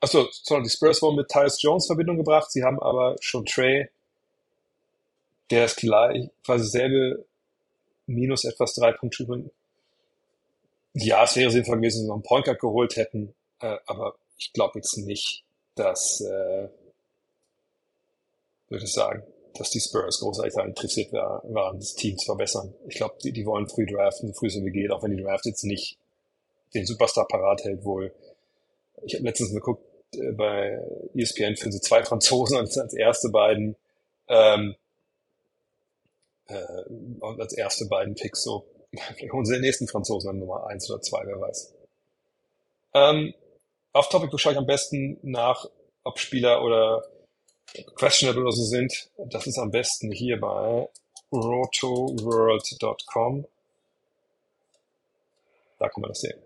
achso, 0.00 0.28
sorry, 0.30 0.62
die 0.62 0.70
Spurs 0.70 1.02
wurden 1.02 1.16
mit 1.16 1.28
Tyus 1.28 1.60
Jones 1.60 1.86
Verbindung 1.86 2.16
gebracht. 2.16 2.50
Sie 2.50 2.62
haben 2.62 2.80
aber 2.80 3.16
schon 3.20 3.44
Trey, 3.46 3.88
der 5.50 5.64
ist 5.64 5.76
gleich, 5.76 6.30
quasi 6.44 6.68
selbe 6.68 7.24
minus 8.06 8.44
etwas 8.44 8.74
drei 8.74 8.92
Punkte 8.92 9.24
übrigens. 9.24 9.50
Ja, 10.94 11.24
es 11.24 11.36
wäre 11.36 11.50
sinnvoll 11.50 11.76
gewesen, 11.76 11.98
wenn 11.98 12.02
sie 12.02 12.08
noch 12.08 12.14
einen 12.14 12.22
Point 12.22 12.44
Guard 12.44 12.60
geholt 12.60 12.96
hätten, 12.96 13.34
äh, 13.60 13.76
aber 13.86 14.16
ich 14.38 14.52
glaube 14.52 14.78
jetzt 14.78 14.96
nicht, 14.98 15.44
dass, 15.74 16.20
äh, 16.20 16.68
würde 18.68 18.84
ich 18.84 18.92
sagen, 18.92 19.22
dass 19.54 19.70
die 19.70 19.80
Spurs 19.80 20.20
großartig 20.20 20.54
daran 20.54 20.70
interessiert 20.70 21.12
waren, 21.12 21.78
das 21.78 21.94
Team 21.94 22.16
zu 22.18 22.26
verbessern. 22.26 22.74
Ich 22.88 22.96
glaube, 22.96 23.16
die, 23.22 23.32
die 23.32 23.46
wollen 23.46 23.68
früh 23.68 23.86
draften, 23.86 24.28
so 24.28 24.34
früh 24.34 24.46
es 24.46 24.54
wie 24.54 24.70
geht, 24.70 24.90
auch 24.90 25.02
wenn 25.02 25.16
die 25.16 25.22
Draft 25.22 25.46
jetzt 25.46 25.64
nicht 25.64 25.98
den 26.74 26.86
Superstar 26.86 27.26
parat 27.28 27.64
hält 27.64 27.84
wohl. 27.84 28.14
Ich 29.02 29.14
habe 29.14 29.24
letztens 29.24 29.52
geguckt, 29.52 29.84
äh, 30.14 30.32
bei 30.32 30.78
ESPN 31.14 31.56
finden 31.56 31.72
sie 31.72 31.80
zwei 31.80 32.04
Franzosen 32.04 32.56
als, 32.56 32.76
als 32.78 32.94
erste 32.94 33.30
beiden. 33.30 33.76
Ähm, 34.28 34.76
äh, 36.46 36.82
und 37.20 37.40
als 37.40 37.52
erste 37.52 37.86
beiden 37.86 38.14
Picks 38.14 38.42
so, 38.42 38.66
vielleicht 38.92 39.32
holen 39.32 39.44
sie 39.44 39.54
den 39.54 39.62
nächsten 39.62 39.88
Franzosen 39.88 40.30
an 40.30 40.38
Nummer 40.38 40.66
eins 40.66 40.90
oder 40.90 41.00
zwei, 41.00 41.22
wer 41.24 41.40
weiß. 41.40 41.74
Ähm, 42.94 43.34
auf 43.92 44.08
Topic 44.08 44.36
schaue 44.38 44.52
ich 44.52 44.58
am 44.58 44.66
besten 44.66 45.18
nach, 45.22 45.66
ob 46.04 46.18
Spieler 46.18 46.62
oder 46.62 47.04
questionable 47.94 48.42
oder 48.42 48.52
so 48.52 48.64
sind. 48.64 49.10
Das 49.16 49.46
ist 49.46 49.58
am 49.58 49.70
besten 49.70 50.10
hier 50.10 50.40
bei 50.40 50.88
rotoworld.com. 51.32 53.46
Da 55.78 55.88
kann 55.88 56.02
man 56.02 56.10
das 56.10 56.20
sehen. 56.20 56.38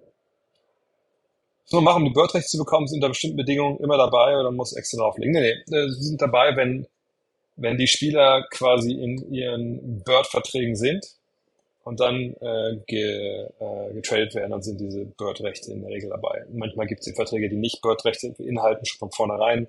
So 1.67 1.81
machen, 1.81 2.03
um 2.03 2.09
die 2.09 2.15
Bird-Rechte 2.15 2.49
zu 2.49 2.59
bekommen, 2.59 2.87
sind 2.87 3.01
da 3.01 3.09
bestimmten 3.09 3.39
Bedingungen 3.39 3.79
immer 3.79 3.97
dabei 3.97 4.37
oder 4.39 4.51
muss 4.51 4.75
extra 4.75 5.03
drauflegen? 5.03 5.33
Nee, 5.33 5.55
nee, 5.67 5.77
äh, 5.77 5.91
sie 5.91 6.03
sind 6.03 6.21
dabei, 6.21 6.57
wenn, 6.57 6.87
wenn 7.57 7.79
die 7.79 7.87
Spieler 7.87 8.47
quasi 8.51 8.93
in 8.93 9.33
ihren 9.33 10.03
Bird-Verträgen 10.03 10.77
sind 10.77 11.07
und 11.85 12.01
dann 12.01 12.35
äh, 12.41 12.77
ge, 12.87 13.49
äh, 13.59 13.95
getradet 13.95 14.35
werden, 14.35 14.51
dann 14.51 14.63
sind 14.63 14.79
diese 14.79 15.07
Bird-Rechte 15.07 15.73
in 15.73 15.83
der 15.83 15.91
Regel 15.91 16.11
dabei. 16.11 16.45
Manchmal 16.53 16.87
gibt 16.87 17.07
es 17.07 17.15
Verträge, 17.15 17.49
die 17.49 17.57
nicht 17.57 17.81
Bird-Rechte 17.81 18.31
beinhalten, 18.31 18.85
schon 18.85 18.99
von 18.99 19.13
vornherein. 19.13 19.69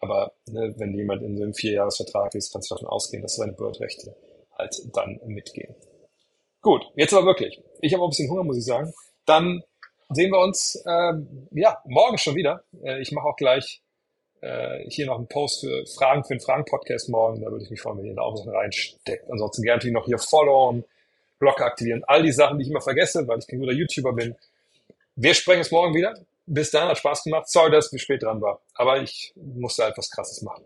Aber 0.00 0.32
ne, 0.46 0.74
wenn 0.78 0.94
jemand 0.94 1.22
in 1.22 1.36
so 1.36 1.42
einem 1.42 1.54
Vierjahresvertrag 1.54 2.34
ist, 2.34 2.52
kannst 2.52 2.70
du 2.70 2.74
davon 2.74 2.88
ausgehen, 2.88 3.22
dass 3.22 3.36
seine 3.36 3.52
Bird-Rechte 3.52 4.14
halt 4.58 4.80
dann 4.94 5.20
mitgehen. 5.26 5.74
Gut, 6.60 6.82
jetzt 6.94 7.12
aber 7.14 7.26
wirklich. 7.26 7.60
Ich 7.80 7.92
habe 7.92 8.02
auch 8.02 8.08
ein 8.08 8.10
bisschen 8.10 8.30
Hunger, 8.30 8.44
muss 8.44 8.58
ich 8.58 8.64
sagen. 8.64 8.92
Dann 9.26 9.62
sehen 10.14 10.30
wir 10.32 10.40
uns 10.40 10.82
äh, 10.86 11.12
ja 11.52 11.78
morgen 11.84 12.18
schon 12.18 12.34
wieder. 12.34 12.64
Äh, 12.84 13.00
ich 13.00 13.12
mache 13.12 13.26
auch 13.26 13.36
gleich 13.36 13.82
äh, 14.40 14.84
hier 14.88 15.06
noch 15.06 15.18
einen 15.18 15.28
Post 15.28 15.60
für 15.60 15.86
Fragen 15.86 16.24
für 16.24 16.34
den 16.34 16.40
Fragen-Podcast 16.40 17.08
morgen. 17.08 17.40
Da 17.40 17.50
würde 17.50 17.64
ich 17.64 17.70
mich 17.70 17.80
freuen, 17.80 17.98
wenn 17.98 18.06
ihr 18.06 18.14
da 18.14 18.22
auch 18.22 18.34
was 18.34 18.46
reinsteckt. 18.46 19.30
Ansonsten 19.30 19.62
gerne 19.62 19.76
natürlich 19.76 19.94
noch 19.94 20.06
hier 20.06 20.18
followen, 20.18 20.84
Glocke 21.38 21.64
aktivieren, 21.64 22.04
all 22.06 22.22
die 22.22 22.32
Sachen, 22.32 22.58
die 22.58 22.64
ich 22.64 22.70
immer 22.70 22.80
vergesse, 22.80 23.26
weil 23.26 23.38
ich 23.38 23.46
kein 23.46 23.60
guter 23.60 23.72
YouTuber 23.72 24.12
bin. 24.12 24.36
Wir 25.16 25.34
sprechen 25.34 25.60
es 25.60 25.70
morgen 25.70 25.94
wieder. 25.94 26.14
Bis 26.46 26.70
dann, 26.70 26.88
hat 26.88 26.98
Spaß 26.98 27.24
gemacht. 27.24 27.48
Sorry, 27.48 27.70
dass 27.70 27.92
ich 27.92 28.02
spät 28.02 28.22
dran 28.22 28.40
war. 28.40 28.60
Aber 28.74 29.00
ich 29.00 29.32
musste 29.36 29.84
etwas 29.84 30.10
Krasses 30.10 30.42
machen. 30.42 30.64